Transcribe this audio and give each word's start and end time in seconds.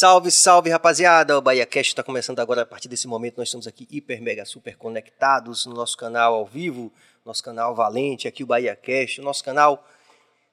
Salve, 0.00 0.30
salve, 0.30 0.70
rapaziada! 0.70 1.36
O 1.36 1.42
Bahia 1.42 1.66
Cast 1.66 1.92
está 1.92 2.02
começando 2.02 2.40
agora. 2.40 2.62
A 2.62 2.64
partir 2.64 2.88
desse 2.88 3.06
momento, 3.06 3.36
nós 3.36 3.48
estamos 3.48 3.66
aqui 3.66 3.86
hiper, 3.90 4.22
mega, 4.22 4.46
super 4.46 4.74
conectados 4.74 5.66
no 5.66 5.74
nosso 5.74 5.94
canal 5.94 6.36
ao 6.36 6.46
vivo, 6.46 6.90
nosso 7.22 7.44
canal 7.44 7.74
Valente, 7.74 8.26
aqui 8.26 8.42
o 8.42 8.46
Bahia 8.46 8.74
Cast, 8.74 9.20
o 9.20 9.24
nosso 9.24 9.44
canal 9.44 9.86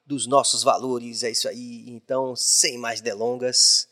dos 0.04 0.26
nossos 0.26 0.62
valores. 0.62 1.22
É 1.22 1.30
isso 1.30 1.48
aí. 1.48 1.86
Então, 1.88 2.36
sem 2.36 2.76
mais 2.76 3.00
delongas, 3.00 3.88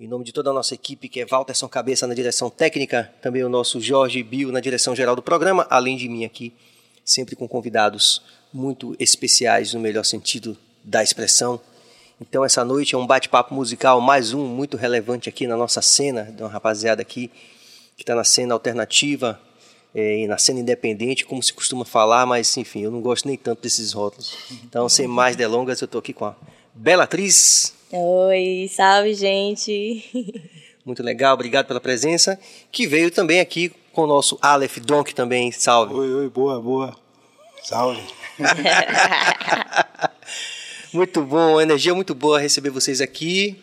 em 0.00 0.08
nome 0.08 0.24
de 0.24 0.32
toda 0.32 0.50
a 0.50 0.52
nossa 0.52 0.74
equipe, 0.74 1.08
que 1.08 1.20
é 1.20 1.26
Walterson 1.26 1.68
Cabeça 1.68 2.04
na 2.08 2.14
direção 2.14 2.50
técnica, 2.50 3.14
também 3.22 3.44
o 3.44 3.48
nosso 3.48 3.80
Jorge 3.80 4.20
Bio 4.24 4.50
na 4.50 4.58
direção 4.58 4.96
geral 4.96 5.14
do 5.14 5.22
programa, 5.22 5.64
além 5.70 5.96
de 5.96 6.08
mim 6.08 6.24
aqui, 6.24 6.52
sempre 7.04 7.36
com 7.36 7.46
convidados 7.46 8.20
muito 8.52 8.96
especiais 8.98 9.74
no 9.74 9.78
melhor 9.78 10.04
sentido 10.04 10.58
da 10.82 11.04
expressão. 11.04 11.60
Então 12.22 12.44
essa 12.44 12.64
noite 12.64 12.94
é 12.94 12.98
um 12.98 13.04
bate-papo 13.04 13.52
musical, 13.52 14.00
mais 14.00 14.32
um 14.32 14.46
muito 14.46 14.76
relevante 14.76 15.28
aqui 15.28 15.44
na 15.44 15.56
nossa 15.56 15.82
cena, 15.82 16.22
de 16.22 16.40
uma 16.40 16.48
rapaziada 16.48 17.02
aqui 17.02 17.28
que 17.96 18.04
está 18.04 18.14
na 18.14 18.22
cena 18.22 18.54
alternativa 18.54 19.40
é, 19.92 20.20
e 20.20 20.28
na 20.28 20.38
cena 20.38 20.60
independente, 20.60 21.24
como 21.24 21.42
se 21.42 21.52
costuma 21.52 21.84
falar, 21.84 22.24
mas 22.24 22.56
enfim, 22.56 22.82
eu 22.82 22.92
não 22.92 23.00
gosto 23.00 23.26
nem 23.26 23.36
tanto 23.36 23.62
desses 23.62 23.92
rótulos. 23.92 24.36
Então, 24.64 24.88
sem 24.88 25.08
mais 25.08 25.34
delongas, 25.34 25.80
eu 25.80 25.86
estou 25.86 25.98
aqui 25.98 26.12
com 26.12 26.26
a 26.26 26.36
bela 26.72 27.02
atriz. 27.02 27.74
Oi, 27.90 28.70
salve 28.72 29.14
gente. 29.14 30.38
Muito 30.86 31.02
legal, 31.02 31.34
obrigado 31.34 31.66
pela 31.66 31.80
presença. 31.80 32.38
Que 32.70 32.86
veio 32.86 33.10
também 33.10 33.40
aqui 33.40 33.72
com 33.92 34.02
o 34.02 34.06
nosso 34.06 34.38
Aleph 34.40 34.78
Donk 34.78 35.12
também, 35.12 35.50
salve. 35.50 35.92
Oi, 35.92 36.14
oi, 36.14 36.28
boa, 36.28 36.60
boa. 36.60 36.96
Salve. 37.64 38.00
Muito 40.92 41.22
bom, 41.24 41.58
energia 41.58 41.94
muito 41.94 42.14
boa 42.14 42.38
receber 42.38 42.68
vocês 42.68 43.00
aqui. 43.00 43.56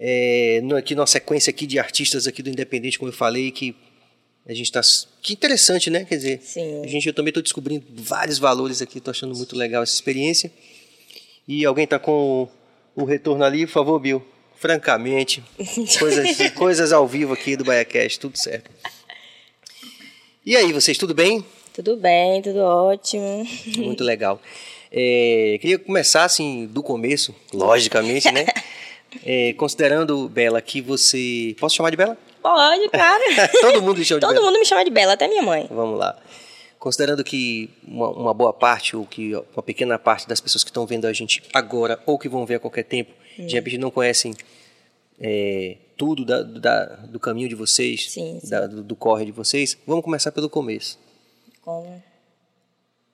É, 0.00 0.62
aqui 0.76 0.94
numa 0.94 1.06
sequência 1.06 1.50
aqui 1.50 1.66
de 1.66 1.78
artistas 1.78 2.26
aqui 2.26 2.42
do 2.42 2.48
Independente, 2.48 2.98
como 2.98 3.10
eu 3.10 3.16
falei, 3.16 3.50
que 3.50 3.76
a 4.46 4.54
gente 4.54 4.66
está 4.66 4.80
que 5.20 5.34
interessante, 5.34 5.90
né? 5.90 6.04
Quer 6.04 6.16
dizer, 6.16 6.40
Sim. 6.42 6.82
a 6.82 6.86
gente 6.86 7.06
eu 7.06 7.12
também 7.12 7.28
estou 7.28 7.42
descobrindo 7.42 7.84
vários 7.90 8.38
valores 8.38 8.80
aqui, 8.80 8.98
estou 8.98 9.10
achando 9.10 9.34
muito 9.34 9.54
legal 9.54 9.82
essa 9.82 9.92
experiência. 9.92 10.50
E 11.46 11.64
alguém 11.64 11.84
está 11.84 11.98
com 11.98 12.48
o, 12.96 13.02
o 13.02 13.04
retorno 13.04 13.44
ali, 13.44 13.66
por 13.66 13.72
favor, 13.72 13.98
Bill. 13.98 14.24
Francamente, 14.58 15.42
coisas, 15.98 16.50
coisas 16.52 16.92
ao 16.92 17.06
vivo 17.06 17.34
aqui 17.34 17.54
do 17.54 17.64
BaiaCast, 17.64 18.18
tudo 18.18 18.38
certo. 18.38 18.70
E 20.44 20.56
aí, 20.56 20.72
vocês, 20.72 20.96
tudo 20.96 21.12
bem? 21.12 21.44
Tudo 21.74 21.96
bem, 21.98 22.40
tudo 22.40 22.60
ótimo. 22.60 23.46
Muito 23.76 24.02
legal. 24.02 24.40
É, 24.90 25.58
queria 25.60 25.78
começar 25.78 26.24
assim 26.24 26.66
do 26.66 26.82
começo, 26.82 27.34
logicamente, 27.52 28.30
né? 28.30 28.46
É, 29.24 29.54
considerando, 29.54 30.28
Bela, 30.28 30.60
que 30.60 30.82
você. 30.82 31.56
Posso 31.58 31.74
chamar 31.76 31.88
de 31.90 31.96
Bela? 31.96 32.18
Pode, 32.42 32.88
cara. 32.90 33.48
Todo 33.62 33.80
mundo 33.80 33.96
lhe 33.98 34.04
chama 34.04 34.20
de 34.20 34.26
Todo 34.26 34.34
Bela. 34.34 34.46
mundo 34.46 34.58
me 34.58 34.64
chama 34.66 34.84
de 34.84 34.90
Bela, 34.90 35.12
até 35.14 35.26
minha 35.26 35.42
mãe. 35.42 35.66
Vamos 35.70 35.98
lá. 35.98 36.18
Considerando 36.78 37.24
que 37.24 37.70
uma, 37.86 38.10
uma 38.10 38.34
boa 38.34 38.52
parte, 38.52 38.94
ou 38.94 39.06
que 39.06 39.34
uma 39.54 39.62
pequena 39.62 39.98
parte 39.98 40.28
das 40.28 40.38
pessoas 40.38 40.62
que 40.62 40.68
estão 40.70 40.84
vendo 40.84 41.06
a 41.06 41.12
gente 41.14 41.42
agora, 41.54 41.98
ou 42.04 42.18
que 42.18 42.28
vão 42.28 42.44
ver 42.44 42.56
a 42.56 42.60
qualquer 42.60 42.82
tempo, 42.82 43.10
Hum. 43.38 43.46
de 43.46 43.54
repente 43.54 43.78
não 43.78 43.90
conhecem 43.90 44.34
é, 45.18 45.76
tudo 45.96 46.22
da- 46.24 46.42
da- 46.42 46.84
do 47.08 47.18
caminho 47.18 47.48
de 47.48 47.54
vocês, 47.54 48.10
Sim, 48.10 48.38
sim. 48.42 48.50
da- 48.50 48.66
do, 48.66 48.82
do 48.82 48.94
corre 48.96 49.24
de 49.24 49.32
vocês, 49.32 49.78
vamos 49.86 50.04
começar 50.04 50.30
pelo 50.30 50.50
começo. 50.50 50.98
Como? 51.62 52.02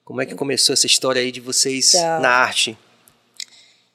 Como 0.04 0.20
é 0.20 0.26
que 0.26 0.34
começou 0.34 0.72
essa 0.72 0.86
história 0.86 1.22
aí 1.22 1.30
de 1.30 1.40
vocês 1.40 1.92
Tá. 1.92 2.18
na 2.20 2.28
arte? 2.28 2.76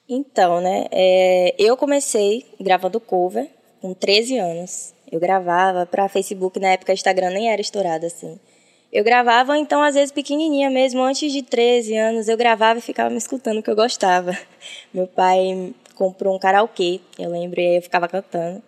Então, 0.08 0.60
né? 0.60 0.86
é, 0.90 1.54
eu 1.58 1.76
comecei 1.76 2.46
gravando 2.58 2.98
cover 2.98 3.46
com 3.80 3.92
13 3.92 4.38
anos. 4.38 4.94
Eu 5.10 5.20
gravava 5.20 5.84
para 5.86 6.08
Facebook, 6.08 6.58
na 6.58 6.68
época 6.68 6.92
Instagram 6.92 7.30
nem 7.30 7.50
era 7.50 7.60
estourado 7.60 8.06
assim. 8.06 8.38
Eu 8.90 9.04
gravava, 9.04 9.58
então, 9.58 9.82
às 9.82 9.94
vezes 9.94 10.10
pequenininha 10.10 10.70
mesmo, 10.70 11.02
antes 11.02 11.30
de 11.30 11.42
13 11.42 11.94
anos, 11.94 12.26
eu 12.26 12.38
gravava 12.38 12.78
e 12.78 12.82
ficava 12.82 13.10
me 13.10 13.18
escutando 13.18 13.58
o 13.58 13.62
que 13.62 13.70
eu 13.70 13.76
gostava. 13.76 14.36
Meu 14.94 15.06
pai 15.06 15.74
comprou 15.94 16.34
um 16.34 16.38
karaokê, 16.38 17.00
eu 17.18 17.28
lembro, 17.30 17.60
e 17.60 17.76
eu 17.76 17.82
ficava 17.82 18.08
cantando. 18.08 18.62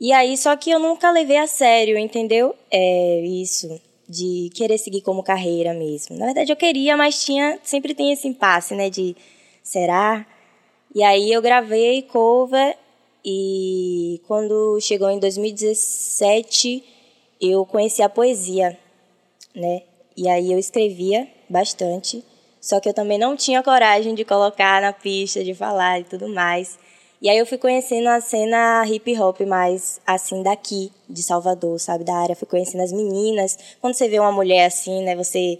E 0.00 0.12
aí, 0.12 0.34
só 0.36 0.56
que 0.56 0.70
eu 0.70 0.78
nunca 0.78 1.10
levei 1.10 1.36
a 1.36 1.46
sério, 1.46 1.98
entendeu? 1.98 2.54
É 2.70 3.20
isso, 3.20 3.78
de 4.08 4.50
querer 4.54 4.78
seguir 4.78 5.02
como 5.02 5.22
carreira 5.22 5.74
mesmo. 5.74 6.16
Na 6.16 6.26
verdade, 6.26 6.50
eu 6.50 6.56
queria, 6.56 6.96
mas 6.96 7.22
tinha, 7.22 7.58
sempre 7.62 7.94
tem 7.94 8.12
esse 8.12 8.26
impasse, 8.26 8.74
né, 8.74 8.88
de 8.88 9.14
será? 9.62 10.26
E 10.94 11.02
aí 11.02 11.30
eu 11.30 11.42
gravei 11.42 12.02
cover 12.02 12.76
e 13.24 14.20
quando 14.26 14.80
chegou 14.80 15.10
em 15.10 15.18
2017, 15.18 16.82
eu 17.40 17.66
conheci 17.66 18.02
a 18.02 18.08
poesia, 18.08 18.78
né? 19.54 19.82
E 20.16 20.28
aí 20.28 20.50
eu 20.50 20.58
escrevia 20.58 21.28
bastante, 21.48 22.24
só 22.60 22.80
que 22.80 22.88
eu 22.88 22.94
também 22.94 23.18
não 23.18 23.36
tinha 23.36 23.62
coragem 23.62 24.14
de 24.14 24.24
colocar 24.24 24.80
na 24.80 24.92
pista, 24.92 25.44
de 25.44 25.54
falar 25.54 26.00
e 26.00 26.04
tudo 26.04 26.28
mais. 26.28 26.78
E 27.20 27.28
aí 27.28 27.36
eu 27.36 27.46
fui 27.46 27.58
conhecendo 27.58 28.08
a 28.08 28.20
cena 28.20 28.84
hip 28.86 29.18
hop 29.18 29.40
mais 29.40 30.00
assim 30.06 30.42
daqui, 30.42 30.92
de 31.08 31.22
Salvador, 31.22 31.78
sabe, 31.80 32.04
da 32.04 32.14
área. 32.14 32.36
Fui 32.36 32.46
conhecendo 32.46 32.82
as 32.82 32.92
meninas. 32.92 33.58
Quando 33.80 33.94
você 33.94 34.08
vê 34.08 34.20
uma 34.20 34.30
mulher 34.30 34.66
assim, 34.66 35.02
né, 35.02 35.16
você 35.16 35.58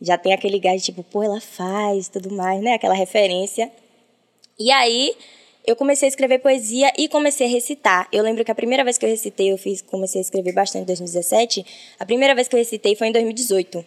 já 0.00 0.16
tem 0.16 0.32
aquele 0.32 0.58
gás 0.58 0.80
de 0.80 0.86
tipo, 0.86 1.02
pô, 1.02 1.22
ela 1.22 1.40
faz, 1.40 2.08
tudo 2.08 2.32
mais, 2.32 2.62
né? 2.62 2.74
Aquela 2.74 2.94
referência. 2.94 3.70
E 4.58 4.70
aí 4.70 5.14
eu 5.66 5.74
comecei 5.74 6.06
a 6.06 6.10
escrever 6.10 6.38
poesia 6.38 6.92
e 6.96 7.08
comecei 7.08 7.46
a 7.46 7.50
recitar. 7.50 8.08
Eu 8.12 8.22
lembro 8.22 8.44
que 8.44 8.50
a 8.50 8.54
primeira 8.54 8.84
vez 8.84 8.96
que 8.96 9.04
eu 9.04 9.10
recitei, 9.10 9.52
eu 9.52 9.58
fiz, 9.58 9.82
comecei 9.82 10.20
a 10.20 10.22
escrever 10.22 10.52
bastante 10.52 10.82
em 10.82 10.86
2017. 10.86 11.66
A 11.98 12.06
primeira 12.06 12.34
vez 12.34 12.46
que 12.46 12.54
eu 12.54 12.58
recitei 12.58 12.94
foi 12.94 13.08
em 13.08 13.12
2018, 13.12 13.84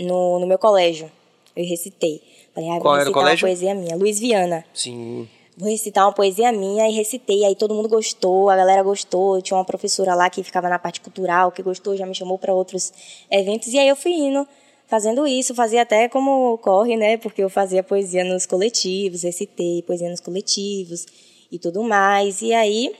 no, 0.00 0.40
no 0.40 0.46
meu 0.46 0.58
colégio. 0.58 1.10
Eu 1.54 1.64
recitei. 1.64 2.22
Falei, 2.54 2.68
ah, 2.70 2.72
vou 2.74 2.82
Qual 2.82 2.94
era 2.94 3.02
o 3.02 3.04
recitar 3.04 3.22
colégio? 3.22 3.46
uma 3.46 3.50
poesia 3.50 3.74
minha. 3.74 3.96
Luiz 3.96 4.18
Viana. 4.18 4.64
Sim. 4.74 5.28
Vou 5.56 5.68
recitar 5.68 6.06
uma 6.06 6.12
poesia 6.12 6.52
minha 6.52 6.88
e 6.88 6.92
recitei. 6.92 7.44
Aí 7.44 7.54
todo 7.54 7.74
mundo 7.74 7.88
gostou, 7.88 8.48
a 8.48 8.56
galera 8.56 8.82
gostou. 8.82 9.42
Tinha 9.42 9.56
uma 9.56 9.64
professora 9.64 10.14
lá 10.14 10.30
que 10.30 10.42
ficava 10.42 10.68
na 10.68 10.78
parte 10.78 11.00
cultural, 11.00 11.52
que 11.52 11.62
gostou, 11.62 11.96
já 11.96 12.06
me 12.06 12.14
chamou 12.14 12.38
para 12.38 12.54
outros 12.54 12.92
eventos. 13.30 13.68
E 13.68 13.78
aí 13.78 13.88
eu 13.88 13.96
fui 13.96 14.12
indo, 14.12 14.46
fazendo 14.86 15.26
isso. 15.26 15.54
Fazia 15.54 15.82
até 15.82 16.08
como 16.08 16.56
corre, 16.58 16.96
né? 16.96 17.16
Porque 17.16 17.42
eu 17.42 17.50
fazia 17.50 17.82
poesia 17.82 18.24
nos 18.24 18.46
coletivos, 18.46 19.22
recitei 19.22 19.82
poesia 19.82 20.08
nos 20.08 20.20
coletivos 20.20 21.06
e 21.50 21.58
tudo 21.58 21.82
mais. 21.82 22.40
E 22.40 22.54
aí, 22.54 22.94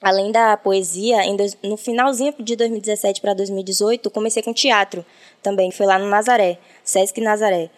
além 0.00 0.32
da 0.32 0.56
poesia, 0.56 1.18
no 1.62 1.76
finalzinho 1.76 2.32
de 2.38 2.56
2017 2.56 3.20
para 3.20 3.34
2018, 3.34 4.10
comecei 4.10 4.42
com 4.42 4.52
teatro 4.52 5.04
também. 5.42 5.70
Foi 5.70 5.84
lá 5.84 5.98
no 5.98 6.06
Nazaré, 6.08 6.58
Sesc 6.84 7.20
Nazaré. 7.20 7.70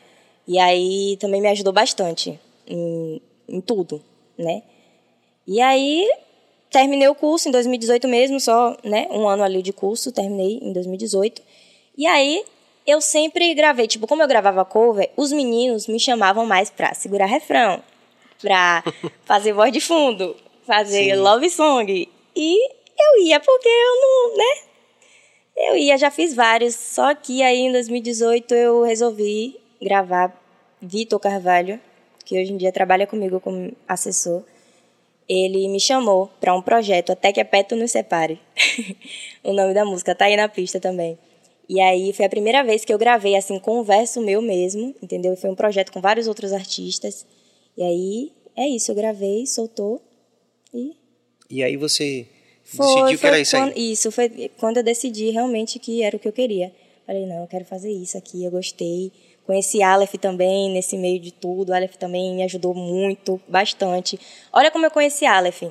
E 0.47 0.59
aí 0.59 1.16
também 1.20 1.41
me 1.41 1.49
ajudou 1.49 1.72
bastante 1.72 2.38
em, 2.66 3.20
em 3.48 3.60
tudo, 3.60 4.03
né? 4.36 4.62
E 5.47 5.60
aí 5.60 6.09
terminei 6.70 7.09
o 7.09 7.14
curso 7.14 7.48
em 7.48 7.53
2018 7.53 8.06
mesmo, 8.06 8.38
só, 8.38 8.76
né, 8.84 9.09
um 9.10 9.26
ano 9.26 9.42
ali 9.42 9.62
de 9.62 9.72
curso, 9.72 10.12
terminei 10.12 10.59
em 10.62 10.72
2018. 10.72 11.42
E 11.97 12.06
aí 12.06 12.44
eu 12.87 13.00
sempre 13.00 13.54
gravei, 13.54 13.87
tipo, 13.87 14.06
como 14.06 14.22
eu 14.22 14.28
gravava 14.28 14.64
cover, 14.64 15.10
os 15.16 15.32
meninos 15.32 15.87
me 15.87 15.98
chamavam 15.98 16.47
mais 16.47 16.70
pra 16.70 16.94
segurar 16.94 17.26
refrão, 17.26 17.82
pra 18.41 18.82
fazer 19.25 19.53
voz 19.53 19.72
de 19.72 19.81
fundo, 19.81 20.37
fazer 20.66 21.14
Sim. 21.14 21.20
love 21.20 21.50
song. 21.50 22.08
E 22.37 22.69
eu 22.98 23.22
ia 23.22 23.41
porque 23.41 23.69
eu 23.69 24.00
não, 24.00 24.37
né? 24.37 24.69
Eu 25.56 25.76
ia, 25.76 25.98
já 25.98 26.10
fiz 26.10 26.34
vários, 26.34 26.75
só 26.75 27.14
que 27.14 27.42
aí 27.42 27.58
em 27.58 27.72
2018 27.72 28.54
eu 28.54 28.82
resolvi 28.82 29.58
gravar 29.82 30.32
Vitor 30.81 31.19
Carvalho, 31.19 31.81
que 32.28 32.38
hoje 32.38 32.52
em 32.52 32.58
dia 32.58 32.70
trabalha 32.70 33.06
comigo 33.06 33.40
como 33.40 33.72
assessor. 33.88 34.44
Ele 35.26 35.66
me 35.68 35.80
chamou 35.80 36.30
para 36.38 36.54
um 36.54 36.60
projeto, 36.60 37.10
Até 37.10 37.32
que 37.32 37.40
a 37.40 37.44
Peto 37.44 37.75
nos 37.75 37.90
separe. 37.90 38.38
o 39.42 39.54
nome 39.54 39.72
da 39.72 39.82
música 39.82 40.14
tá 40.14 40.26
aí 40.26 40.36
na 40.36 40.46
pista 40.46 40.78
também. 40.78 41.19
E 41.66 41.80
aí 41.80 42.12
foi 42.12 42.26
a 42.26 42.28
primeira 42.28 42.62
vez 42.62 42.84
que 42.84 42.92
eu 42.92 42.98
gravei 42.98 43.34
assim 43.34 43.58
com 43.58 43.80
um 43.80 43.82
verso 43.82 44.20
meu 44.20 44.42
mesmo, 44.42 44.94
entendeu? 45.02 45.34
Foi 45.36 45.48
um 45.48 45.54
projeto 45.54 45.90
com 45.90 46.02
vários 46.02 46.26
outros 46.28 46.52
artistas. 46.52 47.25
E 47.75 47.82
aí 47.82 48.32
é 48.54 48.69
isso, 48.69 48.90
eu 48.90 48.94
gravei, 48.94 49.46
soltou 49.46 50.02
e 50.74 50.94
E 51.48 51.62
aí 51.62 51.78
você 51.78 52.26
foi, 52.62 52.86
decidiu 52.86 53.06
que 53.08 53.16
foi 53.16 53.28
era 53.31 53.40
isso 53.40 53.56
aí. 53.56 53.62
quando, 53.62 53.78
Isso, 53.78 54.12
foi 54.12 54.50
quando 54.58 54.76
eu 54.76 54.82
decidi 54.82 55.31
realmente 55.31 55.78
que 55.78 56.02
era 56.02 56.14
o 56.14 56.19
que 56.19 56.28
eu 56.28 56.32
queria. 56.32 56.72
Falei, 57.06 57.24
não, 57.24 57.40
eu 57.40 57.46
quero 57.46 57.64
fazer 57.64 57.90
isso 57.90 58.19
aqui, 58.19 58.44
eu 58.44 58.50
gostei. 58.50 59.10
Conheci 59.48 59.82
Aleph 59.82 60.12
também 60.20 60.70
nesse 60.70 60.98
meio 60.98 61.18
de 61.18 61.32
tudo. 61.32 61.72
Aleph 61.72 61.96
também 61.96 62.34
me 62.36 62.42
ajudou 62.42 62.74
muito, 62.74 63.40
bastante. 63.48 64.20
Olha 64.52 64.70
como 64.70 64.84
eu 64.84 64.90
conheci 64.90 65.24
Aleph. 65.24 65.62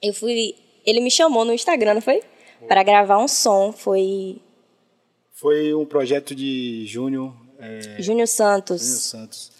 Eu 0.00 0.14
fui. 0.14 0.54
Ele 0.86 1.00
me 1.00 1.10
chamou 1.10 1.44
no 1.44 1.52
Instagram, 1.52 1.94
não 1.94 2.00
foi? 2.00 2.22
Para 2.68 2.84
gravar 2.84 3.18
um 3.18 3.26
som. 3.26 3.72
Foi 3.72 4.40
Foi 5.32 5.74
um 5.74 5.84
projeto 5.84 6.36
de 6.36 6.86
Júnior, 6.86 7.34
é, 7.58 7.80
Júnior 7.80 8.02
Júnior 8.04 8.28
Santos. 8.28 8.80
Santos. 8.82 9.50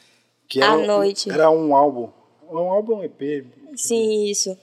Que 0.48 0.62
À 0.62 0.76
um- 0.76 0.86
noite. 0.86 1.28
Era 1.28 1.50
um 1.50 1.74
álbum. 1.74 2.10
é 2.48 2.54
um 2.54 2.70
álbum 2.70 3.02
EP. 3.02 3.44
Sim, 3.74 4.26
isso. 4.26 4.56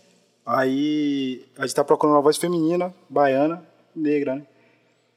Aí 0.45 1.45
a 1.57 1.63
gente 1.67 1.75
tá 1.75 1.83
procurando 1.83 2.15
uma 2.15 2.21
voz 2.21 2.37
feminina, 2.37 2.95
baiana, 3.09 3.67
negra, 3.93 4.35
né? 4.37 4.47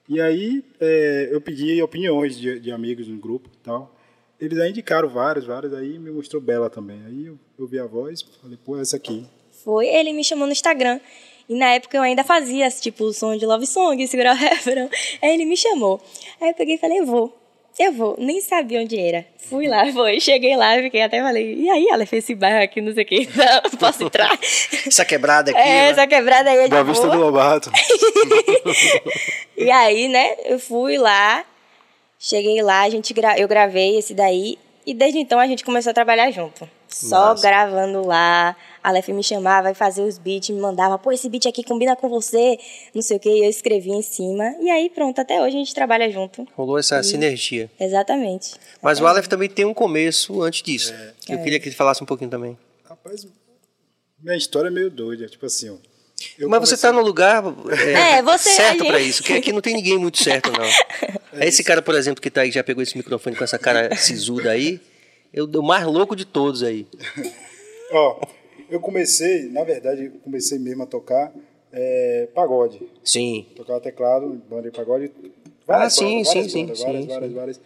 E 0.08 0.20
aí 0.20 0.62
é, 0.80 1.28
eu 1.30 1.40
pedi 1.40 1.82
opiniões 1.82 2.38
de, 2.38 2.60
de 2.60 2.70
amigos 2.70 3.08
no 3.08 3.16
grupo 3.18 3.48
e 3.52 3.58
tal. 3.58 3.94
Eles 4.40 4.58
aí 4.58 4.70
indicaram 4.70 5.08
vários, 5.08 5.46
vários, 5.46 5.72
aí 5.72 5.98
me 5.98 6.10
mostrou 6.10 6.42
Bela 6.42 6.68
também. 6.68 7.00
Aí 7.06 7.26
eu, 7.26 7.38
eu 7.58 7.66
vi 7.66 7.78
a 7.78 7.86
voz, 7.86 8.22
falei, 8.42 8.58
pô, 8.62 8.78
essa 8.78 8.96
aqui. 8.96 9.26
Foi, 9.50 9.86
ele 9.86 10.12
me 10.12 10.22
chamou 10.22 10.46
no 10.46 10.52
Instagram. 10.52 11.00
E 11.48 11.54
na 11.54 11.74
época 11.74 11.96
eu 11.96 12.02
ainda 12.02 12.24
fazia, 12.24 12.68
tipo, 12.70 13.04
o 13.04 13.12
som 13.12 13.36
de 13.36 13.46
love 13.46 13.66
song, 13.66 14.06
segurar 14.06 14.34
o 14.34 14.38
refrão. 14.38 14.90
Aí 15.22 15.34
ele 15.34 15.44
me 15.44 15.56
chamou. 15.56 16.02
Aí 16.40 16.50
eu 16.50 16.54
peguei 16.54 16.74
e 16.74 16.78
falei, 16.78 17.00
vou. 17.02 17.43
Eu 17.78 17.92
vou, 17.92 18.14
nem 18.18 18.40
sabia 18.40 18.80
onde 18.80 18.98
era. 18.98 19.26
Fui 19.36 19.66
lá, 19.66 19.84
foi. 19.92 20.20
Cheguei 20.20 20.56
lá, 20.56 20.74
fiquei 20.76 21.02
até 21.02 21.20
falei, 21.20 21.54
e 21.54 21.68
aí, 21.68 21.86
ela 21.90 22.06
fez 22.06 22.24
esse 22.24 22.34
bairro 22.34 22.62
aqui, 22.62 22.80
não 22.80 22.92
sei 22.94 23.02
o 23.02 23.06
que, 23.06 23.28
não, 23.36 23.78
posso 23.78 24.04
entrar? 24.04 24.30
Essa 24.86 25.04
quebrada 25.04 25.50
aqui. 25.50 25.60
É, 25.60 25.64
né? 25.64 25.90
essa 25.90 26.06
quebrada 26.06 26.50
aí 26.50 26.58
é 26.58 26.68
de 26.68 26.82
Vista 26.84 27.06
boa. 27.06 27.16
do 27.16 27.22
Lobato. 27.22 27.70
E 29.56 29.70
aí, 29.70 30.08
né, 30.08 30.36
eu 30.44 30.58
fui 30.58 30.98
lá, 30.98 31.44
cheguei 32.18 32.62
lá, 32.62 32.82
a 32.82 32.90
gente 32.90 33.12
gra 33.12 33.38
eu 33.38 33.48
gravei 33.48 33.98
esse 33.98 34.14
daí, 34.14 34.58
e 34.86 34.92
desde 34.92 35.18
então 35.18 35.38
a 35.38 35.46
gente 35.46 35.64
começou 35.64 35.90
a 35.90 35.94
trabalhar 35.94 36.30
junto. 36.30 36.68
Só 36.88 37.30
Massa. 37.30 37.42
gravando 37.42 38.06
lá, 38.06 38.54
a 38.84 38.90
Lef 38.92 39.08
me 39.12 39.24
chamava 39.24 39.70
e 39.70 39.74
fazia 39.74 40.04
os 40.04 40.18
beats, 40.18 40.50
me 40.50 40.60
mandava, 40.60 40.98
pô, 40.98 41.10
esse 41.10 41.28
beat 41.28 41.46
aqui 41.46 41.64
combina 41.64 41.96
com 41.96 42.08
você, 42.08 42.58
não 42.94 43.00
sei 43.02 43.16
o 43.16 43.20
que, 43.20 43.28
eu 43.28 43.48
escrevia 43.48 43.94
em 43.94 44.02
cima. 44.02 44.54
E 44.60 44.68
aí, 44.70 44.90
pronto, 44.90 45.18
até 45.20 45.40
hoje 45.40 45.56
a 45.56 45.58
gente 45.58 45.74
trabalha 45.74 46.10
junto. 46.10 46.46
Rolou 46.54 46.78
essa 46.78 47.02
sinergia. 47.02 47.70
Exatamente. 47.80 48.52
Mas 48.82 49.00
o 49.00 49.06
Aleph 49.06 49.26
também 49.26 49.48
tem 49.48 49.64
um 49.64 49.72
começo 49.74 50.42
antes 50.42 50.62
disso. 50.62 50.92
É. 50.92 51.34
Eu 51.34 51.42
queria 51.42 51.58
que 51.58 51.66
ele 51.68 51.74
falasse 51.74 52.02
um 52.02 52.06
pouquinho 52.06 52.30
também. 52.30 52.56
Rapaz, 52.84 53.26
minha 54.22 54.36
história 54.36 54.68
é 54.68 54.70
meio 54.70 54.90
doida. 54.90 55.26
Tipo 55.26 55.46
assim, 55.46 55.70
ó. 55.70 55.76
eu 56.38 56.48
Mas 56.48 56.60
você 56.60 56.76
comecei- 56.76 56.90
tá 56.90 56.92
no 56.92 57.00
lugar 57.02 57.42
é, 57.70 58.18
É, 58.18 58.22
você- 58.22 58.50
certo 58.50 58.82
a 58.82 58.86
pra 58.86 58.98
gente- 58.98 59.08
isso, 59.08 59.22
que 59.22 59.32
aqui 59.32 59.52
não 59.52 59.60
tem 59.60 59.74
ninguém 59.74 59.96
muito 59.98 60.22
certo, 60.22 60.50
não. 60.52 60.64
É 61.36 61.48
esse 61.48 61.64
cara, 61.64 61.82
por 61.82 61.94
exemplo, 61.96 62.20
que 62.22 62.30
tá 62.30 62.42
aí, 62.42 62.48
que 62.50 62.54
já 62.54 62.62
pegou 62.62 62.80
esse 62.82 62.96
microfone 62.96 63.34
com 63.34 63.42
essa 63.42 63.58
cara 63.58 63.96
sisuda 63.96 64.50
aí, 64.52 64.80
eu 65.32 65.46
o 65.46 65.62
mais 65.64 65.84
louco 65.84 66.14
de 66.14 66.24
todos 66.24 66.62
aí. 66.62 66.86
Ó, 67.90 68.20
eu 68.74 68.80
comecei, 68.80 69.48
na 69.50 69.64
verdade, 69.64 70.06
eu 70.06 70.12
comecei 70.22 70.58
mesmo 70.58 70.82
a 70.82 70.86
tocar 70.86 71.32
é, 71.72 72.28
pagode. 72.34 72.80
Sim. 73.02 73.46
Tocava 73.56 73.80
teclado, 73.80 74.40
banda 74.48 74.70
de 74.70 74.76
pagode. 74.76 75.10
Ah, 75.66 75.88
sim, 75.90 76.22
bandas, 76.22 76.28
sim, 76.28 76.34
várias 76.34 76.52
sim, 76.52 76.62
bandas, 76.62 76.78
sim, 76.78 76.84
várias, 76.84 77.02
sim. 77.02 77.08
várias, 77.08 77.32
várias. 77.32 77.60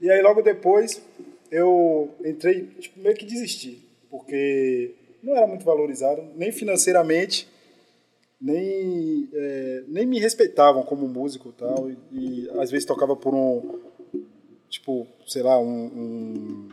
E 0.00 0.10
aí 0.10 0.22
logo 0.22 0.42
depois 0.42 1.02
eu 1.50 2.10
entrei, 2.24 2.62
tipo, 2.80 2.98
meio 3.00 3.14
que 3.14 3.26
desisti, 3.26 3.82
porque 4.10 4.94
não 5.22 5.36
era 5.36 5.46
muito 5.46 5.64
valorizado, 5.64 6.24
nem 6.34 6.50
financeiramente, 6.50 7.46
nem, 8.40 9.28
é, 9.32 9.84
nem 9.86 10.06
me 10.06 10.18
respeitavam 10.18 10.82
como 10.82 11.06
músico 11.06 11.50
e 11.50 11.52
tal, 11.52 11.90
e, 11.90 11.96
e 12.10 12.50
às 12.58 12.70
vezes 12.70 12.86
tocava 12.86 13.14
por 13.14 13.34
um, 13.34 13.80
tipo, 14.68 15.06
sei 15.26 15.42
lá, 15.42 15.60
um, 15.60 15.84
um, 15.84 16.68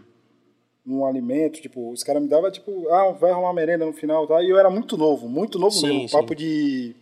um 0.94 1.06
alimento, 1.06 1.62
tipo, 1.62 1.92
os 1.92 2.04
caras 2.04 2.22
me 2.22 2.28
davam, 2.28 2.50
tipo, 2.52 2.88
ah, 2.90 3.12
vai 3.12 3.32
rolar 3.32 3.48
uma 3.48 3.54
merenda 3.54 3.86
no 3.86 3.94
final, 3.94 4.26
tá? 4.28 4.42
e 4.44 4.50
eu 4.50 4.58
era 4.58 4.70
muito 4.70 4.98
novo, 4.98 5.28
muito 5.30 5.60
novo 5.60 5.76
Sim, 5.76 5.88
mesmo, 5.88 6.10
sim. 6.10 6.16
papo 6.18 6.34
de 6.36 6.96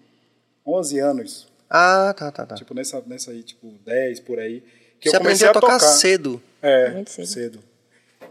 11 0.66 1.00
anos, 1.00 1.48
Ah, 1.70 2.14
tá, 2.18 2.32
tá, 2.32 2.46
tá. 2.46 2.56
Tipo, 2.56 2.74
nessa, 2.74 3.02
nessa 3.06 3.32
aí, 3.32 3.44
tipo, 3.44 3.68
10 3.86 4.20
por 4.22 4.40
aí. 4.40 4.62
Que 5.00 5.10
você 5.10 5.16
eu 5.18 5.20
comecei 5.22 5.48
aprendeu 5.48 5.48
a 5.48 5.52
a 5.52 5.54
tocar, 5.78 5.80
tocar. 5.80 5.92
cedo. 6.00 6.42
É, 6.62 6.90
Muito 6.92 7.10
cedo. 7.12 7.28
cedo. 7.28 7.60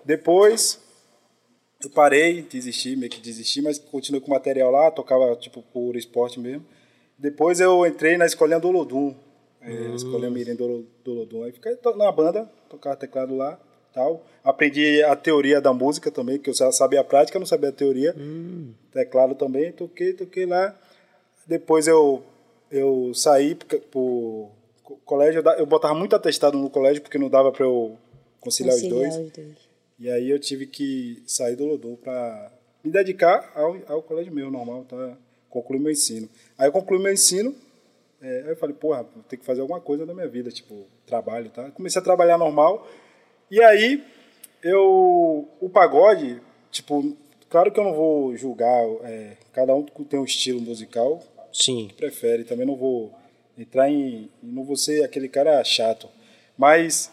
Depois, 0.05 0.81
eu 1.83 1.91
parei, 1.91 2.43
desisti, 2.43 2.97
meio 2.97 3.11
que 3.11 3.21
desisti, 3.21 3.61
mas 3.63 3.79
continuei 3.79 4.21
com 4.21 4.29
o 4.29 4.35
material 4.35 4.71
lá, 4.71 4.91
tocava, 4.91 5.35
tipo, 5.37 5.63
por 5.73 5.97
esporte 5.97 6.41
mesmo. 6.41 6.65
Depois 7.19 7.61
eu 7.61 7.87
entrei 7.87 8.17
na 8.17 8.27
escolinha 8.27 8.59
do 8.61 8.69
Olodum. 8.69 9.15
É, 9.61 9.71
Hum. 9.71 9.95
Escolinha 9.95 10.31
Mirim 10.31 10.55
do, 10.55 10.87
do 11.05 11.11
Olodum. 11.13 11.43
Aí 11.45 11.53
fiquei 11.53 11.77
na 11.97 12.11
banda, 12.13 12.51
tocava 12.69 12.97
teclado 12.97 13.35
lá 13.37 13.59
tal. 13.97 14.23
Aprendi 14.45 15.03
a 15.03 15.17
teoria 15.17 15.59
da 15.61 15.73
música 15.73 16.11
também, 16.11 16.39
que 16.39 16.51
eu 16.51 16.55
sabia 16.55 17.01
a 17.01 17.05
prática, 17.05 17.39
não 17.39 17.47
sabia 17.47 17.71
a 17.71 17.73
teoria. 17.73 18.15
Hum. 18.17 18.73
Teclado 18.93 19.35
também, 19.35 19.73
toquei, 19.73 20.13
toquei 20.13 20.45
lá. 20.45 20.77
Depois 21.47 21.87
eu, 21.89 22.23
eu 22.71 23.13
saí 23.15 23.55
pro, 23.55 23.81
pro 23.81 24.49
co- 24.85 24.99
colégio, 25.05 25.43
eu 25.59 25.65
botava 25.67 25.95
muito 25.95 26.15
atestado 26.15 26.59
no 26.59 26.69
colégio, 26.69 27.03
porque 27.03 27.19
não 27.19 27.31
dava 27.31 27.51
para 27.51 27.65
eu 27.65 27.97
conciliar, 28.41 28.75
Conciliar 28.77 29.09
os 29.09 29.15
dois. 29.17 29.27
os 29.27 29.33
dois. 29.33 29.57
E 29.99 30.11
aí 30.11 30.29
eu 30.31 30.39
tive 30.39 30.67
que 30.67 31.23
sair 31.27 31.57
do 31.57 31.65
Lodum 31.65 31.97
para 31.97 32.53
me 32.85 32.91
dedicar 32.93 33.51
ao, 33.55 33.77
ao 33.89 34.03
colégio 34.03 34.33
meu 34.33 34.51
normal, 34.51 34.85
tá? 34.85 35.17
Concluir 35.49 35.81
meu 35.81 35.91
ensino. 35.91 36.29
Aí 36.59 36.69
eu 36.69 36.73
concluí 36.73 37.03
meu 37.03 37.13
ensino, 37.13 37.55
é, 38.21 38.43
aí 38.43 38.49
eu 38.51 38.57
falei, 38.57 38.77
porra, 38.79 39.03
vou 39.03 39.23
ter 39.29 39.39
que 39.39 39.45
fazer 39.45 39.63
alguma 39.63 39.81
coisa 39.81 40.05
na 40.05 40.13
minha 40.13 40.29
vida, 40.29 40.51
tipo, 40.51 40.85
trabalho, 41.07 41.49
tá? 41.51 41.71
Comecei 41.71 41.99
a 42.01 42.05
trabalhar 42.05 42.37
normal. 42.37 42.87
E 43.51 43.63
aí 43.63 44.03
eu 44.63 45.49
o 45.61 45.69
pagode, 45.69 46.41
tipo, 46.71 47.17
claro 47.49 47.71
que 47.71 47.79
eu 47.79 47.85
não 47.85 47.95
vou 47.95 48.37
julgar, 48.37 48.85
é, 49.05 49.37
cada 49.53 49.75
um 49.75 49.85
tem 49.85 50.19
um 50.19 50.25
estilo 50.25 50.61
musical 50.61 51.23
Sim. 51.53 51.89
que 51.89 51.95
prefere, 51.95 52.45
também 52.45 52.67
não 52.67 52.77
vou 52.77 53.13
entrar 53.57 53.89
em, 53.89 54.29
não 54.43 54.65
vou 54.65 54.77
ser 54.77 55.05
aquele 55.05 55.29
cara 55.29 55.63
chato. 55.65 56.09
Mas 56.59 57.13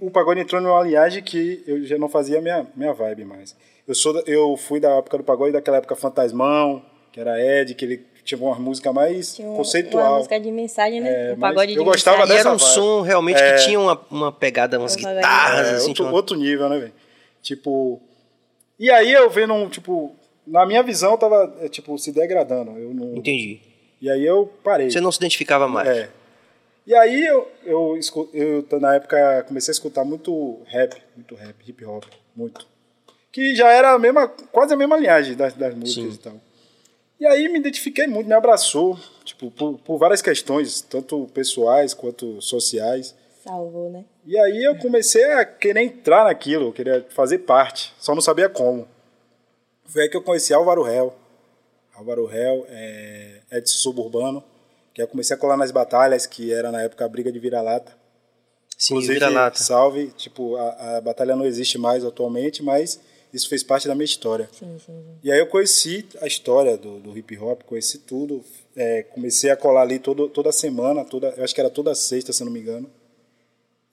o 0.00 0.10
pagode 0.10 0.40
entrou 0.40 0.60
numa 0.60 0.82
linhagem 0.82 1.22
que 1.22 1.62
eu 1.66 1.84
já 1.84 1.98
não 1.98 2.08
fazia 2.08 2.40
minha 2.40 2.66
minha 2.74 2.92
vibe 2.92 3.24
mais. 3.24 3.54
Eu 3.86 3.94
sou 3.94 4.18
eu 4.26 4.56
fui 4.56 4.80
da 4.80 4.96
época 4.96 5.18
do 5.18 5.24
pagode, 5.24 5.52
daquela 5.52 5.76
época 5.76 5.94
Fantasmão, 5.94 6.82
que 7.12 7.20
era 7.20 7.40
Ed, 7.40 7.74
que 7.74 7.84
ele 7.84 8.06
tinha 8.26 8.38
uma 8.40 8.56
música 8.58 8.92
mais 8.92 9.34
Tinha 9.36 9.48
um- 9.48 9.56
conceitual. 9.56 10.10
Uma 10.10 10.16
música 10.18 10.38
de 10.40 10.50
mensagem, 10.50 11.00
né? 11.00 11.30
É, 11.30 11.32
um 11.34 11.38
pagode 11.38 11.72
de 11.72 11.78
eu 11.78 11.84
gostava 11.84 12.18
mensagem. 12.18 12.36
E 12.36 12.40
era 12.40 12.50
um 12.50 12.56
Dessa 12.56 12.64
vibe. 12.66 12.74
som 12.74 13.00
realmente 13.00 13.40
É. 13.42 13.54
que 13.56 13.64
tinha 13.64 13.80
uma, 13.80 14.00
uma 14.10 14.32
pegada, 14.32 14.78
umas 14.78 14.94
Um 14.94 14.98
guitarras, 14.98 15.66
É, 15.68 15.70
assim. 15.76 15.88
outro, 15.88 15.94
tinha 15.94 16.08
uma- 16.08 16.14
outro 16.14 16.36
nível, 16.36 16.68
né, 16.68 16.78
velho? 16.78 16.92
Tipo. 17.40 18.00
E 18.78 18.90
aí 18.90 19.10
eu 19.12 19.30
vendo 19.30 19.54
um, 19.54 19.68
tipo. 19.68 20.14
Na 20.46 20.64
minha 20.66 20.82
visão, 20.82 21.16
tava, 21.16 21.56
é, 21.60 21.68
tipo, 21.68 21.98
se 21.98 22.12
degradando. 22.12 22.70
Eu 22.78 22.92
não, 22.94 23.16
Entendi. 23.16 23.60
E 24.00 24.08
aí 24.10 24.24
eu 24.24 24.52
parei. 24.62 24.90
Você 24.90 25.00
não 25.00 25.10
se 25.10 25.18
identificava 25.18 25.66
mais. 25.66 25.88
É. 25.88 26.08
E 26.86 26.94
aí 26.94 27.26
eu, 27.26 27.48
eu, 27.64 27.98
eu, 28.32 28.64
na 28.80 28.94
época, 28.94 29.44
comecei 29.48 29.72
a 29.72 29.74
escutar 29.74 30.04
muito 30.04 30.60
rap, 30.66 30.94
muito 31.16 31.34
rap, 31.34 31.56
hip 31.68 31.84
hop, 31.84 32.04
muito. 32.36 32.64
Que 33.32 33.56
já 33.56 33.72
era 33.72 33.90
a 33.92 33.98
mesma, 33.98 34.28
quase 34.28 34.72
a 34.72 34.76
mesma 34.76 34.96
linhagem 34.96 35.34
das, 35.34 35.52
das 35.54 35.74
músicas 35.74 36.14
Sim. 36.14 36.20
e 36.20 36.22
tal. 36.22 36.32
E 37.18 37.26
aí 37.26 37.48
me 37.48 37.58
identifiquei 37.58 38.06
muito, 38.06 38.26
me 38.26 38.34
abraçou, 38.34 38.98
tipo, 39.24 39.50
por, 39.50 39.78
por 39.78 39.98
várias 39.98 40.20
questões, 40.20 40.82
tanto 40.82 41.26
pessoais 41.32 41.94
quanto 41.94 42.40
sociais. 42.42 43.14
Salvou, 43.42 43.90
né? 43.90 44.04
E 44.26 44.38
aí 44.38 44.64
eu 44.64 44.76
comecei 44.78 45.24
a 45.32 45.44
querer 45.44 45.80
entrar 45.80 46.24
naquilo, 46.24 46.72
queria 46.72 47.06
fazer 47.10 47.38
parte, 47.38 47.94
só 47.98 48.14
não 48.14 48.20
sabia 48.20 48.48
como. 48.48 48.86
Foi 49.86 50.02
aí 50.02 50.08
que 50.08 50.16
eu 50.16 50.22
conheci 50.22 50.52
Álvaro 50.52 50.86
Hell. 50.86 51.14
Álvaro 51.94 52.30
Hell 52.30 52.66
é, 52.68 53.40
é 53.50 53.60
de 53.60 53.70
suburbano, 53.70 54.44
que 54.92 55.00
eu 55.00 55.08
comecei 55.08 55.34
a 55.34 55.38
colar 55.38 55.56
nas 55.56 55.70
batalhas, 55.70 56.26
que 56.26 56.52
era 56.52 56.70
na 56.70 56.82
época 56.82 57.04
a 57.04 57.08
briga 57.08 57.32
de 57.32 57.38
vira-lata. 57.38 57.96
Sim, 58.76 59.00
vira-lata. 59.00 59.58
salve, 59.58 60.08
tipo, 60.18 60.56
a, 60.56 60.98
a 60.98 61.00
batalha 61.00 61.34
não 61.34 61.46
existe 61.46 61.78
mais 61.78 62.04
atualmente, 62.04 62.62
mas 62.62 63.00
isso 63.32 63.48
fez 63.48 63.62
parte 63.62 63.86
da 63.88 63.94
minha 63.94 64.04
história. 64.04 64.48
Sim, 64.52 64.78
sim, 64.78 64.92
sim. 64.92 65.18
E 65.22 65.30
aí 65.30 65.38
eu 65.38 65.46
conheci 65.46 66.06
a 66.20 66.26
história 66.26 66.76
do, 66.76 66.98
do 66.98 67.16
hip 67.16 67.36
hop, 67.38 67.62
conheci 67.64 67.98
tudo. 67.98 68.44
é, 68.76 69.02
comecei 69.02 69.50
a 69.50 69.56
colar 69.56 69.82
ali 69.82 69.98
todo, 69.98 70.28
toda 70.28 70.52
semana, 70.52 71.04
toda, 71.04 71.28
eu 71.36 71.44
acho 71.44 71.54
que 71.54 71.60
era 71.60 71.70
toda 71.70 71.94
sexta, 71.94 72.32
se 72.32 72.44
não 72.44 72.52
me 72.52 72.60
engano. 72.60 72.90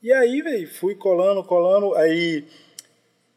E 0.01 0.11
aí, 0.11 0.41
velho, 0.41 0.69
fui 0.73 0.95
colando, 0.95 1.43
colando. 1.43 1.95
Aí, 1.95 2.45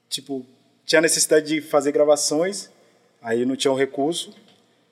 tipo, 0.08 0.44
tinha 0.84 1.00
necessidade 1.00 1.46
de 1.46 1.60
fazer 1.60 1.92
gravações, 1.92 2.68
aí 3.22 3.46
não 3.46 3.54
tinha 3.54 3.72
um 3.72 3.76
recurso. 3.76 4.34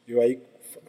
Eu 0.07 0.21
aí 0.21 0.39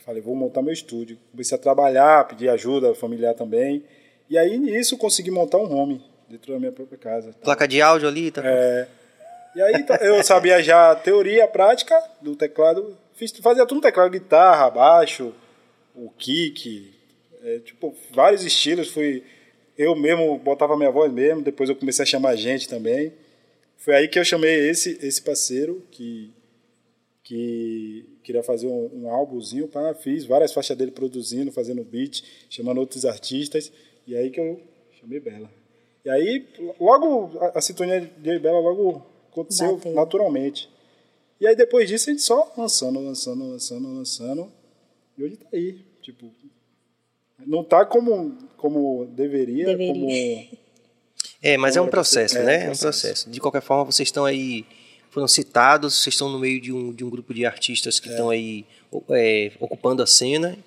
falei, 0.06 0.22
vou 0.22 0.36
montar 0.36 0.62
meu 0.62 0.74
estúdio. 0.74 1.18
Comecei 1.32 1.58
a 1.58 1.62
trabalhar, 1.62 2.28
pedir 2.28 2.50
ajuda 2.50 2.94
familiar 2.94 3.34
também. 3.34 3.84
E 4.30 4.38
aí, 4.38 4.58
nisso, 4.58 4.98
consegui 4.98 5.32
montar 5.32 5.58
um 5.58 5.72
home 5.72 6.04
dentro 6.30 6.54
da 6.54 6.60
minha 6.60 6.72
própria 6.72 6.98
casa. 6.98 7.34
Placa 7.44 7.68
de 7.68 7.82
áudio 7.82 8.08
ali, 8.08 8.30
tá? 8.30 8.42
É. 8.46 8.88
E 9.56 9.62
aí 9.62 9.84
tá- 9.84 9.98
eu 10.02 10.22
sabia 10.22 10.62
já 10.62 10.92
a 10.92 10.96
teoria, 10.96 11.46
a 11.46 11.48
prática 11.48 11.98
do 12.22 12.36
teclado. 12.36 12.98
Fiz, 13.14 13.32
fazia 13.38 13.66
tudo 13.66 13.78
no 13.78 13.82
teclado, 13.82 14.12
guitarra, 14.12 14.70
baixo, 14.70 15.34
o 15.96 16.10
kick, 16.10 16.94
é, 17.42 17.60
tipo, 17.60 17.96
vários 18.12 18.44
estilos. 18.44 18.90
Fui, 18.90 19.24
eu 19.78 19.96
mesmo 19.96 20.38
botava 20.38 20.76
minha 20.76 20.92
voz 20.92 21.10
mesmo, 21.12 21.42
depois 21.42 21.70
eu 21.70 21.76
comecei 21.76 22.04
a 22.04 22.06
chamar 22.06 22.36
gente 22.36 22.68
também. 22.68 23.14
Foi 23.78 23.96
aí 23.96 24.08
que 24.10 24.20
eu 24.20 24.26
chamei 24.26 24.70
esse, 24.70 25.00
esse 25.02 25.22
parceiro 25.22 25.82
que, 25.90 26.34
que 27.24 28.06
queria 28.24 28.44
fazer 28.44 28.68
um, 28.68 28.90
um 28.94 29.10
álbumzinho, 29.10 29.70
fiz 30.02 30.26
várias 30.26 30.52
faixas 30.52 30.76
dele 30.76 30.92
produzindo, 30.92 31.50
fazendo 31.50 31.82
beat, 31.82 32.24
chamando 32.50 32.80
outros 32.80 33.06
artistas. 33.06 33.72
E 34.06 34.18
aí 34.18 34.30
que 34.30 34.40
eu 34.42 34.60
chamei 35.00 35.22
Bela. 35.22 35.50
E 36.04 36.10
aí, 36.10 36.46
logo, 36.78 37.38
a, 37.40 37.60
a 37.60 37.62
sintonia 37.62 38.02
de 38.02 38.38
Bela 38.40 38.60
logo 38.60 39.15
aconteceu 39.42 39.76
Bateu. 39.76 39.94
naturalmente. 39.94 40.70
E 41.40 41.46
aí 41.48 41.56
depois 41.56 41.88
disso 41.90 42.10
a 42.10 42.14
gente 42.14 42.24
só 42.24 42.52
lançando, 42.58 43.00
lançando, 43.00 43.48
lançando, 43.50 43.94
lançando. 43.94 44.52
E 45.18 45.24
hoje 45.24 45.38
tá 45.38 45.48
aí. 45.54 45.84
Tipo, 46.02 46.32
não 47.46 47.64
tá 47.64 47.86
como, 47.86 48.38
como 48.58 49.06
deveria, 49.08 49.66
Deveria. 49.66 49.94
como. 49.94 50.10
É, 51.42 51.58
mas 51.58 51.76
é 51.76 51.82
um 51.82 51.84
Como 51.84 51.92
pra 51.92 51.98
processo, 52.02 52.34
ser- 52.36 52.42
é, 52.42 52.46
né? 52.46 52.52
um 52.52 52.60
É 52.60 52.64
um 52.64 52.66
processo. 52.68 53.02
processo. 53.02 53.30
De 53.30 53.40
qualquer 53.40 53.62
forma, 53.62 53.84
vocês 53.84 54.08
estão 54.08 54.26
aí, 54.26 54.66
foram 55.12 55.28
citados, 55.28 55.94
vocês 55.96 56.14
estão 56.14 56.30
no 56.30 56.40
meio 56.40 56.60
de 56.62 56.72
um, 56.72 56.92
de 56.94 57.04
um 57.04 57.10
grupo 57.10 57.34
de 57.34 57.46
artistas 57.46 58.00
que 58.00 58.10
estão 58.10 58.30
aí 58.30 58.66
o- 58.92 59.04
é, 59.10 59.52
ocupando 59.60 60.02
a 60.02 60.08
cena. 60.08 60.58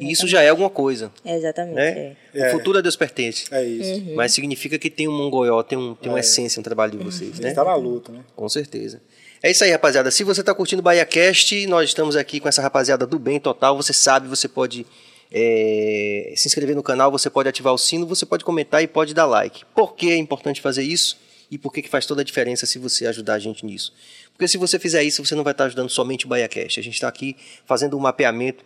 E 0.00 0.10
isso 0.12 0.26
já 0.28 0.42
é 0.42 0.48
alguma 0.48 0.70
coisa, 0.70 1.10
É, 1.24 1.36
exatamente. 1.36 1.74
né? 1.74 2.16
é. 2.34 2.48
O 2.48 2.52
futuro 2.52 2.78
a 2.78 2.80
Deus 2.80 2.96
pertence. 2.96 3.44
É 3.50 3.64
isso. 3.64 3.90
Uhum. 4.00 4.14
Mas 4.14 4.32
significa 4.32 4.78
que 4.78 4.88
tem 4.90 5.08
um 5.08 5.16
mongoió, 5.16 5.62
tem, 5.62 5.76
um, 5.78 5.94
tem 5.94 6.10
uma 6.10 6.20
essência 6.20 6.60
no 6.60 6.64
trabalho 6.64 6.92
de 6.92 7.04
vocês, 7.04 7.38
A 7.38 7.42
né? 7.42 7.48
gente 7.48 7.54
tá 7.56 7.64
na 7.64 7.74
luta, 7.74 8.12
né? 8.12 8.20
Com 8.36 8.48
certeza. 8.48 9.00
É 9.42 9.50
isso 9.50 9.62
aí, 9.62 9.70
rapaziada. 9.70 10.10
Se 10.10 10.24
você 10.24 10.40
está 10.40 10.52
curtindo 10.54 10.80
o 10.80 10.82
BahiaCast, 10.82 11.66
nós 11.68 11.88
estamos 11.90 12.16
aqui 12.16 12.40
com 12.40 12.48
essa 12.48 12.60
rapaziada 12.60 13.06
do 13.06 13.18
bem 13.18 13.38
total. 13.38 13.76
Você 13.76 13.92
sabe, 13.92 14.26
você 14.26 14.48
pode 14.48 14.84
é, 15.30 16.32
se 16.36 16.48
inscrever 16.48 16.74
no 16.74 16.82
canal, 16.82 17.10
você 17.10 17.30
pode 17.30 17.48
ativar 17.48 17.72
o 17.72 17.78
sino, 17.78 18.06
você 18.06 18.26
pode 18.26 18.44
comentar 18.44 18.82
e 18.82 18.86
pode 18.88 19.14
dar 19.14 19.26
like. 19.26 19.64
Por 19.74 19.94
que 19.94 20.10
é 20.10 20.16
importante 20.16 20.60
fazer 20.60 20.82
isso? 20.82 21.16
E 21.50 21.56
por 21.56 21.72
que, 21.72 21.80
que 21.82 21.88
faz 21.88 22.04
toda 22.04 22.20
a 22.20 22.24
diferença 22.24 22.66
se 22.66 22.78
você 22.78 23.06
ajudar 23.06 23.34
a 23.34 23.38
gente 23.38 23.64
nisso? 23.64 23.92
Porque 24.32 24.46
se 24.46 24.58
você 24.58 24.78
fizer 24.78 25.02
isso, 25.02 25.24
você 25.24 25.34
não 25.34 25.42
vai 25.44 25.52
estar 25.52 25.64
ajudando 25.64 25.88
somente 25.88 26.26
o 26.26 26.28
BahiaCast. 26.28 26.78
A 26.80 26.82
gente 26.82 26.94
está 26.94 27.08
aqui 27.08 27.36
fazendo 27.64 27.96
um 27.96 28.00
mapeamento, 28.00 28.64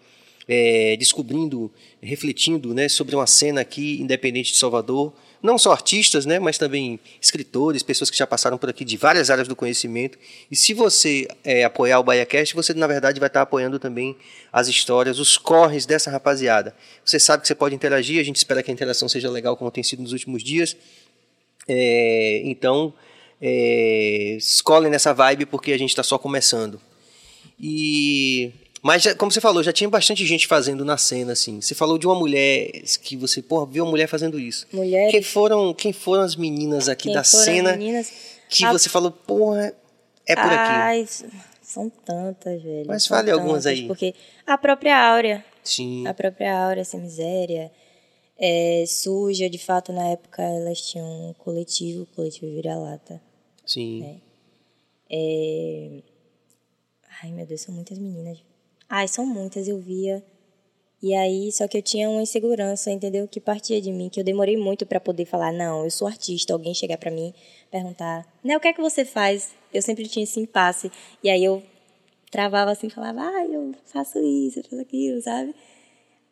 é, 0.49 0.97
descobrindo, 0.99 1.71
refletindo 2.03 2.75
né, 2.75 2.89
sobre 2.89 3.15
uma 3.15 3.27
cena 3.27 3.61
aqui 3.61 4.01
independente 4.01 4.53
de 4.53 4.59
Salvador. 4.59 5.13
Não 5.43 5.59
só 5.59 5.73
artistas, 5.73 6.25
né, 6.25 6.39
mas 6.39 6.57
também 6.57 7.01
escritores, 7.21 7.83
pessoas 7.83 8.11
que 8.11 8.17
já 8.17 8.27
passaram 8.27 8.57
por 8.57 8.71
aqui 8.71 8.85
de 8.85 8.97
várias 8.97 9.29
áreas 9.29 9.49
do 9.49 9.57
conhecimento. 9.57 10.17
E 10.51 10.55
se 10.55 10.73
você 10.73 11.27
é, 11.43 11.65
apoiar 11.65 11.99
o 11.99 12.05
BahiaCast, 12.05 12.55
você 12.55 12.73
na 12.75 12.87
verdade 12.87 13.19
vai 13.19 13.27
estar 13.27 13.43
apoiando 13.43 13.79
também 13.79 14.17
as 14.53 14.69
histórias, 14.69 15.19
os 15.19 15.37
corres 15.37 15.85
dessa 15.85 16.11
rapaziada. 16.11 16.75
Você 17.05 17.19
sabe 17.19 17.43
que 17.43 17.49
você 17.49 17.55
pode 17.55 17.75
interagir, 17.75 18.21
a 18.21 18.25
gente 18.25 18.37
espera 18.37 18.63
que 18.63 18.71
a 18.71 18.75
interação 18.75 19.09
seja 19.09 19.29
legal 19.31 19.57
como 19.57 19.71
tem 19.71 19.83
sido 19.83 20.03
nos 20.03 20.13
últimos 20.13 20.45
dias. 20.45 20.77
É, 21.67 22.43
então, 22.45 22.95
é, 23.41 24.37
escolhem 24.39 24.91
nessa 24.91 25.13
vibe 25.13 25.47
porque 25.47 25.73
a 25.73 25.79
gente 25.79 25.91
está 25.91 26.05
só 26.05 26.19
começando. 26.19 26.81
E 27.59 28.53
mas 28.83 29.07
como 29.15 29.31
você 29.31 29.41
falou, 29.41 29.63
já 29.63 29.73
tinha 29.73 29.89
bastante 29.89 30.27
gente 30.27 30.47
fazendo 30.47 30.85
na 30.85 30.97
cena 30.99 31.33
assim. 31.33 31.61
Você 31.61 31.75
falou 31.75 31.97
de 31.99 32.07
uma 32.07 32.15
mulher 32.17 32.71
que 33.03 33.17
você, 33.17 33.41
porra, 33.41 33.65
viu 33.67 33.85
uma 33.85 33.91
mulher 33.91 34.09
fazendo 34.09 34.39
isso. 34.41 34.67
Mulheres. 34.73 35.11
Quem 35.13 35.23
foram, 35.23 35.73
quem 35.73 35.93
foram 35.93 36.23
as 36.23 36.35
meninas 36.37 36.89
aqui 36.89 37.05
Quem 37.05 37.15
da 37.15 37.23
cena 37.25 37.73
meninas? 37.77 38.13
que 38.49 38.65
A- 38.65 38.73
você 38.73 38.89
falou, 38.89 39.11
porra, 39.13 39.73
é 40.27 40.35
por 40.35 40.45
aqui. 40.45 40.73
Ai, 40.73 41.09
são 41.63 41.89
tantas, 41.89 42.63
velho. 42.63 42.87
Mas 42.89 43.07
fale 43.07 43.31
algumas 43.31 43.65
tantas, 43.65 43.79
aí. 43.79 43.87
Porque 43.87 44.15
a 44.47 44.59
própria 44.59 44.99
Áurea, 45.13 45.45
Sim. 45.63 46.07
a 46.07 46.13
própria 46.13 46.53
Áurea, 46.67 46.85
sem 46.85 47.01
miséria, 47.01 47.71
é, 48.37 48.85
suja, 48.87 49.49
de 49.49 49.59
fato, 49.59 49.93
na 49.93 50.09
época 50.09 50.43
elas 50.43 50.81
tinham 50.81 51.07
um 51.31 51.33
coletivo, 51.35 52.03
o 52.03 52.07
coletivo 52.07 52.53
Vira-Lata. 52.53 53.23
Sim. 53.65 54.21
É... 55.09 56.01
Ai, 57.23 57.31
meu 57.31 57.47
Deus, 57.47 57.61
são 57.61 57.73
muitas 57.75 57.99
meninas. 57.99 58.39
Ai, 58.95 59.09
são 59.09 59.25
muitas, 59.25 59.67
eu 59.69 59.79
via. 59.79 60.23
E 61.03 61.15
aí, 61.15 61.51
só 61.51 61.67
que 61.67 61.79
eu 61.79 61.83
tinha 61.83 62.11
uma 62.11 62.21
insegurança, 62.21 62.91
entendeu? 62.91 63.27
Que 63.27 63.41
partia 63.41 63.81
de 63.81 63.91
mim, 63.91 64.11
que 64.11 64.21
eu 64.21 64.25
demorei 64.25 64.55
muito 64.55 64.85
pra 64.85 65.01
poder 65.01 65.25
falar, 65.25 65.51
não, 65.51 65.83
eu 65.83 65.91
sou 65.91 66.07
artista. 66.07 66.53
Alguém 66.53 66.75
chegar 66.75 66.99
pra 66.99 67.11
mim, 67.11 67.33
perguntar, 67.71 68.31
né, 68.45 68.55
o 68.55 68.61
que 68.61 68.69
é 68.69 68.73
que 68.75 68.83
você 68.83 69.03
faz? 69.03 69.55
Eu 69.73 69.81
sempre 69.81 70.07
tinha 70.07 70.25
esse 70.25 70.39
impasse. 70.39 70.93
E 71.25 71.31
aí 71.31 71.43
eu 71.43 71.63
travava 72.31 72.71
assim, 72.71 72.91
falava, 72.91 73.23
ai, 73.23 73.55
eu 73.55 73.73
faço 73.87 74.19
isso, 74.19 74.59
eu 74.59 74.65
faço 74.65 74.83
aquilo, 74.83 75.23
sabe? 75.23 75.55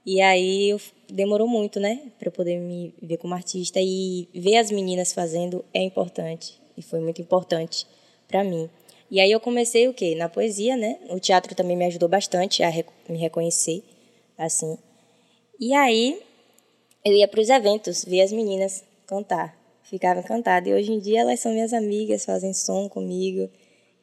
E 0.04 0.20
aí 0.20 0.68
eu, 0.68 0.78
demorou 1.08 1.48
muito, 1.48 1.80
né, 1.80 2.12
pra 2.18 2.28
eu 2.28 2.32
poder 2.32 2.58
me 2.58 2.92
ver 3.00 3.16
como 3.16 3.32
artista 3.32 3.80
e 3.80 4.28
ver 4.34 4.56
as 4.58 4.70
meninas 4.70 5.14
fazendo 5.14 5.64
é 5.72 5.82
importante 5.82 6.60
e 6.76 6.82
foi 6.82 7.00
muito 7.00 7.22
importante 7.22 7.86
pra 8.28 8.44
mim. 8.44 8.68
E 9.10 9.18
aí 9.18 9.32
eu 9.32 9.40
comecei 9.40 9.88
o 9.88 9.94
quê? 9.94 10.14
Na 10.14 10.28
poesia, 10.28 10.76
né? 10.76 10.98
O 11.08 11.18
teatro 11.18 11.54
também 11.54 11.76
me 11.76 11.84
ajudou 11.86 12.08
bastante 12.08 12.62
a 12.62 12.70
me 13.08 13.18
reconhecer, 13.18 13.82
assim. 14.38 14.78
E 15.58 15.74
aí 15.74 16.22
eu 17.04 17.12
ia 17.12 17.26
para 17.26 17.40
os 17.40 17.48
eventos, 17.48 18.04
ver 18.04 18.20
as 18.20 18.30
meninas 18.30 18.84
cantar, 19.06 19.56
ficava 19.82 20.20
encantada. 20.20 20.68
E 20.68 20.74
hoje 20.74 20.92
em 20.92 21.00
dia 21.00 21.20
elas 21.20 21.40
são 21.40 21.52
minhas 21.52 21.72
amigas, 21.72 22.24
fazem 22.24 22.54
som 22.54 22.88
comigo. 22.88 23.50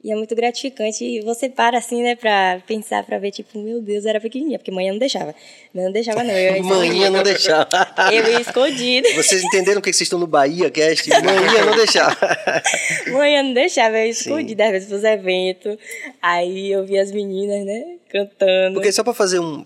E 0.08 0.12
é 0.12 0.16
muito 0.16 0.34
gratificante. 0.34 1.04
E 1.04 1.20
você 1.20 1.50
para 1.50 1.78
assim, 1.78 2.02
né, 2.02 2.16
pra 2.16 2.62
pensar, 2.66 3.04
pra 3.04 3.20
ver, 3.20 3.30
tipo, 3.30 3.60
meu 3.60 3.82
Deus, 3.82 4.06
eu 4.06 4.12
era 4.12 4.22
pequenininha, 4.22 4.58
porque 4.58 4.72
manhã 4.72 4.94
não 4.94 5.00
deixava. 5.00 5.36
Manhã 5.74 5.88
não 5.88 5.92
deixava, 5.92 6.24
não. 6.24 6.34
Eu 6.34 6.64
Manhã 6.64 7.10
não 7.10 7.22
deixava. 7.22 7.68
Eu 8.10 8.26
ia 8.32 8.40
escondida. 8.40 9.06
Vocês 9.16 9.44
entenderam 9.44 9.82
que 9.82 9.92
vocês 9.92 10.04
estão 10.04 10.18
no 10.18 10.26
Bahia, 10.26 10.72
cast? 10.72 11.10
Manhã 11.10 11.66
não 11.66 11.76
deixava. 11.76 12.16
Manhã 13.12 13.44
não 13.44 13.54
deixava, 13.54 13.98
eu 13.98 14.06
ia 14.06 14.10
escondida 14.12 14.66
às 14.68 14.72
vezes 14.72 14.88
pros 14.88 15.04
eventos. 15.04 15.78
Aí 16.22 16.72
eu 16.72 16.86
via 16.86 17.02
as 17.02 17.12
meninas, 17.12 17.66
né, 17.66 17.98
cantando. 18.10 18.76
Porque 18.76 18.94
só 18.94 19.04
para 19.04 19.14
fazer 19.14 19.40
um, 19.40 19.66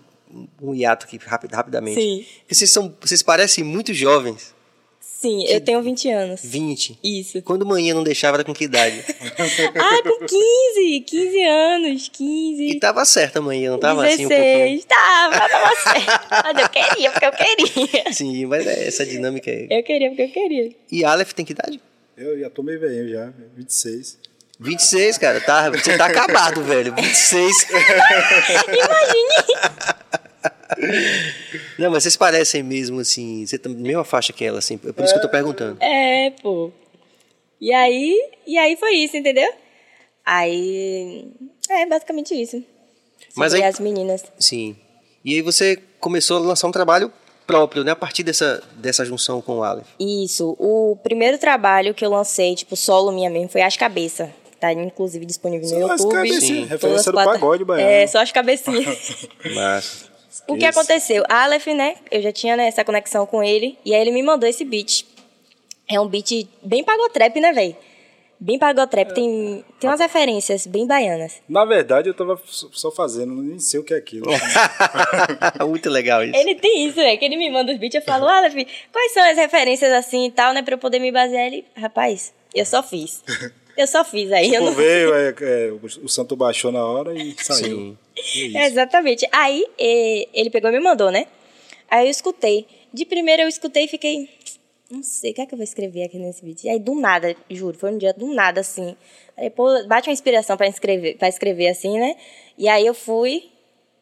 um 0.60 0.74
hiato 0.74 1.06
aqui 1.06 1.18
rapid, 1.24 1.52
rapidamente. 1.52 2.00
Sim. 2.00 2.26
Porque 2.40 2.56
vocês, 2.56 2.72
são, 2.72 2.92
vocês 3.00 3.22
parecem 3.22 3.62
muito 3.62 3.94
jovens. 3.94 4.52
Sim, 5.22 5.44
eu 5.46 5.60
tenho 5.60 5.80
20 5.80 6.10
anos. 6.10 6.40
20. 6.42 6.98
Isso. 7.00 7.40
Quando 7.42 7.64
manhã 7.64 7.94
não 7.94 8.02
deixava, 8.02 8.38
era 8.38 8.44
com 8.44 8.52
que 8.52 8.64
idade? 8.64 9.04
Ah, 9.78 10.02
com 10.02 10.26
15, 10.26 11.00
15 11.06 11.42
anos, 11.44 12.08
15. 12.12 12.62
E 12.64 12.80
tava 12.80 13.04
certa 13.04 13.38
a 13.38 13.42
manhã, 13.42 13.70
não 13.70 13.78
tava 13.78 14.04
assim 14.04 14.26
um 14.26 14.28
pouquinho? 14.28 14.80
16, 14.80 14.84
tava, 14.84 15.48
tava 15.48 15.76
certo. 15.76 16.28
Mas 16.30 16.58
eu 16.62 16.68
queria, 16.68 17.10
porque 17.10 17.26
eu 17.26 17.32
queria. 17.32 18.12
Sim, 18.12 18.46
mas 18.46 18.66
é, 18.66 18.88
essa 18.88 19.06
dinâmica 19.06 19.48
aí. 19.50 19.68
Eu 19.70 19.82
queria, 19.84 20.08
porque 20.08 20.22
eu 20.22 20.28
queria. 20.28 20.72
E 20.90 21.04
Aleph 21.04 21.32
tem 21.32 21.44
que 21.44 21.52
idade? 21.52 21.80
Eu 22.16 22.38
já 22.40 22.50
tô 22.50 22.62
meio 22.62 22.80
velho 22.80 23.08
já, 23.08 23.32
26. 23.56 24.18
26, 24.58 25.18
cara. 25.18 25.40
Tá, 25.40 25.70
você 25.70 25.96
tá 25.96 26.06
acabado, 26.06 26.62
velho. 26.62 26.94
26. 26.94 27.66
Não, 31.78 31.90
mas 31.90 32.02
vocês 32.02 32.16
parecem 32.16 32.62
mesmo 32.62 33.00
assim. 33.00 33.44
Você 33.46 33.58
tá 33.58 33.68
na 33.68 33.76
mesma 33.76 34.04
faixa 34.04 34.32
que 34.32 34.44
ela, 34.44 34.58
assim. 34.58 34.74
É 34.86 34.92
por 34.92 35.04
isso 35.04 35.12
que 35.12 35.18
eu 35.18 35.22
tô 35.22 35.28
perguntando. 35.28 35.76
É, 35.82 36.30
pô. 36.42 36.70
E 37.60 37.72
aí, 37.72 38.16
e 38.46 38.58
aí 38.58 38.76
foi 38.76 38.92
isso, 38.96 39.16
entendeu? 39.16 39.50
Aí, 40.24 41.26
é 41.68 41.86
basicamente 41.86 42.34
isso. 42.34 42.62
Mas 43.36 43.54
aí- 43.54 43.62
as 43.62 43.78
meninas. 43.80 44.24
Sim. 44.38 44.76
E 45.24 45.34
aí 45.34 45.42
você 45.42 45.78
começou 46.00 46.38
a 46.38 46.40
lançar 46.40 46.66
um 46.66 46.72
trabalho 46.72 47.12
próprio, 47.46 47.84
né? 47.84 47.92
A 47.92 47.96
partir 47.96 48.22
dessa, 48.22 48.62
dessa 48.76 49.04
junção 49.04 49.40
com 49.40 49.58
o 49.58 49.62
Aleph. 49.62 49.86
Isso. 49.98 50.56
O 50.58 50.96
primeiro 51.02 51.38
trabalho 51.38 51.94
que 51.94 52.04
eu 52.04 52.10
lancei, 52.10 52.54
tipo, 52.54 52.76
solo 52.76 53.12
minha 53.12 53.30
mesmo, 53.30 53.48
foi 53.48 53.62
As 53.62 53.76
Cabeça. 53.76 54.32
Tá, 54.60 54.72
inclusive, 54.72 55.26
disponível 55.26 55.68
no 55.68 55.86
Só 55.88 55.92
as 55.92 56.00
YouTube. 56.02 56.14
cabecinhas, 56.14 56.68
referência 56.68 57.10
do 57.10 57.16
pagode 57.16 57.64
baiano. 57.64 57.90
É, 57.90 58.06
só 58.06 58.20
as 58.20 58.30
cabecinhas. 58.30 59.26
Mas. 59.56 60.11
O 60.48 60.56
que 60.56 60.66
Isso. 60.66 60.78
aconteceu? 60.78 61.24
A 61.28 61.44
Aleph, 61.44 61.66
né? 61.68 61.96
Eu 62.10 62.22
já 62.22 62.32
tinha 62.32 62.56
né, 62.56 62.66
essa 62.66 62.84
conexão 62.84 63.26
com 63.26 63.42
ele. 63.42 63.78
E 63.84 63.94
aí 63.94 64.00
ele 64.00 64.10
me 64.10 64.22
mandou 64.22 64.48
esse 64.48 64.64
beat. 64.64 65.04
É 65.88 66.00
um 66.00 66.06
beat 66.06 66.48
bem 66.62 66.82
pagotrap, 66.82 67.36
né, 67.38 67.52
velho? 67.52 67.76
Bem 68.40 68.58
pagotrap. 68.58 69.12
Tem, 69.14 69.64
tem 69.78 69.88
umas 69.88 70.00
referências 70.00 70.66
bem 70.66 70.86
baianas. 70.86 71.34
Na 71.48 71.64
verdade, 71.64 72.08
eu 72.08 72.14
tava 72.14 72.40
só 72.46 72.90
fazendo, 72.90 73.34
nem 73.34 73.58
sei 73.60 73.78
o 73.78 73.84
que 73.84 73.94
é 73.94 73.96
aquilo. 73.98 74.26
Muito 75.68 75.88
legal 75.88 76.24
isso. 76.24 76.36
Ele 76.36 76.54
tem 76.56 76.86
isso, 76.86 76.96
velho. 76.96 77.18
Que 77.18 77.24
ele 77.24 77.36
me 77.36 77.50
manda 77.50 77.72
os 77.72 77.78
beats. 77.78 77.94
Eu 77.94 78.02
falo, 78.02 78.26
Aleph, 78.26 78.54
quais 78.90 79.12
são 79.12 79.22
as 79.22 79.36
referências 79.36 79.92
assim 79.92 80.26
e 80.26 80.30
tal, 80.30 80.52
né? 80.54 80.62
Pra 80.62 80.74
eu 80.74 80.78
poder 80.78 80.98
me 80.98 81.12
basear. 81.12 81.46
Ele, 81.46 81.64
rapaz, 81.76 82.32
eu 82.54 82.64
só 82.64 82.82
fiz. 82.82 83.22
Eu 83.74 83.86
só 83.86 84.04
fiz 84.04 84.30
aí. 84.30 84.48
eu 84.48 84.52
Tipo, 84.52 84.64
não... 84.66 84.72
veio, 84.72 85.14
é, 85.16 85.34
é, 85.40 85.72
o 85.72 85.80
o 86.04 86.08
santo 86.08 86.36
baixou 86.36 86.70
na 86.70 86.84
hora 86.84 87.14
e 87.14 87.34
saiu. 87.42 87.76
Sim. 87.78 87.98
Exatamente. 88.66 89.26
Aí 89.32 89.64
ele 89.78 90.50
pegou 90.50 90.70
e 90.70 90.74
me 90.74 90.80
mandou, 90.80 91.10
né? 91.10 91.26
Aí 91.90 92.06
eu 92.06 92.10
escutei. 92.10 92.66
De 92.92 93.04
primeira 93.04 93.42
eu 93.42 93.48
escutei 93.48 93.84
e 93.84 93.88
fiquei. 93.88 94.28
Não 94.90 95.02
sei, 95.02 95.30
o 95.30 95.34
que 95.34 95.40
é 95.40 95.46
que 95.46 95.54
eu 95.54 95.56
vou 95.56 95.64
escrever 95.64 96.04
aqui 96.04 96.18
nesse 96.18 96.44
vídeo? 96.44 96.66
E 96.66 96.68
aí, 96.68 96.78
do 96.78 96.94
nada, 96.94 97.34
juro, 97.48 97.78
foi 97.78 97.90
um 97.90 97.96
dia 97.96 98.12
do 98.12 98.26
nada, 98.34 98.60
assim. 98.60 98.94
Aí, 99.38 99.48
pô, 99.48 99.66
bate 99.86 100.10
uma 100.10 100.12
inspiração 100.12 100.54
pra 100.54 100.68
escrever, 100.68 101.16
pra 101.16 101.28
escrever 101.28 101.68
assim, 101.68 101.98
né? 101.98 102.14
E 102.58 102.68
aí 102.68 102.86
eu 102.86 102.92
fui, 102.92 103.50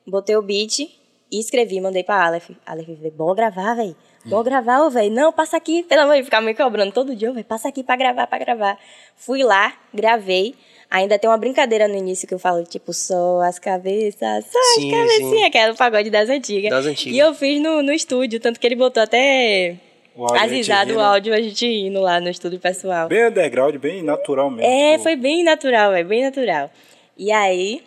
botei 0.05 0.35
o 0.35 0.43
beat 0.43 0.81
e 0.81 1.39
escrevi, 1.39 1.81
mandei 1.81 2.03
pra 2.03 2.27
Aleph. 2.27 2.51
Aleph 2.67 2.89
bora 3.15 3.37
gravar, 3.37 3.75
velho. 3.75 3.97
Bora 4.25 4.43
gravar, 4.43 4.83
ô, 4.85 4.91
velho. 4.91 5.15
Não, 5.15 5.33
passa 5.33 5.57
aqui. 5.57 5.85
Pelo 5.85 6.03
amor 6.03 6.17
de 6.17 6.25
ficar 6.25 6.41
me 6.41 6.53
cobrando 6.55 6.93
todo 6.93 7.15
dia, 7.15 7.33
velho. 7.33 7.45
Passa 7.45 7.69
aqui 7.69 7.85
pra 7.85 7.95
gravar, 7.95 8.27
pra 8.27 8.39
gravar. 8.39 8.77
Fui 9.15 9.45
lá, 9.45 9.73
gravei. 9.95 10.57
Ainda 10.91 11.17
tem 11.19 11.31
uma 11.31 11.39
brincadeira 11.39 11.87
no 11.87 11.95
início 11.95 12.27
que 12.27 12.35
eu 12.35 12.39
falo, 12.39 12.65
tipo, 12.65 12.93
só 12.93 13.41
as 13.43 13.61
cabeças, 13.61 14.45
só 14.51 14.59
as 14.59 14.91
cabecinhas, 14.91 15.51
que 15.51 15.59
era 15.59 15.73
o 15.73 15.77
pagode 15.77 16.11
das 16.11 16.29
antigas. 16.29 16.69
Das 16.69 16.85
antigas. 16.85 17.15
E 17.15 17.19
eu 17.19 17.33
fiz 17.33 17.63
no, 17.63 17.81
no 17.81 17.93
estúdio, 17.93 18.41
tanto 18.41 18.59
que 18.59 18.67
ele 18.67 18.75
botou 18.75 19.01
até 19.01 19.77
O 20.17 20.23
áudio, 20.23 20.37
a 20.37 20.49
gente 20.49 20.53
avisado 20.73 20.91
o 20.91 20.95
rindo. 20.95 21.05
áudio, 21.05 21.35
a 21.35 21.41
gente 21.41 21.65
indo 21.65 22.01
lá 22.01 22.19
no 22.21 22.29
estúdio 22.29 22.59
pessoal. 22.59 23.09
Bem 23.09 23.25
underground, 23.29 23.77
bem 23.77 24.03
natural 24.03 24.51
mesmo. 24.51 24.69
É, 24.69 24.93
tipo, 24.93 25.05
foi 25.05 25.15
bem 25.15 25.45
natural, 25.45 25.93
é 25.95 26.03
bem 26.03 26.25
natural. 26.25 26.69
E 27.17 27.31
aí, 27.31 27.85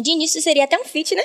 de 0.00 0.12
início 0.12 0.40
seria 0.40 0.62
até 0.62 0.78
um 0.78 0.84
feat, 0.84 1.16
né? 1.16 1.24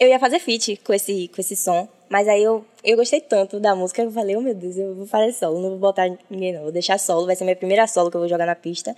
Eu 0.00 0.08
ia 0.08 0.18
fazer 0.18 0.38
feat 0.38 0.80
com 0.82 0.94
esse, 0.94 1.28
com 1.28 1.40
esse 1.42 1.56
som. 1.56 1.86
Mas 2.08 2.26
aí 2.26 2.42
eu, 2.42 2.64
eu 2.82 2.96
gostei 2.96 3.20
tanto 3.20 3.60
da 3.60 3.76
música 3.76 4.00
que 4.00 4.08
eu 4.08 4.12
falei, 4.12 4.34
oh 4.34 4.40
meu 4.40 4.54
Deus, 4.54 4.78
eu 4.78 4.94
vou 4.94 5.04
fazer 5.04 5.30
solo, 5.34 5.60
não 5.60 5.68
vou 5.70 5.78
botar 5.78 6.08
ninguém 6.30 6.54
não, 6.54 6.62
vou 6.62 6.72
deixar 6.72 6.96
solo, 6.98 7.26
vai 7.26 7.36
ser 7.36 7.44
minha 7.44 7.54
primeira 7.54 7.86
solo 7.86 8.10
que 8.10 8.16
eu 8.16 8.20
vou 8.20 8.28
jogar 8.28 8.46
na 8.46 8.54
pista. 8.54 8.96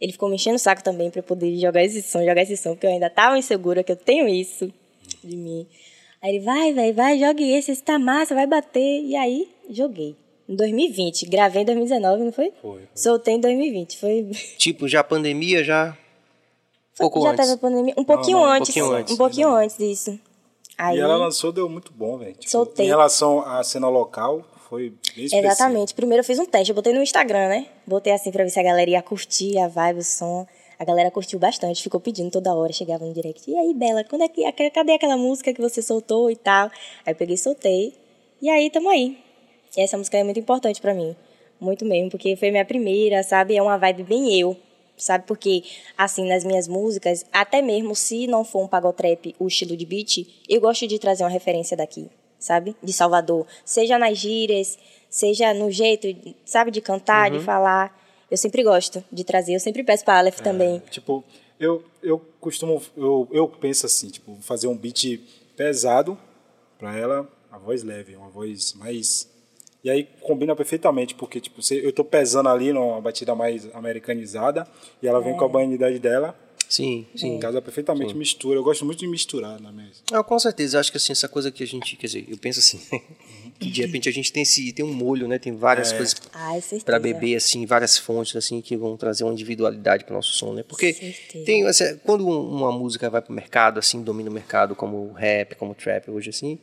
Ele 0.00 0.12
ficou 0.12 0.28
me 0.28 0.34
enchendo 0.34 0.56
o 0.56 0.58
saco 0.58 0.82
também 0.82 1.10
pra 1.10 1.20
eu 1.20 1.24
poder 1.24 1.56
jogar 1.58 1.82
esse 1.82 2.02
som, 2.02 2.24
jogar 2.24 2.42
esse 2.42 2.56
som, 2.56 2.70
porque 2.70 2.86
eu 2.86 2.90
ainda 2.90 3.08
tava 3.08 3.38
insegura 3.38 3.82
que 3.82 3.92
eu 3.92 3.96
tenho 3.96 4.28
isso 4.28 4.72
de 5.22 5.36
mim. 5.36 5.66
Aí 6.20 6.36
ele, 6.36 6.44
vai, 6.44 6.72
vai, 6.72 6.92
vai, 6.92 7.18
jogue 7.18 7.50
esse, 7.50 7.70
esse 7.72 7.82
tá 7.82 7.98
massa, 7.98 8.34
vai 8.34 8.46
bater. 8.46 9.02
E 9.02 9.14
aí, 9.16 9.48
joguei. 9.70 10.16
Em 10.48 10.54
2020, 10.54 11.26
gravei 11.26 11.62
em 11.62 11.64
2019, 11.64 12.24
não 12.24 12.32
foi? 12.32 12.52
Foi, 12.62 12.78
foi. 12.78 12.88
Soltei 12.94 13.34
em 13.34 13.40
2020, 13.40 13.98
foi... 13.98 14.30
Tipo, 14.56 14.86
já 14.86 15.00
a 15.00 15.04
pandemia 15.04 15.64
já. 15.64 15.96
Pouco 16.96 17.20
já 17.22 17.30
antes. 17.30 17.40
teve 17.40 17.52
a 17.52 17.58
pandemia, 17.58 17.94
um 17.96 18.04
pouquinho 18.04 18.38
não, 18.38 18.44
um 18.44 18.48
antes, 18.48 18.74
pouquinho 18.74 18.96
antes, 18.96 19.14
um 19.14 19.16
pouquinho 19.16 19.54
antes 19.54 19.76
disso. 19.76 20.18
Aí, 20.78 20.98
E 20.98 21.00
ela 21.00 21.16
lançou, 21.16 21.52
deu 21.52 21.68
muito 21.68 21.92
bom, 21.92 22.16
velho. 22.16 22.34
Tipo, 22.34 22.50
Soltei. 22.50 22.86
Em 22.86 22.88
relação 22.88 23.40
à 23.40 23.62
cena 23.64 23.88
local, 23.88 24.44
foi 24.76 24.92
bem. 25.16 25.28
Exatamente. 25.32 25.94
Primeiro 25.94 26.20
eu 26.20 26.24
fiz 26.24 26.38
um 26.38 26.44
teste, 26.44 26.70
eu 26.70 26.74
botei 26.74 26.92
no 26.92 27.02
Instagram, 27.02 27.48
né? 27.48 27.66
Botei 27.86 28.12
assim 28.12 28.30
pra 28.30 28.44
ver 28.44 28.50
se 28.50 28.60
a 28.60 28.62
galera 28.62 28.90
ia 28.90 29.02
curtir 29.02 29.58
a 29.58 29.68
vibe, 29.68 30.00
o 30.00 30.04
som. 30.04 30.46
A 30.78 30.84
galera 30.84 31.10
curtiu 31.10 31.38
bastante, 31.38 31.82
ficou 31.82 31.98
pedindo 31.98 32.30
toda 32.30 32.54
hora, 32.54 32.70
chegava 32.70 33.04
no 33.06 33.14
direct. 33.14 33.50
E 33.50 33.56
aí, 33.56 33.72
Bela, 33.72 34.04
quando 34.04 34.22
é 34.22 34.28
que, 34.28 34.70
cadê 34.70 34.92
aquela 34.92 35.16
música 35.16 35.54
que 35.54 35.60
você 35.60 35.80
soltou 35.80 36.30
e 36.30 36.36
tal? 36.36 36.70
Aí 37.06 37.12
eu 37.12 37.16
peguei 37.16 37.38
soltei. 37.38 37.94
E 38.42 38.50
aí, 38.50 38.68
tamo 38.68 38.90
aí. 38.90 39.18
E 39.74 39.80
essa 39.80 39.96
música 39.96 40.18
é 40.18 40.22
muito 40.22 40.38
importante 40.38 40.78
pra 40.82 40.92
mim. 40.92 41.16
Muito 41.58 41.86
mesmo, 41.86 42.10
porque 42.10 42.36
foi 42.36 42.50
minha 42.50 42.64
primeira, 42.64 43.22
sabe? 43.22 43.56
É 43.56 43.62
uma 43.62 43.78
vibe 43.78 44.02
bem 44.02 44.38
eu, 44.38 44.54
sabe? 44.98 45.24
Porque, 45.26 45.64
assim, 45.96 46.28
nas 46.28 46.44
minhas 46.44 46.68
músicas, 46.68 47.24
até 47.32 47.62
mesmo 47.62 47.96
se 47.96 48.26
não 48.26 48.44
for 48.44 48.62
um 48.62 48.68
pagotrap, 48.68 49.34
o 49.38 49.48
estilo 49.48 49.74
de 49.74 49.86
beat, 49.86 50.26
eu 50.46 50.60
gosto 50.60 50.86
de 50.86 50.98
trazer 50.98 51.24
uma 51.24 51.30
referência 51.30 51.74
daqui, 51.74 52.10
sabe? 52.38 52.76
De 52.82 52.92
Salvador. 52.92 53.46
Seja 53.64 53.98
nas 53.98 54.18
gírias, 54.18 54.78
seja 55.08 55.52
no 55.54 55.70
jeito, 55.70 56.06
sabe? 56.44 56.70
De 56.70 56.80
cantar, 56.80 57.30
de 57.30 57.40
falar. 57.40 57.96
Eu 58.30 58.36
sempre 58.36 58.62
gosto 58.62 59.02
de 59.12 59.22
trazer. 59.24 59.54
Eu 59.54 59.60
sempre 59.60 59.82
peço 59.84 60.04
pra 60.04 60.18
Aleph 60.18 60.40
também. 60.40 60.82
Tipo, 60.90 61.22
eu, 61.60 61.84
eu 62.02 62.18
costumo, 62.40 62.82
eu, 62.96 63.28
eu 63.30 63.48
penso 63.48 63.86
assim, 63.86 64.08
tipo, 64.10 64.36
fazer 64.40 64.66
um 64.66 64.76
beat 64.76 65.20
pesado 65.56 66.18
pra 66.78 66.96
ela, 66.96 67.26
a 67.50 67.58
voz 67.58 67.82
leve, 67.82 68.16
uma 68.16 68.28
voz 68.28 68.74
mais... 68.74 69.34
E 69.82 69.88
aí 69.90 70.04
combina 70.22 70.54
perfeitamente, 70.56 71.14
porque 71.14 71.40
tipo, 71.40 71.60
eu 71.72 71.92
tô 71.92 72.04
pesando 72.04 72.48
ali 72.48 72.72
numa 72.72 73.00
batida 73.00 73.34
mais 73.36 73.72
americanizada 73.72 74.66
e 75.00 75.06
ela 75.06 75.20
vem 75.20 75.32
É. 75.32 75.36
com 75.38 75.44
a 75.44 75.48
baianidade 75.48 75.98
dela, 76.00 76.36
Sim, 76.68 77.06
sim. 77.14 77.38
casa 77.38 77.62
perfeitamente 77.62 78.14
mistura. 78.16 78.58
Eu 78.58 78.62
gosto 78.64 78.84
muito 78.84 78.98
de 78.98 79.06
misturar 79.06 79.60
na 79.60 79.70
mesa. 79.70 80.02
Ah, 80.12 80.22
com 80.22 80.38
certeza, 80.38 80.76
eu 80.76 80.80
acho 80.80 80.90
que 80.90 80.96
assim, 80.96 81.12
essa 81.12 81.28
coisa 81.28 81.50
que 81.50 81.62
a 81.62 81.66
gente, 81.66 81.94
quer 81.96 82.06
dizer, 82.08 82.24
eu 82.28 82.36
penso 82.38 82.58
assim, 82.60 82.78
que 83.60 83.70
de 83.70 83.82
repente 83.82 84.08
a 84.08 84.12
gente 84.12 84.32
tem 84.32 84.42
esse, 84.42 84.72
tem 84.72 84.84
um 84.84 84.92
molho, 84.92 85.28
né, 85.28 85.38
tem 85.38 85.54
várias 85.54 85.92
É. 85.92 85.96
coisas 85.96 86.16
Ai, 86.34 86.60
certeza. 86.60 86.84
para 86.84 86.98
beber 86.98 87.36
assim, 87.36 87.64
várias 87.66 87.96
fontes 87.96 88.34
assim 88.34 88.60
que 88.60 88.76
vão 88.76 88.96
trazer 88.96 89.22
uma 89.24 89.32
individualidade 89.32 90.04
para 90.04 90.12
o 90.12 90.16
nosso 90.16 90.32
som, 90.32 90.52
né? 90.52 90.62
Porque 90.62 90.92
Certeza. 90.92 91.44
tem 91.44 91.64
assim, 91.66 91.96
quando 92.04 92.26
um- 92.26 92.50
uma 92.56 92.72
música 92.72 93.08
vai 93.08 93.22
para 93.22 93.30
o 93.32 93.34
mercado 93.34 93.78
assim, 93.78 94.02
domina 94.02 94.28
o 94.28 94.32
mercado 94.32 94.74
como 94.74 94.96
o 95.10 95.12
rap, 95.12 95.54
como 95.54 95.70
o 95.72 95.74
trap 95.74 96.10
hoje 96.10 96.30
assim, 96.30 96.58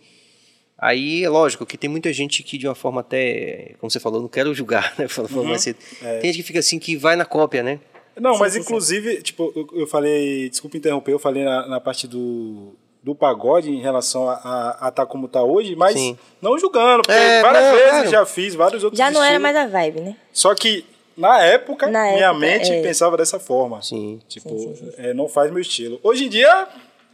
aí 0.77 1.24
é 1.24 1.29
lógico 1.29 1.65
que 1.65 1.77
tem 1.77 1.89
muita 1.89 2.12
gente 2.12 2.43
que 2.43 2.57
de 2.57 2.67
uma 2.67 2.75
forma 2.75 3.01
até, 3.01 3.75
como 3.79 3.89
você 3.89 4.00
falou, 4.00 4.22
não 4.22 4.27
quero 4.27 4.53
julgar, 4.53 4.93
né? 5.00 5.07
Falou, 5.07 5.31
Uhum. 5.31 5.50
mais 5.50 5.62
cedo. 5.63 5.77
É. 6.01 6.19
Tem 6.19 6.31
gente 6.33 6.41
que 6.41 6.48
fica 6.48 6.60
assim 6.60 6.77
que 6.77 6.98
vai 6.98 7.15
na 7.15 7.25
cópia, 7.25 7.63
né? 7.63 7.79
Não, 8.20 8.38
mas 8.38 8.55
inclusive, 8.55 9.22
tipo, 9.22 9.51
eu, 9.55 9.67
eu 9.82 9.88
falei, 9.88 10.50
desculpa 10.50 10.77
interromper, 10.77 11.12
eu 11.13 11.20
falei 11.20 11.43
na, 11.43 11.67
na 11.67 11.79
parte 11.79 12.08
do, 12.08 12.74
do 13.01 13.15
pagode 13.15 13.70
em 13.72 13.82
relação 13.82 14.29
a, 14.29 14.34
a, 14.36 14.88
a 14.88 14.91
tá 14.91 15.05
como 15.05 15.27
tá 15.27 15.41
hoje, 15.43 15.75
mas 15.75 15.93
Sim. 15.93 16.17
não 16.41 16.58
julgando, 16.60 17.01
porque 17.03 17.12
É, 17.20 17.42
várias 17.42 17.64
não, 17.64 17.72
vezes 17.74 17.90
claro. 17.92 18.09
já 18.09 18.25
fiz 18.25 18.55
vários 18.55 18.83
outros 18.83 18.98
Já 18.98 19.09
não 19.11 19.24
era 19.24 19.40
mais 19.40 19.55
a 19.55 19.66
vibe, 19.68 20.01
né? 20.01 20.16
Só 20.31 20.53
que 20.53 20.85
na 21.18 21.40
época, 21.42 21.88
Na 21.88 22.03
minha 22.11 22.25
época, 22.27 22.40
mente 22.40 22.72
é. 22.72 22.81
pensava 22.81 23.16
dessa 23.18 23.40
forma. 23.40 23.81
Sim. 23.81 24.20
Tipo, 24.27 24.50
Sim, 24.50 24.75
sim, 24.75 24.92
sim. 24.92 24.94
é, 24.98 25.14
não 25.14 25.27
faz 25.27 25.51
meu 25.51 25.61
estilo. 25.61 26.00
Hoje 26.03 26.25
em 26.25 26.29
dia, 26.29 26.68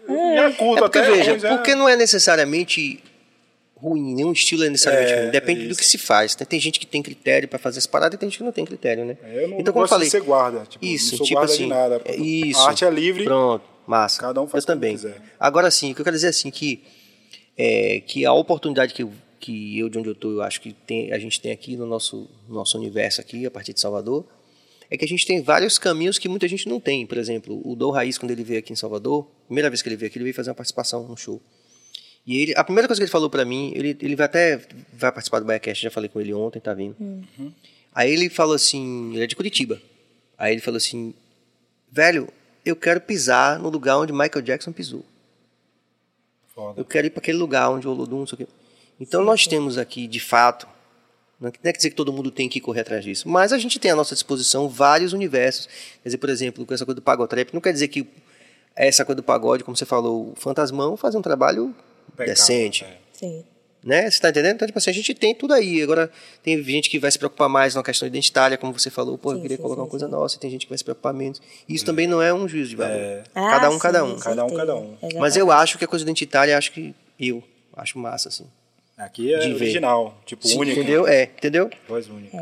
eu 0.07 0.35
já 0.35 0.51
curto 0.53 0.77
É 0.77 0.81
porque 0.81 0.99
até. 0.99 1.11
veja, 1.11 1.39
já- 1.39 1.49
porque 1.55 1.75
não 1.75 1.87
é 1.87 1.95
necessariamente 1.97 3.03
ruim, 3.81 4.13
nenhum 4.13 4.31
estilo 4.31 4.63
é 4.63 4.69
necessariamente 4.69 5.13
É, 5.13 5.21
ruim, 5.23 5.31
depende 5.31 5.65
é 5.65 5.67
do 5.69 5.75
que 5.75 5.85
se 5.85 5.97
faz. 5.97 6.35
né? 6.37 6.45
Tem 6.45 6.59
gente 6.59 6.79
que 6.79 6.85
tem 6.85 7.01
critério 7.01 7.47
para 7.47 7.57
fazer 7.57 7.79
as 7.79 7.87
paradas 7.87 8.15
e 8.15 8.19
tem 8.19 8.29
gente 8.29 8.37
que 8.37 8.43
não 8.43 8.51
tem 8.51 8.65
critério, 8.65 9.05
né? 9.05 9.17
É, 9.23 9.43
Eu 9.43 9.47
não, 9.49 9.59
então, 9.59 9.73
como 9.73 9.85
eu 9.85 9.89
falei, 9.89 10.09
ser 10.09 10.21
guarda. 10.21 10.65
Tipo, 10.69 10.83
isso, 10.85 11.11
não 11.11 11.17
sou 11.19 11.25
tipo 11.27 11.39
guarda 11.39 11.53
assim, 11.53 11.63
de 11.63 11.69
nada. 11.69 12.01
é 12.05 12.15
isso. 12.15 12.59
A 12.61 12.67
arte 12.69 12.85
é 12.85 12.89
livre. 12.89 13.23
Pronto, 13.23 13.63
massa. 13.87 14.19
Cada 14.21 14.41
um 14.41 14.47
faz 14.47 14.63
Eu 14.63 14.67
também. 14.67 14.91
quiser. 14.93 15.21
Agora 15.39 15.71
sim, 15.71 15.91
o 15.91 15.95
que 15.95 16.01
eu 16.01 16.03
quero 16.05 16.15
dizer 16.15 16.27
é 16.27 16.29
assim 16.31 16.51
que 16.51 16.83
é, 17.57 18.01
que 18.05 18.25
a 18.25 18.33
oportunidade 18.33 18.93
que 18.93 19.03
eu, 19.03 19.11
que 19.39 19.77
eu 19.79 19.89
de 19.89 19.97
onde 19.97 20.09
eu 20.09 20.15
tô, 20.15 20.31
eu 20.31 20.41
acho 20.41 20.61
que 20.61 20.73
tem, 20.73 21.11
a 21.11 21.19
gente 21.19 21.39
tem 21.41 21.51
aqui 21.51 21.75
no 21.75 21.85
nosso 21.85 22.29
nosso 22.47 22.77
universo 22.77 23.21
aqui 23.21 23.45
a 23.45 23.51
partir 23.51 23.73
de 23.73 23.79
Salvador, 23.79 24.25
é 24.89 24.97
que 24.97 25.05
a 25.05 25.07
gente 25.07 25.25
tem 25.25 25.41
vários 25.41 25.77
caminhos 25.77 26.17
que 26.17 26.27
muita 26.27 26.47
gente 26.47 26.67
não 26.67 26.79
tem. 26.79 27.05
Por 27.05 27.17
exemplo, 27.17 27.61
o 27.63 27.75
Dom 27.75 27.91
Raiz 27.91 28.17
quando 28.17 28.31
ele 28.31 28.43
veio 28.43 28.59
aqui 28.59 28.73
em 28.73 28.75
Salvador, 28.75 29.27
primeira 29.47 29.69
vez 29.69 29.81
que 29.81 29.89
ele 29.89 29.95
veio 29.95 30.09
aqui, 30.09 30.17
ele 30.17 30.23
veio 30.25 30.35
fazer 30.35 30.49
uma 30.49 30.55
participação 30.55 31.07
num 31.07 31.15
show. 31.17 31.41
E 32.25 32.41
ele, 32.41 32.53
a 32.55 32.63
primeira 32.63 32.87
coisa 32.87 32.99
que 32.99 33.03
ele 33.03 33.11
falou 33.11 33.29
pra 33.29 33.43
mim, 33.43 33.71
ele, 33.75 33.97
ele 34.01 34.15
vai 34.15 34.25
até 34.25 34.57
vai 34.93 35.11
participar 35.11 35.39
do 35.39 35.45
Biacast, 35.45 35.81
já 35.81 35.89
falei 35.89 36.09
com 36.09 36.21
ele 36.21 36.33
ontem, 36.33 36.59
tá 36.59 36.73
vindo. 36.73 36.95
Aí 37.93 38.11
ele 38.11 38.29
falou 38.29 38.55
assim, 38.55 39.13
ele 39.13 39.23
é 39.23 39.27
de 39.27 39.35
Curitiba. 39.35 39.81
Aí 40.37 40.53
ele 40.53 40.61
falou 40.61 40.77
assim, 40.77 41.13
velho, 41.91 42.29
eu 42.65 42.75
quero 42.75 43.01
pisar 43.01 43.59
no 43.59 43.69
lugar 43.69 43.97
onde 43.97 44.13
Michael 44.13 44.41
Jackson 44.41 44.71
pisou. 44.71 45.03
Foda. 46.53 46.79
Eu 46.79 46.85
quero 46.85 47.07
ir 47.07 47.09
para 47.09 47.19
aquele 47.19 47.37
lugar 47.37 47.69
onde 47.71 47.87
o 47.87 47.91
Olodum, 47.91 48.19
não 48.19 48.27
sei 48.27 48.35
o 48.35 48.37
quê. 48.37 48.47
Então 48.99 49.23
nós 49.23 49.47
temos 49.47 49.77
aqui, 49.77 50.07
de 50.07 50.19
fato, 50.19 50.67
não 51.39 51.49
quer 51.49 51.71
dizer 51.71 51.89
que 51.89 51.95
todo 51.95 52.11
mundo 52.11 52.29
tem 52.29 52.49
que 52.49 52.59
correr 52.59 52.81
atrás 52.81 53.03
disso, 53.03 53.29
mas 53.29 53.53
a 53.53 53.57
gente 53.57 53.79
tem 53.79 53.91
à 53.91 53.95
nossa 53.95 54.13
disposição 54.13 54.67
vários 54.67 55.13
universos. 55.13 55.67
Quer 56.03 56.09
dizer, 56.09 56.17
por 56.17 56.29
exemplo, 56.29 56.65
com 56.65 56.73
essa 56.73 56.85
coisa 56.85 56.97
do 56.97 57.01
pagotrap, 57.01 57.53
não 57.53 57.61
quer 57.61 57.71
dizer 57.71 57.87
que 57.87 58.05
essa 58.75 59.05
coisa 59.05 59.15
do 59.17 59.23
pagode, 59.23 59.63
como 59.63 59.75
você 59.75 59.85
falou, 59.85 60.31
o 60.31 60.35
Fantasmão 60.35 60.97
faz 60.97 61.15
um 61.15 61.21
trabalho 61.21 61.73
Impecável, 62.13 62.33
decente. 62.33 62.83
é. 62.83 62.97
Sim. 63.13 63.43
Né? 63.81 64.11
Você 64.11 64.19
tá 64.19 64.29
entendendo? 64.29 64.55
Então, 64.55 64.65
tipo 64.67 64.77
assim, 64.77 64.89
a 64.89 64.93
gente 64.93 65.13
tem 65.13 65.33
tudo 65.33 65.53
aí. 65.53 65.81
Agora, 65.81 66.11
tem 66.43 66.61
gente 66.61 66.89
que 66.89 66.99
vai 66.99 67.09
se 67.09 67.17
preocupar 67.17 67.47
mais 67.47 67.75
na 67.75 67.81
questão 67.83 68.05
identitária, 68.07 68.57
como 68.57 68.77
você 68.77 68.89
falou, 68.89 69.17
pô, 69.17 69.31
eu 69.31 69.35
Sim, 69.37 69.41
queria 69.41 69.55
sim, 69.55 69.63
colocar 69.63 69.79
sim, 69.79 69.85
uma 69.85 69.89
coisa 69.89 70.05
sim. 70.05 70.11
nossa, 70.11 70.37
tem 70.37 70.49
gente 70.51 70.65
que 70.65 70.69
vai 70.69 70.77
se 70.77 70.83
preocupar 70.83 71.13
menos. 71.13 71.41
Isso 71.67 71.85
também 71.85 72.05
não 72.05 72.21
é 72.21 72.33
um 72.33 72.45
juízo 72.45 72.71
de 72.71 72.75
valor. 72.75 72.91
É. 72.93 73.23
Cada 73.33 73.67
Ah, 73.67 73.69
um, 73.69 73.79
cada 73.79 74.03
um. 74.03 74.19
Cada 74.19 74.43
um, 74.45 74.49
certeza. 74.49 74.55
cada 74.59 74.75
um. 74.75 74.97
Mas 75.17 75.37
eu 75.37 75.49
acho 75.49 75.77
que 75.77 75.85
a 75.85 75.87
coisa 75.87 76.03
identitária, 76.03 76.57
acho 76.57 76.73
que 76.73 76.93
eu 77.17 77.41
acho 77.77 77.97
massa, 77.97 78.27
assim. 78.27 78.45
Aqui 78.97 79.33
é 79.33 79.39
De 79.39 79.47
ver. 79.53 79.55
original, 79.63 80.17
tipo, 80.25 80.45
Sim, 80.45 80.59
única. 80.59 80.81
Entendeu? 80.81 81.07
É, 81.07 81.23
entendeu? 81.23 81.69
Voz 81.87 82.09
única. 82.09 82.37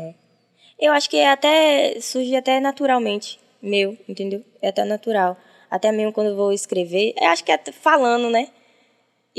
Eu 0.80 0.92
acho 0.92 1.08
que 1.08 1.16
é 1.16 1.30
até 1.30 2.00
surge 2.00 2.34
até 2.34 2.58
naturalmente, 2.58 3.38
meu, 3.62 3.96
entendeu? 4.08 4.44
É 4.60 4.68
até 4.70 4.84
natural. 4.84 5.38
Até 5.70 5.92
mesmo 5.92 6.12
quando 6.12 6.28
eu 6.30 6.36
vou 6.36 6.52
escrever, 6.52 7.14
eu 7.16 7.28
acho 7.28 7.44
que 7.44 7.52
é 7.52 7.54
até 7.54 7.70
falando, 7.70 8.28
né? 8.28 8.48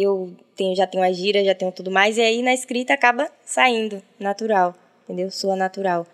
Eu 0.01 0.33
tenho, 0.55 0.73
já 0.75 0.87
tenho 0.87 1.03
a 1.03 1.11
gíria, 1.11 1.43
já 1.43 1.53
tenho 1.53 1.71
tudo 1.73 1.91
mais, 1.91 2.17
e 2.17 2.21
aí 2.21 2.41
na 2.41 2.53
escrita 2.53 2.93
acaba 2.93 3.29
saindo 3.43 4.01
natural, 4.17 4.73
entendeu? 5.03 5.29
Soa 5.29 5.55
natural. 5.55 6.07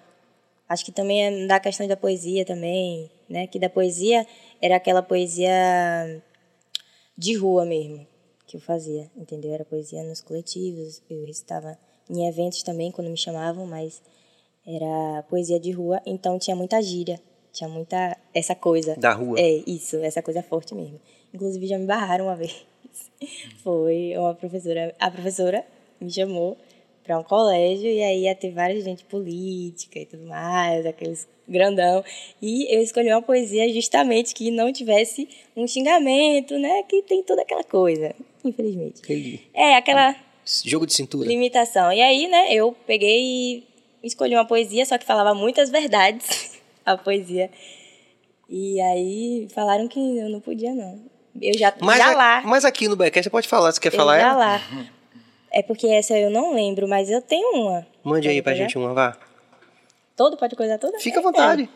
Acho 0.67 0.83
que 0.83 0.91
também 0.91 1.23
é 1.23 1.47
da 1.47 1.59
questão 1.59 1.87
da 1.87 1.95
poesia 1.95 2.43
também, 2.43 3.11
né? 3.29 3.45
Que 3.45 3.59
da 3.59 3.69
poesia 3.69 4.25
era 4.59 4.75
aquela 4.77 5.03
poesia 5.03 5.51
de 7.15 7.35
rua 7.35 7.63
mesmo 7.65 8.07
que 8.47 8.57
eu 8.57 8.61
fazia, 8.61 9.09
entendeu? 9.15 9.53
Era 9.53 9.63
poesia 9.63 10.03
nos 10.03 10.21
coletivos, 10.21 11.01
eu 11.09 11.25
recitava 11.25 11.77
em 12.09 12.27
eventos 12.27 12.63
também 12.63 12.91
quando 12.91 13.09
me 13.09 13.17
chamavam, 13.17 13.65
mas 13.65 14.01
era 14.65 15.23
poesia 15.29 15.59
de 15.59 15.71
rua, 15.71 16.01
então 16.05 16.39
tinha 16.39 16.55
muita 16.55 16.81
gíria, 16.81 17.19
tinha 17.51 17.69
muita 17.69 18.17
essa 18.33 18.55
coisa. 18.55 18.95
Da 18.95 19.13
rua. 19.13 19.39
É, 19.39 19.63
isso, 19.67 19.97
essa 19.97 20.21
coisa 20.21 20.41
forte 20.41 20.73
mesmo. 20.73 20.99
Inclusive 21.33 21.67
já 21.67 21.77
me 21.77 21.85
barraram 21.85 22.25
uma 22.25 22.35
vez. 22.35 22.65
Foi 23.63 24.13
uma 24.17 24.33
professora, 24.33 24.95
a 24.99 25.11
professora 25.11 25.65
me 25.99 26.11
chamou 26.11 26.57
para 27.03 27.19
um 27.19 27.23
colégio 27.23 27.87
e 27.87 28.01
aí 28.01 28.23
ia 28.23 28.35
ter 28.35 28.51
várias 28.51 28.83
gente 28.83 29.03
política 29.05 29.99
e 29.99 30.05
tudo 30.05 30.25
mais, 30.25 30.85
aqueles 30.85 31.27
grandão. 31.47 32.03
E 32.41 32.73
eu 32.75 32.81
escolhi 32.81 33.11
uma 33.11 33.21
poesia 33.21 33.71
justamente 33.71 34.33
que 34.33 34.49
não 34.49 34.73
tivesse 34.73 35.29
um 35.55 35.67
xingamento, 35.67 36.57
né? 36.57 36.83
Que 36.83 37.03
tem 37.03 37.21
toda 37.21 37.43
aquela 37.43 37.63
coisa, 37.63 38.15
infelizmente. 38.43 39.01
Aquele 39.03 39.41
É, 39.53 39.75
aquela 39.75 40.15
jogo 40.63 40.85
de 40.85 40.93
cintura. 40.93 41.27
limitação. 41.27 41.93
E 41.93 42.01
aí, 42.01 42.27
né, 42.27 42.53
eu 42.53 42.75
peguei 42.85 43.19
e 43.21 43.63
escolhi 44.03 44.35
uma 44.35 44.45
poesia, 44.45 44.85
só 44.85 44.97
que 44.97 45.05
falava 45.05 45.33
muitas 45.33 45.69
verdades, 45.69 46.59
a 46.85 46.97
poesia. 46.97 47.49
E 48.49 48.79
aí 48.79 49.47
falaram 49.53 49.87
que 49.87 49.99
eu 49.99 50.29
não 50.29 50.39
podia, 50.39 50.73
não. 50.73 50.99
Eu 51.41 51.57
já, 51.57 51.73
Mas, 51.81 51.97
já 51.97 52.11
a- 52.11 52.15
lá. 52.15 52.41
mas 52.45 52.63
aqui 52.65 52.87
no 52.87 52.95
Backcast 52.95 53.25
você 53.25 53.29
pode 53.29 53.47
falar, 53.47 53.71
você 53.71 53.79
quer 53.79 53.91
eu 53.93 53.97
falar 53.97 54.19
já 54.19 54.27
ela? 54.29 54.37
lá. 54.37 54.61
É 55.51 55.61
porque 55.61 55.87
essa 55.87 56.17
eu 56.17 56.29
não 56.29 56.53
lembro, 56.53 56.87
mas 56.87 57.09
eu 57.09 57.21
tenho 57.21 57.55
uma. 57.55 57.85
Mande 58.03 58.27
aí 58.27 58.41
pra 58.41 58.53
pegar? 58.53 58.63
gente 58.65 58.77
uma, 58.77 58.93
vá. 58.93 59.17
Todo? 60.15 60.37
Pode 60.37 60.55
coisar 60.55 60.77
toda? 60.77 60.97
Fica 60.99 61.19
à 61.19 61.21
É. 61.21 61.23
vontade. 61.23 61.69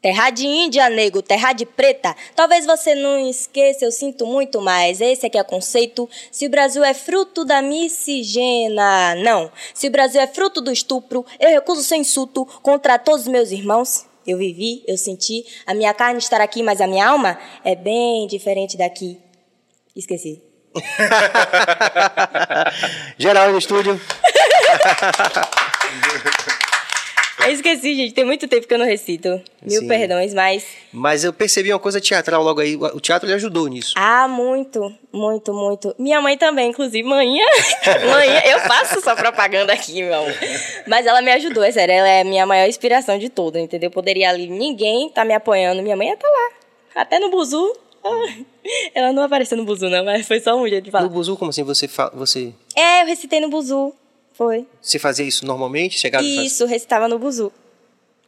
Terra 0.00 0.30
de 0.30 0.46
Índia, 0.46 0.88
nego, 0.88 1.20
terra 1.20 1.52
de 1.52 1.66
preta. 1.66 2.14
Talvez 2.36 2.64
você 2.64 2.94
não 2.94 3.18
esqueça, 3.28 3.84
eu 3.84 3.90
sinto 3.90 4.24
muito 4.26 4.60
mais. 4.60 5.00
Esse 5.00 5.26
aqui 5.26 5.36
é 5.36 5.42
o 5.42 5.44
conceito. 5.44 6.08
Se 6.30 6.46
o 6.46 6.50
Brasil 6.50 6.84
é 6.84 6.94
fruto 6.94 7.44
da 7.44 7.60
miscigena, 7.60 9.14
não. 9.16 9.50
Se 9.74 9.88
o 9.88 9.90
Brasil 9.90 10.20
é 10.20 10.26
fruto 10.28 10.60
do 10.60 10.70
estupro, 10.72 11.26
eu 11.40 11.50
recuso 11.50 11.82
ser 11.82 11.96
insulto 11.96 12.46
contra 12.62 12.96
todos 12.98 13.22
os 13.22 13.28
meus 13.28 13.50
irmãos. 13.50 14.06
Eu 14.28 14.36
vivi, 14.36 14.84
eu 14.86 14.98
senti. 14.98 15.42
A 15.66 15.72
minha 15.72 15.94
carne 15.94 16.18
estar 16.18 16.42
aqui, 16.42 16.62
mas 16.62 16.82
a 16.82 16.86
minha 16.86 17.08
alma 17.08 17.38
é 17.64 17.74
bem 17.74 18.26
diferente 18.26 18.76
daqui. 18.76 19.18
Esqueci. 19.96 20.42
Geral 23.16 23.52
no 23.52 23.58
estúdio. 23.58 23.98
Eu 27.44 27.52
esqueci, 27.52 27.94
gente. 27.94 28.14
Tem 28.14 28.24
muito 28.24 28.46
tempo 28.48 28.66
que 28.66 28.74
eu 28.74 28.78
não 28.78 28.84
recito. 28.86 29.28
Mil 29.62 29.80
Sim. 29.80 29.88
perdões, 29.88 30.34
mas. 30.34 30.66
Mas 30.92 31.24
eu 31.24 31.32
percebi 31.32 31.72
uma 31.72 31.78
coisa 31.78 32.00
teatral 32.00 32.42
logo 32.42 32.60
aí. 32.60 32.76
O 32.76 33.00
teatro 33.00 33.28
lhe 33.28 33.34
ajudou 33.34 33.68
nisso. 33.68 33.94
Ah, 33.96 34.26
muito, 34.28 34.92
muito, 35.12 35.52
muito. 35.52 35.94
Minha 35.98 36.20
mãe 36.20 36.36
também, 36.36 36.70
inclusive. 36.70 37.02
Manhã. 37.08 37.44
Manhã. 38.10 38.40
Eu 38.44 38.58
faço 38.60 39.00
só 39.00 39.14
propaganda 39.14 39.72
aqui, 39.72 40.02
meu 40.02 40.14
amor. 40.14 40.34
Mas 40.86 41.06
ela 41.06 41.22
me 41.22 41.30
ajudou, 41.32 41.62
é 41.62 41.70
sério. 41.70 41.92
Ela 41.94 42.08
é 42.08 42.20
a 42.22 42.24
minha 42.24 42.44
maior 42.44 42.68
inspiração 42.68 43.18
de 43.18 43.28
toda, 43.28 43.58
entendeu? 43.60 43.90
Poderia 43.90 44.28
ali 44.30 44.48
ninguém 44.48 45.08
tá 45.08 45.24
me 45.24 45.32
apoiando. 45.34 45.82
Minha 45.82 45.96
mãe 45.96 46.08
ia 46.08 46.16
tá 46.16 46.28
lá. 46.28 47.02
Até 47.02 47.18
no 47.18 47.30
buzu. 47.30 47.76
Ah, 48.04 48.34
Ela 48.94 49.12
não 49.12 49.22
apareceu 49.22 49.56
no 49.56 49.64
buzu, 49.64 49.88
não, 49.88 50.04
mas 50.04 50.26
foi 50.26 50.40
só 50.40 50.54
um 50.56 50.66
jeito 50.68 50.84
de 50.84 50.90
falar. 50.90 51.04
No 51.04 51.10
buzu, 51.10 51.36
como 51.36 51.50
assim? 51.50 51.62
Você, 51.64 51.86
fa- 51.88 52.10
você, 52.14 52.52
É, 52.76 53.02
eu 53.02 53.06
recitei 53.06 53.40
no 53.40 53.48
buzu. 53.48 53.92
Foi. 54.38 54.68
você 54.80 55.00
fazia 55.00 55.26
isso 55.26 55.44
normalmente? 55.44 55.98
Chegava 55.98 56.24
Isso, 56.24 56.64
recitava 56.64 57.08
no 57.08 57.18
buzu. 57.18 57.52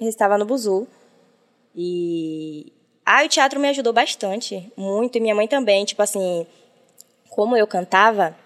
Recitava 0.00 0.36
no 0.36 0.44
buzu. 0.44 0.88
E. 1.72 2.72
Ah, 3.06 3.24
o 3.24 3.28
teatro 3.28 3.60
me 3.60 3.68
ajudou 3.68 3.92
bastante. 3.92 4.72
Muito. 4.76 5.16
E 5.16 5.20
minha 5.20 5.36
mãe 5.36 5.46
também. 5.46 5.84
Tipo 5.84 6.02
assim, 6.02 6.44
como 7.28 7.56
eu 7.56 7.64
cantava, 7.64 8.36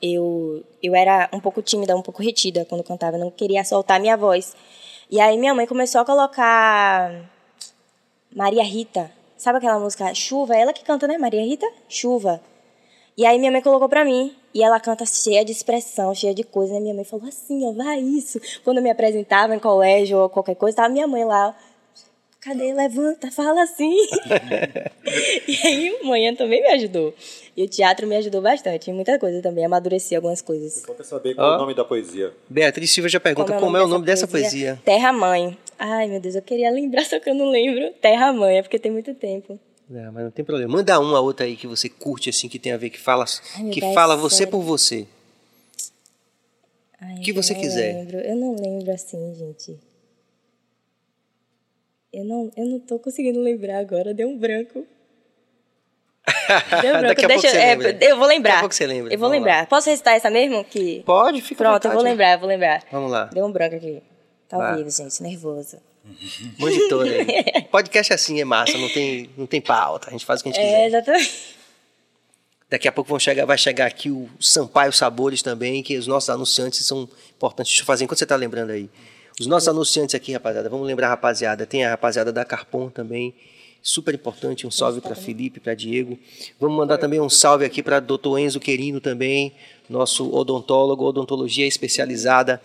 eu, 0.00 0.64
eu 0.80 0.94
era 0.94 1.28
um 1.32 1.40
pouco 1.40 1.60
tímida, 1.60 1.96
um 1.96 2.02
pouco 2.02 2.22
retida 2.22 2.64
quando 2.64 2.84
cantava. 2.84 3.16
Eu 3.16 3.20
não 3.24 3.32
queria 3.32 3.64
soltar 3.64 3.98
minha 3.98 4.16
voz. 4.16 4.54
E 5.10 5.20
aí 5.20 5.36
minha 5.36 5.52
mãe 5.52 5.66
começou 5.66 6.00
a 6.00 6.04
colocar 6.04 7.28
Maria 8.32 8.62
Rita. 8.62 9.10
Sabe 9.36 9.58
aquela 9.58 9.80
música 9.80 10.14
Chuva? 10.14 10.56
Ela 10.56 10.72
que 10.72 10.84
canta, 10.84 11.08
né? 11.08 11.18
Maria 11.18 11.42
Rita? 11.42 11.68
Chuva. 11.88 12.40
E 13.16 13.26
aí 13.26 13.40
minha 13.40 13.50
mãe 13.50 13.60
colocou 13.60 13.88
pra 13.88 14.04
mim. 14.04 14.36
E 14.58 14.62
ela 14.64 14.80
canta 14.80 15.06
cheia 15.06 15.44
de 15.44 15.52
expressão, 15.52 16.12
cheia 16.12 16.34
de 16.34 16.42
coisa. 16.42 16.74
E 16.74 16.80
minha 16.80 16.92
mãe 16.92 17.04
falou 17.04 17.28
assim, 17.28 17.64
ó, 17.64 17.70
vai 17.70 18.00
isso. 18.00 18.40
Quando 18.64 18.78
eu 18.78 18.82
me 18.82 18.90
apresentava 18.90 19.54
em 19.54 19.58
colégio 19.60 20.18
ou 20.18 20.28
qualquer 20.28 20.56
coisa, 20.56 20.78
tava 20.78 20.88
minha 20.88 21.06
mãe 21.06 21.24
lá. 21.24 21.54
Cadê? 22.40 22.74
Levanta, 22.74 23.30
fala 23.30 23.62
assim. 23.62 23.94
e 25.46 25.56
aí 25.64 26.00
manhã 26.02 26.34
também 26.34 26.60
me 26.60 26.70
ajudou. 26.70 27.14
E 27.56 27.62
o 27.62 27.68
teatro 27.68 28.04
me 28.08 28.16
ajudou 28.16 28.42
bastante. 28.42 28.90
Em 28.90 28.94
muita 28.94 29.16
coisa 29.16 29.40
também. 29.40 29.64
Amadureci 29.64 30.16
algumas 30.16 30.42
coisas. 30.42 30.82
Só 30.84 30.92
quer 30.92 31.04
saber 31.04 31.36
qual 31.36 31.52
é 31.52 31.54
o 31.54 31.58
nome 31.58 31.74
da 31.74 31.84
poesia. 31.84 32.32
Beatriz 32.48 32.90
Silva 32.90 33.08
já 33.08 33.20
pergunta 33.20 33.60
como 33.60 33.76
é 33.76 33.84
o 33.84 33.86
nome 33.86 34.04
dessa 34.04 34.26
poesia. 34.26 34.76
Terra 34.84 35.12
Mãe. 35.12 35.56
Ai, 35.78 36.08
meu 36.08 36.20
Deus, 36.20 36.34
eu 36.34 36.42
queria 36.42 36.72
lembrar, 36.72 37.04
só 37.06 37.20
que 37.20 37.30
eu 37.30 37.34
não 37.36 37.48
lembro. 37.48 37.92
Terra 38.00 38.32
Mãe, 38.32 38.58
é 38.58 38.62
porque 38.62 38.80
tem 38.80 38.90
muito 38.90 39.14
tempo. 39.14 39.56
Não, 39.88 40.12
mas 40.12 40.24
não 40.24 40.30
tem 40.30 40.44
problema. 40.44 40.70
Manda 40.72 41.00
uma 41.00 41.18
outra 41.20 41.46
aí 41.46 41.56
que 41.56 41.66
você 41.66 41.88
curte, 41.88 42.28
assim, 42.28 42.48
que 42.48 42.58
tem 42.58 42.72
a 42.72 42.76
ver, 42.76 42.90
que 42.90 43.00
fala, 43.00 43.24
Ai, 43.56 43.70
que 43.70 43.80
fala 43.94 44.16
você 44.16 44.38
sério. 44.38 44.50
por 44.50 44.60
você. 44.62 45.06
Ai, 47.00 47.20
que 47.20 47.32
você 47.32 47.54
quiser. 47.54 47.94
Lembro. 47.94 48.18
Eu 48.18 48.36
não 48.36 48.54
lembro 48.54 48.92
assim, 48.92 49.34
gente. 49.34 49.78
Eu 52.12 52.24
não, 52.24 52.50
eu 52.56 52.66
não 52.66 52.80
tô 52.80 52.98
conseguindo 52.98 53.40
lembrar 53.40 53.78
agora, 53.78 54.12
deu 54.12 54.28
um 54.28 54.36
branco. 54.38 54.86
Deu 56.82 56.94
um 56.94 56.98
branco. 57.00 57.06
Daqui 57.08 57.24
a 57.24 57.28
pouco 57.28 57.42
Deixa, 57.42 57.48
você 57.50 57.56
é, 57.56 57.74
lembra. 57.74 57.98
eu 58.04 58.16
vou 58.16 58.26
lembrar. 58.26 58.50
Daqui 58.50 58.58
a 58.58 58.60
pouco 58.60 58.74
você 58.74 58.86
lembra. 58.86 59.12
Eu 59.14 59.18
vou 59.18 59.28
Vamos 59.28 59.38
lembrar. 59.38 59.66
Posso 59.66 59.88
recitar 59.88 60.14
essa 60.14 60.28
mesmo? 60.30 60.64
Que... 60.64 61.02
Pode, 61.04 61.40
fica 61.40 61.64
Pronto, 61.64 61.84
eu 61.84 61.90
vou 61.92 62.00
vontade. 62.00 62.10
lembrar, 62.12 62.32
eu 62.34 62.38
vou 62.40 62.48
lembrar. 62.48 62.82
Vamos 62.92 63.10
lá. 63.10 63.24
Deu 63.26 63.46
um 63.46 63.52
branco 63.52 63.76
aqui. 63.76 64.02
Tá 64.48 64.74
vivo, 64.74 64.90
gente, 64.90 65.22
nervoso. 65.22 65.78
Monitor 66.58 67.06
aí. 67.06 67.62
Podcast 67.70 68.12
é 68.12 68.16
assim, 68.16 68.40
é 68.40 68.44
massa, 68.44 68.76
não 68.78 68.88
tem, 68.88 69.30
não 69.36 69.46
tem 69.46 69.60
pauta. 69.60 70.08
A 70.08 70.10
gente 70.10 70.24
faz 70.24 70.40
o 70.40 70.44
que 70.44 70.50
a 70.50 70.52
gente 70.52 70.60
É, 70.62 70.66
quiser. 70.66 70.86
exatamente. 70.88 71.58
Daqui 72.70 72.86
a 72.86 72.92
pouco 72.92 73.08
vão 73.08 73.18
chegar, 73.18 73.46
vai 73.46 73.56
chegar 73.56 73.86
aqui 73.86 74.10
o 74.10 74.28
Sampaio 74.38 74.92
Sabores 74.92 75.40
também, 75.40 75.82
que 75.82 75.96
os 75.96 76.06
nossos 76.06 76.28
anunciantes 76.28 76.84
são 76.84 77.08
importantes. 77.34 77.70
Deixa 77.72 77.82
eu 77.82 77.86
fazer 77.86 78.04
enquanto 78.04 78.18
você 78.18 78.24
está 78.24 78.36
lembrando 78.36 78.70
aí. 78.70 78.90
Os 79.40 79.46
nossos 79.46 79.68
anunciantes 79.68 80.14
aqui, 80.14 80.32
rapaziada, 80.32 80.68
vamos 80.68 80.86
lembrar, 80.86 81.08
rapaziada. 81.08 81.64
Tem 81.64 81.84
a 81.84 81.90
rapaziada 81.90 82.30
da 82.32 82.44
Carpon 82.44 82.90
também, 82.90 83.34
super 83.82 84.14
importante. 84.14 84.66
Um 84.66 84.70
salve 84.70 85.00
para 85.00 85.14
Felipe, 85.14 85.60
para 85.60 85.74
Diego. 85.74 86.18
Vamos 86.60 86.76
mandar 86.76 86.98
também 86.98 87.20
um 87.20 87.28
salve 87.28 87.64
aqui 87.64 87.82
para 87.82 88.00
Dr. 88.00 88.38
Enzo 88.38 88.60
Querino 88.60 89.00
também, 89.00 89.52
nosso 89.88 90.32
odontólogo, 90.34 91.04
odontologia 91.04 91.66
especializada. 91.66 92.60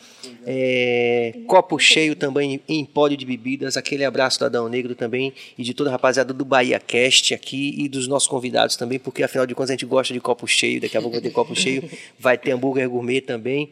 É, 0.46 1.34
copo 1.48 1.80
cheio 1.80 2.16
também 2.16 2.62
em 2.68 2.84
pódio 2.84 3.18
de 3.18 3.26
bebidas. 3.26 3.78
Aquele 3.78 4.04
abraço 4.04 4.40
do 4.40 4.46
Adão 4.46 4.68
Negro 4.68 4.96
também 4.96 5.34
e 5.58 5.64
de 5.64 5.74
toda 5.74 5.90
a 5.90 5.94
rapaziada 5.94 6.34
do 6.34 6.44
Bahia 6.44 6.80
Cast 6.80 7.34
aqui 7.34 7.74
e 7.78 7.88
dos 7.88 8.08
nossos 8.08 8.28
convidados 8.28 8.76
também, 8.76 9.00
porque 9.00 9.24
afinal 9.24 9.46
de 9.46 9.56
contas 9.56 9.72
a 9.72 9.74
gente 9.74 9.86
gosta 9.86 10.14
de 10.14 10.20
copo 10.20 10.48
cheio. 10.48 10.82
Daqui 10.82 10.98
a 10.98 11.02
pouco 11.02 11.16
vai 11.16 11.22
ter 11.22 11.32
copo 11.32 11.56
cheio, 11.56 11.90
vai 12.20 12.38
ter 12.38 12.52
hambúrguer 12.52 12.90
gourmet 12.90 13.22
também. 13.22 13.70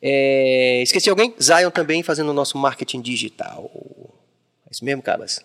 É, 0.00 0.82
esqueci 0.82 1.10
alguém? 1.10 1.34
Zion 1.42 1.70
também 1.70 2.02
fazendo 2.02 2.30
o 2.30 2.34
nosso 2.34 2.56
marketing 2.58 3.00
digital. 3.00 3.70
É 4.66 4.70
isso 4.70 4.84
mesmo, 4.84 5.02
Cabas? 5.02 5.44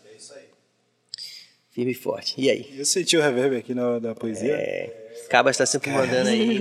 Firme 1.73 1.91
e 1.91 1.95
forte. 1.95 2.33
E 2.37 2.49
aí? 2.49 2.73
Eu 2.77 2.83
senti 2.85 3.15
o 3.15 3.21
reverb 3.21 3.55
aqui 3.55 3.73
na 3.73 3.97
da 3.99 4.13
poesia. 4.13 4.53
É, 4.53 4.89
Cabas 5.29 5.55
está 5.55 5.65
sempre 5.65 5.89
mandando 5.91 6.27
aí, 6.29 6.57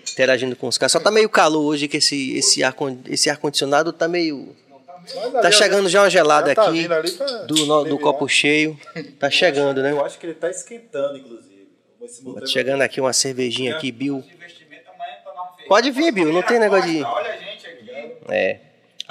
interagindo 0.10 0.56
com 0.56 0.66
os 0.68 0.78
caras. 0.78 0.92
Só 0.92 0.98
tá 1.00 1.10
meio 1.10 1.28
calor 1.28 1.62
hoje 1.62 1.86
que 1.86 1.98
esse, 1.98 2.36
esse 2.36 2.64
ar 2.64 2.74
esse 3.06 3.28
ar 3.28 3.36
condicionado 3.36 3.92
tá 3.92 4.08
meio 4.08 4.56
Tá 5.42 5.50
chegando 5.50 5.86
já 5.88 6.00
uma 6.02 6.08
gelada 6.08 6.48
Já 6.48 6.54
tá 6.54 6.68
aqui 6.70 6.88
do, 7.46 7.66
no- 7.66 7.84
do 7.84 7.98
copo 7.98 8.26
cheio. 8.26 8.78
Tá 9.18 9.30
chegando, 9.30 9.82
né? 9.82 9.90
Eu 9.92 10.02
acho 10.02 10.18
que 10.18 10.24
ele 10.26 10.34
tá 10.34 10.48
esquentando, 10.50 11.18
inclusive. 11.18 11.68
Tá 12.40 12.46
chegando 12.46 12.80
aqui 12.80 13.00
uma 13.02 13.12
cervejinha 13.12 13.76
aqui, 13.76 13.92
Bill. 13.92 14.22
tá. 14.22 15.64
Pode 15.68 15.90
vir, 15.90 16.10
Bill, 16.10 16.32
não 16.32 16.42
tem 16.42 16.58
negócio 16.58 16.90
de. 16.90 17.02
Olha 17.02 17.32
a 17.32 17.36
gente 17.36 17.66
aqui. 17.66 17.90
É. 18.30 18.60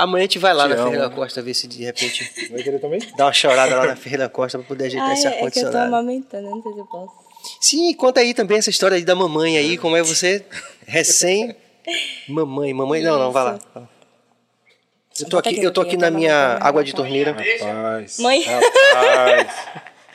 Amanhã 0.04 0.22
a 0.24 0.26
gente 0.26 0.40
vai 0.40 0.54
lá 0.54 0.64
Te 0.64 0.70
na 0.70 0.76
amo. 0.76 0.84
Ferreira 0.86 1.10
da 1.10 1.16
Costa 1.16 1.42
ver 1.42 1.54
se 1.54 1.68
de 1.68 1.84
repente 1.84 2.50
Vai 2.52 2.62
querer 2.64 2.80
também? 2.80 3.00
dá 3.18 3.26
uma 3.26 3.34
chorada 3.34 3.76
lá 3.76 3.86
na 3.88 3.96
Ferreira 3.96 4.24
da 4.26 4.30
Costa 4.30 4.58
pra 4.60 4.68
poder 4.68 4.86
ajeitar 4.86 5.10
Ah, 5.10 5.14
esse 5.14 5.28
é, 5.28 5.30
é 5.30 5.32
que 5.32 5.38
eu 5.38 5.40
tô 5.42 5.46
ar-condicionado. 5.48 5.86
amamentando, 5.96 6.50
não 6.50 6.62
sei 6.62 6.74
se 6.74 6.80
eu 6.80 6.86
posso. 6.86 7.14
Sim, 7.60 7.94
conta 7.96 8.20
aí 8.22 8.34
também 8.34 8.58
essa 8.58 8.70
história 8.70 8.96
aí 8.96 9.04
da 9.04 9.16
mamãe 9.16 9.58
aí, 9.58 9.78
como 9.78 9.96
é 9.98 10.02
você 10.04 10.46
recém. 10.88 11.56
Mamãe, 12.30 12.74
mamãe. 12.74 13.02
Não, 13.02 13.20
não, 13.20 13.32
vai 13.32 13.44
lá. 13.44 13.60
Eu 15.20 15.30
tô 15.30 15.38
aqui, 15.38 15.62
eu 15.64 15.72
tô 15.72 15.82
aqui 15.82 15.96
na 15.98 16.08
tá 16.10 16.12
minha 16.18 16.58
bom. 16.60 16.66
água 16.66 16.84
de 16.84 16.94
torneira. 16.96 17.32
Rapaz. 17.34 18.18
Mãe. 18.20 18.42
Rapaz. 18.44 19.48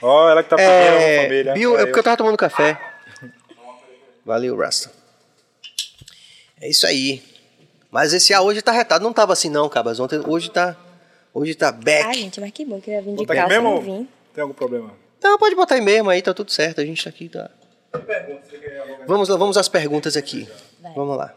Ó, 0.02 0.30
ela 0.30 0.42
que 0.42 0.48
tá 0.50 0.56
pedindo 0.56 0.72
a 0.72 0.74
É, 0.74 1.22
família. 1.24 1.52
Bill, 1.54 1.76
é 1.76 1.80
Aí, 1.80 1.86
porque 1.86 1.98
eu 1.98 2.02
tava 2.02 2.16
tomando 2.16 2.36
café. 2.36 2.80
Valeu, 4.24 4.56
Rasta. 4.56 4.90
É 6.60 6.68
isso 6.68 6.86
aí. 6.86 7.22
Mas 7.90 8.12
esse 8.12 8.32
ar 8.34 8.42
hoje 8.42 8.60
tá 8.62 8.72
retado. 8.72 9.02
Não 9.02 9.12
tava 9.12 9.32
assim 9.32 9.48
não, 9.48 9.68
Cabas. 9.68 9.98
Ontem, 10.00 10.20
hoje 10.26 10.50
tá. 10.50 10.76
Hoje 11.32 11.54
tá 11.54 11.68
Ah, 11.68 11.72
back. 11.72 12.14
gente, 12.18 12.40
mas 12.40 12.50
que 12.50 12.64
bom 12.64 12.80
que 12.80 12.90
eu 12.90 12.94
ia 12.94 13.02
vir 13.02 13.10
de 13.12 13.16
Botar 13.18 13.34
calça, 13.34 13.48
mesmo 13.48 13.70
não 13.70 13.80
vim. 13.80 14.08
tem 14.34 14.42
algum 14.42 14.54
problema? 14.54 14.92
Então 15.18 15.38
pode 15.38 15.54
botar 15.54 15.74
aí 15.74 15.80
mesmo 15.80 16.08
aí, 16.10 16.20
tá 16.22 16.32
tudo 16.34 16.50
certo. 16.50 16.80
A 16.80 16.84
gente 16.84 17.02
tá 17.02 17.10
aqui, 17.10 17.28
tá. 17.28 17.50
Vamos 19.06 19.28
lá, 19.28 19.36
vamos 19.36 19.56
às 19.56 19.68
perguntas 19.68 20.16
aqui. 20.16 20.48
Vamos 20.94 21.16
lá. 21.16 21.34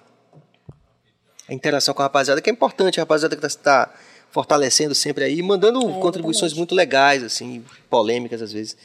A 1.47 1.53
interação 1.53 1.93
com 1.93 2.01
a 2.01 2.05
rapaziada, 2.05 2.41
que 2.41 2.49
é 2.49 2.53
importante, 2.53 2.99
a 2.99 3.03
rapaziada 3.03 3.35
que 3.35 3.45
está 3.45 3.93
fortalecendo 4.29 4.95
sempre 4.95 5.23
aí, 5.25 5.41
mandando 5.41 5.79
contribuições 5.99 6.51
exatamente. 6.51 6.57
muito 6.57 6.75
legais, 6.75 7.23
assim, 7.23 7.63
polêmicas 7.89 8.41
às 8.41 8.51
vezes. 8.53 8.77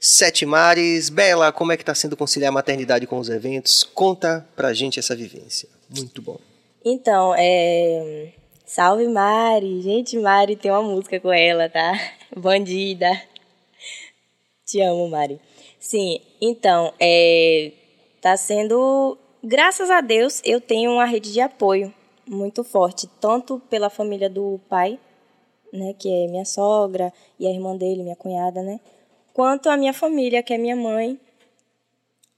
Sete 0.00 0.44
Mares, 0.46 1.08
Bela, 1.10 1.50
como 1.52 1.72
é 1.72 1.76
que 1.76 1.84
tá 1.84 1.94
sendo 1.94 2.16
conciliar 2.16 2.50
a 2.50 2.52
maternidade 2.52 3.06
com 3.06 3.18
os 3.18 3.28
eventos? 3.28 3.82
Conta 3.84 4.46
pra 4.54 4.72
gente 4.72 4.98
essa 4.98 5.14
vivência. 5.16 5.68
Muito 5.88 6.20
bom. 6.22 6.38
Então, 6.84 7.34
é. 7.36 8.32
Salve 8.64 9.06
Mari! 9.06 9.80
Gente, 9.82 10.18
Mari 10.18 10.56
tem 10.56 10.70
uma 10.70 10.82
música 10.82 11.20
com 11.20 11.32
ela, 11.32 11.68
tá? 11.68 11.92
Bandida. 12.36 13.10
Te 14.64 14.80
amo, 14.80 15.08
Mari. 15.08 15.40
Sim, 15.78 16.20
então, 16.40 16.92
é. 16.98 17.72
Tá 18.20 18.36
sendo. 18.36 19.18
Graças 19.44 19.90
a 19.90 20.00
Deus, 20.00 20.40
eu 20.44 20.60
tenho 20.60 20.92
uma 20.92 21.04
rede 21.04 21.32
de 21.32 21.40
apoio 21.40 21.92
muito 22.26 22.62
forte, 22.62 23.08
tanto 23.20 23.60
pela 23.68 23.90
família 23.90 24.30
do 24.30 24.60
pai, 24.68 24.98
né, 25.72 25.94
que 25.98 26.08
é 26.08 26.28
minha 26.28 26.44
sogra 26.44 27.12
e 27.38 27.46
a 27.46 27.50
irmã 27.50 27.76
dele, 27.76 28.04
minha 28.04 28.14
cunhada, 28.14 28.62
né, 28.62 28.78
quanto 29.34 29.68
a 29.68 29.76
minha 29.76 29.92
família, 29.92 30.42
que 30.42 30.54
é 30.54 30.58
minha 30.58 30.76
mãe, 30.76 31.18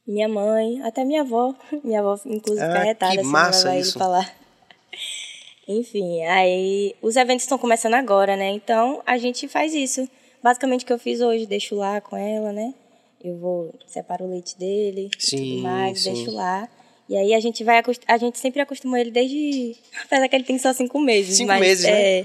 minha 0.06 0.28
mãe, 0.28 0.80
até 0.82 1.04
minha 1.04 1.22
avó, 1.22 1.54
minha 1.84 2.00
avó 2.00 2.18
inclusive 2.26 2.66
Ah, 2.66 2.72
carretada, 2.72 3.12
que 3.14 3.20
assim, 3.20 3.28
massa 3.30 3.68
vai 3.68 3.80
isso. 3.80 3.90
ele 3.92 3.98
falar. 3.98 4.34
Enfim, 5.66 6.22
aí 6.24 6.94
os 7.00 7.16
eventos 7.16 7.44
estão 7.44 7.56
começando 7.58 7.94
agora, 7.94 8.36
né? 8.36 8.50
Então 8.50 9.02
a 9.06 9.16
gente 9.16 9.48
faz 9.48 9.72
isso. 9.74 10.08
basicamente 10.42 10.82
o 10.82 10.86
que 10.86 10.92
eu 10.92 10.98
fiz 10.98 11.20
hoje, 11.20 11.46
deixo 11.46 11.74
lá 11.74 12.00
com 12.00 12.16
ela, 12.16 12.52
né? 12.52 12.74
Eu 13.22 13.38
vou, 13.38 13.74
separo 13.86 14.26
o 14.26 14.30
leite 14.30 14.58
dele 14.58 15.08
e 15.18 15.22
Sim, 15.22 15.36
tudo 15.38 15.62
mais, 15.62 16.00
sim. 16.02 16.12
deixo 16.12 16.30
lá. 16.30 16.68
E 17.08 17.16
aí 17.16 17.32
a 17.34 17.40
gente 17.40 17.64
vai, 17.64 17.82
a 18.06 18.16
gente 18.18 18.38
sempre 18.38 18.60
acostumou 18.60 18.98
ele 18.98 19.10
desde, 19.10 19.74
apesar 20.04 20.28
que 20.28 20.36
ele 20.36 20.44
tem 20.44 20.58
só 20.58 20.72
cinco 20.74 21.00
meses. 21.00 21.36
Cinco 21.38 21.48
mas, 21.48 21.60
meses, 21.60 21.84
né? 21.86 22.18
é, 22.20 22.24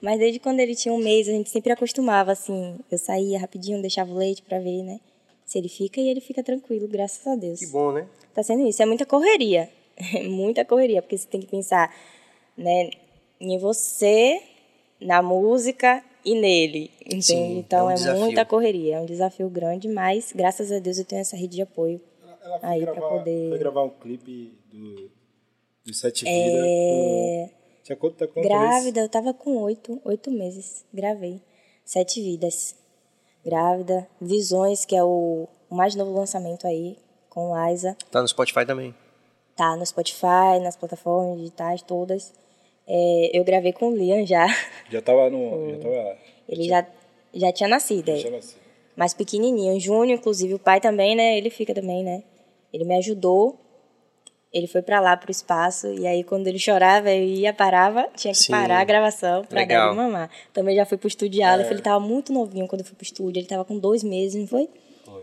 Mas 0.00 0.18
desde 0.18 0.38
quando 0.38 0.60
ele 0.60 0.74
tinha 0.74 0.92
um 0.94 0.98
mês, 0.98 1.28
a 1.28 1.32
gente 1.32 1.50
sempre 1.50 1.72
acostumava, 1.72 2.32
assim, 2.32 2.78
eu 2.90 2.96
saía 2.96 3.38
rapidinho, 3.38 3.82
deixava 3.82 4.10
o 4.10 4.16
leite 4.16 4.40
pra 4.42 4.58
ver, 4.58 4.82
né? 4.82 4.98
Se 5.48 5.56
ele 5.56 5.68
fica 5.70 5.98
e 5.98 6.08
ele 6.10 6.20
fica 6.20 6.42
tranquilo, 6.42 6.86
graças 6.86 7.26
a 7.26 7.34
Deus. 7.34 7.58
Que 7.58 7.66
bom, 7.68 7.90
né? 7.90 8.06
Tá 8.34 8.42
sendo 8.42 8.68
isso. 8.68 8.82
É 8.82 8.84
muita 8.86 9.06
correria. 9.06 9.70
muita 10.28 10.62
correria, 10.62 11.00
porque 11.00 11.16
você 11.16 11.26
tem 11.26 11.40
que 11.40 11.46
pensar, 11.46 11.90
né, 12.54 12.90
em 13.40 13.56
você, 13.56 14.42
na 15.00 15.22
música 15.22 16.04
e 16.22 16.34
nele. 16.34 16.90
Entende? 17.00 17.22
Sim, 17.24 17.58
então 17.60 17.90
é 17.90 17.94
um 17.94 18.06
é, 18.08 18.14
muita 18.18 18.44
correria. 18.44 18.96
É 18.96 19.00
um 19.00 19.06
desafio 19.06 19.48
grande, 19.48 19.88
mas 19.88 20.32
graças 20.32 20.70
a 20.70 20.78
Deus 20.80 20.98
eu 20.98 21.06
tenho 21.06 21.22
essa 21.22 21.34
rede 21.34 21.56
de 21.56 21.62
apoio. 21.62 21.98
Ela 22.22 22.60
foi, 22.60 22.68
Aí, 22.68 22.80
gravar, 22.82 23.08
poder- 23.08 23.48
foi 23.48 23.58
gravar 23.58 23.82
um 23.84 23.90
clipe 23.90 24.52
do, 24.70 25.10
do 25.86 25.94
Sete. 25.94 26.26
É, 26.28 27.48
com- 27.48 27.50
Tinha 27.84 27.96
quanto, 27.96 28.16
tá 28.16 28.26
quanto 28.26 28.46
grávida, 28.46 29.00
eu 29.00 29.08
tava 29.08 29.32
com 29.32 29.56
oito, 29.62 29.98
oito 30.04 30.30
meses. 30.30 30.84
Gravei. 30.92 31.40
Sete 31.86 32.20
vidas. 32.20 32.76
Grávida. 33.44 34.06
Visões, 34.20 34.84
que 34.84 34.94
é 34.96 35.02
o, 35.02 35.46
mais 35.70 35.94
novo 35.94 36.12
lançamento 36.12 36.66
aí, 36.66 36.96
com 37.30 37.52
Liza. 37.54 37.96
Tá 38.10 38.20
no 38.20 38.28
Spotify 38.28 38.64
também. 38.66 38.94
Tá 39.56 39.76
no 39.76 39.84
Spotify, 39.84 40.60
nas 40.62 40.76
plataformas 40.76 41.38
digitais 41.38 41.82
todas. 41.82 42.32
É, 42.86 43.30
eu 43.38 43.44
gravei 43.44 43.72
com 43.72 43.88
o 43.90 43.96
Liam 43.96 44.24
já. 44.26 44.46
Já 44.90 45.02
tava 45.02 45.28
no. 45.30 45.70
Já 45.74 45.78
tava. 45.78 46.16
Ele 46.48 46.62
já, 46.62 46.86
já 47.34 47.52
tinha 47.52 47.68
nascido, 47.68 48.10
Já 48.12 48.18
tinha 48.20 48.32
nascido. 48.32 48.58
mais 48.96 49.12
pequenininho. 49.12 49.78
Júnior, 49.78 50.18
inclusive, 50.18 50.54
o 50.54 50.58
pai 50.58 50.80
também, 50.80 51.14
né? 51.14 51.36
Ele 51.36 51.50
fica 51.50 51.74
também, 51.74 52.02
né? 52.02 52.22
Ele 52.72 52.84
me 52.84 52.96
ajudou. 52.96 53.58
Ele 54.52 54.66
foi 54.66 54.80
pra 54.80 55.00
lá, 55.00 55.16
pro 55.16 55.30
espaço. 55.30 55.88
E 55.92 56.06
aí, 56.06 56.24
quando 56.24 56.46
ele 56.46 56.58
chorava, 56.58 57.10
eu 57.10 57.22
ia, 57.22 57.52
parava. 57.52 58.08
Tinha 58.16 58.32
que 58.32 58.38
Sim. 58.38 58.52
parar 58.52 58.80
a 58.80 58.84
gravação 58.84 59.44
pra 59.44 59.60
Legal. 59.60 59.94
dar 59.94 60.02
ele 60.02 60.10
mamar. 60.10 60.30
Também 60.52 60.74
já 60.74 60.86
fui 60.86 60.96
pro 60.96 61.08
estúdio 61.08 61.34
de 61.34 61.42
Aleph. 61.42 61.70
Ele 61.70 61.82
tava 61.82 62.00
muito 62.00 62.32
novinho 62.32 62.66
quando 62.66 62.80
eu 62.80 62.86
fui 62.86 62.96
pro 62.96 63.04
estúdio. 63.04 63.40
Ele 63.40 63.46
tava 63.46 63.64
com 63.64 63.78
dois 63.78 64.02
meses, 64.02 64.40
não 64.40 64.46
foi? 64.46 64.68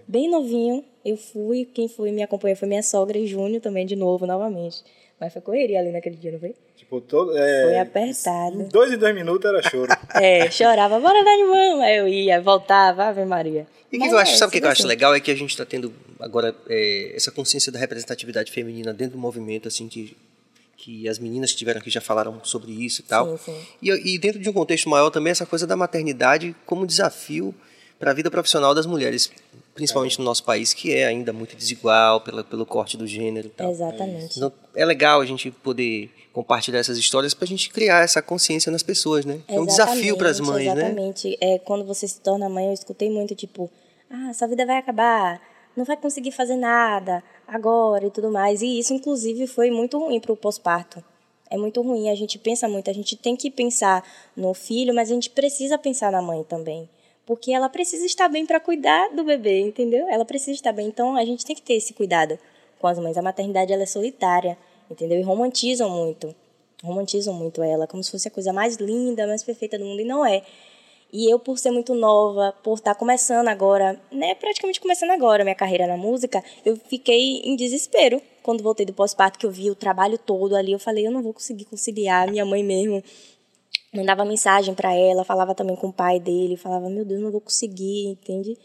Bem 0.07 0.29
novinho. 0.29 0.83
Eu 1.03 1.17
fui. 1.17 1.65
Quem 1.65 1.87
foi 1.87 2.11
me 2.11 2.21
acompanhou 2.21 2.55
foi 2.55 2.67
minha 2.67 2.83
sogra 2.83 3.17
e 3.17 3.25
Júnior 3.25 3.61
também, 3.61 3.85
de 3.85 3.95
novo, 3.95 4.27
novamente. 4.27 4.83
Mas 5.19 5.31
foi 5.31 5.41
correria 5.41 5.79
ali 5.79 5.91
naquele 5.91 6.17
dia, 6.17 6.31
não 6.31 6.39
foi? 6.39 6.53
Tipo, 6.75 6.99
todo. 6.99 7.35
É, 7.37 7.63
Foi 7.63 7.79
apertado. 7.79 8.67
Dois 8.69 8.91
em 8.91 8.97
dois 8.97 9.15
minutos 9.15 9.49
era 9.49 9.61
choro. 9.63 9.91
É, 10.21 10.49
chorava, 10.51 10.99
bora 10.99 11.23
dar 11.23 11.35
de 11.35 11.43
mão. 11.43 11.81
Aí 11.81 11.97
eu 11.97 12.07
ia, 12.07 12.41
voltava, 12.41 13.05
Ave 13.05 13.25
Maria. 13.25 13.65
E 13.91 13.97
o 13.97 14.01
que, 14.01 14.07
eu 14.07 14.19
é, 14.19 14.21
acho, 14.21 14.37
sabe 14.37 14.49
o 14.49 14.51
que, 14.51 14.59
que 14.59 14.65
eu 14.65 14.71
acho 14.71 14.81
assim. 14.81 14.87
legal? 14.87 15.15
É 15.15 15.19
que 15.19 15.31
a 15.31 15.35
gente 15.35 15.51
está 15.51 15.65
tendo 15.65 15.93
agora 16.19 16.55
é, 16.67 17.13
essa 17.15 17.31
consciência 17.31 17.71
da 17.71 17.79
representatividade 17.79 18.51
feminina 18.51 18.93
dentro 18.93 19.17
do 19.17 19.21
movimento, 19.21 19.67
assim, 19.67 19.87
que, 19.87 20.15
que 20.77 21.07
as 21.07 21.19
meninas 21.19 21.51
que 21.51 21.55
estiveram 21.55 21.79
aqui 21.79 21.89
já 21.89 22.01
falaram 22.01 22.39
sobre 22.43 22.71
isso 22.71 23.01
e 23.01 23.03
tal. 23.03 23.37
Sim, 23.37 23.51
sim. 23.51 23.67
E, 23.81 24.15
e 24.15 24.17
dentro 24.17 24.39
de 24.39 24.49
um 24.49 24.53
contexto 24.53 24.89
maior 24.89 25.09
também 25.09 25.31
essa 25.31 25.45
coisa 25.45 25.65
da 25.65 25.75
maternidade 25.75 26.55
como 26.65 26.85
desafio 26.85 27.53
para 27.99 28.11
a 28.11 28.13
vida 28.13 28.29
profissional 28.29 28.75
das 28.75 28.85
mulheres, 28.85 29.31
principalmente 29.73 30.19
no 30.19 30.25
nosso 30.25 30.43
país, 30.43 30.73
que 30.73 30.93
é 30.93 31.05
ainda 31.05 31.31
muito 31.31 31.55
desigual 31.55 32.21
pela, 32.21 32.43
pelo 32.43 32.65
corte 32.65 32.97
do 32.97 33.07
gênero 33.07 33.47
e 33.47 33.51
tal. 33.51 33.71
Exatamente. 33.71 34.37
Então, 34.37 34.51
é 34.75 34.85
legal 34.85 35.21
a 35.21 35.25
gente 35.25 35.49
poder 35.49 36.09
compartilhar 36.33 36.79
essas 36.79 36.97
histórias 36.97 37.33
para 37.33 37.45
a 37.45 37.47
gente 37.47 37.69
criar 37.69 38.03
essa 38.03 38.21
consciência 38.21 38.69
nas 38.69 38.83
pessoas, 38.83 39.23
né? 39.23 39.39
É 39.47 39.59
um 39.59 39.65
desafio 39.65 40.17
para 40.17 40.29
as 40.29 40.39
mães, 40.41 40.65
né? 40.65 40.73
Exatamente. 40.73 41.37
É, 41.39 41.57
quando 41.59 41.85
você 41.85 42.05
se 42.07 42.19
torna 42.19 42.49
mãe, 42.49 42.67
eu 42.67 42.73
escutei 42.73 43.09
muito, 43.09 43.33
tipo, 43.33 43.71
ah, 44.09 44.33
sua 44.33 44.47
vida 44.47 44.65
vai 44.65 44.77
acabar, 44.77 45.41
não 45.75 45.85
vai 45.85 45.97
conseguir 45.97 46.31
fazer 46.31 46.55
nada 46.55 47.23
agora 47.47 48.05
e 48.05 48.11
tudo 48.11 48.31
mais. 48.31 48.61
E 48.61 48.79
isso, 48.79 48.93
inclusive, 48.93 49.47
foi 49.47 49.69
muito 49.69 49.97
ruim 49.97 50.19
para 50.19 50.31
o 50.31 50.37
pós-parto. 50.37 51.03
É 51.49 51.57
muito 51.57 51.81
ruim, 51.81 52.09
a 52.09 52.15
gente 52.15 52.39
pensa 52.39 52.67
muito, 52.67 52.89
a 52.89 52.93
gente 52.93 53.15
tem 53.15 53.35
que 53.35 53.51
pensar 53.51 54.03
no 54.35 54.53
filho, 54.53 54.93
mas 54.93 55.11
a 55.11 55.13
gente 55.13 55.29
precisa 55.29 55.77
pensar 55.77 56.11
na 56.11 56.21
mãe 56.21 56.43
também. 56.43 56.89
Porque 57.25 57.51
ela 57.51 57.69
precisa 57.69 58.05
estar 58.05 58.27
bem 58.27 58.45
para 58.45 58.59
cuidar 58.59 59.09
do 59.09 59.23
bebê, 59.23 59.59
entendeu? 59.61 60.07
Ela 60.09 60.25
precisa 60.25 60.51
estar 60.51 60.71
bem. 60.71 60.87
Então, 60.87 61.15
a 61.15 61.25
gente 61.25 61.45
tem 61.45 61.55
que 61.55 61.61
ter 61.61 61.73
esse 61.73 61.93
cuidado 61.93 62.37
com 62.79 62.87
as 62.87 62.99
mães. 62.99 63.17
A 63.17 63.21
maternidade, 63.21 63.73
ela 63.73 63.83
é 63.83 63.87
solitária, 63.87 64.57
entendeu? 64.89 65.19
E 65.19 65.23
romantizam 65.23 65.89
muito. 65.89 66.35
Romantizam 66.83 67.33
muito 67.33 67.63
ela, 67.63 67.87
como 67.87 68.03
se 68.03 68.11
fosse 68.11 68.27
a 68.27 68.31
coisa 68.31 68.53
mais 68.53 68.75
linda, 68.75 69.25
mais 69.25 69.43
perfeita 69.43 69.77
do 69.77 69.85
mundo, 69.85 70.01
e 70.01 70.05
não 70.05 70.25
é. 70.25 70.43
E 71.15 71.31
eu, 71.31 71.39
por 71.39 71.57
ser 71.57 71.71
muito 71.71 71.95
nova, 71.95 72.53
por 72.61 72.73
estar 72.73 72.93
começando 72.93 73.47
agora, 73.47 73.97
né, 74.11 74.35
praticamente 74.35 74.81
começando 74.81 75.11
agora 75.11 75.45
minha 75.45 75.55
carreira 75.55 75.87
na 75.87 75.95
música, 75.95 76.43
eu 76.65 76.75
fiquei 76.75 77.39
em 77.45 77.55
desespero 77.55 78.21
quando 78.43 78.61
voltei 78.61 78.85
do 78.85 78.91
pós-parto, 78.91 79.39
que 79.39 79.45
eu 79.45 79.49
vi 79.49 79.71
o 79.71 79.75
trabalho 79.75 80.17
todo 80.17 80.57
ali. 80.57 80.73
Eu 80.73 80.79
falei, 80.79 81.07
eu 81.07 81.11
não 81.11 81.23
vou 81.23 81.31
conseguir 81.31 81.63
conciliar. 81.63 82.29
Minha 82.29 82.43
mãe 82.43 82.61
mesmo 82.61 83.01
mandava 83.93 84.25
mensagem 84.25 84.75
para 84.75 84.93
ela, 84.93 85.23
falava 85.23 85.55
também 85.55 85.77
com 85.77 85.87
o 85.87 85.93
pai 85.93 86.19
dele, 86.19 86.57
falava, 86.57 86.89
meu 86.89 87.05
Deus, 87.05 87.21
não 87.21 87.31
vou 87.31 87.39
conseguir, 87.39 88.07
entende? 88.07 88.57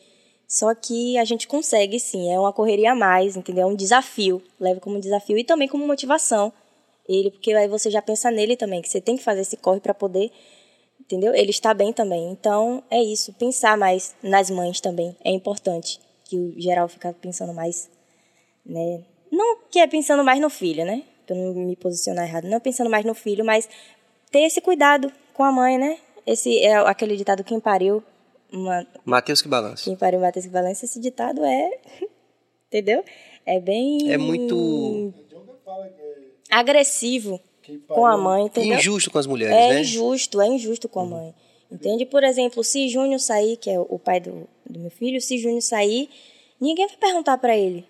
Só 0.49 0.75
que 0.75 1.17
a 1.19 1.25
gente 1.25 1.47
consegue 1.47 2.01
sim, 2.01 2.33
é 2.33 2.37
uma 2.41 2.53
correria 2.53 2.91
a 2.91 2.97
mais, 2.97 3.37
entendeu? 3.37 3.63
É 3.63 3.67
um 3.67 3.77
desafio, 3.77 4.43
leve 4.59 4.81
como 4.81 4.99
desafio 4.99 5.39
e 5.39 5.45
também 5.45 5.69
como 5.69 5.87
motivação. 5.87 6.53
Ele, 7.09 7.31
porque 7.31 7.53
aí 7.53 7.69
você 7.69 7.93
já 7.93 8.03
pensa 8.03 8.29
nele 8.29 8.57
também, 8.57 8.83
que 8.83 8.89
você 8.89 9.01
tem 9.01 9.17
que 9.17 9.23
fazer 9.23 9.43
esse 9.43 9.57
corre 9.57 9.79
para 9.79 9.95
poder, 9.95 10.33
entendeu? 11.11 11.35
Ele 11.35 11.51
está 11.51 11.75
bem 11.75 11.93
também. 11.93 12.31
Então, 12.31 12.83
é 12.89 13.03
isso, 13.03 13.33
pensar 13.33 13.77
mais 13.77 14.15
nas 14.23 14.49
mães 14.49 14.81
também 14.81 15.17
é 15.25 15.31
importante, 15.31 16.01
que 16.25 16.37
o 16.37 16.61
geral 16.61 16.89
fica 16.89 17.13
pensando 17.13 17.53
mais, 17.53 17.91
né? 18.65 19.03
Não 19.31 19.59
que 19.69 19.81
é 19.81 19.87
pensando 19.87 20.23
mais 20.23 20.41
no 20.41 20.49
filho, 20.49 20.85
né? 20.85 21.03
Pra 21.27 21.37
eu 21.37 21.53
não 21.53 21.67
me 21.67 21.77
posicionar 21.77 22.29
errado, 22.29 22.45
não 22.45 22.57
é 22.57 22.61
pensando 22.61 22.89
mais 22.89 23.05
no 23.05 23.15
filho, 23.15 23.45
mas 23.45 23.69
ter 24.31 24.41
esse 24.41 24.61
cuidado 24.61 25.13
com 25.35 25.43
a 25.43 25.51
mãe, 25.51 25.77
né? 25.77 25.99
Esse 26.25 26.59
é 26.61 26.77
aquele 26.77 27.17
ditado 27.17 27.43
quem 27.43 27.59
pariu 27.59 28.03
uma 28.53 28.87
Mateus 29.05 29.43
que 29.43 29.49
balança. 29.49 29.85
quem 29.85 29.97
pariu 29.97 30.21
Matheus 30.21 30.45
que 30.45 30.51
balança, 30.51 30.85
esse 30.85 31.01
ditado 31.01 31.45
é, 31.45 31.79
entendeu? 32.69 33.05
É 33.45 33.59
bem 33.59 34.13
É 34.13 34.19
muito 34.19 35.13
agressivo 36.51 37.41
com 37.89 38.07
a 38.07 38.17
mãe, 38.17 38.45
entendeu? 38.47 38.77
injusto 38.79 39.11
com 39.11 39.19
as 39.19 39.27
mulheres, 39.27 39.55
É 39.55 39.69
né? 39.75 39.81
injusto, 39.81 40.41
é 40.41 40.47
injusto 40.47 40.89
com 40.89 41.01
a 41.01 41.05
mãe. 41.05 41.35
Entende? 41.71 42.05
Por 42.05 42.25
exemplo, 42.25 42.65
se 42.65 42.89
Júnior 42.89 43.21
sair, 43.21 43.57
que 43.57 43.71
é 43.71 43.79
o 43.79 43.99
pai 43.99 44.19
do, 44.21 44.49
do 44.69 44.79
meu 44.81 44.91
filho, 44.91 45.21
se 45.21 45.39
Júnior 45.39 45.63
sair, 45.63 46.09
ninguém 46.61 46.87
vai 46.89 46.97
perguntar 46.97 47.39
pra 47.39 47.57
ele: 47.57 47.85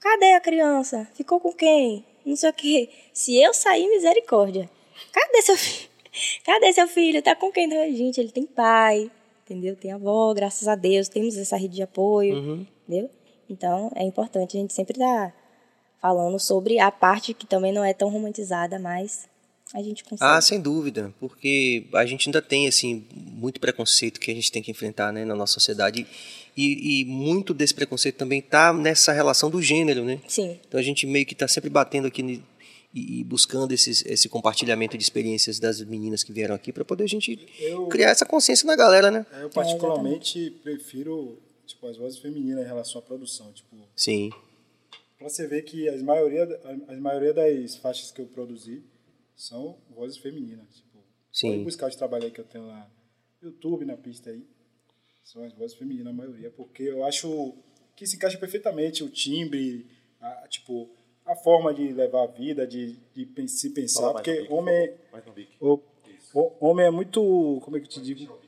cadê 0.00 0.32
a 0.32 0.40
criança? 0.40 1.08
Ficou 1.14 1.38
com 1.38 1.52
quem? 1.52 2.04
Não 2.26 2.34
sei 2.34 2.50
o 2.50 2.52
quê. 2.52 2.88
Se 3.12 3.36
eu 3.40 3.54
sair, 3.54 3.88
misericórdia. 3.88 4.68
Cadê 5.12 5.42
seu 5.42 5.56
filho? 5.56 5.88
Cadê 6.44 6.72
seu 6.72 6.86
filho? 6.88 7.22
Tá 7.22 7.34
com 7.34 7.50
quem? 7.50 7.66
Não, 7.66 7.76
Gente, 7.96 8.20
ele 8.20 8.30
tem 8.30 8.44
pai, 8.44 9.10
entendeu? 9.44 9.74
Tem 9.76 9.92
avó, 9.92 10.32
graças 10.34 10.68
a 10.68 10.74
Deus, 10.74 11.08
temos 11.08 11.36
essa 11.36 11.56
rede 11.56 11.76
de 11.76 11.82
apoio, 11.82 12.66
entendeu? 12.86 13.08
Então, 13.48 13.90
é 13.94 14.02
importante 14.04 14.56
a 14.56 14.60
gente 14.60 14.72
sempre 14.72 14.94
estar 14.94 15.34
falando 16.02 16.38
sobre 16.40 16.80
a 16.80 16.90
parte 16.90 17.32
que 17.32 17.46
também 17.46 17.72
não 17.72 17.84
é 17.84 17.94
tão 17.94 18.08
romantizada, 18.10 18.76
mas 18.76 19.28
a 19.72 19.80
gente 19.80 20.02
consegue. 20.02 20.30
Ah, 20.30 20.40
sem 20.40 20.60
dúvida, 20.60 21.14
porque 21.20 21.86
a 21.94 22.04
gente 22.04 22.28
ainda 22.28 22.42
tem 22.42 22.66
assim 22.66 23.06
muito 23.12 23.60
preconceito 23.60 24.18
que 24.18 24.30
a 24.32 24.34
gente 24.34 24.50
tem 24.50 24.60
que 24.60 24.72
enfrentar, 24.72 25.12
né, 25.12 25.24
na 25.24 25.36
nossa 25.36 25.54
sociedade 25.54 26.04
e, 26.56 27.00
e 27.00 27.04
muito 27.04 27.54
desse 27.54 27.72
preconceito 27.72 28.16
também 28.16 28.40
está 28.40 28.72
nessa 28.72 29.12
relação 29.12 29.48
do 29.48 29.62
gênero, 29.62 30.04
né? 30.04 30.20
Sim. 30.26 30.58
Então 30.66 30.78
a 30.78 30.82
gente 30.82 31.06
meio 31.06 31.24
que 31.24 31.34
está 31.34 31.46
sempre 31.46 31.70
batendo 31.70 32.08
aqui 32.08 32.42
e, 32.94 33.24
buscando 33.24 33.72
esses, 33.72 34.04
esse 34.04 34.28
compartilhamento 34.28 34.98
de 34.98 35.02
experiências 35.02 35.58
das 35.58 35.80
meninas 35.80 36.22
que 36.22 36.32
vieram 36.32 36.54
aqui 36.54 36.72
para 36.72 36.84
poder 36.84 37.04
a 37.04 37.08
gente 37.08 37.48
Eu- 37.58 37.86
criar 37.86 38.10
essa 38.10 38.26
consciência 38.26 38.66
na 38.66 38.76
galera, 38.76 39.10
né? 39.10 39.24
Eu 39.40 39.48
particularmente 39.48 40.50
prefiro 40.62 41.38
tipo, 41.66 41.86
as 41.86 41.96
vozes 41.96 42.18
femininas 42.18 42.64
em 42.64 42.66
relação 42.66 42.98
à 42.98 43.02
produção. 43.02 43.50
Tipo, 43.52 43.76
Sim. 43.96 44.30
Pra 45.22 45.30
você 45.30 45.46
ver 45.46 45.62
que 45.62 45.88
as 45.88 46.02
maioria, 46.02 46.44
a, 46.64 46.92
a 46.92 46.96
maioria 46.96 47.32
das 47.32 47.76
faixas 47.76 48.10
que 48.10 48.20
eu 48.20 48.26
produzi 48.26 48.82
são 49.36 49.78
vozes 49.90 50.18
femininas. 50.18 50.76
Tipo, 50.76 50.98
Sim. 51.32 51.50
Pode 51.52 51.64
buscar 51.64 51.88
os 51.88 51.96
trabalhos 51.96 52.26
aí 52.26 52.30
que 52.30 52.40
eu 52.40 52.44
tenho 52.44 52.66
lá 52.66 52.90
no 53.40 53.48
YouTube, 53.48 53.84
na 53.84 53.96
pista 53.96 54.30
aí. 54.30 54.44
São 55.22 55.44
as 55.44 55.52
vozes 55.52 55.76
femininas, 55.76 56.12
a 56.12 56.16
maioria, 56.16 56.50
porque 56.50 56.82
eu 56.82 57.04
acho 57.04 57.54
que 57.96 58.06
se 58.06 58.16
encaixa 58.16 58.36
perfeitamente 58.36 59.04
o 59.04 59.08
timbre, 59.08 59.86
a, 60.20 60.48
tipo, 60.48 60.90
a 61.24 61.36
forma 61.36 61.72
de 61.72 61.92
levar 61.92 62.24
a 62.24 62.26
vida, 62.26 62.66
de, 62.66 62.96
de 63.14 63.48
se 63.48 63.70
pensar, 63.70 64.00
Fala 64.00 64.14
porque 64.14 64.42
bico, 64.42 64.54
homem, 64.54 64.92
bico. 65.34 65.52
o, 65.60 65.80
o 66.34 66.66
homem 66.66 66.86
é 66.86 66.90
muito, 66.90 67.60
como 67.64 67.76
é 67.76 67.80
que 67.80 67.86
eu 67.86 67.90
te 67.90 68.00
digo? 68.00 68.38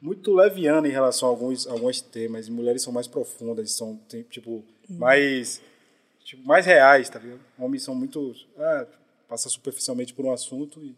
Muito 0.00 0.32
leviano 0.32 0.86
em 0.86 0.92
relação 0.92 1.28
a 1.28 1.32
alguns, 1.32 1.66
alguns 1.66 2.00
temas. 2.00 2.48
Mulheres 2.48 2.82
são 2.82 2.92
mais 2.92 3.08
profundas, 3.08 3.72
são 3.72 3.96
tem, 4.08 4.22
tipo 4.22 4.64
mais 4.88 5.62
tipo, 6.24 6.46
mais 6.46 6.66
reais, 6.66 7.08
tá 7.08 7.18
ligado? 7.18 7.40
Homens 7.58 7.82
são 7.82 7.94
muito 7.94 8.34
ah, 8.56 8.86
passa 9.28 9.48
superficialmente 9.48 10.14
por 10.14 10.24
um 10.24 10.32
assunto 10.32 10.82
e 10.82 10.96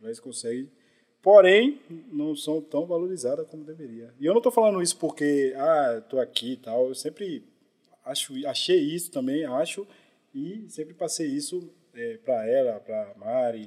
mulheres 0.00 0.20
conseguem 0.20 0.68
porém 1.22 1.80
não 2.10 2.34
são 2.34 2.60
tão 2.60 2.84
valorizadas 2.84 3.46
como 3.46 3.64
deveria. 3.64 4.12
E 4.18 4.26
eu 4.26 4.32
não 4.32 4.40
estou 4.40 4.52
falando 4.52 4.82
isso 4.82 4.96
porque 4.96 5.54
ah, 5.56 5.98
estou 5.98 6.20
aqui 6.20 6.54
e 6.54 6.56
tal. 6.56 6.88
Eu 6.88 6.94
sempre 6.94 7.44
acho, 8.04 8.34
achei 8.46 8.78
isso 8.78 9.10
também, 9.10 9.44
acho 9.44 9.86
e 10.34 10.66
sempre 10.68 10.92
passei 10.92 11.28
isso 11.28 11.70
é, 11.94 12.18
para 12.18 12.46
ela, 12.48 12.80
para 12.80 13.14
Mari, 13.16 13.66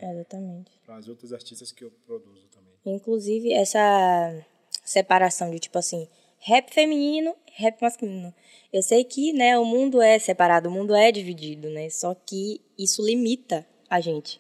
para 0.86 0.98
as 0.98 1.08
outras 1.08 1.32
artistas 1.32 1.72
que 1.72 1.84
eu 1.84 1.92
produzo 2.06 2.48
também. 2.52 2.74
Inclusive, 2.86 3.54
essa 3.54 4.46
separação 4.84 5.50
de 5.50 5.60
tipo 5.60 5.78
assim, 5.78 6.08
rap 6.40 6.74
feminino, 6.74 7.36
rap 7.56 7.82
masculino. 7.82 8.34
Eu 8.72 8.82
sei 8.82 9.04
que, 9.04 9.32
né, 9.32 9.58
o 9.58 9.64
mundo 9.64 10.02
é 10.02 10.20
separado, 10.20 10.68
o 10.68 10.72
mundo 10.72 10.94
é 10.94 11.12
dividido, 11.12 11.70
né? 11.70 11.90
Só 11.90 12.14
que 12.14 12.60
isso 12.78 13.02
limita 13.02 13.66
a 13.90 14.02
gente. 14.02 14.40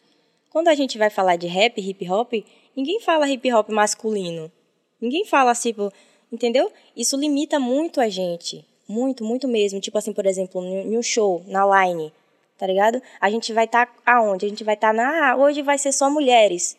Quando 0.49 0.67
a 0.67 0.75
gente 0.75 0.97
vai 0.97 1.09
falar 1.09 1.37
de 1.37 1.47
rap, 1.47 1.79
hip 1.79 2.09
hop, 2.09 2.33
ninguém 2.75 2.99
fala 2.99 3.29
hip 3.29 3.51
hop 3.53 3.69
masculino. 3.69 4.51
Ninguém 4.99 5.25
fala 5.25 5.53
tipo, 5.53 5.91
entendeu? 6.31 6.71
Isso 6.95 7.15
limita 7.15 7.59
muito 7.59 8.01
a 8.01 8.09
gente. 8.09 8.65
Muito, 8.87 9.23
muito 9.23 9.47
mesmo. 9.47 9.79
Tipo 9.79 9.97
assim, 9.97 10.13
por 10.13 10.25
exemplo, 10.25 10.63
em 10.63 10.97
um 10.97 11.01
show, 11.01 11.41
na 11.47 11.85
line, 11.85 12.11
tá 12.57 12.67
ligado? 12.67 13.01
A 13.19 13.29
gente 13.29 13.53
vai 13.53 13.65
estar 13.65 13.85
tá 13.85 13.93
aonde? 14.05 14.45
A 14.45 14.49
gente 14.49 14.63
vai 14.63 14.75
estar 14.75 14.89
tá 14.89 14.93
na. 14.93 15.31
Ah, 15.31 15.37
hoje 15.37 15.61
vai 15.61 15.77
ser 15.77 15.91
só 15.91 16.09
mulheres. 16.09 16.77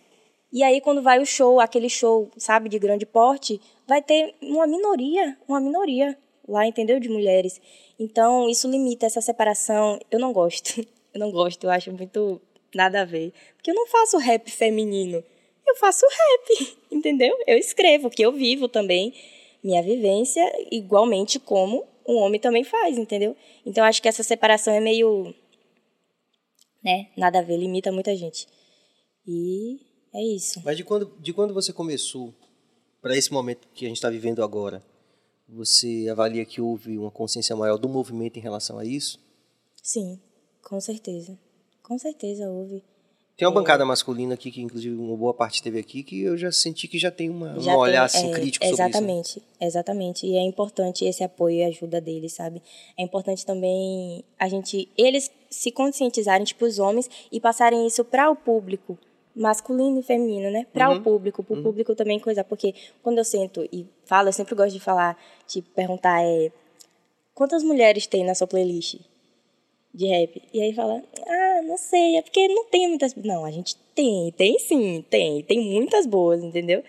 E 0.52 0.62
aí, 0.62 0.80
quando 0.80 1.02
vai 1.02 1.18
o 1.18 1.26
show, 1.26 1.60
aquele 1.60 1.88
show, 1.88 2.30
sabe, 2.36 2.68
de 2.68 2.78
grande 2.78 3.04
porte, 3.04 3.60
vai 3.86 4.00
ter 4.00 4.34
uma 4.40 4.66
minoria, 4.66 5.36
uma 5.48 5.60
minoria 5.60 6.16
lá, 6.48 6.66
entendeu? 6.66 6.98
De 7.00 7.08
mulheres. 7.08 7.60
Então, 7.98 8.48
isso 8.48 8.68
limita 8.70 9.06
essa 9.06 9.20
separação. 9.20 9.98
Eu 10.10 10.18
não 10.18 10.32
gosto. 10.32 10.86
Eu 11.14 11.20
não 11.20 11.30
gosto, 11.30 11.64
eu 11.64 11.70
acho 11.70 11.90
muito 11.92 12.38
nada 12.74 13.00
a 13.00 13.04
ver. 13.06 13.32
Porque 13.56 13.70
eu 13.70 13.74
não 13.74 13.86
faço 13.86 14.18
rap 14.18 14.50
feminino. 14.50 15.24
Eu 15.66 15.74
faço 15.76 16.04
rap, 16.04 16.76
entendeu? 16.92 17.34
Eu 17.46 17.56
escrevo, 17.56 18.10
que 18.10 18.20
eu 18.20 18.32
vivo 18.32 18.68
também 18.68 19.14
minha 19.64 19.82
vivência, 19.82 20.42
igualmente 20.70 21.40
como 21.40 21.86
um 22.06 22.16
homem 22.16 22.38
também 22.38 22.64
faz, 22.64 22.98
entendeu? 22.98 23.34
Então, 23.64 23.82
acho 23.82 24.02
que 24.02 24.08
essa 24.08 24.22
separação 24.22 24.74
é 24.74 24.78
meio. 24.80 25.34
né? 26.84 27.08
Nada 27.16 27.38
a 27.38 27.42
ver, 27.42 27.56
limita 27.56 27.90
muita 27.90 28.14
gente. 28.14 28.46
E 29.26 29.80
é 30.14 30.22
isso. 30.22 30.60
Mas 30.66 30.76
de 30.76 30.84
quando, 30.84 31.16
de 31.18 31.32
quando 31.32 31.54
você 31.54 31.72
começou 31.72 32.34
para 33.00 33.16
esse 33.16 33.32
momento 33.32 33.66
que 33.74 33.86
a 33.86 33.88
gente 33.88 33.96
está 33.96 34.10
vivendo 34.10 34.42
agora, 34.42 34.84
você 35.48 36.08
avalia 36.10 36.44
que 36.44 36.60
houve 36.60 36.98
uma 36.98 37.10
consciência 37.10 37.54
maior 37.54 37.76
do 37.78 37.88
movimento 37.88 38.38
em 38.38 38.42
relação 38.42 38.78
a 38.78 38.84
isso? 38.84 39.18
Sim, 39.82 40.18
com 40.62 40.80
certeza. 40.80 41.38
Com 41.82 41.98
certeza 41.98 42.50
houve. 42.50 42.82
Tem 43.36 43.46
uma 43.46 43.52
é. 43.52 43.54
bancada 43.54 43.84
masculina 43.84 44.34
aqui, 44.34 44.50
que 44.50 44.62
inclusive 44.62 44.96
uma 44.96 45.16
boa 45.16 45.34
parte 45.34 45.62
teve 45.62 45.78
aqui, 45.78 46.02
que 46.02 46.22
eu 46.22 46.38
já 46.38 46.50
senti 46.50 46.88
que 46.88 46.98
já 46.98 47.10
tem 47.10 47.28
uma, 47.28 47.60
já 47.60 47.76
um 47.76 47.78
olhar 47.78 48.10
tem, 48.10 48.20
assim, 48.20 48.30
é, 48.30 48.34
crítico 48.34 48.64
exatamente, 48.64 48.96
sobre 48.96 49.12
isso. 49.12 49.38
Exatamente, 49.38 49.56
exatamente. 49.60 50.26
E 50.26 50.36
é 50.36 50.42
importante 50.42 51.04
esse 51.04 51.22
apoio 51.22 51.56
e 51.56 51.64
ajuda 51.64 52.00
deles, 52.00 52.32
sabe? 52.32 52.62
É 52.98 53.02
importante 53.02 53.44
também 53.44 54.24
a 54.38 54.48
gente, 54.48 54.88
eles 54.96 55.30
se 55.50 55.70
conscientizarem, 55.70 56.46
tipo, 56.46 56.64
os 56.64 56.78
homens, 56.78 57.10
e 57.30 57.38
passarem 57.38 57.86
isso 57.86 58.04
para 58.04 58.30
o 58.30 58.34
público 58.34 58.98
masculino 59.36 60.00
e 60.00 60.02
feminino, 60.02 60.50
né? 60.50 60.66
Para 60.72 60.90
uhum. 60.90 60.96
o 60.96 61.02
público, 61.02 61.44
para 61.44 61.54
o 61.54 61.56
uhum. 61.58 61.62
público 61.62 61.94
também 61.94 62.18
coisa, 62.18 62.42
porque 62.42 62.74
quando 63.02 63.18
eu 63.18 63.24
sento 63.24 63.68
e 63.70 63.86
falo, 64.06 64.28
eu 64.28 64.32
sempre 64.32 64.54
gosto 64.54 64.72
de 64.72 64.80
falar, 64.80 65.16
tipo, 65.46 65.68
perguntar 65.74 66.24
é 66.24 66.50
quantas 67.34 67.62
mulheres 67.62 68.06
tem 68.06 68.24
na 68.24 68.34
sua 68.34 68.46
playlist 68.46 68.98
de 69.92 70.06
rap? 70.06 70.42
E 70.54 70.62
aí 70.62 70.72
fala, 70.72 71.02
ah, 71.26 71.62
não 71.62 71.76
sei, 71.76 72.16
é 72.16 72.22
porque 72.22 72.48
não 72.48 72.64
tem 72.64 72.88
muitas, 72.88 73.14
não, 73.14 73.44
a 73.44 73.50
gente 73.50 73.76
tem, 73.94 74.32
tem 74.32 74.58
sim, 74.58 75.04
tem, 75.10 75.42
tem 75.42 75.60
muitas 75.60 76.06
boas, 76.06 76.42
entendeu? 76.42 76.82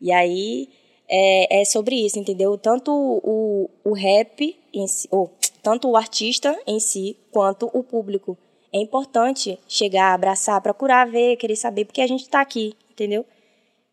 E 0.00 0.10
aí 0.10 0.68
é, 1.08 1.60
é 1.60 1.64
sobre 1.64 1.94
isso, 2.04 2.18
entendeu? 2.18 2.58
Tanto 2.58 2.92
o, 2.92 3.70
o 3.84 3.92
rap 3.92 4.56
em 4.74 4.86
si, 4.88 5.06
ou 5.10 5.30
tanto 5.62 5.88
o 5.88 5.96
artista 5.96 6.58
em 6.66 6.80
si 6.80 7.16
quanto 7.30 7.70
o 7.72 7.82
público 7.82 8.36
é 8.76 8.82
importante 8.82 9.58
chegar, 9.68 10.12
abraçar, 10.12 10.60
procurar 10.60 11.06
ver, 11.06 11.36
querer 11.36 11.56
saber, 11.56 11.84
porque 11.84 12.00
a 12.00 12.06
gente 12.06 12.22
está 12.22 12.40
aqui, 12.40 12.74
entendeu? 12.90 13.24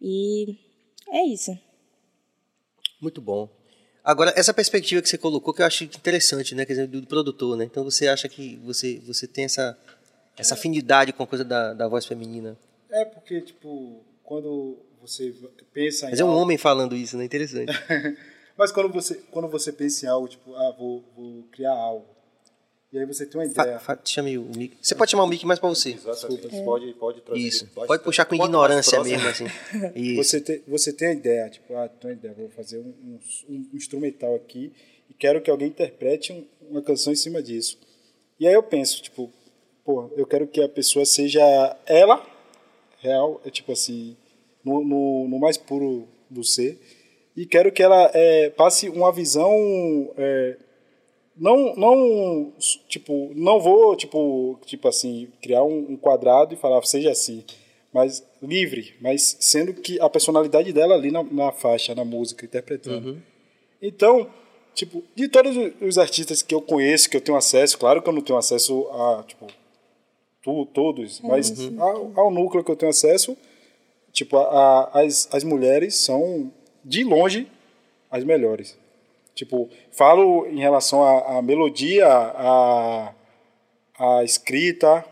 E 0.02 0.58
é 1.10 1.26
isso. 1.26 1.58
Muito 3.02 3.22
bom. 3.22 3.50
Agora, 4.04 4.34
essa 4.36 4.54
perspectiva 4.54 5.02
que 5.02 5.08
você 5.08 5.18
colocou, 5.18 5.54
que 5.54 5.62
eu 5.62 5.66
acho 5.66 5.86
interessante, 5.86 6.54
né? 6.54 6.66
Quer 6.66 6.74
dizer, 6.74 6.88
do 6.88 7.08
produtor, 7.08 7.56
né? 7.56 7.64
Então 7.64 7.84
você 7.84 8.08
acha 8.08 8.28
que 8.28 8.58
você, 8.58 9.00
você 9.06 9.26
tem 9.26 9.46
essa, 9.46 9.78
essa 10.38 10.56
afinidade 10.56 11.14
com 11.14 11.24
a 11.24 11.28
coisa 11.28 11.46
da, 11.46 11.74
da 11.74 11.88
voz 11.88 12.06
feminina? 12.06 12.58
É, 12.92 13.06
porque, 13.06 13.40
tipo, 13.40 14.04
quando 14.24 14.78
você 15.02 15.34
pensa 15.74 16.10
Mas 16.10 16.20
é 16.20 16.24
um 16.26 16.30
algo... 16.30 16.42
homem 16.42 16.58
falando 16.58 16.96
isso, 16.96 17.18
né? 17.18 17.24
Interessante. 17.24 17.72
Mas 18.58 18.72
quando 18.72 18.92
você, 18.92 19.16
quando 19.32 19.48
você 19.48 19.72
pensa 19.72 20.06
em 20.06 20.10
algo, 20.10 20.28
tipo, 20.28 20.54
ah, 20.54 20.76
vou, 20.78 21.04
vou 21.16 21.44
criar 21.52 21.74
algo, 21.74 22.06
e 22.94 23.00
aí 23.00 23.06
você 23.08 23.26
tem 23.26 23.42
uma 23.42 23.46
ideia. 23.46 23.80
Fa, 23.80 23.96
fa, 23.96 24.02
chame 24.06 24.38
o 24.38 24.44
Mickey. 24.56 24.78
Você 24.80 24.94
pode 24.94 25.10
chamar 25.10 25.24
o 25.24 25.28
Mickey 25.28 25.48
mais 25.48 25.60
para 25.60 25.68
você. 25.68 25.94
Exatamente. 25.94 26.56
É. 26.56 26.64
Pode, 26.64 26.94
pode 26.94 27.22
trazer. 27.22 27.42
Isso. 27.42 27.68
Pode 27.74 28.04
puxar 28.04 28.26
com 28.26 28.36
ignorância 28.36 29.04
mesmo, 29.04 29.28
assim. 29.28 29.46
Isso. 29.96 30.24
Você, 30.24 30.40
tem, 30.40 30.62
você 30.68 30.94
tem 30.94 31.08
a 31.08 31.12
ideia, 31.14 31.50
tipo, 31.50 31.76
ah, 31.76 31.88
tem 31.88 32.12
uma 32.12 32.16
ideia, 32.16 32.36
vou 32.36 32.50
fazer 32.50 32.78
um, 32.78 32.94
um, 33.04 33.20
um, 33.50 33.70
instrumental 33.74 34.36
aqui 34.36 34.72
e 35.10 35.14
quero 35.16 35.42
que 35.42 35.50
alguém 35.50 35.70
interprete 35.70 36.32
um, 36.32 36.46
uma 36.70 36.84
canção 36.84 37.12
em 37.12 37.16
cima 37.16 37.42
disso. 37.42 37.80
E 38.40 38.48
aí 38.48 38.54
eu 38.54 38.62
penso, 38.62 39.02
tipo, 39.02 39.32
pô, 39.84 40.12
eu 40.16 40.28
quero 40.28 40.46
que 40.46 40.62
a 40.62 40.70
pessoa 40.70 41.04
seja 41.04 41.42
ela, 41.88 42.24
real, 43.00 43.42
é 43.44 43.50
tipo 43.50 43.72
assim, 43.72 44.16
no, 44.64 44.84
no, 44.84 45.28
no 45.30 45.40
mais 45.40 45.58
puro 45.58 46.08
do 46.30 46.44
ser, 46.44 46.80
e 47.36 47.48
quero 47.48 47.72
que 47.72 47.82
ela 47.82 48.12
é, 48.14 48.52
passe 48.52 48.88
uma 48.88 49.12
visão. 49.12 49.52
É, 50.16 50.58
não 51.36 51.76
não 51.76 52.54
tipo 52.88 53.32
não 53.36 53.60
vou 53.60 53.96
tipo 53.96 54.60
tipo 54.66 54.88
assim 54.88 55.28
criar 55.42 55.64
um, 55.64 55.92
um, 55.92 55.98
quadrado 55.98 56.54
e 56.54 56.58
falar 56.58 56.84
seja 56.86 57.12
assim 57.12 57.44
mas 57.92 58.24
livre 58.42 58.96
mas 59.02 59.38
sendo 59.40 59.74
que 59.74 60.00
a 60.00 60.10
personalidade 60.10 60.72
dela 60.72 60.96
ali 60.96 61.12
na, 61.12 61.24
na 61.24 61.52
faixa 61.52 61.96
na 61.96 62.06
música 62.06 62.46
interpretando 62.46 63.10
uhum. 63.10 63.22
então 63.82 64.30
tipo 64.76 65.04
de 65.16 65.28
todos 65.28 65.56
os 65.82 65.98
artistas 65.98 66.42
que 66.42 66.54
eu 66.54 66.62
conheço 66.62 67.10
que 67.10 67.18
eu 67.18 67.22
tenho 67.22 67.38
acesso 67.38 67.78
claro 67.78 68.02
que 68.02 68.10
eu 68.10 68.14
não 68.14 68.22
tenho 68.22 68.38
acesso 68.38 68.88
a 68.90 69.24
tipo 69.28 69.48
tu, 70.44 70.66
todos 70.68 71.20
uhum. 71.20 71.30
mas 71.30 71.52
ao, 71.80 72.12
ao, 72.16 72.32
núcleo 72.32 72.64
que 72.64 72.72
eu 72.72 72.76
tenho 72.76 72.92
acesso 72.92 73.36
tipo 74.12 74.38
a, 74.38 74.44
a, 74.44 75.02
as, 75.02 75.28
as 75.32 75.44
mulheres 75.44 75.96
são 75.96 76.52
de 76.86 77.04
longe 77.04 77.48
as 78.12 78.24
melhores 78.24 78.78
Tipo, 79.36 79.70
falo 79.92 80.46
em 80.48 80.60
relação 80.60 81.04
à, 81.04 81.38
à 81.38 81.42
melodia, 81.42 82.08
à, 82.08 83.14
à 83.98 84.24
escrita, 84.24 85.04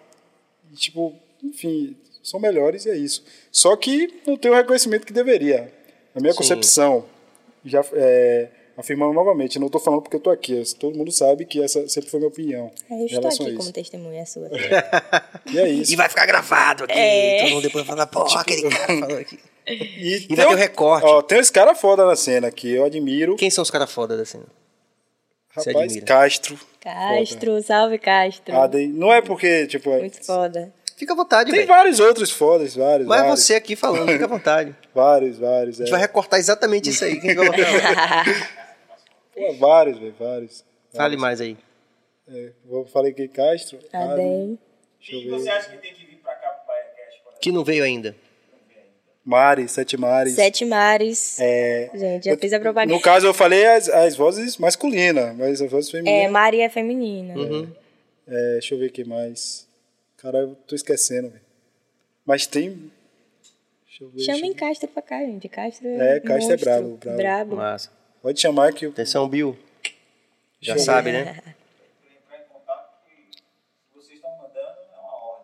e, 0.71 0.75
tipo, 0.75 1.15
enfim, 1.43 1.95
são 2.23 2.39
melhores 2.39 2.85
e 2.85 2.91
é 2.91 2.95
isso. 2.95 3.23
Só 3.51 3.75
que 3.75 4.21
não 4.25 4.37
tem 4.37 4.51
o 4.51 4.55
reconhecimento 4.55 5.05
que 5.05 5.13
deveria. 5.13 5.73
Na 6.13 6.21
minha 6.21 6.33
Sim. 6.33 6.37
concepção, 6.37 7.05
já 7.65 7.83
é, 7.93 8.49
afirmando 8.77 9.13
novamente, 9.13 9.57
não 9.57 9.67
estou 9.67 9.81
falando 9.81 10.01
porque 10.01 10.15
eu 10.15 10.19
estou 10.19 10.33
aqui, 10.33 10.61
todo 10.79 10.97
mundo 10.97 11.11
sabe 11.11 11.45
que 11.45 11.61
essa 11.63 11.87
sempre 11.87 12.09
foi 12.09 12.19
minha 12.19 12.29
opinião. 12.29 12.71
É, 12.89 13.01
eu 13.01 13.05
estou 13.05 13.27
aqui 13.27 13.55
como 13.55 13.71
testemunha 13.71 14.25
sua. 14.25 14.49
e 15.51 15.59
é 15.59 15.69
isso. 15.69 15.91
E 15.91 15.95
vai 15.95 16.09
ficar 16.09 16.25
gravado 16.25 16.83
aqui, 16.83 16.93
é. 16.97 17.41
todo 17.41 17.51
mundo 17.51 17.63
depois 17.63 17.85
vai 17.85 17.95
falar, 17.95 18.07
pô, 18.07 18.21
aquele 18.37 18.69
cara 18.69 18.99
falou 18.99 19.17
aqui. 19.17 19.39
E, 19.67 20.27
e 20.29 20.35
vai 20.35 20.47
ter 20.47 20.53
o 20.53 20.57
recorte. 20.57 21.05
Ó, 21.05 21.21
tem 21.21 21.39
uns 21.39 21.49
caras 21.49 21.79
foda 21.79 22.05
na 22.05 22.15
cena 22.15 22.51
que 22.51 22.71
eu 22.71 22.85
admiro. 22.85 23.35
Quem 23.35 23.49
são 23.49 23.61
os 23.61 23.71
caras 23.71 23.91
foda 23.91 24.17
da 24.17 24.25
cena? 24.25 24.45
Rapaz, 25.49 25.99
Castro. 26.01 26.59
Castro, 26.79 27.51
foda. 27.51 27.61
salve 27.61 27.97
Castro. 27.97 28.55
Adem. 28.57 28.87
Não 28.87 29.13
é 29.13 29.21
porque, 29.21 29.67
tipo. 29.67 29.91
É 29.91 29.99
Muito 29.99 30.25
foda. 30.25 30.73
Fica 30.95 31.13
à 31.13 31.15
vontade, 31.15 31.49
Tem 31.49 31.61
véio. 31.61 31.67
vários 31.67 31.99
outros 31.99 32.29
fodas, 32.29 32.75
vários. 32.75 33.07
Mas 33.07 33.19
é 33.19 33.23
vários. 33.23 33.39
você 33.43 33.55
aqui 33.55 33.75
falando, 33.75 34.11
fica 34.11 34.25
à 34.25 34.27
vontade. 34.27 34.75
vários, 34.93 35.39
vários. 35.39 35.77
A 35.77 35.83
gente 35.83 35.89
é. 35.89 35.91
vai 35.91 35.99
recortar 35.99 36.39
exatamente 36.39 36.89
isso 36.89 37.03
aí. 37.03 37.19
Quem 37.19 37.35
Pô, 39.33 39.53
vários, 39.55 39.97
velho, 39.97 40.13
vários. 40.19 40.63
Fale 40.93 41.17
mais 41.17 41.41
aí. 41.41 41.57
É, 42.27 42.51
vou 42.65 42.85
falei 42.85 43.13
que 43.13 43.27
Castro. 43.27 43.79
Adem. 43.91 44.59
Eu 45.09 45.21
ver. 45.21 45.29
você 45.31 45.49
acha 45.49 45.71
que 45.71 45.77
tem 45.77 45.93
que 45.93 46.05
vir 46.05 46.17
pra 46.17 46.35
cá 46.35 46.49
pro? 46.49 47.39
Que 47.39 47.51
não 47.51 47.63
veio 47.63 47.83
ainda. 47.83 48.15
Mari, 49.23 49.67
Sete 49.67 49.97
Mares. 49.97 50.33
Sete 50.33 50.65
Mares. 50.65 51.39
É, 51.39 51.89
Gente, 51.93 52.25
já 52.25 52.37
fiz 52.37 52.53
a 52.53 52.59
propaganda. 52.59 52.93
No 52.93 52.99
caso, 53.01 53.27
eu 53.27 53.33
falei 53.33 53.65
as, 53.67 53.87
as 53.87 54.15
vozes 54.15 54.57
masculinas, 54.57 55.35
mas 55.37 55.61
as 55.61 55.69
vozes 55.71 55.91
femininas. 55.91 56.25
É, 56.25 56.27
Mari 56.27 56.61
é 56.61 56.69
feminina. 56.69 57.35
Uhum. 57.35 57.71
É, 58.27 58.53
deixa 58.53 58.73
eu 58.73 58.79
ver 58.79 58.87
o 58.87 58.91
que 58.91 59.03
mais. 59.03 59.67
Cara, 60.17 60.39
eu 60.39 60.55
tô 60.67 60.75
esquecendo, 60.75 61.29
velho. 61.29 61.41
Mas 62.25 62.47
tem. 62.47 62.91
Deixa 63.87 64.03
eu 64.03 64.09
ver. 64.09 64.23
Chamem 64.23 64.53
Castro 64.53 64.87
pra 64.87 65.01
cá, 65.01 65.19
gente. 65.19 65.47
Castro 65.49 65.87
é. 65.87 66.17
É, 66.17 66.19
Castro 66.19 66.53
é 66.53 66.57
brabo, 66.57 66.97
brabo. 66.97 67.17
brabo. 67.17 67.55
Massa. 67.57 67.91
Pode 68.21 68.39
chamar 68.39 68.73
que. 68.73 68.85
Atenção, 68.87 69.27
Bill. 69.27 69.57
Já 70.59 70.77
sabe, 70.77 71.11
né? 71.11 71.41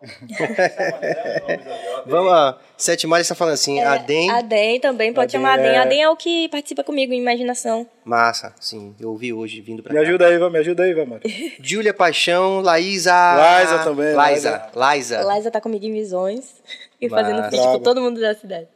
Vamos 2.06 2.30
lá. 2.30 2.58
Sete 2.76 3.06
Mares 3.06 3.26
está 3.26 3.34
falando 3.34 3.54
assim, 3.54 3.80
Adem, 3.82 4.30
Adem 4.30 4.80
também, 4.80 5.12
pode 5.12 5.36
Adem, 5.36 5.46
chamar 5.46 5.58
Adem. 5.58 5.72
é. 5.72 5.78
Adem 5.78 6.02
é 6.02 6.08
o 6.08 6.16
que 6.16 6.48
participa 6.48 6.84
comigo 6.84 7.12
em 7.12 7.20
Imaginação. 7.20 7.86
massa, 8.04 8.54
sim, 8.60 8.94
eu 9.00 9.10
ouvi 9.10 9.32
hoje 9.32 9.60
vindo 9.60 9.82
pra 9.82 9.92
Me 9.92 9.98
cá. 10.00 10.06
ajuda 10.06 10.26
aí, 10.26 10.38
vai, 10.38 10.50
me 10.50 10.58
ajuda 10.58 10.82
aí, 10.84 10.94
vai, 10.94 11.04
Mário. 11.04 11.30
Júlia 11.60 11.92
Paixão, 11.92 12.60
Laísa. 12.60 13.12
Laísa 13.12 13.78
também, 13.80 14.14
Laísa, 14.14 14.70
Laísa. 14.74 15.22
Liza 15.34 15.50
tá 15.50 15.60
comigo 15.60 15.84
em 15.84 15.92
Visões 15.92 16.54
e 17.00 17.08
Massa. 17.08 17.24
fazendo 17.24 17.50
feat 17.50 17.62
com 17.64 17.80
todo 17.80 18.00
mundo 18.00 18.20
da 18.20 18.34
cidade. 18.34 18.68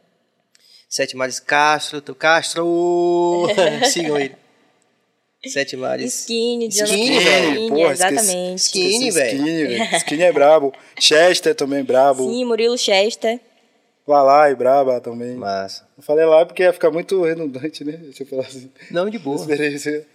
Sete 0.89 1.15
Mares 1.15 1.39
Castro, 1.39 2.01
tu 2.01 2.13
Castro. 2.13 3.47
Sigam 3.91 4.17
ele. 4.17 4.35
Sete 5.45 5.75
Mares. 5.75 6.21
Skinny, 6.21 6.69
Jonathan 6.69 6.93
Skinny, 6.95 7.19
velho. 7.19 7.69
Porra, 7.69 7.91
exatamente. 7.91 8.59
Skinny, 8.61 9.11
velho. 9.11 9.37
Skinny, 9.37 9.63
velho. 9.65 9.95
Skinny 9.97 10.23
é 10.23 10.31
brabo. 10.31 10.73
Chester 10.99 11.53
também 11.53 11.83
brabo. 11.83 12.29
Sim, 12.29 12.45
Murilo 12.45 12.77
Chester. 12.77 13.39
Lalai, 14.07 14.55
braba 14.55 14.99
também. 15.01 15.35
Massa. 15.35 15.87
Não 15.97 16.03
falei 16.03 16.25
lá 16.25 16.45
porque 16.45 16.63
ia 16.63 16.73
ficar 16.73 16.91
muito 16.91 17.21
redundante, 17.23 17.83
né? 17.83 17.93
Deixa 17.93 18.23
eu 18.23 18.27
falar 18.27 18.43
assim. 18.43 18.69
Não, 18.91 19.09
de 19.09 19.17
boa. 19.19 19.35
Experiência. 19.37 20.05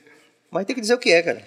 Mas 0.51 0.65
tem 0.65 0.75
que 0.75 0.81
dizer 0.81 0.95
o 0.95 0.99
que 0.99 1.11
é, 1.11 1.23
cara. 1.23 1.43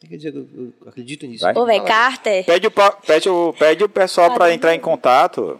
Tem 0.00 0.10
que 0.10 0.16
dizer 0.16 0.32
que 0.32 0.38
eu, 0.38 0.48
eu 0.54 0.88
acredito 0.88 1.26
nisso. 1.26 1.42
Vai. 1.44 1.54
Ô, 1.56 1.64
velho, 1.66 1.84
Carter. 1.84 2.44
Pede 2.44 2.66
o, 2.66 2.70
pa- 2.70 2.92
pede 2.92 3.28
o, 3.28 3.52
pede 3.54 3.84
o 3.84 3.88
pessoal 3.88 4.34
para 4.34 4.52
entrar 4.52 4.74
em 4.74 4.80
contato. 4.80 5.58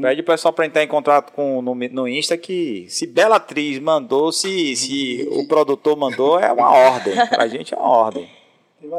Pede 0.00 0.20
o 0.20 0.24
pessoal 0.24 0.52
para 0.52 0.66
entrar 0.66 0.82
em 0.82 0.88
contato 0.88 1.32
com, 1.32 1.62
no, 1.62 1.74
no 1.74 2.08
Insta 2.08 2.36
que 2.36 2.86
se 2.88 3.06
Bela 3.06 3.36
Atriz 3.36 3.78
mandou, 3.78 4.32
se, 4.32 4.74
se 4.76 5.26
o 5.30 5.46
produtor 5.46 5.96
mandou, 5.96 6.38
é 6.38 6.52
uma 6.52 6.70
ordem. 6.70 7.14
Pra 7.28 7.46
gente 7.48 7.72
é 7.72 7.76
uma 7.76 7.88
ordem. 7.88 8.28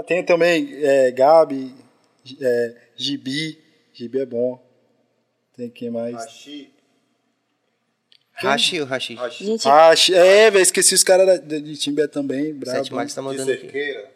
Tem- 0.05 0.23
também 0.23 0.69
é, 0.83 1.11
Gabi, 1.11 1.73
é, 2.41 2.75
Gibi. 2.95 3.59
Gibi 3.93 4.19
é 4.19 4.25
bom. 4.25 4.61
Tem 5.55 5.69
quem 5.69 5.89
mais? 5.89 6.15
Hashi. 6.15 6.71
Hashi 8.33 8.81
ou 8.81 8.85
Hashi? 8.85 9.15
Hashi. 9.15 9.59
Ah, 9.65 9.91
é, 10.15 10.51
velho, 10.51 10.61
escessi 10.61 10.93
os 10.93 11.03
caras 11.03 11.39
de, 11.39 11.59
de 11.59 11.75
Timbé 11.75 12.07
também, 12.07 12.53
brabo. 12.53 12.77
Sete 12.77 12.93
Mares 12.93 13.13
tá 13.13 13.21
De 13.21 13.27
mandando 13.27 13.51
aqui. 13.51 13.61
cerqueira. 13.61 14.11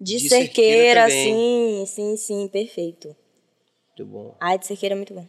de, 0.00 0.16
de 0.18 0.28
cerqueira, 0.28 1.08
cerqueira 1.08 1.10
sim, 1.10 1.84
sim, 1.86 2.16
sim, 2.16 2.48
perfeito. 2.48 3.14
Muito 3.96 4.10
bom. 4.10 4.36
Ai, 4.40 4.58
de 4.58 4.66
cerqueira 4.66 4.94
é 4.94 4.96
muito 4.96 5.14
bom. 5.14 5.24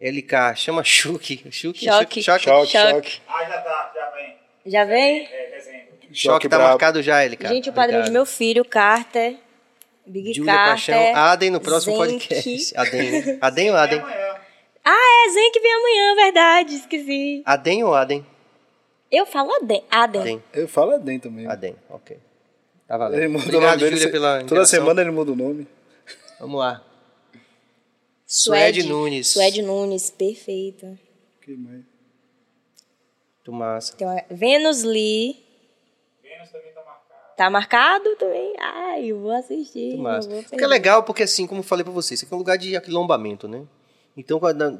LK, 0.00 0.54
chama 0.56 0.84
Chuck. 0.84 1.44
Chuck, 1.50 1.84
Choque. 1.84 2.22
Choque. 2.22 2.22
Choque, 2.22 2.44
Choque. 2.44 2.70
choque. 2.70 3.20
Ah, 3.28 3.44
já 3.44 3.58
tá, 3.60 3.92
já 3.94 4.10
vem. 4.10 4.36
Já 4.66 4.84
vem? 4.84 5.24
É, 5.30 5.50
dezembro. 5.56 5.88
Choque 6.12 6.48
tá 6.48 6.56
brabo. 6.56 6.70
marcado 6.70 7.02
já, 7.02 7.22
LK. 7.24 7.48
Gente, 7.48 7.70
o 7.70 7.72
padrinho 7.72 8.04
do 8.04 8.12
meu 8.12 8.24
filho, 8.24 8.64
Carter. 8.64 9.36
Big 10.06 10.32
Júlia 10.32 10.54
Carter. 10.54 10.94
Paixão, 10.94 11.16
Adem 11.16 11.50
no 11.50 11.60
próximo 11.60 11.96
Zenk. 11.96 12.26
podcast. 12.28 12.74
Adem, 12.78 13.10
né? 13.10 13.38
Adem 13.40 13.70
ou 13.70 13.76
Adem? 13.76 14.00
Ah, 14.84 15.26
é 15.26 15.30
Zen 15.32 15.52
que 15.52 15.60
vem 15.60 15.72
amanhã, 15.74 16.14
verdade, 16.14 16.74
esqueci. 16.76 17.42
Adem 17.44 17.84
ou 17.84 17.94
Adem? 17.94 18.24
Eu 19.10 19.26
falo 19.26 19.52
Adem. 19.56 19.84
Adem. 19.90 20.20
Adem. 20.22 20.42
Eu 20.54 20.66
falo 20.68 20.92
Adem 20.94 21.18
também. 21.18 21.46
Adem, 21.46 21.76
ok. 21.90 22.16
Tá 22.86 22.96
valendo. 22.96 23.18
Ele 23.18 23.28
muda 23.28 23.44
o 23.44 23.48
Obrigado, 23.48 23.64
nome 23.70 23.76
dele. 23.82 23.96
Júlia, 23.96 24.06
se- 24.06 24.12
pela 24.12 24.44
Toda 24.44 24.64
semana 24.64 25.00
ele 25.02 25.10
muda 25.10 25.32
o 25.32 25.36
nome. 25.36 25.66
Vamos 26.40 26.58
lá. 26.60 26.82
Suede 28.30 28.82
Suede 28.82 28.88
Nunes. 28.92 29.28
Suede 29.28 29.62
Nunes, 29.62 30.10
perfeita. 30.10 30.98
Que 31.40 31.56
mais? 31.56 31.82
Muito 33.36 33.52
massa. 33.52 33.96
Tem 33.96 34.06
uma... 34.06 34.22
Venus 34.30 34.82
Lee. 34.82 35.42
Vênus 36.22 36.50
também 36.50 36.70
tá 36.74 36.82
marcado. 36.84 37.36
Tá 37.36 37.50
marcado 37.50 38.16
também? 38.16 38.54
Ai, 38.60 39.06
eu 39.06 39.18
vou 39.20 39.30
assistir. 39.30 39.86
Muito 39.94 39.96
eu 39.96 40.02
massa. 40.02 40.28
vou 40.28 40.42
Porque 40.42 40.62
é 40.62 40.66
legal, 40.66 41.02
porque 41.04 41.22
assim, 41.22 41.46
como 41.46 41.60
eu 41.60 41.64
falei 41.64 41.82
pra 41.82 41.92
vocês, 41.92 42.18
isso 42.20 42.26
aqui 42.26 42.34
é 42.34 42.36
um 42.36 42.38
lugar 42.38 42.58
de 42.58 42.76
aquilombamento, 42.76 43.48
né? 43.48 43.64
Então, 44.14 44.38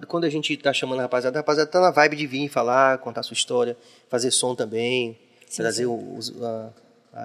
quando 0.08 0.24
a 0.24 0.28
gente 0.28 0.54
tá 0.58 0.72
chamando 0.72 0.98
a 0.98 1.02
rapaziada, 1.02 1.38
a 1.38 1.40
rapaziada 1.40 1.70
tá 1.70 1.80
na 1.80 1.90
vibe 1.90 2.16
de 2.16 2.26
vir 2.26 2.48
falar, 2.50 2.98
contar 2.98 3.22
sua 3.22 3.34
história, 3.34 3.76
fazer 4.10 4.30
som 4.32 4.54
também, 4.54 5.16
trazer 5.56 5.86
os- 5.86 6.34
a- 6.42 6.70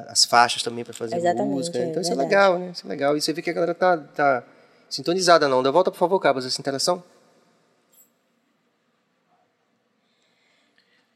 as 0.07 0.23
faixas 0.23 0.61
também 0.63 0.85
pra 0.85 0.93
fazer 0.93 1.17
Exatamente, 1.17 1.51
música. 1.53 1.79
é 1.79 1.85
Então 1.89 2.01
isso 2.01 2.11
é 2.11 2.15
legal, 2.15 2.59
né? 2.59 2.69
Isso 2.71 2.85
é 2.85 2.89
legal. 2.89 3.17
E 3.17 3.21
você 3.21 3.33
vê 3.33 3.41
que 3.41 3.49
a 3.49 3.53
galera 3.53 3.73
tá, 3.75 3.97
tá 3.97 4.43
sintonizada 4.93 5.47
não. 5.47 5.63
Dá 5.63 5.71
volta, 5.71 5.89
por 5.91 5.97
favor, 5.97 6.19
Cabas, 6.19 6.45
essa 6.45 6.61
interação. 6.61 7.03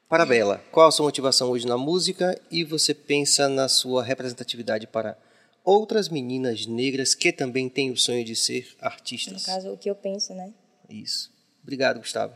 Parabela, 0.09 0.63
qual 0.71 0.87
a 0.87 0.91
sua 0.91 1.05
motivação 1.05 1.49
hoje 1.49 1.67
na 1.67 1.77
música 1.77 2.39
e 2.49 2.63
você 2.63 2.93
pensa 2.93 3.49
na 3.49 3.67
sua 3.67 4.03
representatividade 4.03 4.87
para 4.87 5.17
outras 5.65 6.07
meninas 6.07 6.65
negras 6.65 7.13
que 7.13 7.31
também 7.31 7.67
têm 7.69 7.91
o 7.91 7.97
sonho 7.97 8.23
de 8.23 8.35
ser 8.35 8.75
No 8.81 8.87
artistas? 8.87 9.45
caso, 9.45 9.71
o 9.73 9.77
que 9.77 9.89
eu 9.89 9.95
penso, 9.95 10.33
né? 10.33 10.53
Isso. 10.89 11.31
Obrigado, 11.61 11.99
Gustavo. 11.99 12.33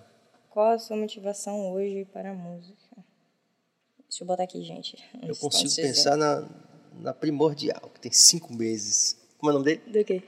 Qual 0.50 0.72
a 0.72 0.78
sua 0.80 0.98
motivação 0.98 1.72
hoje 1.72 2.06
para 2.12 2.32
a 2.32 2.34
música? 2.34 2.98
Deixa 4.10 4.24
eu 4.24 4.28
botar 4.28 4.44
aqui, 4.44 4.62
gente. 4.62 4.98
Eu 5.24 5.34
consigo 5.38 5.74
pensar 5.74 6.18
na, 6.18 6.46
na 7.00 7.14
primordial, 7.14 7.89
que 7.94 8.02
tem 8.02 8.12
cinco 8.12 8.54
meses. 8.54 9.18
Como 9.38 9.50
é 9.50 9.56
o 9.56 9.60
nome 9.60 9.66
dele? 9.78 9.82
Do 9.89 10.04
quê? 10.04 10.22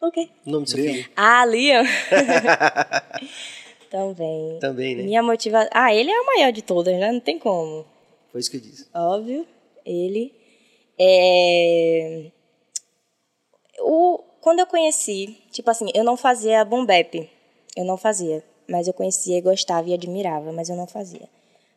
O 0.00 0.10
quê? 0.12 0.28
O 0.46 0.50
nome 0.50 0.64
do 0.64 0.70
seu 0.70 0.78
Liam. 0.80 0.94
filho? 0.94 1.10
Ah, 1.16 1.44
Liam. 1.44 1.84
Também. 3.90 4.58
Também, 4.60 4.96
né? 4.96 5.02
Minha 5.02 5.22
motivação... 5.22 5.70
Ah, 5.72 5.94
ele 5.94 6.10
é 6.10 6.20
o 6.20 6.26
maior 6.26 6.52
de 6.52 6.62
todas, 6.62 6.94
né? 6.98 7.10
Não 7.10 7.20
tem 7.20 7.38
como. 7.38 7.84
Foi 8.30 8.40
isso 8.40 8.50
que 8.50 8.58
eu 8.58 8.60
disse. 8.60 8.86
Óbvio. 8.94 9.46
Ele. 9.84 10.32
É... 10.98 12.30
O... 13.80 14.18
Quando 14.40 14.60
eu 14.60 14.66
conheci... 14.66 15.38
Tipo 15.50 15.70
assim, 15.70 15.86
eu 15.94 16.04
não 16.04 16.16
fazia 16.16 16.64
boom 16.64 16.84
bap. 16.84 17.28
Eu 17.76 17.84
não 17.84 17.96
fazia. 17.96 18.44
Mas 18.68 18.86
eu 18.86 18.92
conhecia 18.92 19.38
e 19.38 19.40
gostava 19.40 19.88
e 19.88 19.94
admirava. 19.94 20.52
Mas 20.52 20.68
eu 20.68 20.76
não 20.76 20.86
fazia. 20.86 21.28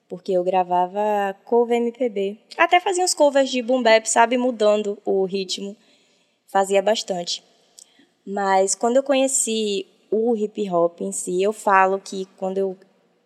Porque 0.09 0.33
eu 0.33 0.43
gravava 0.43 1.35
cover 1.45 1.77
MPB. 1.77 2.37
Até 2.57 2.81
fazia 2.81 3.03
uns 3.03 3.13
covers 3.13 3.49
de 3.49 3.61
boom 3.61 3.81
bap, 3.81 4.05
sabe? 4.05 4.37
Mudando 4.37 4.97
o 5.05 5.23
ritmo. 5.23 5.75
Fazia 6.47 6.81
bastante. 6.81 7.41
Mas 8.31 8.75
quando 8.75 8.95
eu 8.95 9.03
conheci 9.03 9.85
o 10.09 10.35
hip 10.37 10.69
hop 10.69 11.01
em 11.01 11.11
si, 11.11 11.43
eu 11.43 11.51
falo 11.51 11.99
que 11.99 12.25
quando 12.37 12.57
eu 12.57 12.77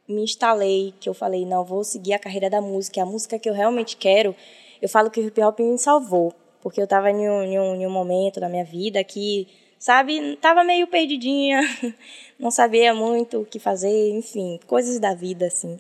me 0.08 0.24
instalei, 0.24 0.96
que 1.00 1.08
eu 1.08 1.14
falei, 1.14 1.46
não, 1.46 1.64
vou 1.64 1.84
seguir 1.84 2.14
a 2.14 2.20
carreira 2.20 2.50
da 2.50 2.60
música, 2.60 3.04
a 3.04 3.06
música 3.06 3.38
que 3.38 3.48
eu 3.48 3.54
realmente 3.54 3.98
quero, 3.98 4.36
eu 4.82 4.90
falo 4.90 5.12
que 5.12 5.20
o 5.20 5.28
hip 5.28 5.40
hop 5.42 5.60
me 5.60 5.78
salvou. 5.78 6.34
Porque 6.60 6.82
eu 6.82 6.88
tava 6.88 7.12
em 7.12 7.30
um, 7.30 7.44
em 7.44 7.60
um, 7.60 7.76
em 7.76 7.86
um 7.86 7.92
momento 7.92 8.40
da 8.40 8.50
minha 8.50 8.66
vida 8.66 9.04
que, 9.04 9.48
sabe, 9.78 10.36
tava 10.38 10.64
meio 10.64 10.88
perdidinha, 10.88 11.62
não 12.40 12.50
sabia 12.50 12.92
muito 12.92 13.42
o 13.42 13.46
que 13.46 13.60
fazer, 13.60 14.10
enfim, 14.10 14.60
coisas 14.66 15.00
da 15.00 15.14
vida, 15.14 15.46
assim. 15.46 15.80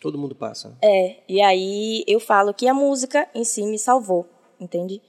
Todo 0.00 0.18
mundo 0.18 0.34
passa. 0.34 0.70
né? 0.70 0.74
É, 0.82 1.16
e 1.28 1.40
aí 1.40 2.02
eu 2.08 2.18
falo 2.18 2.52
que 2.52 2.66
a 2.66 2.74
música 2.74 3.28
em 3.32 3.44
si 3.44 3.62
me 3.62 3.78
salvou, 3.78 4.26
entende? 4.58 5.00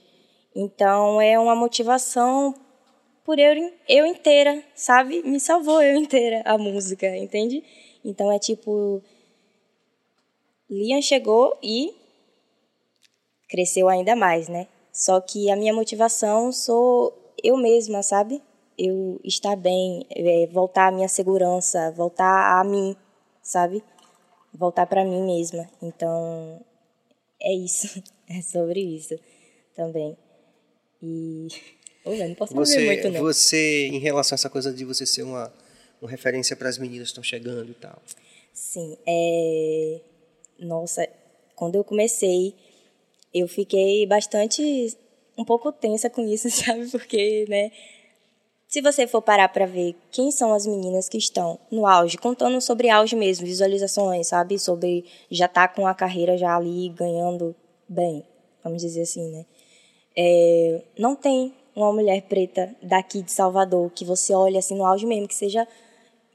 Então 0.54 1.20
é 1.20 1.36
uma 1.38 1.56
motivação 1.56 2.54
por 3.28 3.38
eu, 3.38 3.70
eu 3.86 4.06
inteira, 4.06 4.64
sabe? 4.74 5.22
Me 5.22 5.38
salvou 5.38 5.82
eu 5.82 5.98
inteira 5.98 6.40
a 6.46 6.56
música, 6.56 7.14
entende? 7.14 7.62
Então 8.02 8.32
é 8.32 8.38
tipo. 8.38 9.02
Liam 10.70 11.02
chegou 11.02 11.54
e 11.62 11.94
cresceu 13.46 13.86
ainda 13.86 14.16
mais, 14.16 14.48
né? 14.48 14.66
Só 14.90 15.20
que 15.20 15.50
a 15.50 15.56
minha 15.56 15.74
motivação 15.74 16.50
sou 16.50 17.12
eu 17.44 17.58
mesma, 17.58 18.02
sabe? 18.02 18.40
Eu 18.78 19.20
estar 19.22 19.56
bem, 19.56 20.06
é, 20.08 20.46
voltar 20.46 20.88
à 20.88 20.90
minha 20.90 21.08
segurança, 21.08 21.90
voltar 21.90 22.58
a 22.58 22.64
mim, 22.64 22.96
sabe? 23.42 23.84
Voltar 24.54 24.86
para 24.86 25.04
mim 25.04 25.26
mesma. 25.26 25.68
Então, 25.82 26.64
é 27.38 27.52
isso. 27.52 28.02
É 28.30 28.42
sobre 28.42 28.80
isso 28.80 29.18
também. 29.74 30.14
E. 31.02 31.48
Não 32.16 32.34
posso 32.34 32.54
Você, 32.54 32.84
muito, 32.84 33.10
não. 33.10 33.20
você, 33.20 33.88
em 33.88 33.98
relação 33.98 34.34
a 34.34 34.38
essa 34.38 34.50
coisa 34.50 34.72
de 34.72 34.84
você 34.84 35.04
ser 35.04 35.22
uma, 35.22 35.52
uma 36.00 36.10
referência 36.10 36.56
para 36.56 36.68
as 36.68 36.78
meninas 36.78 37.08
que 37.08 37.12
estão 37.12 37.24
chegando 37.24 37.70
e 37.70 37.74
tal. 37.74 38.00
Sim, 38.52 38.96
é... 39.06 40.00
Nossa, 40.58 41.08
quando 41.54 41.76
eu 41.76 41.84
comecei, 41.84 42.54
eu 43.32 43.46
fiquei 43.46 44.06
bastante, 44.06 44.96
um 45.36 45.44
pouco 45.44 45.72
tensa 45.72 46.08
com 46.10 46.26
isso, 46.26 46.50
sabe? 46.50 46.88
Porque, 46.88 47.44
né? 47.48 47.70
Se 48.68 48.82
você 48.82 49.06
for 49.06 49.22
parar 49.22 49.48
pra 49.48 49.64
ver 49.64 49.96
quem 50.10 50.30
são 50.30 50.52
as 50.52 50.66
meninas 50.66 51.08
que 51.08 51.16
estão 51.16 51.58
no 51.70 51.86
auge, 51.86 52.18
contando 52.18 52.60
sobre 52.60 52.90
auge 52.90 53.16
mesmo, 53.16 53.46
visualizações, 53.46 54.28
sabe? 54.28 54.58
Sobre 54.58 55.06
já 55.30 55.48
tá 55.48 55.66
com 55.66 55.86
a 55.86 55.94
carreira 55.94 56.36
já 56.36 56.54
ali 56.54 56.90
ganhando 56.90 57.56
bem, 57.88 58.22
vamos 58.62 58.82
dizer 58.82 59.02
assim, 59.02 59.26
né? 59.30 59.46
É, 60.14 60.82
não 60.98 61.16
tem 61.16 61.54
uma 61.80 61.92
mulher 61.92 62.22
preta 62.22 62.74
daqui 62.82 63.22
de 63.22 63.32
Salvador 63.32 63.90
que 63.90 64.04
você 64.04 64.34
olhe 64.34 64.58
assim 64.58 64.76
no 64.76 64.84
auge 64.84 65.06
mesmo, 65.06 65.28
que 65.28 65.34
seja 65.34 65.66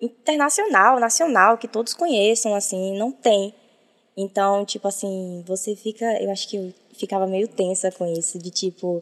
internacional, 0.02 1.00
nacional, 1.00 1.58
que 1.58 1.68
todos 1.68 1.94
conheçam, 1.94 2.54
assim, 2.54 2.98
não 2.98 3.12
tem. 3.12 3.54
Então, 4.16 4.66
tipo 4.66 4.88
assim, 4.88 5.44
você 5.48 5.76
fica, 5.76 6.06
eu 6.22 6.30
acho 6.30 6.48
que 6.48 6.58
eu 6.58 6.74
ficava 6.94 7.26
meio 7.26 7.48
tensa 7.48 7.92
com 7.92 8.06
isso, 8.06 8.38
de 8.38 8.52
tipo, 8.52 9.02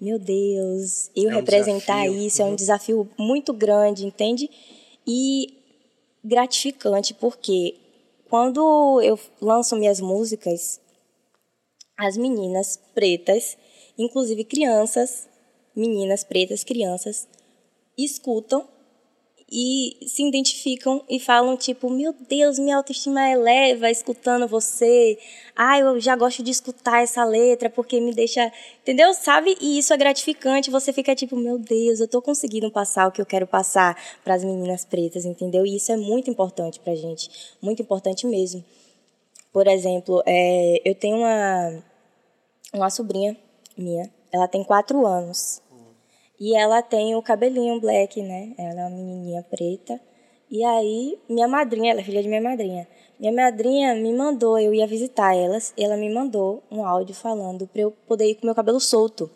meu 0.00 0.18
Deus, 0.18 1.10
eu 1.16 1.30
É 1.30 1.32
um 1.32 1.36
representar 1.36 2.02
desafio, 2.02 2.26
isso 2.26 2.42
é 2.42 2.44
um 2.44 2.48
uhum. 2.50 2.56
desafio 2.56 3.10
muito 3.18 3.52
grande, 3.52 4.06
entende? 4.06 4.50
E 5.06 5.54
gratificante, 6.22 7.14
porque 7.14 7.74
quando 8.28 9.00
eu 9.02 9.18
lanço 9.40 9.76
minhas 9.76 10.00
músicas, 10.00 10.80
as 11.96 12.16
meninas 12.16 12.78
pretas, 12.94 13.56
inclusive 13.98 14.44
crianças, 14.44 15.28
meninas 15.74 16.24
pretas, 16.24 16.64
crianças, 16.64 17.28
escutam 17.96 18.66
e 19.50 19.96
se 20.08 20.26
identificam 20.26 21.04
e 21.08 21.20
falam 21.20 21.56
tipo, 21.56 21.88
meu 21.88 22.12
Deus, 22.28 22.58
minha 22.58 22.76
autoestima 22.76 23.30
eleva 23.30 23.90
escutando 23.90 24.48
você. 24.48 25.18
Ah, 25.54 25.78
eu 25.78 26.00
já 26.00 26.16
gosto 26.16 26.42
de 26.42 26.50
escutar 26.50 27.02
essa 27.02 27.24
letra 27.24 27.70
porque 27.70 28.00
me 28.00 28.12
deixa, 28.12 28.50
entendeu? 28.82 29.14
Sabe? 29.14 29.56
E 29.60 29.78
isso 29.78 29.92
é 29.92 29.96
gratificante, 29.96 30.70
você 30.70 30.92
fica 30.92 31.14
tipo, 31.14 31.36
meu 31.36 31.58
Deus, 31.58 32.00
eu 32.00 32.08
tô 32.08 32.20
conseguindo 32.20 32.70
passar 32.70 33.06
o 33.06 33.12
que 33.12 33.20
eu 33.20 33.26
quero 33.26 33.46
passar 33.46 33.96
para 34.24 34.34
as 34.34 34.42
meninas 34.42 34.84
pretas, 34.84 35.24
entendeu? 35.24 35.64
E 35.64 35.76
isso 35.76 35.92
é 35.92 35.96
muito 35.96 36.30
importante 36.30 36.80
pra 36.80 36.94
gente, 36.94 37.30
muito 37.62 37.80
importante 37.80 38.26
mesmo. 38.26 38.64
Por 39.52 39.68
exemplo, 39.68 40.20
é, 40.26 40.80
eu 40.84 40.94
tenho 40.96 41.18
uma 41.18 41.80
uma 42.72 42.90
sobrinha 42.90 43.36
minha, 43.76 44.10
ela 44.32 44.48
tem 44.48 44.64
quatro 44.64 45.06
anos. 45.06 45.62
E 46.38 46.56
ela 46.56 46.82
tem 46.82 47.14
o 47.14 47.22
cabelinho 47.22 47.80
black, 47.80 48.20
né? 48.22 48.54
Ela 48.58 48.80
é 48.80 48.86
uma 48.86 48.90
menininha 48.90 49.42
preta. 49.42 50.00
E 50.50 50.64
aí, 50.64 51.18
minha 51.28 51.48
madrinha, 51.48 51.92
ela 51.92 52.00
é 52.00 52.04
filha 52.04 52.22
de 52.22 52.28
minha 52.28 52.40
madrinha. 52.40 52.86
Minha 53.18 53.32
madrinha 53.32 53.94
me 53.94 54.12
mandou, 54.12 54.58
eu 54.58 54.74
ia 54.74 54.86
visitar 54.86 55.34
elas, 55.34 55.72
e 55.76 55.84
ela 55.84 55.96
me 55.96 56.12
mandou 56.12 56.62
um 56.70 56.84
áudio 56.84 57.14
falando 57.14 57.66
pra 57.66 57.82
eu 57.82 57.90
poder 58.06 58.26
ir 58.28 58.34
com 58.34 58.46
meu 58.46 58.54
cabelo 58.54 58.80
solto. 58.80 59.30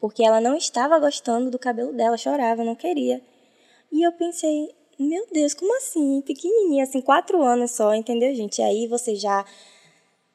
Porque 0.00 0.24
ela 0.24 0.40
não 0.40 0.56
estava 0.56 0.98
gostando 0.98 1.50
do 1.50 1.58
cabelo 1.58 1.92
dela, 1.92 2.16
chorava, 2.16 2.64
não 2.64 2.74
queria. 2.74 3.20
E 3.92 4.02
eu 4.02 4.12
pensei, 4.12 4.74
meu 4.98 5.26
Deus, 5.32 5.54
como 5.54 5.76
assim? 5.76 6.20
Pequenininha, 6.22 6.84
assim, 6.84 7.00
quatro 7.00 7.42
anos 7.42 7.72
só, 7.72 7.94
entendeu, 7.94 8.34
gente? 8.34 8.58
E 8.58 8.64
aí 8.64 8.86
você 8.86 9.14
já 9.14 9.44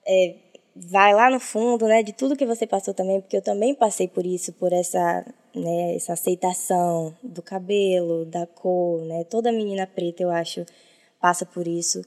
é, 0.06 0.36
vai 0.76 1.14
lá 1.14 1.30
no 1.30 1.40
fundo, 1.40 1.86
né, 1.86 2.04
de 2.04 2.14
tudo 2.14 2.36
que 2.36 2.46
você 2.46 2.66
passou 2.66 2.94
também, 2.94 3.22
porque 3.22 3.38
eu 3.38 3.42
também 3.42 3.76
passei 3.76 4.08
por 4.08 4.26
isso, 4.26 4.54
por 4.54 4.74
essa, 4.74 5.26
né, 5.56 5.96
essa 5.96 6.14
aceitação 6.14 7.16
do 7.22 7.42
cabelo, 7.42 8.26
da 8.26 8.46
cor, 8.46 9.02
né, 9.06 9.24
toda 9.26 9.52
menina 9.52 9.86
preta, 9.88 10.24
eu 10.24 10.30
acho, 10.30 10.66
passa 11.20 11.46
por 11.46 11.68
isso. 11.68 12.02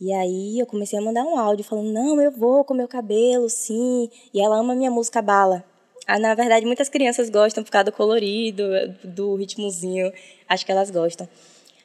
E 0.00 0.12
aí 0.12 0.58
eu 0.58 0.66
comecei 0.66 0.98
a 0.98 1.02
mandar 1.02 1.22
um 1.22 1.38
áudio 1.38 1.64
falando, 1.64 1.92
não, 1.92 2.20
eu 2.20 2.32
vou 2.32 2.64
com 2.64 2.74
meu 2.74 2.88
cabelo, 2.88 3.48
sim. 3.48 4.10
E 4.34 4.40
ela 4.40 4.58
ama 4.58 4.74
minha 4.74 4.90
música 4.90 5.22
bala. 5.22 5.64
Ah, 6.08 6.18
na 6.18 6.34
verdade, 6.34 6.66
muitas 6.66 6.88
crianças 6.88 7.30
gostam 7.30 7.62
por 7.62 7.70
causa 7.70 7.84
do 7.84 7.92
colorido, 7.92 8.64
do 9.04 9.36
ritmozinho. 9.36 10.12
Acho 10.48 10.66
que 10.66 10.72
elas 10.72 10.90
gostam. 10.90 11.28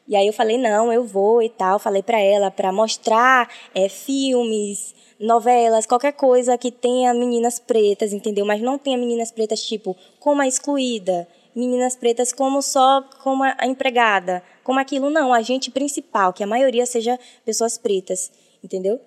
E 0.08 0.16
aí 0.16 0.26
eu 0.26 0.34
falei, 0.34 0.58
não, 0.58 0.91
eu 0.91 1.03
vou 1.03 1.43
e 1.43 1.49
tal. 1.49 1.78
Falei 1.78 2.01
pra 2.01 2.20
ela, 2.20 2.49
pra 2.49 2.72
mostrar 2.72 3.47
é, 3.76 3.88
filmes, 3.88 4.95
novelas, 5.20 5.86
qualquer 5.86 6.13
coisa 6.13 6.57
que 6.57 6.72
tenha 6.72 7.13
meninas 7.13 7.59
pretas, 7.59 8.13
entendeu? 8.13 8.45
Mas 8.45 8.61
não 8.61 8.78
tenha 8.78 8.97
meninas 8.97 9.32
pretas, 9.32 9.63
tipo, 9.63 9.95
como 10.20 10.41
a 10.41 10.47
excluída. 10.47 11.28
Meninas 11.55 11.95
pretas 11.95 12.32
como 12.32 12.61
só 12.61 13.01
como 13.24 13.43
a 13.43 13.65
empregada. 13.65 14.43
Como 14.63 14.80
aquilo, 14.80 15.09
não. 15.09 15.34
A 15.34 15.41
gente 15.41 15.72
principal, 15.72 16.32
que 16.32 16.43
a 16.43 16.47
maioria 16.47 16.86
seja 16.86 17.20
pessoas 17.43 17.78
pretas, 17.78 18.32
entendeu? 18.63 18.99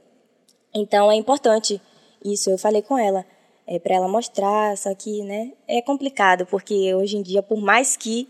Então 0.75 1.11
é 1.11 1.15
importante 1.15 1.81
isso. 2.25 2.51
Eu 2.51 2.59
falei 2.59 2.83
com 2.83 2.99
ela, 2.99 3.25
é, 3.67 3.79
para 3.79 3.95
ela 3.95 4.09
mostrar, 4.09 4.77
só 4.77 4.93
que, 4.95 5.23
né, 5.23 5.53
é 5.69 5.81
complicado, 5.81 6.45
porque 6.47 6.93
hoje 6.95 7.17
em 7.17 7.23
dia, 7.23 7.43
por 7.43 7.61
mais 7.61 7.97
que 7.97 8.29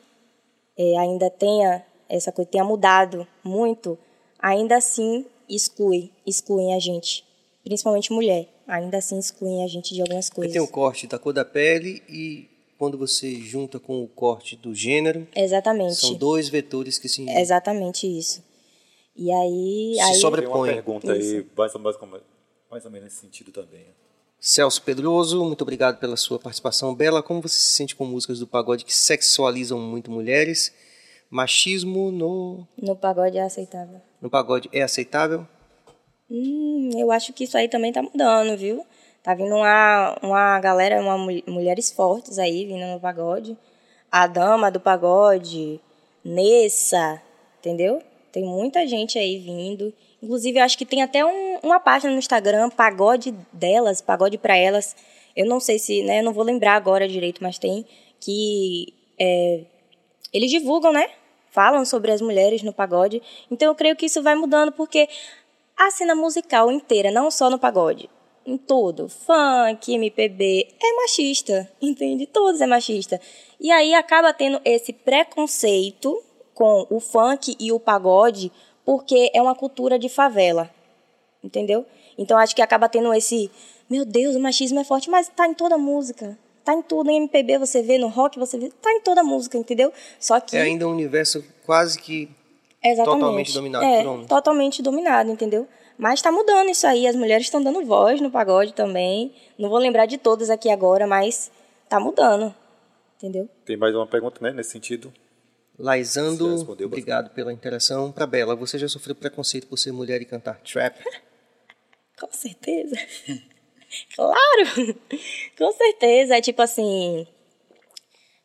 é, 0.77 0.99
ainda 0.99 1.31
tenha 1.31 1.83
essa 2.09 2.31
coisa, 2.31 2.51
tenha 2.51 2.65
mudado 2.65 3.27
muito, 3.43 3.99
ainda 4.39 4.77
assim 4.77 5.25
exclui, 5.49 6.11
excluem 6.27 6.75
a 6.75 6.79
gente, 6.79 7.25
principalmente 7.65 8.13
mulher, 8.13 8.49
ainda 8.67 8.99
assim 8.99 9.19
excluem 9.19 9.65
a 9.65 9.69
gente 9.69 9.95
de 9.95 10.01
algumas 10.01 10.29
coisas. 10.31 10.53
tem 10.53 10.61
o 10.63 10.69
corte 10.69 11.07
da 11.07 11.19
cor 11.19 11.33
da 11.33 11.45
pele 11.45 12.03
e 12.09 12.49
quando 12.79 12.97
você 12.97 13.35
junta 13.37 13.79
com 13.79 14.03
o 14.03 14.09
corte 14.09 14.57
do 14.57 14.75
gênero, 14.75 15.27
Exatamente. 15.37 15.97
são 15.97 16.15
dois 16.15 16.49
vetores 16.49 16.99
que 16.99 17.09
se, 17.09 17.29
Exatamente 17.29 18.07
isso. 18.07 18.43
E 19.17 19.31
aí, 19.31 19.93
Se 19.97 20.01
aí 20.01 20.15
sobre- 20.15 20.41
Tem 20.43 20.49
uma 20.51 20.57
Sobrepõe. 20.57 20.69
pergunta 20.75 21.13
aí, 21.13 21.19
Isso. 21.21 21.47
mais, 21.57 21.75
ou- 21.75 21.81
mais, 21.81 21.97
ou- 22.01 22.21
mais 22.71 22.85
ou 22.87 22.91
menos 22.91 23.05
nesse 23.09 23.21
sentido 23.21 23.53
também. 23.53 23.85
Celso 24.39 24.81
Pedroso, 24.83 25.45
muito 25.45 25.61
obrigado 25.61 25.99
pela 25.99 26.17
sua 26.17 26.39
participação. 26.39 26.95
Bela, 26.95 27.23
como 27.23 27.43
você 27.43 27.57
se 27.59 27.73
sente 27.73 27.95
com 27.95 28.07
músicas 28.07 28.39
do 28.39 28.47
pagode 28.47 28.87
que 28.87 28.95
sexualizam 28.95 29.79
muito 29.79 30.11
mulheres? 30.11 30.73
Machismo 31.29 32.11
no, 32.11 32.67
no 32.81 32.97
pagode 32.97 33.37
é 33.37 33.43
aceitável. 33.43 34.01
no 34.23 34.31
pagode 34.31 34.71
é 34.73 34.81
aceitável? 34.83 35.47
Hum, 36.31 36.91
eu 36.97 37.11
acho 37.11 37.33
que 37.33 37.45
isso 37.45 37.57
aí 37.57 37.69
também 37.69 37.93
tá 37.93 38.03
mudando, 38.03 38.57
viu? 38.57 38.85
Tá 39.23 39.35
vindo 39.35 39.55
uma, 39.55 40.17
uma 40.23 40.61
galera, 40.61 41.01
uma, 41.01 41.19
mul- 41.19 41.43
mulheres 41.47 41.91
fortes 41.91 42.39
aí 42.39 42.65
vindo 42.67 42.87
no 42.87 43.01
pagode. 43.01 43.57
A 44.11 44.27
dama 44.27 44.71
do 44.71 44.81
pagode, 44.81 45.81
Nessa, 46.25 47.21
entendeu? 47.59 48.03
Tem 48.33 48.45
muita 48.45 48.87
gente 48.87 49.19
aí 49.19 49.39
vindo. 49.39 49.93
Inclusive, 50.23 50.59
eu 50.59 50.65
acho 50.65 50.79
que 50.79 50.87
tem 50.87 51.03
até 51.03 51.25
um- 51.25 51.59
uma 51.63 51.81
página 51.81 52.13
no 52.13 52.19
Instagram, 52.19 52.71
pagode 52.71 53.35
delas, 53.53 54.01
pagode 54.01 54.39
pra 54.39 54.57
elas. 54.57 54.95
Eu 55.35 55.47
não 55.47 55.59
sei 55.61 55.79
se, 55.79 56.03
né, 56.03 56.23
não 56.23 56.33
vou 56.33 56.45
lembrar 56.45 56.75
agora 56.75 57.09
direito, 57.09 57.43
mas 57.43 57.59
tem 57.59 57.85
que 58.21 58.93
é, 59.19 59.63
eles 60.33 60.51
divulgam, 60.51 60.93
né? 60.93 61.09
Falam 61.51 61.85
sobre 61.85 62.13
as 62.13 62.21
mulheres 62.21 62.63
no 62.63 62.73
pagode. 62.73 63.21
Então 63.51 63.69
eu 63.69 63.75
creio 63.75 63.97
que 63.97 64.07
isso 64.07 64.23
vai 64.23 64.35
mudando 64.35 64.73
porque 64.73 65.09
a 65.81 65.91
cena 65.91 66.15
musical 66.15 66.71
inteira, 66.71 67.11
não 67.11 67.31
só 67.31 67.49
no 67.49 67.59
pagode, 67.59 68.11
em 68.45 68.59
tudo, 68.59 69.09
funk, 69.09 69.95
MPB, 69.95 70.69
é 70.79 70.97
machista, 70.97 71.71
entende? 71.81 72.27
Todos 72.27 72.61
é 72.61 72.67
machista. 72.67 73.19
E 73.59 73.71
aí 73.71 73.95
acaba 73.95 74.31
tendo 74.35 74.61
esse 74.63 74.93
preconceito 74.93 76.23
com 76.53 76.87
o 76.91 77.01
funk 77.01 77.57
e 77.59 77.73
o 77.73 77.81
pagode 77.81 78.53
porque 78.85 79.31
é 79.33 79.41
uma 79.41 79.55
cultura 79.55 79.99
de 79.99 80.11
favela, 80.11 80.71
entendeu? 81.43 81.87
Então 82.19 82.37
acho 82.37 82.55
que 82.55 82.61
acaba 82.61 82.87
tendo 82.87 83.15
esse, 83.15 83.51
meu 83.89 84.05
Deus, 84.05 84.37
o 84.37 84.41
machismo 84.41 84.81
é 84.81 84.85
forte, 84.85 85.09
mas 85.09 85.29
tá 85.29 85.47
em 85.47 85.55
toda 85.55 85.79
música. 85.79 86.39
Tá 86.63 86.75
em 86.75 86.83
tudo, 86.83 87.11
em 87.11 87.17
MPB 87.17 87.57
você 87.57 87.81
vê, 87.81 87.97
no 87.97 88.09
rock 88.09 88.39
você 88.39 88.59
vê, 88.59 88.69
tá 88.83 88.93
em 88.93 89.01
toda 89.01 89.23
música, 89.23 89.57
entendeu? 89.57 89.91
Só 90.19 90.39
que 90.41 90.59
É 90.59 90.61
ainda 90.61 90.87
um 90.87 90.91
universo 90.91 91.43
quase 91.65 91.99
que 91.99 92.29
Exatamente. 92.83 93.21
Totalmente 93.21 93.53
dominado 93.53 93.85
é, 93.85 94.03
por 94.03 94.09
homens. 94.09 94.29
Totalmente 94.29 94.83
dominado, 94.83 95.31
entendeu? 95.31 95.69
Mas 95.99 96.23
tá 96.23 96.33
mudando 96.33 96.71
isso 96.71 96.87
aí. 96.87 97.07
As 97.07 97.15
mulheres 97.15 97.47
estão 97.47 97.63
dando 97.63 97.85
voz 97.85 98.21
no 98.21 98.31
pagode 98.31 98.73
também. 98.73 99.35
Não 99.59 99.69
vou 99.69 99.79
lembrar 99.79 100.07
de 100.07 100.17
todas 100.17 100.49
aqui 100.49 100.71
agora, 100.71 101.07
mas 101.07 101.51
tá 101.89 102.01
mudando. 102.01 102.55
Entendeu? 103.17 103.49
Tem 103.67 103.77
mais 103.77 103.95
uma 103.95 104.07
pergunta, 104.07 104.39
né, 104.41 104.51
nesse 104.51 104.71
sentido? 104.71 105.13
Respondeu 106.53 106.87
obrigado 106.87 107.31
pela 107.31 107.53
interação. 107.53 108.13
Para 108.13 108.27
Bela, 108.27 108.57
você 108.57 108.79
já 108.79 108.89
sofreu 108.89 109.15
preconceito 109.15 109.67
por 109.67 109.79
ser 109.79 109.93
mulher 109.93 110.21
e 110.23 110.25
cantar 110.25 110.59
trap? 110.61 110.97
Com 112.19 112.33
certeza. 112.33 112.97
claro! 114.17 114.97
Com 115.57 115.73
certeza. 115.73 116.37
É 116.37 116.41
tipo 116.41 116.61
assim. 116.63 117.27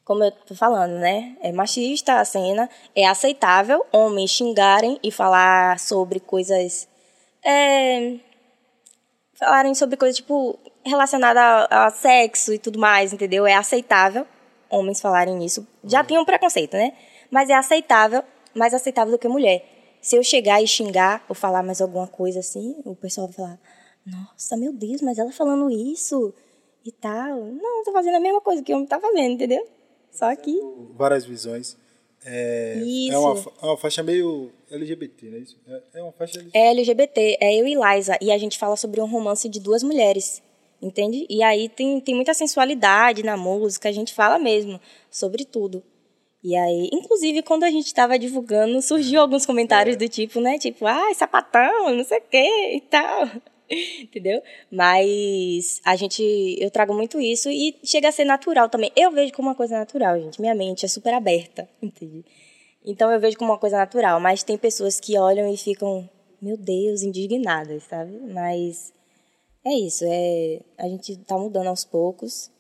Como 0.06 0.24
eu 0.24 0.32
tô 0.32 0.54
falando, 0.54 1.00
né? 1.00 1.36
É 1.42 1.52
machista 1.52 2.20
a 2.20 2.26
cena. 2.26 2.70
É 2.96 3.08
aceitável 3.08 3.84
homens 3.92 4.30
xingarem 4.30 5.00
e 5.04 5.12
falar 5.12 5.80
sobre 5.80 6.20
coisas. 6.20 6.88
É, 7.44 8.18
falarem 9.34 9.74
sobre 9.74 9.98
coisas, 9.98 10.18
tipo, 10.18 10.60
relacionadas 10.86 11.42
a, 11.42 11.88
a 11.88 11.90
sexo 11.90 12.54
e 12.54 12.60
tudo 12.60 12.80
mais, 12.80 13.12
entendeu? 13.14 13.48
É 13.48 13.56
aceitável 13.56 14.28
homens 14.70 15.02
falarem 15.02 15.44
isso. 15.44 15.68
Já 15.84 16.04
tem 16.04 16.18
um 16.20 16.26
preconceito, 16.26 16.76
né? 16.76 16.94
Mas 17.32 17.50
é 17.50 17.54
aceitável, 17.54 18.24
mais 18.54 18.74
aceitável 18.74 19.12
do 19.12 19.18
que 19.18 19.28
mulher. 19.28 19.66
Se 20.02 20.16
eu 20.16 20.24
chegar 20.24 20.62
e 20.62 20.68
xingar 20.68 21.26
ou 21.28 21.34
falar 21.34 21.64
mais 21.64 21.82
alguma 21.82 22.08
coisa 22.08 22.40
assim, 22.40 22.76
o 22.86 22.96
pessoal 22.96 23.28
vai 23.28 23.36
falar: 23.36 23.60
Nossa, 24.06 24.56
meu 24.56 24.72
Deus, 24.72 25.02
mas 25.02 25.18
ela 25.18 25.32
falando 25.32 25.70
isso 25.72 26.32
e 26.86 26.92
tal. 26.92 27.44
Não, 27.44 27.84
tô 27.84 27.92
fazendo 27.92 28.18
a 28.18 28.20
mesma 28.20 28.42
coisa 28.42 28.62
que 28.62 28.72
o 28.72 28.76
homem 28.76 28.88
tá 28.88 29.00
fazendo, 29.00 29.34
entendeu? 29.34 29.66
Só 30.16 30.36
que. 30.36 30.58
Várias 30.96 31.26
visões. 31.26 31.78
É, 32.28 32.82
Isso. 32.84 33.14
é 33.14 33.18
uma, 33.20 33.40
é 33.62 33.66
uma 33.68 33.78
faixa 33.78 34.02
meio 34.02 34.52
LGBT, 34.72 35.30
não 35.30 35.38
é 35.38 35.42
isso? 35.42 35.58
É, 35.68 35.82
é 36.00 36.02
uma 36.02 36.12
faixa 36.12 36.40
LGBT. 36.40 36.58
É 36.58 36.72
LGBT, 36.72 37.38
é 37.40 37.62
eu 37.62 37.68
e 37.68 37.76
Liza. 37.76 38.18
E 38.20 38.32
a 38.32 38.38
gente 38.38 38.58
fala 38.58 38.76
sobre 38.76 39.00
um 39.00 39.06
romance 39.06 39.48
de 39.48 39.60
duas 39.60 39.84
mulheres. 39.84 40.42
Entende? 40.82 41.26
E 41.30 41.42
aí 41.44 41.70
tem, 41.70 42.00
tem 42.00 42.16
muita 42.16 42.34
sensualidade 42.34 43.24
na 43.24 43.38
música, 43.38 43.90
a 43.90 43.92
gente 43.92 44.14
fala 44.14 44.38
mesmo 44.38 44.80
sobre 45.10 45.46
tudo. 45.46 45.84
E 46.44 46.56
aí, 46.56 46.90
inclusive, 46.94 47.42
quando 47.42 47.64
a 47.64 47.72
gente 47.72 47.88
estava 47.88 48.20
divulgando, 48.20 48.80
surgiu 48.82 49.20
alguns 49.20 49.46
comentários 49.46 49.98
do 49.98 50.08
tipo, 50.08 50.40
né? 50.40 50.60
Tipo, 50.60 50.86
ai, 50.86 51.16
sapatão, 51.16 51.96
não 51.96 52.04
sei 52.04 52.20
o 52.20 52.24
quê 52.30 52.76
e 52.76 52.82
tal. 52.82 53.28
Entendeu? 54.02 54.42
Mas 54.72 55.82
a 55.84 55.96
gente, 55.96 56.22
eu 56.60 56.70
trago 56.70 56.94
muito 56.94 57.20
isso 57.20 57.50
e 57.50 57.76
chega 57.84 58.10
a 58.10 58.12
ser 58.12 58.26
natural 58.26 58.70
também. 58.70 58.92
Eu 58.96 59.12
vejo 59.12 59.34
como 59.34 59.50
uma 59.50 59.56
coisa 59.56 59.78
natural, 59.78 60.20
gente. 60.20 60.40
Minha 60.40 60.56
mente 60.56 60.86
é 60.86 60.88
super 60.88 61.14
aberta, 61.14 61.68
entende? 61.82 62.26
Então 62.86 63.12
eu 63.12 63.20
vejo 63.20 63.38
como 63.38 63.52
uma 63.52 63.58
coisa 63.60 63.78
natural, 63.78 64.20
mas 64.20 64.44
tem 64.44 64.58
pessoas 64.58 65.00
que 65.00 65.18
olham 65.18 65.52
e 65.52 65.58
ficam, 65.58 66.08
meu 66.42 66.56
Deus, 66.56 67.02
indignadas, 67.02 67.84
sabe? 67.84 68.18
Mas 68.32 68.94
é 69.66 69.74
isso, 69.74 70.06
é 70.08 70.60
a 70.78 70.88
gente 70.88 71.18
tá 71.18 71.38
mudando 71.38 71.68
aos 71.68 71.84
poucos. 71.84 72.52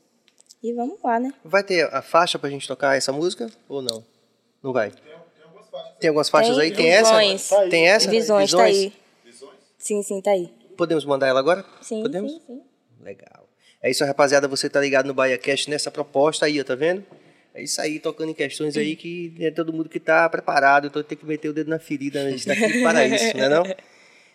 E 0.63 0.73
vamos 0.73 0.97
lá, 1.03 1.19
né? 1.19 1.31
Vai 1.43 1.63
ter 1.63 1.83
a 1.93 2.01
faixa 2.01 2.39
pra 2.39 2.49
gente 2.49 2.67
tocar 2.67 2.97
essa 2.97 3.11
música 3.11 3.47
ou 3.69 3.83
não? 3.83 4.03
Não 4.63 4.73
vai? 4.73 4.91
Tem 5.99 6.07
algumas 6.07 6.27
faixas 6.27 6.55
Tem 6.55 6.65
aí? 6.65 6.71
Tem 6.71 6.89
essa? 6.89 7.19
Visões. 7.19 7.69
Tem 7.69 7.87
essa? 7.87 8.09
Visões, 8.09 8.51
tá 8.51 8.63
aí. 8.63 8.93
Sim, 9.77 10.01
sim, 10.01 10.21
tá 10.21 10.31
aí. 10.31 10.51
Podemos 10.75 11.05
mandar 11.05 11.27
ela 11.27 11.39
agora? 11.39 11.65
Sim, 11.81 12.01
Podemos? 12.01 12.31
sim, 12.31 12.41
sim. 12.45 12.61
Legal. 13.01 13.49
É 13.81 13.89
isso, 13.89 14.03
rapaziada. 14.03 14.47
Você 14.47 14.69
tá 14.69 14.81
ligado 14.81 15.05
no 15.05 15.13
BahiaCast 15.13 15.69
nessa 15.69 15.91
proposta 15.91 16.45
aí, 16.45 16.59
ó, 16.59 16.63
tá 16.63 16.75
vendo? 16.75 17.05
É 17.53 17.63
isso 17.63 17.79
aí, 17.79 17.99
tocando 17.99 18.31
em 18.31 18.33
questões 18.33 18.75
aí 18.75 18.97
que 18.97 19.33
é 19.39 19.49
todo 19.49 19.71
mundo 19.71 19.87
que 19.87 19.99
tá 19.99 20.27
preparado, 20.27 20.87
então 20.87 21.01
tem 21.01 21.17
que 21.17 21.25
meter 21.25 21.47
o 21.47 21.53
dedo 21.53 21.69
na 21.69 21.79
ferida, 21.79 22.21
né? 22.21 22.29
a 22.29 22.31
gente 22.31 22.45
tá 22.45 22.51
aqui 22.51 22.81
para 22.83 23.07
isso, 23.07 23.37
né 23.37 23.47
não? 23.47 23.63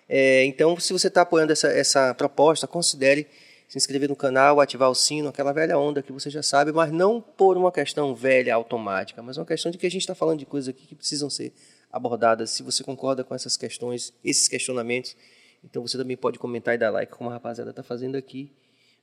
É, 0.08 0.44
então, 0.46 0.78
se 0.80 0.90
você 0.92 1.08
está 1.08 1.20
apoiando 1.20 1.52
essa, 1.52 1.68
essa 1.68 2.14
proposta, 2.14 2.66
considere 2.66 3.26
se 3.68 3.76
inscrever 3.76 4.08
no 4.08 4.16
canal, 4.16 4.58
ativar 4.58 4.90
o 4.90 4.94
sino, 4.94 5.28
aquela 5.28 5.52
velha 5.52 5.78
onda 5.78 6.02
que 6.02 6.10
você 6.10 6.30
já 6.30 6.42
sabe, 6.42 6.72
mas 6.72 6.90
não 6.90 7.20
por 7.20 7.56
uma 7.56 7.70
questão 7.70 8.14
velha, 8.14 8.54
automática, 8.54 9.22
mas 9.22 9.36
uma 9.36 9.46
questão 9.46 9.70
de 9.70 9.78
que 9.78 9.86
a 9.86 9.90
gente 9.90 10.00
está 10.00 10.14
falando 10.14 10.38
de 10.38 10.46
coisas 10.46 10.70
aqui 10.70 10.86
que 10.86 10.94
precisam 10.96 11.28
ser 11.28 11.52
abordadas. 11.92 12.50
Se 12.50 12.62
você 12.62 12.82
concorda 12.82 13.22
com 13.22 13.34
essas 13.34 13.56
questões, 13.56 14.12
esses 14.24 14.48
questionamentos, 14.48 15.14
então 15.62 15.86
você 15.86 15.98
também 15.98 16.16
pode 16.16 16.38
comentar 16.38 16.74
e 16.74 16.78
dar 16.78 16.90
like, 16.90 17.12
como 17.12 17.30
a 17.30 17.34
rapaziada 17.34 17.70
está 17.70 17.82
fazendo 17.82 18.16
aqui. 18.16 18.52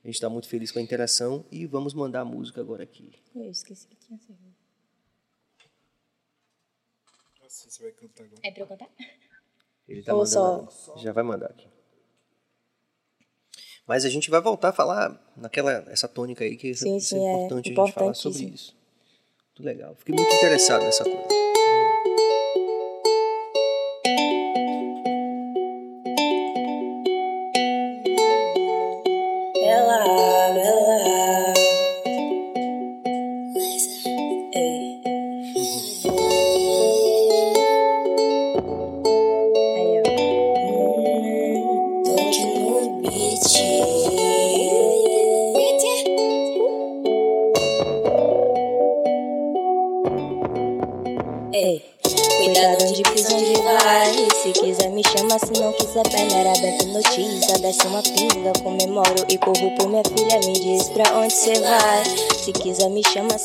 A 0.02 0.06
gente 0.06 0.14
está 0.14 0.28
muito 0.28 0.48
feliz 0.48 0.70
com 0.70 0.78
a 0.78 0.82
interação 0.82 1.44
e 1.50 1.66
vamos 1.66 1.92
mandar 1.92 2.20
a 2.20 2.24
música 2.24 2.60
agora 2.60 2.82
aqui. 2.82 3.12
Eu 3.34 3.50
esqueci 3.50 3.86
que 3.88 3.96
tinha 3.96 4.18
cerveja. 4.18 4.56
Nossa, 7.42 7.70
você 7.70 7.82
vai 7.82 7.92
cantar 7.92 8.24
agora. 8.24 8.40
É 8.44 8.50
pra 8.50 8.62
eu 8.62 8.66
cantar? 8.66 8.88
Ele 9.88 10.02
tá 10.02 10.14
Ou 10.14 10.24
mandando. 10.24 10.68
Já 10.96 11.12
vai 11.12 11.24
mandar 11.24 11.46
aqui. 11.46 11.68
Mas 13.86 14.04
a 14.04 14.10
gente 14.10 14.28
vai 14.30 14.40
voltar 14.40 14.68
a 14.68 14.72
falar 14.72 15.32
naquela 15.34 15.72
essa 15.90 16.06
tônica 16.06 16.44
aí 16.44 16.56
que 16.56 16.74
Sim, 16.74 16.96
isso 16.96 17.08
sim, 17.08 17.18
é 17.18 17.20
é 17.20 17.32
importante 17.32 17.72
a 17.72 17.74
gente 17.74 17.92
falar 17.92 18.14
sobre 18.14 18.44
isso. 18.44 18.76
Muito 19.48 19.62
legal. 19.64 19.94
Fiquei 19.96 20.14
muito 20.14 20.34
interessado 20.34 20.82
nessa 20.82 21.04
coisa. 21.04 21.47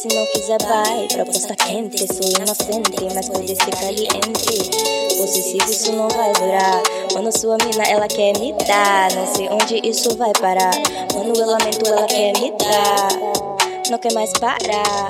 Se 0.04 0.14
não 0.14 0.26
quiser 0.26 0.62
vai. 0.62 1.08
Proposta 1.08 1.56
quente, 1.56 2.06
sou 2.14 2.30
inocente, 2.30 3.16
mas 3.16 3.30
pode 3.30 3.56
ser 3.56 3.72
caliente. 3.72 5.16
Possessivo, 5.18 5.72
isso 5.72 5.94
não 5.94 6.10
vai 6.10 6.34
durar. 6.34 6.84
Mano, 7.14 7.32
sua 7.32 7.58
mina, 7.64 7.84
ela 7.88 8.08
quer 8.10 8.38
me 8.38 8.52
dar. 8.68 9.14
Não 9.14 9.34
sei 9.34 9.48
onde 9.48 9.80
isso 9.88 10.16
vai 10.18 10.34
parar. 10.34 10.74
Mano, 11.14 11.34
eu 11.34 11.46
lamento, 11.46 11.88
ela 11.88 12.06
quer 12.06 12.34
me 12.38 12.52
dar. 12.52 13.90
Não 13.90 13.98
quer 13.98 14.14
mais 14.14 14.32
parar. 14.34 15.08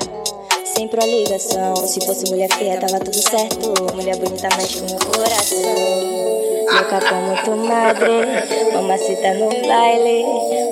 Sempre 0.64 1.02
a 1.02 1.06
ligação. 1.06 1.74
Se 1.76 2.00
fosse 2.06 2.30
mulher 2.30 2.52
feia, 2.52 2.78
tava 2.78 3.00
tudo 3.00 3.16
certo. 3.16 3.94
Mulher 3.96 4.16
bonita 4.16 4.48
mexe 4.56 4.78
com 4.78 4.86
meu 4.86 4.98
coração. 4.98 6.24
Louca 6.74 6.98
como 7.08 7.36
tu 7.44 7.66
madre, 7.66 8.08
mamacita 8.74 9.34
no 9.34 9.48
baile, 9.66 10.24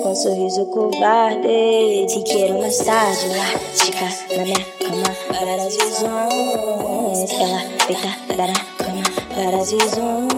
com 0.03 0.13
sorriso 0.13 0.65
covarde. 0.65 2.05
Te 2.07 2.21
quero 2.23 2.59
mais 2.59 2.77
tarde 2.79 3.29
lá, 3.29 3.45
fica 3.73 4.35
na 4.35 4.43
minha 4.43 4.65
cama, 4.79 5.15
várias 5.31 5.77
visões. 5.77 7.31
Ela 7.31 7.61
deita 7.87 8.47
na 8.47 8.53
cama, 8.77 9.03
várias 9.35 9.71
visões. 9.71 10.33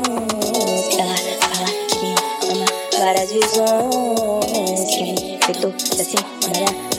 Ela 0.99 1.15
fala 1.41 1.67
que 1.89 2.05
me 2.05 2.15
ama, 2.51 2.65
várias 2.99 3.31
visões. 3.31 4.85
Que 4.91 5.03
me 5.03 5.39
feitou 5.43 5.73
assim, 5.99 6.17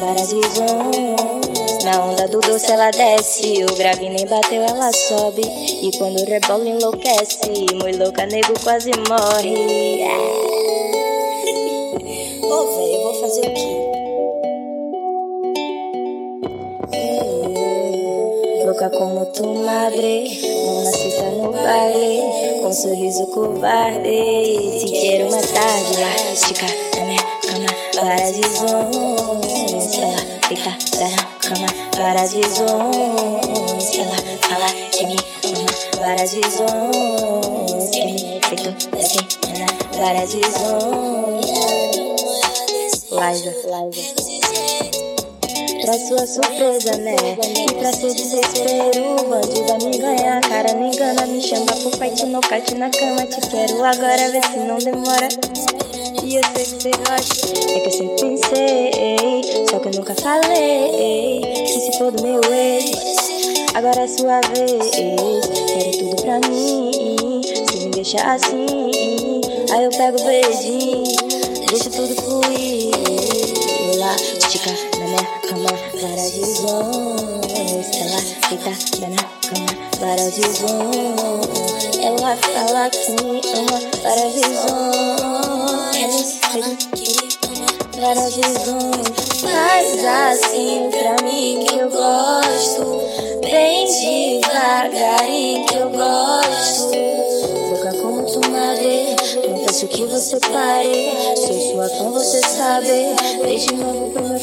várias 0.01 0.33
visões. 0.33 1.57
Na 1.85 2.05
onda 2.05 2.27
do 2.27 2.41
doce 2.41 2.73
ela 2.73 2.91
desce, 2.91 3.63
o 3.63 3.75
grave 3.77 4.09
nem 4.09 4.27
bateu, 4.27 4.61
ela 4.61 4.91
sobe. 4.93 5.43
E 5.43 5.97
quando 5.97 6.25
rebola 6.29 6.69
enlouquece, 6.69 7.39
muito 7.81 7.99
louca, 7.99 8.27
nego 8.27 8.59
quase 8.65 8.91
morre. 9.09 10.56
Ô, 12.57 12.65
velho, 12.75 12.91
eu 12.91 13.03
vou 13.03 13.13
fazer 13.21 13.41
o 13.41 13.53
quê? 13.53 13.69
Louca 18.65 18.89
como 18.89 19.27
tu 19.27 19.47
madre, 19.47 20.41
mamacita 20.65 21.23
no 21.33 21.53
baile, 21.53 22.23
com 22.63 22.73
sorriso 22.73 23.27
covarde. 23.27 24.09
Te 24.81 24.91
quero 24.91 25.31
mais 25.31 25.51
tarde 25.51 26.01
lá, 26.01 26.17
estica 26.33 26.65
na 26.97 27.05
minha 27.05 27.23
cama, 27.43 27.67
várias 27.95 28.37
visões. 28.39 29.93
Ela 29.99 30.23
deita 30.49 30.71
na 30.99 31.25
cama, 31.43 31.69
várias 31.95 32.33
visões. 32.33 33.99
Ela 33.99 34.17
fala 34.41 34.69
que 34.93 35.05
me 35.05 35.19
ama, 35.45 35.67
várias 35.99 36.33
visões. 36.33 37.91
Que 37.91 38.03
me 38.07 38.41
feito 38.49 38.71
assim, 38.97 39.25
várias 39.99 40.33
visões. 40.33 41.46
Liza, 43.17 43.51
Liza. 43.51 44.27
Pra 45.83 45.99
sua 45.99 46.27
surpresa, 46.27 46.97
né? 46.99 47.17
E 47.57 47.73
pra 47.75 47.93
seu 47.93 48.13
desespero, 48.13 49.17
vai 49.31 49.79
me 49.85 49.99
ganhar. 49.99 50.41
Cara, 50.43 50.75
não 50.75 50.89
engana, 50.89 51.27
me 51.27 51.41
chama 51.41 51.67
pro 51.67 51.91
fight 51.97 52.27
no 52.27 52.41
kart 52.43 52.71
na 52.73 52.91
cama. 52.91 53.25
Te 53.25 53.41
quero 53.49 53.85
agora, 53.85 54.31
vê 54.31 54.41
se 54.43 54.59
não 54.59 54.79
demora. 54.79 55.29
E 56.23 56.37
eu 56.37 56.43
sei 56.55 56.65
que 56.65 56.83
você 56.83 56.91
gosta. 56.91 57.47
É 57.73 57.81
que 57.81 57.87
eu 57.87 57.93
sempre 57.93 58.17
pensei, 58.21 59.67
só 59.71 59.79
que 59.79 59.89
eu 59.89 59.93
nunca 59.93 60.15
falei. 60.17 61.41
Que 61.41 61.81
se 61.81 61.99
for 61.99 62.11
do 62.11 62.23
meu 62.23 62.41
ex, 62.53 62.91
agora 63.75 64.03
é 64.03 64.09
sua 64.09 64.41
vez. 64.41 64.91
Quero 64.91 65.99
tudo 65.99 66.23
pra 66.23 66.41
mim, 66.51 67.41
se 67.71 67.77
me 67.79 67.91
deixa 67.93 68.19
assim. 68.19 68.67
Aí 69.73 69.85
eu 69.85 69.91
pego 69.91 70.21
o 70.21 70.25
beijinho, 70.25 71.05
deixa 71.71 71.91
tudo 71.91 72.15
fluir. 72.23 72.96
Lá, 74.07 74.15
estica 74.15 74.71
na 75.01 75.05
minha 75.05 75.25
cama, 75.49 75.73
várias 76.01 76.31
visões. 76.31 77.87
Ela 77.97 78.21
deita 78.49 78.71
na 79.01 79.09
minha 79.09 79.27
cama, 79.43 79.71
várias 79.99 80.35
visões. 80.37 81.49
Ela 82.01 82.37
fala 82.37 82.89
que 82.89 83.11
me 83.11 83.41
ama, 83.57 83.79
várias 84.05 84.33
visões. 84.33 85.19
Ela 86.55 86.71
que 86.95 88.01
várias 88.01 88.35
visões. 88.37 89.07
Faz 89.41 90.05
assim 90.05 90.89
pra 90.93 91.17
mim 91.27 91.67
que 91.69 91.77
eu 91.77 91.91
gosto. 91.91 92.85
Bem 93.41 93.87
devagarinho 94.41 95.67
que 95.67 95.75
eu 95.75 95.91
gosto. 95.91 97.06
Peço 99.87 99.89
que 99.89 100.05
você 100.07 100.39
pare. 100.41 101.13
Sou 101.37 101.73
sua 101.73 101.89
fã, 101.89 102.11
você 102.11 102.41
sabe. 102.41 102.89
Desde 103.43 103.75
novo 103.75 104.11
pro 104.11 104.23
meu. 104.23 104.39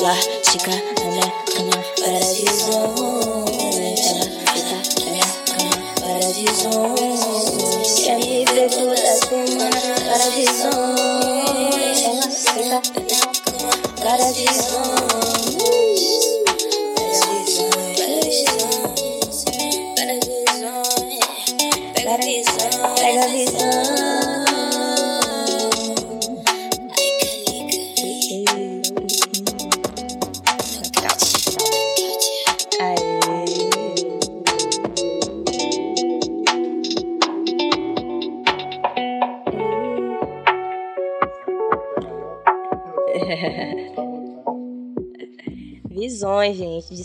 Lá, 0.00 0.14
chica, 0.48 0.70
na 0.70 1.10
minha 1.10 1.30
cama, 1.46 1.84
várias 2.00 2.34
visões. 2.38 2.99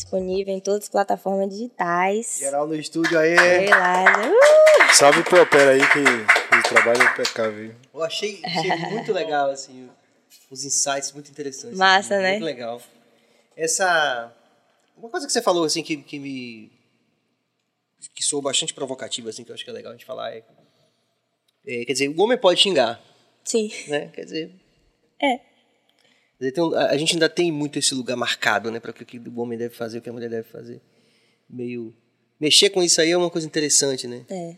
Disponível 0.06 0.54
em 0.54 0.60
todas 0.60 0.84
as 0.84 0.90
plataformas 0.90 1.50
digitais. 1.50 2.38
Geral 2.38 2.68
no 2.68 2.76
estúdio 2.76 3.18
aí. 3.18 3.36
Né? 3.36 3.66
Uh! 3.72 4.94
Salve 4.94 5.24
pro 5.24 5.42
Opera 5.42 5.72
aí 5.72 5.80
que 5.80 6.00
o 6.00 6.64
trabalho 6.70 7.02
é 7.02 7.06
impecável. 7.12 7.76
Eu 7.92 8.04
achei, 8.04 8.40
achei 8.46 8.76
muito 8.92 9.12
legal, 9.12 9.50
assim, 9.50 9.90
os 10.52 10.64
insights 10.64 11.12
muito 11.12 11.32
interessantes. 11.32 11.76
Massa, 11.76 12.20
né? 12.20 12.34
Muito 12.34 12.46
legal. 12.46 12.80
Essa. 13.58 14.32
Uma 14.96 15.10
coisa 15.10 15.26
que 15.26 15.34
você 15.34 15.42
falou, 15.42 15.66
assim, 15.66 15.82
que, 15.82 15.98
que 15.98 16.20
me. 16.20 16.72
que 18.14 18.24
sou 18.24 18.44
bastante 18.44 18.76
provocativa, 18.76 19.32
assim, 19.32 19.44
que 19.44 19.50
eu 19.50 19.56
acho 19.56 19.64
que 19.64 19.72
é 19.72 19.74
legal 19.74 19.92
a 19.92 19.96
gente 19.96 20.06
falar 20.06 20.32
é. 20.32 20.44
é, 21.66 21.84
quer 21.84 21.94
dizer, 21.94 22.10
o 22.10 22.22
homem 22.22 22.38
pode 22.38 22.62
xingar, 22.62 23.02
Sim. 23.44 23.72
né? 23.88 24.12
Quer 24.14 24.26
dizer. 24.26 24.52
É. 25.20 25.55
um- 26.58 26.76
a, 26.76 26.98
gente 26.98 27.14
ainda 27.14 27.30
tem 27.30 27.52
muito 27.52 27.80
esse 27.80 27.94
lugar 27.96 28.16
marcado, 28.18 28.70
né? 28.72 28.80
Para 28.80 28.92
o 28.92 28.94
que 28.94 29.18
o 29.20 29.40
homem 29.40 29.58
deve 29.58 29.74
fazer, 29.76 30.00
o 30.00 30.02
que 30.02 30.10
a 30.10 30.14
mulher 30.14 30.30
deve 30.30 30.48
fazer. 30.50 30.82
Meio. 31.50 31.94
Mexer 32.40 32.70
com 32.70 32.84
isso 32.84 33.00
aí 33.00 33.12
é 33.12 33.18
uma 33.18 33.30
coisa 33.30 33.48
interessante, 33.48 34.08
né? 34.08 34.22
É. 34.30 34.56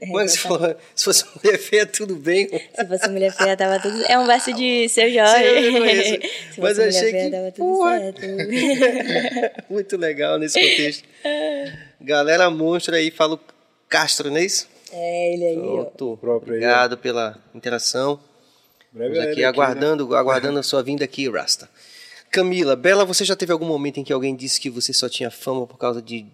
É, 0.00 0.06
Como 0.06 0.18
é 0.20 0.24
que 0.24 0.30
você 0.32 0.38
exatamente. 0.38 0.60
falou? 0.72 0.80
Se 0.94 1.04
fosse 1.04 1.24
mulher 1.42 1.58
feia, 1.58 1.86
tudo 1.86 2.16
bem. 2.16 2.48
Se 2.48 2.84
fosse 2.86 3.08
mulher 3.08 3.32
feia, 3.32 3.56
tava 3.56 3.78
tudo. 3.80 4.02
É 4.06 4.18
um 4.18 4.26
verso 4.26 4.52
de 4.52 4.88
seu 4.88 5.08
Sim, 5.08 5.14
eu 5.16 5.24
Jorge. 5.24 6.20
Se 6.52 6.60
Mas 6.60 6.76
fosse 6.76 6.80
eu 6.80 6.86
mulher 6.86 6.88
achei 6.88 7.10
feia, 7.12 7.24
que, 7.24 7.30
tava 7.30 7.52
tudo 7.52 7.56
porra. 7.64 7.98
certo. 8.00 8.20
Muito 9.72 9.96
legal 9.96 10.38
nesse 10.38 10.60
contexto. 10.60 11.04
Galera 12.00 12.50
monstro 12.50 12.96
aí, 12.96 13.10
fala 13.12 13.34
o 13.36 13.40
Castro, 13.88 14.30
não 14.30 14.36
é 14.38 14.44
isso? 14.44 14.68
É, 14.92 15.32
ele 15.34 15.44
aí. 15.46 15.54
Pronto. 15.54 16.18
Obrigado 16.22 16.98
pela 16.98 17.38
interação. 17.54 18.18
Breve 18.94 19.10
Estamos 19.10 19.18
é 19.28 19.30
aqui 19.32 19.40
ele 19.40 19.44
aguardando, 19.46 20.14
aguardando 20.16 20.58
a 20.58 20.62
sua 20.62 20.82
vinda 20.82 21.04
aqui, 21.04 21.28
Rasta. 21.28 21.68
Camila, 22.30 22.76
Bela, 22.76 23.04
você 23.04 23.24
já 23.24 23.34
teve 23.36 23.52
algum 23.52 23.66
momento 23.66 23.98
em 23.98 24.04
que 24.04 24.12
alguém 24.12 24.34
disse 24.36 24.60
que 24.60 24.70
você 24.70 24.92
só 24.92 25.08
tinha 25.08 25.30
fama 25.30 25.66
por 25.66 25.76
causa 25.78 26.00
de 26.00 26.24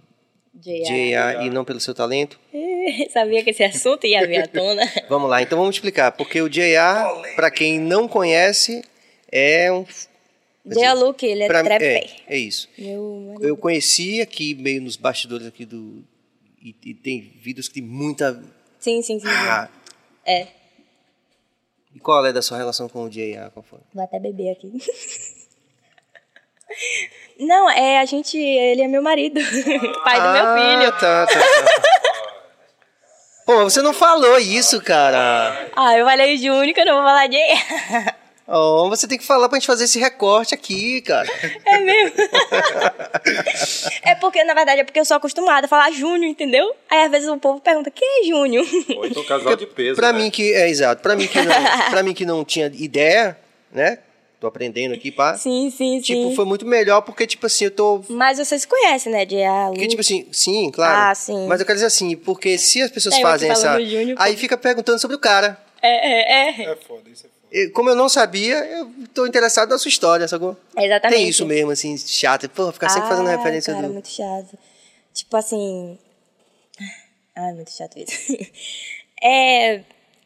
J.A. 0.55 1.45
E 1.45 1.51
não 1.51 1.65
pelo 1.65 1.81
seu 1.81 1.95
talento? 1.95 2.39
Sabia 3.13 3.43
que 3.43 3.51
esse 3.51 3.63
assunto 3.63 4.07
ia 4.07 4.27
vir 4.27 4.43
à 4.43 4.47
tona. 4.49 4.83
Vamos 5.09 5.31
lá, 5.31 5.41
então 5.43 5.59
vamos 5.59 5.77
explicar. 5.77 6.13
Porque 6.13 6.41
o 6.43 6.49
JA, 6.49 7.07
para 7.37 7.51
quem 7.51 7.79
não 7.79 8.07
conhece, 8.09 8.83
é 9.31 9.71
um. 9.73 9.85
J.A. 10.67 10.93
Luke, 10.93 11.25
ele 11.25 11.45
é 11.45 11.47
pra- 11.47 11.77
é, 11.81 12.11
é 12.27 12.37
isso. 12.37 12.69
Meu. 12.77 13.37
Eu 13.41 13.57
conheci 13.57 14.21
aqui, 14.21 14.55
meio 14.55 14.83
nos 14.83 14.97
bastidores 14.97 15.47
aqui 15.47 15.65
do. 15.65 16.05
E, 16.63 16.75
e 16.85 16.95
tem 16.95 17.33
vídeos 17.41 17.69
que 17.69 17.75
tem 17.75 17.83
muita. 17.83 18.43
Sim, 18.79 19.01
sim, 19.03 19.19
sim. 19.19 19.27
sim. 19.27 19.33
Ah, 19.33 19.69
É. 20.27 20.47
e 21.95 22.01
qual 22.01 22.25
é 22.27 22.33
da 22.33 22.43
sua 22.43 22.57
relação 22.59 22.89
com 22.89 23.05
o 23.05 23.11
JA? 23.11 23.51
Qual 23.53 23.63
foi? 23.63 23.81
Vou 23.93 24.05
até 24.05 24.19
beber 24.19 24.53
aqui. 24.53 24.73
Não, 27.39 27.69
é 27.71 27.99
a 27.99 28.05
gente. 28.05 28.37
Ele 28.39 28.83
é 28.83 28.89
meu 28.89 29.03
marido. 29.03 29.41
Pai 30.05 30.21
do 30.21 30.33
meu 30.33 30.47
Ah, 30.47 30.57
filho. 30.57 30.93
Tá, 30.93 31.27
tá, 31.27 31.41
tá. 31.41 31.77
Pô, 33.47 33.65
você 33.65 33.83
não 33.83 33.93
falou 33.93 34.39
isso, 34.39 34.81
cara. 34.81 35.69
Ah, 35.75 35.97
eu 35.99 36.07
falei 36.07 36.39
que 36.73 36.81
eu 36.81 36.87
não 36.87 36.95
vou 36.95 37.03
falar 37.03 37.27
de. 37.27 37.37
Oh, 38.53 38.89
você 38.89 39.07
tem 39.07 39.17
que 39.17 39.25
falar 39.25 39.49
pra 39.49 39.59
gente 39.59 39.67
fazer 39.67 39.85
esse 39.85 40.01
recorte 40.01 40.53
aqui, 40.55 41.01
cara. 41.03 41.29
É 41.65 41.79
mesmo? 41.79 42.17
é 44.03 44.17
porque, 44.17 44.43
na 44.43 44.55
verdade, 44.55 44.81
é 44.81 44.85
porque 44.85 44.99
eu 44.99 45.05
sou 45.05 45.17
acostumada 45.17 45.67
a 45.67 45.69
falar 45.69 45.93
Júnior, 45.93 46.29
entendeu? 46.29 46.75
Aí 46.91 47.05
às 47.05 47.11
vezes 47.13 47.29
o 47.29 47.39
povo 47.39 47.61
pergunta, 47.61 47.93
quem 47.93 48.23
é 48.23 48.27
Júnior? 48.27 48.67
Ou 48.97 49.07
então 49.07 49.23
casal 49.23 49.55
de 49.55 49.67
peso. 49.67 49.95
Pra 49.95 50.13
né? 50.13 50.19
mim 50.19 50.31
que 50.33 50.53
é 50.53 50.69
exato, 50.69 51.01
pra 51.01 51.15
mim 51.15 51.29
que 51.29 51.41
não, 51.41 51.55
pra 51.91 52.03
mim 52.03 52.13
que 52.13 52.27
não 52.27 52.45
tinha 52.45 52.67
ideia, 52.75 53.39
né? 53.71 53.99
Tô 54.41 54.49
aprendendo 54.49 54.95
aqui, 54.95 55.13
pá. 55.13 55.35
sim, 55.35 55.71
sim, 55.71 56.01
sim. 56.01 56.01
Tipo, 56.01 56.35
foi 56.35 56.45
muito 56.47 56.67
melhor 56.67 57.03
porque 57.03 57.27
tipo 57.29 57.47
assim, 57.47 57.67
eu 57.67 57.71
tô 57.71 58.03
Mas 58.09 58.39
vocês 58.39 58.65
conhecem, 58.65 59.13
né? 59.13 59.25
De 59.25 59.41
a 59.45 59.67
porque 59.69 59.87
tipo 59.87 60.01
assim, 60.01 60.27
sim, 60.33 60.71
claro. 60.73 61.11
Ah, 61.11 61.15
sim. 61.15 61.47
Mas 61.47 61.61
eu 61.61 61.67
quero 61.67 61.77
dizer 61.77 61.87
assim, 61.87 62.17
porque 62.17 62.59
se 62.59 62.83
as 62.83 62.91
pessoas 62.91 63.15
É, 63.15 63.21
fazem 63.21 63.49
essa, 63.49 63.81
Júnior, 63.81 64.17
aí 64.19 64.33
pô. 64.33 64.41
fica 64.41 64.57
perguntando 64.57 64.99
sobre 64.99 65.15
o 65.15 65.21
cara. 65.21 65.57
É, 65.81 65.89
é, 65.89 66.63
é. 66.63 66.73
É 66.73 66.77
foda, 66.77 67.09
isso 67.11 67.27
é 67.27 67.29
foda. 67.29 67.40
Como 67.73 67.91
eu 67.91 67.95
não 67.97 68.09
sabia, 68.09 68.57
eu 68.67 68.91
tô 69.13 69.27
interessado 69.27 69.71
na 69.71 69.79
sua 69.79 69.89
história, 69.89 70.29
sacou? 70.29 70.57
Exatamente. 70.77 71.19
Tem 71.19 71.29
isso 71.29 71.45
mesmo, 71.47 71.71
assim, 71.73 71.97
chato. 71.99 72.49
Pô, 72.49 72.71
ficar 72.71 72.89
sempre 72.89 73.09
fazendo 73.09 73.29
Ah, 73.29 73.37
referência 73.37 73.75
cara, 73.75 73.87
do. 73.89 73.93
muito 73.93 74.09
chato. 74.09 74.57
Tipo 75.13 75.37
assim. 75.37 75.99
Ai, 77.37 77.53
muito 77.55 77.71
chato 77.73 77.99
isso. 77.99 78.13
é. 79.23 79.83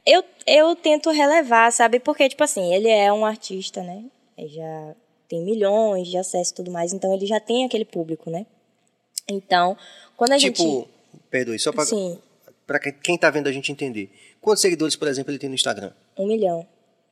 Eu, 0.07 0.22
eu 0.47 0.77
tento 0.77 1.11
relevar, 1.11 1.72
sabe? 1.72 1.99
Porque, 1.99 2.29
tipo 2.29 2.45
assim, 2.45 2.75
ele 2.75 2.89
é 2.89 3.11
um 3.11 3.25
artista, 3.25 3.83
né? 3.83 4.05
Ele 4.37 4.49
já 4.49 4.95
tem 5.29 5.41
milhões 5.43 6.09
de 6.09 6.18
acessos 6.18 6.51
e 6.51 6.55
tudo 6.55 6.70
mais, 6.70 6.93
então 6.93 7.14
ele 7.14 7.25
já 7.25 7.41
tem 7.41 7.64
aquele 7.64 7.87
público, 7.87 8.29
né? 8.29 8.45
Então, 9.27 9.75
quando 10.14 10.33
a 10.33 10.39
Tipo, 10.39 10.62
gente. 10.62 10.89
perdoe, 11.31 11.59
só 11.59 11.72
pra, 11.72 11.87
Sim, 11.87 12.18
pra 12.66 12.79
quem 12.79 13.16
tá 13.16 13.31
vendo 13.31 13.49
a 13.49 13.53
gente 13.53 13.72
entender. 13.72 14.11
Quantos 14.43 14.61
seguidores, 14.61 14.95
por 14.95 15.09
exemplo, 15.09 15.31
ele 15.33 15.39
tem 15.39 15.49
no 15.49 15.55
Instagram? 15.55 15.91
um 16.18 16.27
milhão. 16.27 16.66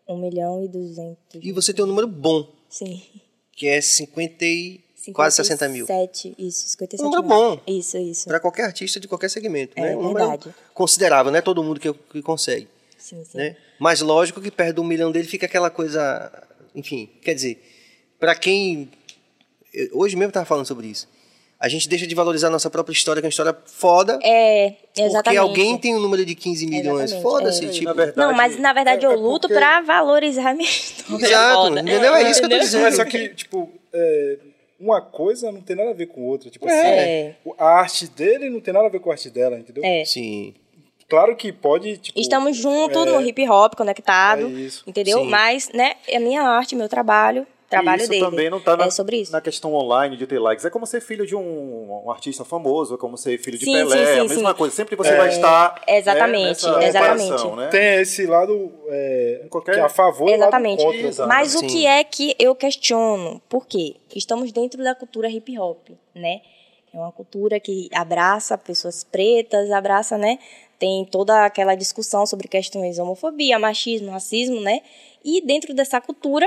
Um 0.09 0.19
milhão 0.21 0.65
e 0.65 0.69
duzentos. 0.69 1.41
E 1.43 1.53
você 1.53 1.73
tem 1.73 1.85
um 1.85 1.89
número 1.89 2.07
bom, 2.09 2.49
Sim. 2.69 3.03
que 3.53 3.67
é 3.69 3.81
50 3.81 4.45
e 4.45 4.81
quase 5.13 5.37
60 5.37 5.69
mil. 5.69 5.87
57, 5.87 6.35
isso, 6.39 6.69
57 6.69 7.01
Um 7.03 7.11
número 7.11 7.23
mil. 7.23 7.57
bom. 7.57 7.61
Isso, 7.67 7.97
isso. 7.99 8.27
Para 8.27 8.41
qualquer 8.41 8.65
artista 8.65 8.99
de 9.01 9.07
qualquer 9.09 9.31
segmento, 9.31 9.73
É, 9.77 9.81
né? 9.83 9.97
Um 9.97 10.13
verdade. 10.13 10.55
considerável, 10.75 11.31
não 11.33 11.39
é 11.39 11.43
todo 11.43 11.63
mundo 11.63 11.79
que, 11.81 11.93
que 11.93 12.21
consegue, 12.23 12.69
Sim, 12.99 13.25
sim. 13.25 13.39
né? 13.39 13.57
Mas 13.79 14.01
lógico 14.01 14.41
que 14.41 14.51
perto 14.51 14.77
de 14.77 14.81
um 14.81 14.85
milhão 14.85 15.11
dele 15.11 15.27
fica 15.27 15.47
aquela 15.47 15.71
coisa, 15.71 16.31
enfim, 16.75 17.09
quer 17.23 17.35
dizer, 17.35 17.63
para 18.19 18.35
quem 18.35 18.91
hoje 19.93 20.15
mesmo 20.17 20.29
eu 20.31 20.33
tava 20.33 20.47
falando 20.47 20.67
sobre 20.67 20.87
isso. 20.89 21.09
A 21.65 21.69
gente 21.69 21.89
deixa 21.89 22.09
de 22.09 22.15
valorizar 22.15 22.49
a 22.49 22.51
nossa 22.51 22.69
própria 22.69 22.93
história, 22.93 23.23
que 23.23 23.27
é 23.27 23.29
uma 23.29 23.31
história 23.31 23.57
foda, 23.67 24.19
É, 24.21 24.71
porque 24.87 25.03
exatamente. 25.03 25.39
alguém 25.39 25.79
tem 25.79 25.95
um 25.95 26.01
número 26.01 26.25
de 26.27 26.35
15 26.35 26.67
milhões. 26.67 27.13
Foda-se, 27.15 27.65
é. 27.65 27.69
tipo. 27.69 27.95
Verdade, 27.95 28.19
Não, 28.19 28.33
mas 28.35 28.59
na 28.59 28.73
verdade 28.73 29.05
é- 29.05 29.09
eu 29.09 29.13
é 29.13 29.17
luto 29.17 29.43
porque- 29.47 29.55
pra 29.55 29.81
valorizar 29.81 30.51
a 30.51 30.55
minha 30.55 30.69
história. 30.69 31.25
Exato, 31.25 31.63
Foda. 31.69 31.81
entendeu? 31.81 32.15
É 32.17 32.29
isso 32.29 32.41
que 32.41 32.47
eu 32.47 32.51
tô 32.51 32.59
dizendo. 32.59 32.83
Mas 32.83 32.97
só 32.97 33.05
que, 33.05 33.29
tipo, 33.29 33.71
é, 33.93 34.39
uma 34.81 35.01
coisa 35.01 35.53
não 35.53 35.61
tem 35.61 35.77
nada 35.77 35.91
a 35.91 35.95
ver 35.95 36.07
com 36.07 36.23
outra. 36.23 36.51
Tipo 36.51 36.69
É. 36.69 37.29
assim, 37.29 37.35
o- 37.45 37.55
a 37.57 37.67
arte 37.79 38.09
dele 38.09 38.51
não 38.51 38.61
tem 38.61 38.75
nada 38.75 38.87
a 38.87 38.91
ver 38.91 38.99
com 38.99 39.11
a 39.11 39.13
arte 39.13 39.31
dela, 39.31 39.57
entendeu? 39.57 39.85
É. 39.85 40.05
Sim. 40.05 40.55
Claro 41.09 41.37
que 41.37 41.53
pode, 41.53 41.99
tipo... 41.99 42.19
Estamos 42.19 42.57
juntos 42.57 43.07
é, 43.07 43.11
no 43.11 43.21
hip 43.21 43.49
hop, 43.49 43.75
conectado, 43.77 44.47
É 44.47 44.51
isso. 44.51 44.83
entendeu? 44.87 45.19
Sim. 45.21 45.29
Mas, 45.29 45.69
né, 45.73 45.93
é 46.09 46.19
minha 46.19 46.43
arte, 46.43 46.75
meu 46.75 46.89
trabalho, 46.89 47.47
trabalho 47.73 48.03
isso 48.03 48.11
dele. 48.11 48.25
também 48.25 48.51
não 48.51 48.61
tá 48.61 48.77
na, 48.77 48.85
É 48.87 48.91
sobre 48.91 49.17
isso. 49.21 49.33
na 49.33 49.41
questão 49.41 49.75
online 49.75 50.17
de 50.17 50.27
ter 50.27 50.39
likes. 50.39 50.65
É 50.65 50.71
como 50.71 50.87
ser 50.87 51.01
filho 51.01 51.27
de 51.27 51.35
um, 51.37 52.03
um 52.07 52.11
artista 52.11 52.45
famoso, 52.45 52.95
é 52.95 52.99
como 52.99 53.17
ser 53.19 53.37
filho 53.39 53.59
de 53.59 53.65
Sim, 53.65 53.73
Pelé, 53.73 53.97
sim, 53.97 54.03
é 54.03 54.15
sim, 54.15 54.21
a 54.21 54.25
mesma 54.25 54.51
sim. 54.51 54.57
coisa. 54.57 54.75
Sempre 54.77 54.97
você 54.97 55.17
vai 55.17 55.29
estar 55.29 55.83
Exatamente, 55.87 56.65
né, 56.67 56.73
nessa 56.79 56.87
exatamente. 56.89 57.47
né? 57.57 57.69
Tem 57.69 58.01
esse 58.01 58.27
lado 58.27 58.73
é, 58.89 59.47
Qualquer- 59.51 59.75
que 59.75 59.81
é 59.81 59.83
a 59.83 59.89
favor 59.89 60.29
Exatamente. 60.29 60.83
contra. 60.85 61.01
Exato. 61.01 61.29
Mas 61.29 61.55
o 61.55 61.67
que 61.67 61.87
é 61.87 62.03
que 62.05 62.35
eu 62.39 62.55
questiono? 62.55 63.41
Por 63.49 63.67
quê? 63.67 63.97
Estamos 64.15 64.53
dentro 64.53 64.83
da 64.83 64.95
cultura 64.95 65.29
hip 65.29 65.59
hop, 65.59 65.89
né? 66.15 66.41
É 66.95 66.99
uma 66.99 67.11
cultura 67.11 67.59
que 67.59 67.89
abraça 67.95 68.59
pessoas 68.59 69.03
pretas, 69.03 69.71
abraça, 69.71 70.19
né? 70.19 70.39
Tem 70.79 71.05
toda 71.07 71.47
aquela 71.47 71.75
discussão 71.75 72.27
sobre 72.27 72.49
questões 72.49 72.97
de 72.97 73.01
homofobia, 73.01 73.59
machismo, 73.59 74.11
racismo, 74.11 74.61
né? 74.61 74.81
E 75.25 75.41
dentro 75.41 75.73
dessa 75.73 76.01
cultura 76.03 76.47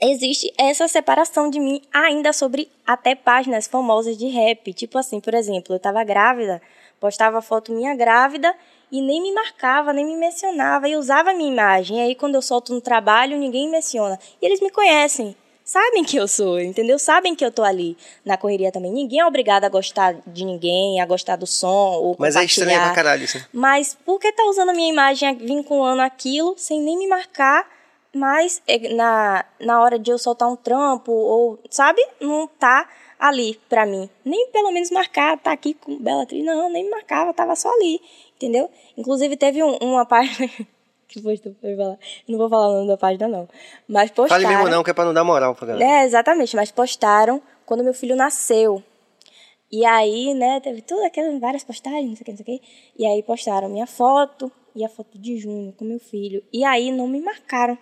existe 0.00 0.52
essa 0.58 0.86
separação 0.88 1.48
de 1.48 1.58
mim 1.58 1.82
ainda 1.92 2.32
sobre 2.32 2.70
até 2.86 3.14
páginas 3.14 3.66
famosas 3.66 4.16
de 4.16 4.28
rap. 4.28 4.72
Tipo 4.72 4.98
assim, 4.98 5.20
por 5.20 5.34
exemplo, 5.34 5.74
eu 5.74 5.80
tava 5.80 6.04
grávida, 6.04 6.60
postava 7.00 7.40
foto 7.40 7.72
minha 7.72 7.94
grávida 7.94 8.54
e 8.90 9.00
nem 9.00 9.22
me 9.22 9.32
marcava, 9.32 9.92
nem 9.92 10.04
me 10.04 10.16
mencionava 10.16 10.88
e 10.88 10.96
usava 10.96 11.30
a 11.30 11.34
minha 11.34 11.50
imagem. 11.50 11.98
E 11.98 12.00
aí 12.00 12.14
quando 12.14 12.34
eu 12.34 12.42
solto 12.42 12.72
no 12.72 12.80
trabalho, 12.80 13.38
ninguém 13.38 13.68
menciona. 13.70 14.18
E 14.40 14.46
eles 14.46 14.60
me 14.60 14.70
conhecem. 14.70 15.36
Sabem 15.64 16.04
que 16.04 16.18
eu 16.18 16.28
sou, 16.28 16.60
entendeu? 16.60 16.98
Sabem 16.98 17.34
que 17.34 17.42
eu 17.42 17.50
tô 17.50 17.62
ali 17.62 17.96
na 18.22 18.36
correria 18.36 18.70
também. 18.70 18.92
Ninguém 18.92 19.20
é 19.20 19.26
obrigado 19.26 19.64
a 19.64 19.70
gostar 19.70 20.14
de 20.26 20.44
ninguém, 20.44 21.00
a 21.00 21.06
gostar 21.06 21.36
do 21.36 21.46
som 21.46 21.92
ou 21.94 22.16
Mas 22.18 22.36
é 22.36 22.44
estranho 22.44 22.78
pra 22.78 22.92
caralho 22.92 23.24
isso. 23.24 23.42
Mas 23.50 23.96
por 24.04 24.20
que 24.20 24.30
tá 24.30 24.44
usando 24.44 24.68
a 24.68 24.74
minha 24.74 24.90
imagem, 24.90 25.34
vinculando 25.36 26.02
aquilo, 26.02 26.54
sem 26.58 26.82
nem 26.82 26.98
me 26.98 27.06
marcar, 27.06 27.66
mas 28.14 28.62
eh, 28.66 28.94
na, 28.94 29.44
na 29.60 29.82
hora 29.82 29.98
de 29.98 30.10
eu 30.10 30.18
soltar 30.18 30.48
um 30.50 30.56
trampo, 30.56 31.12
ou, 31.12 31.58
sabe? 31.70 32.00
Não 32.20 32.46
tá 32.46 32.88
ali 33.18 33.60
pra 33.68 33.84
mim. 33.86 34.08
Nem 34.24 34.50
pelo 34.50 34.70
menos 34.72 34.90
marcar, 34.90 35.38
tá 35.38 35.52
aqui 35.52 35.74
com 35.74 35.98
Bela 35.98 36.22
Atriz. 36.22 36.44
Não, 36.44 36.68
nem 36.70 36.84
me 36.84 36.90
marcava, 36.90 37.32
tava 37.32 37.54
só 37.56 37.68
ali, 37.74 38.00
entendeu? 38.36 38.70
Inclusive 38.96 39.36
teve 39.36 39.62
um- 39.62 39.76
uma 39.80 40.04
página... 40.06 40.48
que 41.08 41.20
postou, 41.20 41.54
foi 41.60 41.76
falar. 41.76 41.98
Não 42.28 42.38
vou 42.38 42.48
falar 42.48 42.68
o 42.68 42.72
nome 42.74 42.88
da 42.88 42.96
página, 42.96 43.28
não. 43.28 43.48
Mas 43.86 44.10
postaram... 44.10 44.42
Fale 44.42 44.54
mesmo 44.56 44.68
não, 44.70 44.82
que 44.82 44.90
é 44.90 44.94
pra 44.94 45.04
não 45.04 45.14
dar 45.14 45.22
moral 45.24 45.54
pra 45.54 45.66
galera. 45.68 45.90
É, 45.90 46.04
exatamente, 46.04 46.56
mas 46.56 46.70
postaram 46.72 47.40
quando 47.64 47.84
meu 47.84 47.94
filho 47.94 48.16
nasceu. 48.16 48.82
E 49.70 49.84
aí, 49.84 50.34
né, 50.34 50.60
teve 50.60 50.82
tudo 50.82 51.04
aquelas 51.04 51.38
várias 51.40 51.64
postagens, 51.64 52.06
não 52.08 52.14
sei 52.16 52.22
o 52.22 52.24
que, 52.24 52.30
não 52.30 52.36
sei 52.38 52.42
o 52.56 52.58
que. 52.60 52.66
E 52.98 53.06
aí 53.06 53.22
postaram 53.22 53.68
minha 53.68 53.86
foto 53.86 54.50
e 54.74 54.84
a 54.84 54.88
foto 54.88 55.18
de 55.18 55.38
Júnior 55.38 55.72
com 55.76 55.84
meu 55.84 55.98
filho. 55.98 56.42
E 56.52 56.64
aí 56.64 56.90
não 56.90 57.06
me 57.08 57.20
marcaram, 57.20 57.76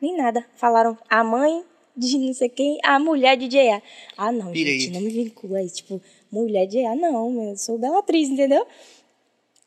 nem 0.00 0.16
nada. 0.16 0.44
Falaram 0.56 0.96
a 1.08 1.22
mãe 1.24 1.64
de 1.96 2.16
não 2.18 2.32
sei 2.32 2.48
quem, 2.48 2.78
a 2.84 2.98
mulher 2.98 3.36
de 3.36 3.48
J.A. 3.48 3.82
Ah, 4.16 4.30
não, 4.30 4.52
Pirei. 4.52 4.78
gente, 4.78 4.92
não 4.92 5.00
me 5.00 5.10
vincula 5.10 5.58
a 5.58 5.62
isso. 5.64 5.76
Tipo, 5.76 6.00
mulher 6.30 6.66
de 6.66 6.74
J.A. 6.74 6.94
Não, 6.94 7.50
eu 7.50 7.56
sou 7.56 7.76
Bellatriz, 7.76 8.28
entendeu? 8.28 8.64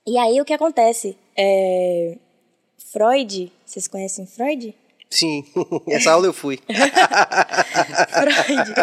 E 0.07 0.17
aí, 0.17 0.39
o 0.39 0.45
que 0.45 0.53
acontece? 0.53 1.17
É... 1.37 2.17
Freud, 2.77 3.51
vocês 3.65 3.87
conhecem 3.87 4.25
Freud? 4.25 4.73
Sim, 5.11 5.43
essa 5.91 6.11
aula 6.13 6.25
eu 6.25 6.31
fui. 6.33 6.57
Freud. 8.11 8.73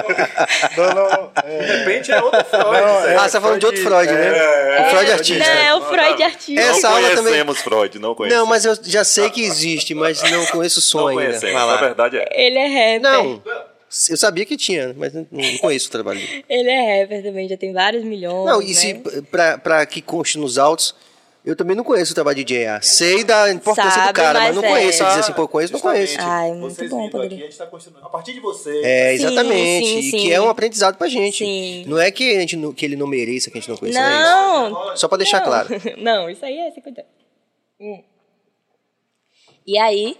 Não, 0.76 0.94
não. 0.94 1.30
É, 1.42 1.58
De 1.58 1.72
repente 1.78 2.12
é 2.12 2.22
outro 2.22 2.44
Freud. 2.44 2.64
Não, 2.66 3.06
é, 3.06 3.16
ah, 3.16 3.22
você 3.28 3.32
tá 3.32 3.40
falando 3.40 3.60
de 3.60 3.66
outro 3.66 3.82
Freud, 3.82 4.12
né? 4.12 4.86
o 4.86 4.90
Freud 4.90 5.12
artista. 5.12 5.44
Não, 5.44 5.60
é 5.60 5.74
o 5.74 5.80
Freud 5.82 6.22
artista. 6.22 6.60
Essa 6.60 6.88
não 6.88 6.96
aula 6.96 7.10
também- 7.16 7.54
Freud, 7.54 7.98
não 7.98 8.14
conhecemos. 8.14 8.42
Não, 8.42 8.48
mas 8.48 8.64
eu 8.66 8.76
já 8.82 9.04
sei 9.04 9.30
que 9.30 9.42
existe, 9.42 9.94
mas 9.94 10.22
não 10.30 10.44
conheço 10.46 10.78
o 10.80 10.82
som 10.82 11.00
não 11.00 11.08
ainda. 11.08 11.22
conhecemos. 11.22 11.54
Vai 11.54 11.62
A 11.62 11.66
lá. 11.66 11.76
verdade 11.80 12.18
é. 12.18 12.28
Ele 12.32 12.58
é 12.58 12.66
rapper. 12.66 13.00
Não, 13.00 13.42
eu 14.10 14.16
sabia 14.18 14.44
que 14.44 14.56
tinha, 14.56 14.94
mas 14.96 15.14
não, 15.14 15.26
não 15.30 15.58
conheço 15.58 15.88
o 15.88 15.90
trabalho 15.90 16.20
dele. 16.20 16.44
Ele 16.48 16.68
é 16.70 17.00
rapper 17.00 17.22
também, 17.22 17.48
já 17.48 17.56
tem 17.56 17.72
vários 17.72 18.04
milhões. 18.04 18.44
Não, 18.46 18.60
e 18.62 18.68
né? 18.68 18.74
se 18.74 18.94
pra, 19.30 19.56
pra 19.58 19.86
que 19.86 20.02
conste 20.02 20.36
nos 20.38 20.58
autos, 20.58 20.94
eu 21.48 21.56
também 21.56 21.74
não 21.76 21.82
conheço 21.84 22.12
o 22.12 22.14
trabalho 22.14 22.36
de 22.36 22.44
J.A. 22.44 22.80
Sei 22.82 23.24
da 23.24 23.50
importância 23.52 23.90
do 23.90 24.04
Sabe, 24.04 24.12
cara, 24.12 24.38
mas 24.38 24.48
mas 24.48 24.56
não 24.56 24.64
é. 24.64 24.68
conheço. 24.68 25.04
Dizer 25.04 25.20
assim, 25.20 25.32
pô, 25.32 25.42
eu 25.42 25.48
conheço, 25.48 25.72
não 25.72 25.80
conheço. 25.80 26.16
Ai, 26.20 26.52
muito 26.52 26.74
vocês 26.74 26.90
bom, 26.90 27.06
aqui, 27.06 27.16
a 27.16 27.28
gente 27.28 27.56
tá 27.58 27.66
construindo. 27.66 28.04
A 28.04 28.08
partir 28.08 28.32
de 28.34 28.40
você. 28.40 28.80
É, 28.84 29.16
Sim, 29.16 29.24
exatamente. 29.24 29.86
sim, 29.86 29.98
e 29.98 30.02
sim. 30.10 30.18
que 30.18 30.32
é 30.32 30.40
um 30.40 30.48
aprendizado 30.48 30.96
pra 30.96 31.08
gente. 31.08 31.44
Sim. 31.44 31.84
Não 31.86 31.98
é 31.98 32.10
que, 32.10 32.36
a 32.36 32.40
gente, 32.40 32.56
não- 32.56 32.72
que 32.72 32.84
ele 32.84 32.96
não 32.96 33.06
mereça, 33.06 33.50
que 33.50 33.58
a 33.58 33.60
gente 33.60 33.70
não 33.70 33.76
conheça. 33.76 33.98
é 33.98 34.02
Não! 34.02 34.88
isso. 34.88 34.96
Só 34.98 35.08
pra 35.08 35.18
deixar 35.18 35.38
não. 35.38 35.46
claro. 35.46 35.68
Não, 35.98 36.28
isso 36.30 36.44
aí 36.44 36.58
é 36.58 36.70
50. 36.70 37.04
Hum. 37.80 38.02
E 39.66 39.78
aí, 39.78 40.16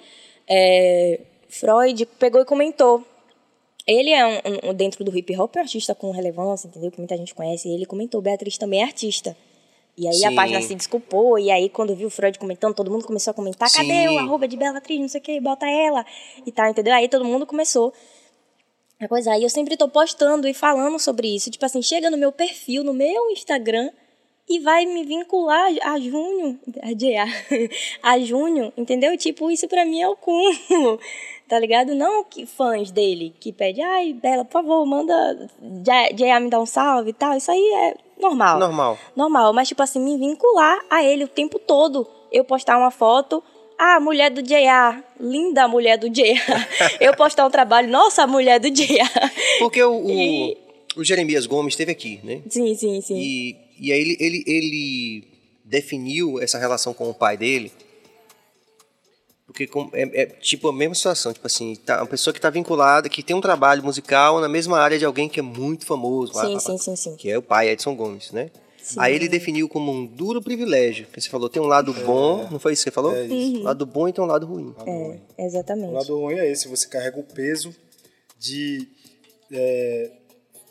é, 0.49 1.20
Freud 1.49 2.07
pegou 2.18 2.41
e 2.41 2.45
comentou. 2.45 3.05
Ele 3.87 4.11
é 4.11 4.26
um, 4.26 4.70
um- 4.70 4.74
dentro 4.74 5.03
do 5.03 5.16
hip 5.16 5.35
hop, 5.39 5.57
um 5.57 5.61
artista 5.61 5.95
com 5.95 6.11
relevância, 6.11 6.68
entendeu? 6.68 6.91
Que 6.91 6.99
muita 6.99 7.16
gente 7.16 7.35
conhece. 7.35 7.68
E 7.68 7.74
ele 7.74 7.87
comentou, 7.87 8.20
Beatriz 8.20 8.59
também 8.59 8.81
é 8.83 8.85
artista. 8.85 9.37
E 9.99 10.07
aí 10.07 10.24
a 10.24 10.28
Sim. 10.28 10.36
página 10.36 10.62
se 10.62 10.74
desculpou, 10.76 11.38
e 11.38 11.51
aí 11.51 11.68
quando 11.68 11.94
viu 11.94 12.07
o 12.07 12.11
Freud 12.11 12.38
comentando, 12.38 12.74
todo 12.74 12.90
mundo 12.90 13.05
começou 13.05 13.32
a 13.32 13.34
comentar, 13.34 13.68
cadê 13.70 14.07
Sim. 14.07 14.09
o 14.09 14.18
arroba 14.18 14.46
de 14.46 14.57
Beatriz, 14.57 15.01
não 15.01 15.09
sei 15.09 15.20
o 15.20 15.24
que, 15.24 15.40
bota 15.40 15.66
ela, 15.66 16.07
e 16.46 16.53
tal, 16.53 16.70
entendeu? 16.70 16.94
Aí 16.94 17.09
todo 17.09 17.24
mundo 17.24 17.44
começou 17.44 17.92
a 19.01 19.09
coisa. 19.09 19.32
Aí 19.32 19.42
eu 19.42 19.51
sempre 19.51 19.76
tô 19.76 19.88
postando 19.88 20.46
e 20.49 20.55
falando 20.55 20.99
sobre 20.99 21.34
isso. 21.34 21.51
Tipo 21.51 21.64
assim, 21.66 21.82
chega 21.82 22.11
no 22.11 22.16
meu 22.16 22.30
perfil, 22.30 22.84
no 22.84 22.94
meu 22.94 23.30
Instagram, 23.30 23.90
e 24.49 24.61
vai 24.61 24.86
me 24.86 25.05
vincular 25.05 25.70
a 25.82 25.99
Júnior, 25.99 26.57
a 26.82 26.92
J.A., 26.92 27.26
a 28.03 28.18
Júnior, 28.18 28.72
entendeu? 28.76 29.16
Tipo, 29.16 29.51
isso 29.51 29.68
pra 29.68 29.84
mim 29.84 30.01
é 30.01 30.09
o 30.09 30.16
cúmulo, 30.16 30.99
tá 31.46 31.59
ligado? 31.59 31.94
Não 31.94 32.24
que 32.24 32.46
fãs 32.46 32.90
dele 32.90 33.34
que 33.38 33.53
pede, 33.53 33.82
ai, 33.82 34.14
Bela, 34.14 34.44
por 34.44 34.53
favor, 34.53 34.86
manda 34.86 35.51
J.A. 36.14 36.40
me 36.40 36.49
dar 36.49 36.61
um 36.61 36.66
salve 36.66 37.11
e 37.11 37.12
tal. 37.12 37.36
Isso 37.36 37.51
aí 37.51 37.61
é 37.74 38.07
normal. 38.19 38.59
Normal. 38.59 38.99
Normal, 39.16 39.53
mas 39.53 39.69
tipo 39.69 39.83
assim, 39.83 40.01
me 40.01 40.16
vincular 40.19 40.79
a 40.91 41.03
ele 41.05 41.25
o 41.25 41.29
tempo 41.29 41.59
todo. 41.59 42.07
Eu 42.31 42.45
postar 42.45 42.77
uma 42.79 42.91
foto, 42.91 43.43
ah, 43.79 43.99
mulher 44.01 44.31
do 44.31 44.43
J.A., 44.43 45.03
linda 45.21 45.66
mulher 45.69 45.97
do 45.97 46.09
J.A. 46.11 46.37
Eu 47.01 47.14
postar 47.16 47.47
um 47.47 47.51
trabalho, 47.51 47.89
nossa, 47.89 48.27
mulher 48.27 48.59
do 48.61 48.69
J.A. 48.71 49.09
Porque 49.61 49.83
o, 49.83 50.05
o, 50.05 50.11
E- 50.11 50.57
o 50.97 51.05
Jeremias 51.05 51.47
Gomes 51.47 51.73
esteve 51.75 51.93
aqui, 51.93 52.21
né? 52.23 52.43
Sim, 52.51 52.75
sim, 52.75 53.01
sim. 53.01 53.16
E, 53.16 53.57
e 53.81 53.93
aí 53.93 54.01
ele, 54.01 54.16
ele, 54.21 54.45
ele 54.47 55.25
definiu 55.64 56.41
essa 56.41 56.59
relação 56.59 56.93
com 56.93 57.09
o 57.09 57.14
pai 57.14 57.37
dele. 57.37 57.73
Porque 59.49 59.66
com- 59.66 59.90
é, 59.94 60.03
é 60.22 60.26
tipo 60.26 60.68
a 60.68 60.72
mesma 60.72 60.94
situação, 60.94 61.32
tipo 61.32 61.46
assim, 61.46 61.74
tá, 61.74 62.03
uma 62.03 62.07
pessoa 62.07 62.32
que 62.34 62.38
está 62.38 62.51
vinculada, 62.51 63.09
que 63.09 63.22
tem 63.22 63.34
um 63.34 63.40
trabalho 63.40 63.82
musical 63.82 64.40
na 64.40 64.49
mesma 64.49 64.78
área 64.78 64.99
de 64.99 65.07
alguém 65.07 65.26
que 65.28 65.40
é 65.40 65.42
muito 65.42 65.86
famoso, 65.86 66.34
Sim, 66.34 66.53
pá, 66.53 66.61
sim, 66.61 66.76
sim, 66.78 66.94
sim. 66.94 67.16
que 67.16 67.30
é 67.30 67.38
o 67.38 67.42
pai 67.42 67.70
Edson 67.70 67.96
Gomes, 67.96 68.30
né? 68.30 68.51
Aí 68.99 69.14
ele 69.14 69.28
definiu 69.28 69.68
como 69.68 69.90
um 69.90 70.07
duro 70.07 70.40
privilégio, 70.42 71.07
que 71.07 71.20
você 71.20 71.28
falou, 71.28 71.49
tem 71.49 71.61
um 71.61 71.66
lado 71.66 71.92
bom, 71.92 72.46
não 72.51 72.59
foi 72.59 72.74
isso 72.74 72.84
que 72.84 72.90
você 72.90 72.94
falou? 72.94 73.14
É 73.14 73.24
isso. 73.24 73.62
Lado 73.62 73.84
bom 73.84 74.07
e 74.09 74.12
tem 74.12 74.22
um 74.22 74.26
lado 74.26 74.46
ruim. 74.46 74.74
É, 74.86 75.44
exatamente. 75.46 75.90
O 75.90 75.94
lado 75.94 76.18
ruim 76.18 76.36
é 76.38 76.51
esse, 76.51 76.68
você 76.68 76.86
carrega 76.86 77.18
o 77.18 77.24
peso 77.24 77.74
de 78.38 78.86
é, 79.51 80.11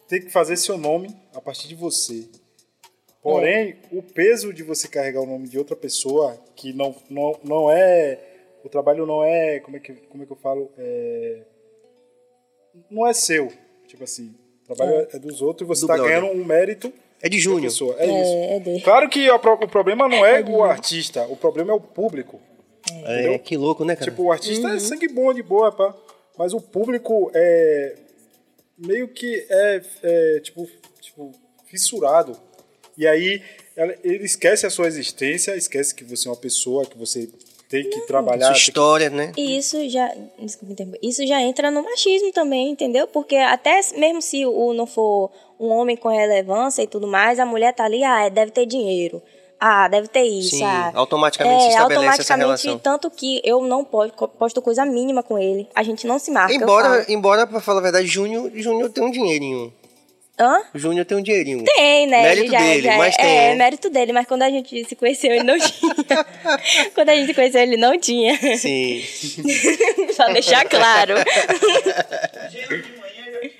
ter 0.07 0.21
que 0.21 0.31
fazer 0.31 0.55
seu 0.55 0.77
nome 0.77 1.15
a 1.33 1.41
partir 1.41 1.67
de 1.67 1.75
você. 1.75 2.27
Porém, 3.21 3.75
o 3.91 4.01
peso 4.01 4.53
de 4.53 4.63
você 4.63 4.87
carregar 4.87 5.21
o 5.21 5.25
nome 5.25 5.47
de 5.49 5.57
outra 5.57 5.75
pessoa, 5.75 6.39
que 6.55 6.71
não, 6.73 6.95
não, 7.09 7.37
não 7.43 7.71
é. 7.71 8.26
O 8.67 8.69
trabalho 8.69 9.05
não 9.05 9.23
é. 9.23 9.59
Como 9.61 9.77
é 9.77 9.79
que, 9.79 9.93
como 9.93 10.23
é 10.23 10.25
que 10.25 10.31
eu 10.31 10.35
falo? 10.35 10.69
É, 10.77 11.39
não 12.91 13.07
é 13.07 13.13
seu. 13.13 13.51
Tipo 13.87 14.03
assim, 14.03 14.35
o 14.63 14.75
trabalho 14.75 15.07
é, 15.13 15.17
dos 15.19 15.41
outros 15.41 15.65
e 15.65 15.67
você 15.67 15.85
está 15.85 15.97
ganhando 15.97 16.27
um 16.27 16.43
mérito 16.43 16.91
É 17.21 17.29
de 17.29 17.37
da 17.37 17.41
Júnior. 17.43 17.61
pessoa. 17.63 17.95
É, 17.97 18.05
É, 18.05 18.21
isso. 18.61 18.69
é. 18.69 18.79
Claro 18.81 19.09
que 19.09 19.29
o, 19.31 19.39
pro- 19.39 19.53
o 19.53 19.67
problema 19.67 20.07
não 20.09 20.25
é 20.25 20.41
o 20.43 20.63
artista, 20.63 21.25
o 21.27 21.37
problema 21.37 21.71
é 21.71 21.75
o 21.75 21.79
público. 21.79 22.39
É, 23.05 23.21
Entendeu? 23.21 23.39
que 23.39 23.57
louco, 23.57 23.83
né, 23.85 23.95
cara? 23.95 24.11
Tipo, 24.11 24.23
o 24.23 24.31
artista 24.31 24.69
é 24.69 24.79
sangue 24.79 25.07
bom, 25.07 25.33
de 25.33 25.41
boa, 25.43 25.71
pá. 25.71 25.95
Mas 26.37 26.53
o 26.53 26.61
público 26.61 27.31
é 27.33 27.95
meio 28.77 29.07
que 29.07 29.45
é, 29.49 29.81
é, 30.03 30.39
tipo, 30.41 30.69
tipo, 31.01 31.31
fissurado. 31.65 32.37
E 32.97 33.07
aí 33.07 33.41
ele 34.03 34.25
esquece 34.25 34.65
a 34.65 34.69
sua 34.69 34.87
existência, 34.87 35.55
esquece 35.55 35.93
que 35.95 36.03
você 36.03 36.27
é 36.27 36.31
uma 36.31 36.37
pessoa, 36.37 36.85
que 36.85 36.97
você 36.97 37.29
tem 37.69 37.89
que 37.89 38.01
trabalhar. 38.01 38.45
Sua 38.45 38.53
tem 38.53 38.61
que- 38.63 38.69
história, 38.69 39.09
né? 39.09 39.31
E 39.37 39.57
isso 39.57 39.89
já, 39.89 40.13
isso 41.01 41.25
já 41.27 41.41
entra 41.41 41.69
no 41.71 41.83
machismo 41.83 42.31
também, 42.31 42.69
entendeu? 42.69 43.07
Porque 43.07 43.35
até 43.35 43.79
mesmo 43.95 44.21
se 44.21 44.45
o 44.45 44.73
não 44.73 44.85
for 44.85 45.31
um 45.59 45.67
homem 45.69 45.95
com 45.97 46.09
relevância 46.09 46.81
e 46.83 46.87
tudo 46.87 47.07
mais, 47.07 47.39
a 47.39 47.45
mulher 47.45 47.73
tá 47.73 47.83
ali, 47.85 48.03
ah, 48.03 48.29
deve 48.29 48.51
ter 48.51 48.65
dinheiro. 48.65 49.21
Ah, 49.59 49.87
deve 49.87 50.07
ter 50.07 50.21
isso. 50.21 50.57
Sim, 50.57 50.63
ah. 50.63 50.91
automaticamente 50.93 51.61
se 51.63 51.67
é, 51.69 51.71
estabelece 51.71 52.21
essa 52.21 52.33
automaticamente, 52.35 52.63
relação. 52.67 52.77
tanto 52.79 53.09
que 53.09 53.41
eu 53.43 53.59
não 53.63 53.83
po- 53.83 54.07
posto 54.37 54.61
coisa 54.61 54.85
mínima 54.85 55.23
com 55.23 55.35
ele. 55.35 55.67
A 55.73 55.81
gente 55.81 56.05
não 56.05 56.19
se 56.19 56.29
marca. 56.29 56.53
Embora, 56.53 57.03
embora, 57.09 57.47
pra 57.47 57.59
falar 57.59 57.79
a 57.79 57.81
verdade, 57.81 58.05
Júnior, 58.05 58.51
Júnior 58.53 58.91
tem 58.91 59.03
um 59.03 59.09
dinheirinho. 59.09 59.73
Hã? 60.39 60.61
Júnior 60.75 61.03
tem 61.05 61.17
um 61.17 61.21
dinheirinho. 61.21 61.63
Tem, 61.63 62.05
né? 62.05 62.21
Mérito 62.21 62.51
já, 62.51 62.59
dele, 62.59 62.81
já 62.83 62.97
mas 62.97 63.15
é, 63.15 63.21
tem. 63.21 63.37
É, 63.37 63.55
mérito 63.55 63.89
dele, 63.89 64.13
mas 64.13 64.27
quando 64.27 64.43
a 64.43 64.49
gente 64.51 64.85
se 64.85 64.95
conheceu, 64.95 65.31
ele 65.31 65.43
não 65.43 65.57
tinha. 65.59 65.95
quando 66.93 67.09
a 67.09 67.15
gente 67.15 67.27
se 67.27 67.33
conheceu, 67.33 67.61
ele 67.61 67.77
não 67.77 67.99
tinha. 67.99 68.37
Sim. 68.57 69.03
Só 70.13 70.31
deixar 70.31 70.63
claro. 70.69 71.15
Gelo 72.51 72.81
de 72.83 72.91
manhã 72.99 73.25
já 73.31 73.39
tinha. 73.39 73.51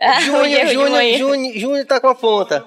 Ah, 0.00 0.18
o 0.18 0.22
Júnior, 0.22 0.66
Júnior, 0.68 0.90
manhã. 0.90 1.18
Júnior, 1.18 1.58
Júnior 1.58 1.86
tá 1.86 2.00
com 2.00 2.08
a 2.08 2.14
ponta. 2.14 2.64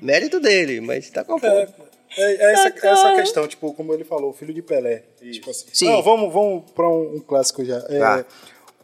Mérito 0.00 0.40
dele, 0.40 0.80
mas 0.80 1.08
tá 1.10 1.22
com 1.24 1.34
a 1.34 1.36
É, 1.36 1.40
ponta. 1.66 1.74
é, 2.18 2.22
é 2.34 2.52
essa, 2.52 2.62
Socorro. 2.70 2.92
essa 2.92 3.12
questão, 3.16 3.46
tipo, 3.48 3.72
como 3.74 3.92
ele 3.94 4.04
falou, 4.04 4.30
o 4.30 4.32
filho 4.32 4.52
de 4.54 4.62
Pelé. 4.62 5.02
Tipo 5.32 5.50
assim, 5.50 5.66
Sim. 5.72 5.86
Não, 5.86 6.02
vamos, 6.02 6.32
vamos 6.32 6.70
pra 6.70 6.88
um, 6.88 7.16
um 7.16 7.20
clássico 7.20 7.62
já. 7.64 7.82
É, 7.90 7.98
Vá. 7.98 8.24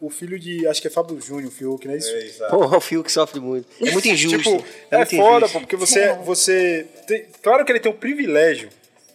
O 0.05 0.11
filho 0.11 0.39
de, 0.39 0.67
acho 0.67 0.83
que 0.83 0.89
é 0.89 0.91
Fábio 0.91 1.21
Júnior, 1.21 1.49
o 1.49 1.51
Fiuk, 1.55 1.87
não 1.87 1.95
é 1.95 1.99
isso? 1.99 2.11
Porra, 2.51 2.77
o 2.77 2.81
Fio 2.81 3.05
que 3.05 3.13
sofre 3.13 3.39
muito. 3.41 3.67
É 3.81 3.91
muito 3.93 4.07
injusto. 4.09 4.39
Tipo, 4.39 4.65
é 4.91 4.95
é, 4.95 4.97
muito 4.99 5.17
foda, 5.17 5.37
injusto. 5.47 5.53
pô, 5.53 5.61
porque 5.61 5.77
você, 5.77 6.13
você 6.25 6.87
tem, 7.07 7.27
claro 7.41 7.65
que 7.65 7.71
ele 7.73 7.79
tem 7.81 7.91
o 7.91 7.95
privilégio 7.95 8.69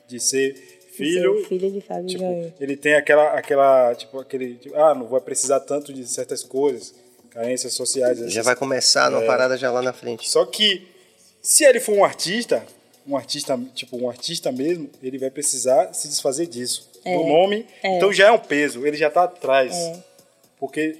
de 0.07 0.19
ser 0.19 0.53
filho, 0.93 1.45
filho 1.45 1.69
de 1.71 1.81
Fábio 1.81 2.07
tipo, 2.07 2.23
Júnior. 2.23 2.53
ele 2.59 2.75
tem 2.77 2.95
aquela, 2.95 3.33
aquela, 3.38 3.93
tipo, 3.95 4.19
aquele, 4.19 4.55
tipo, 4.55 4.75
ah, 4.75 4.95
não 4.95 5.07
vai 5.07 5.19
precisar 5.21 5.59
tanto 5.59 5.91
de 5.93 6.07
certas 6.07 6.41
coisas, 6.43 6.95
carências 7.29 7.73
sociais. 7.73 8.17
Já 8.19 8.25
essas- 8.25 8.45
vai 8.45 8.55
começar 8.55 9.11
numa 9.11 9.23
É. 9.23 9.27
parada 9.27 9.57
já 9.57 9.69
lá 9.69 9.81
na 9.81 9.93
frente. 9.93 10.27
Só 10.29 10.45
que 10.45 10.88
se 11.41 11.65
ele 11.65 11.79
for 11.81 11.93
um 11.95 12.03
artista, 12.05 12.65
um 13.05 13.15
artista, 13.15 13.59
tipo, 13.75 13.97
um 13.97 14.09
artista 14.09 14.51
mesmo, 14.51 14.89
ele 15.03 15.17
vai 15.17 15.29
precisar 15.29 15.93
se 15.93 16.07
desfazer 16.07 16.47
disso, 16.47 16.89
do 17.03 17.23
nome. 17.25 17.65
Então 17.83 18.11
já 18.11 18.27
é 18.27 18.31
um 18.31 18.39
peso, 18.39 18.85
ele 18.88 18.97
já 18.97 19.09
tá 19.09 19.25
atrás. 19.25 19.73
Porque 20.60 20.97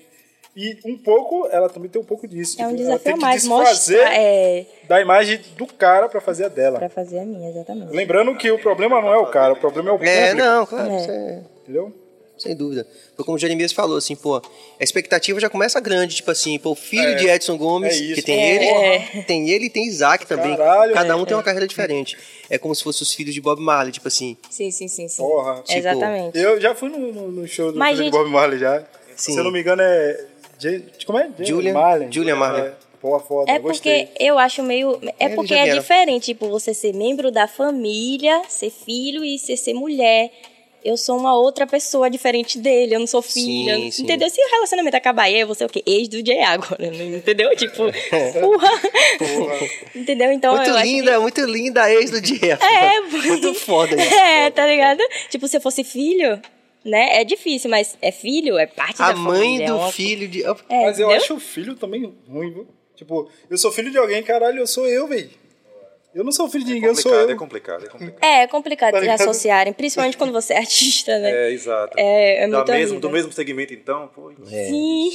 e 0.56 0.78
um 0.86 0.98
pouco, 0.98 1.48
ela 1.52 1.70
também 1.70 1.90
tem 1.90 2.02
um 2.02 2.06
pouco 2.06 2.28
disso. 2.28 2.60
É 2.62 2.66
um 2.66 2.70
tipo, 2.76 2.82
ela 2.84 2.98
desafio 2.98 3.04
tem 3.04 3.14
a 3.14 3.16
que 3.18 3.22
mais. 3.22 3.42
desfazer 3.44 3.98
Mostrar, 3.98 4.16
é, 4.20 4.66
da 4.88 5.02
imagem 5.02 5.40
do 5.56 5.68
cara 5.68 6.10
pra 6.10 6.20
fazer 6.20 6.46
a 6.46 6.48
dela. 6.48 6.80
pra 6.80 6.90
fazer 6.90 7.20
a 7.20 7.26
minha, 7.26 7.50
exatamente. 7.50 7.92
Lembrando 7.96 8.36
que 8.36 8.50
o 8.50 8.58
problema 8.60 9.00
não 9.02 9.14
é 9.14 9.18
o 9.18 9.28
cara, 9.28 9.54
o 9.54 9.58
problema 9.58 9.90
é 9.90 9.94
o 9.94 9.98
público. 9.98 10.18
É, 10.18 10.34
não, 10.34 10.66
claro, 10.66 10.90
É. 10.92 10.98
isso 11.02 11.12
é- 11.12 11.44
Entendeu? 11.64 11.94
sem 12.40 12.56
dúvida. 12.56 12.86
Foi 13.16 13.26
como 13.26 13.36
o 13.36 13.40
Jeremias 13.40 13.72
falou, 13.72 13.98
assim, 13.98 14.16
pô, 14.16 14.36
a 14.38 14.84
expectativa 14.84 15.40
já 15.40 15.50
começa 15.50 15.80
grande, 15.80 16.16
tipo 16.18 16.30
assim, 16.30 16.60
pô, 16.60 16.72
o 16.72 16.76
filho 16.76 17.10
É. 17.10 17.16
de 17.16 17.28
Edson 17.28 17.58
Gomes, 17.58 17.96
É 17.96 17.98
isso. 18.00 18.14
que 18.16 18.22
tem 18.22 18.40
É. 18.40 18.56
ele, 19.16 19.24
tem 19.24 19.50
ele 19.50 19.66
e 19.66 19.70
tem 19.72 19.86
Isaac 19.88 20.26
também. 20.28 20.56
Caralho, 20.56 20.94
Cada 20.94 21.18
um 21.18 21.24
é. 21.24 21.26
tem 21.26 21.36
uma 21.36 21.42
carreira 21.42 21.68
diferente. 21.68 22.16
É 22.48 22.60
como 22.60 22.76
se 22.76 22.84
fossem 22.84 23.02
os 23.02 23.12
filhos 23.14 23.34
de 23.34 23.42
Bob 23.42 23.60
Marley, 23.60 23.92
tipo 23.92 24.08
assim, 24.08 24.38
Sim, 24.52 24.70
sim, 24.70 24.88
sim, 24.88 25.08
sim. 25.08 25.18
Porra. 25.22 25.62
Tipo, 25.64 25.80
Exatamente. 25.80 26.38
Eu 26.38 26.62
já 26.62 26.76
fui 26.76 26.90
no, 26.90 27.12
no- 27.12 27.32
no 27.32 27.48
show 27.48 27.72
do 27.72 27.78
Mas, 27.80 27.98
gente- 27.98 28.12
Bob 28.12 28.30
Marley 28.30 28.60
já. 28.60 28.84
Sim. 29.18 29.34
Se 29.34 29.40
eu 29.40 29.44
não 29.44 29.52
me 29.52 29.60
engano 29.60 29.82
é... 29.82 30.26
Jay- 30.60 30.86
Como 31.06 31.20
é? 31.20 31.30
Jay- 31.38 31.46
Julian- 31.48 31.74
Marley. 31.74 32.08
Julian. 32.12 32.36
É, 32.58 32.72
porra, 33.02 33.20
foda, 33.20 33.52
É 33.52 33.60
gostei. 33.60 34.06
porque 34.08 34.24
eu 34.24 34.40
acho 34.40 34.64
meio. 34.64 34.98
É 35.20 35.26
Eles 35.26 35.36
porque 35.36 35.54
é 35.54 35.74
diferente, 35.76 36.26
tipo, 36.28 36.48
você 36.50 36.74
ser 36.74 36.94
membro 36.94 37.30
da 37.32 37.48
família, 37.48 38.42
ser 38.48 38.70
filho 38.72 39.24
e 39.26 39.38
ser, 39.38 39.58
ser 39.58 39.74
mulher. 39.74 40.32
eu 40.86 40.96
sou 40.96 41.18
uma 41.18 41.36
outra 41.38 41.68
pessoa 41.68 42.10
diferente 42.10 42.58
dele, 42.58 42.96
eu 42.96 43.00
não 43.00 43.08
sou 43.08 43.22
filha. 43.22 43.76
Sim, 43.76 43.92
sim. 43.92 44.04
entendeu? 44.04 44.30
Se 44.30 44.42
o 44.42 44.50
relacionamento 44.52 44.96
acabar, 44.96 45.30
eu 45.30 45.46
vou 45.46 45.54
ser 45.56 45.66
o 45.66 45.70
quê? 45.70 45.84
Ex 45.86 46.08
do 46.08 46.26
Jay 46.26 46.42
agora, 46.42 46.90
né? 46.90 47.18
entendeu? 47.18 47.54
Tipo, 47.56 47.84
porra. 48.40 48.70
entendeu? 49.96 50.32
Então 50.32 50.56
muito 50.56 50.70
eu 50.70 50.76
acho 50.76 50.84
que- 50.84 50.90
linda, 50.90 51.20
muito 51.20 51.42
linda 51.46 51.84
a 51.84 51.92
ex 51.94 52.12
do 52.12 52.22
Jeff. 52.22 52.64
É, 52.64 53.02
muito 53.28 53.54
foda 53.54 53.94
isso. 54.02 54.14
É, 54.14 54.50
tá 54.50 54.66
ligado? 54.66 55.02
Tipo, 55.30 55.48
se 55.48 55.58
eu 55.58 55.62
fosse 55.62 55.84
filho, 55.84 56.40
né? 56.88 57.20
É 57.22 57.24
difícil, 57.24 57.70
mas 57.70 57.98
é 58.02 58.12
filho, 58.12 58.58
é 58.58 58.66
parte 58.66 59.02
A 59.02 59.12
da 59.12 59.16
mãe 59.18 59.40
família. 59.42 59.64
é 59.66 59.68
do 59.68 59.76
uma- 59.78 59.92
filho 59.92 60.28
de. 60.28 60.44
É, 60.44 60.48
Mas 60.48 61.00
eu 61.00 61.08
entendeu? 61.08 61.10
acho 61.12 61.34
o 61.36 61.40
filho 61.40 61.76
também 61.76 62.14
ruim, 62.28 62.52
viu? 62.52 62.68
Tipo, 62.96 63.30
eu 63.50 63.58
sou 63.58 63.72
filho 63.72 63.92
de 63.92 63.98
alguém, 63.98 64.24
caralho, 64.24 64.60
eu 64.60 64.68
sou 64.68 64.88
eu, 64.88 65.08
velho. 65.08 65.30
Eu 66.16 66.24
não 66.24 66.32
sou 66.32 66.50
filho 66.50 66.66
de 66.66 66.74
ninguém, 66.74 66.90
eu 66.90 66.96
sou 66.96 67.14
eu. 67.14 67.30
é 67.30 67.36
complicado, 67.36 67.86
é 67.86 67.90
complicado. 67.90 68.24
É, 68.24 68.42
é 68.44 68.48
complicado 68.48 68.94
Tá 68.94 69.14
associarem, 69.14 69.72
principalmente 69.72 70.18
quando 70.18 70.34
você 70.34 70.54
é 70.54 70.58
artista, 70.58 71.20
né? 71.20 71.30
É, 71.32 71.52
exato. 71.52 71.94
É, 71.96 72.44
é 72.44 72.48
Da 72.48 72.58
muito 72.58 72.72
mesmo, 72.72 73.00
do 73.00 73.10
mesmo 73.12 73.32
segmento, 73.32 73.72
então, 73.74 74.08
pô. 74.08 74.32
Sim, 74.46 75.12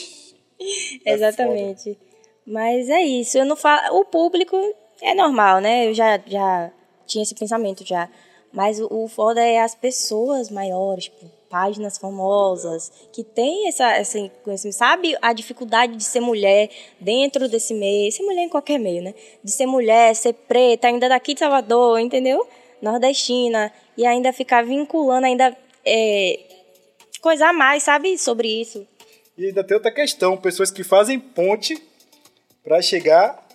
exatamente. 1.04 1.98
Mas 2.46 2.88
é 2.88 3.00
isso, 3.02 3.38
eu 3.38 3.44
não 3.44 3.56
falo. 3.56 3.98
O 3.98 4.04
público 4.04 4.56
é 5.00 5.14
normal, 5.14 5.60
né? 5.60 5.88
Eu 5.88 5.94
já, 5.94 6.20
já 6.26 6.70
tinha 7.06 7.22
esse 7.22 7.34
pensamento 7.34 7.84
já. 7.86 8.08
Mas 8.52 8.78
o, 8.80 8.86
o 8.90 9.08
foda 9.08 9.40
é 9.40 9.60
as 9.60 9.74
pessoas 9.74 10.50
maiores, 10.50 11.04
tipo, 11.04 11.26
páginas 11.52 11.98
famosas, 11.98 12.90
que 13.12 13.22
tem 13.22 13.68
essa, 13.68 13.84
conhecimento, 14.42 14.74
sabe 14.74 15.14
a 15.20 15.34
dificuldade 15.34 15.94
de 15.94 16.02
ser 16.02 16.20
mulher 16.20 16.70
dentro 16.98 17.46
desse 17.46 17.74
meio, 17.74 18.10
ser 18.10 18.22
mulher 18.22 18.44
em 18.44 18.48
qualquer 18.48 18.78
meio, 18.78 19.02
né? 19.02 19.14
De 19.44 19.50
ser 19.50 19.66
mulher, 19.66 20.16
ser 20.16 20.32
preta, 20.32 20.86
ainda 20.86 21.10
daqui 21.10 21.34
de 21.34 21.40
Salvador, 21.40 22.00
entendeu? 22.00 22.48
Nordestina, 22.80 23.70
e 23.98 24.06
ainda 24.06 24.32
ficar 24.32 24.64
vinculando, 24.64 25.26
ainda 25.26 25.54
é, 25.84 26.40
coisa 27.20 27.48
a 27.48 27.52
mais, 27.52 27.82
sabe, 27.82 28.16
sobre 28.16 28.48
isso. 28.48 28.88
E 29.36 29.48
ainda 29.48 29.62
tem 29.62 29.74
outra 29.74 29.92
questão, 29.92 30.38
pessoas 30.38 30.70
que 30.70 30.82
fazem 30.82 31.20
ponte 31.20 31.76
pra 32.64 32.80
chegar 32.80 33.46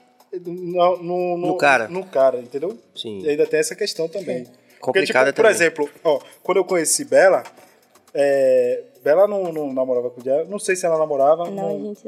no, 0.45 0.97
no, 0.97 1.37
No 1.37 1.57
cara. 1.57 1.87
No 1.87 2.05
cara, 2.05 2.37
entendeu? 2.37 2.77
Sim. 2.95 3.21
E 3.23 3.29
ainda 3.29 3.47
tem 3.47 3.59
essa 3.59 3.75
questão 3.75 4.07
também. 4.07 4.43
Porque, 4.43 4.59
tipo, 4.69 4.85
Complicada 4.85 5.33
por 5.33 5.37
também. 5.37 5.51
exemplo, 5.51 5.89
ó, 6.03 6.19
quando 6.43 6.57
eu 6.57 6.63
conheci 6.63 7.03
Bela, 7.03 7.43
é, 8.13 8.83
Bela 9.03 9.27
não, 9.27 9.51
não 9.51 9.73
namorava 9.73 10.09
com 10.09 10.19
o 10.19 10.23
Diego, 10.23 10.49
não 10.49 10.59
sei 10.59 10.75
se 10.75 10.85
ela 10.85 10.97
namorava. 10.97 11.49
Não, 11.49 11.67
a 11.67 11.71
gente 11.71 12.03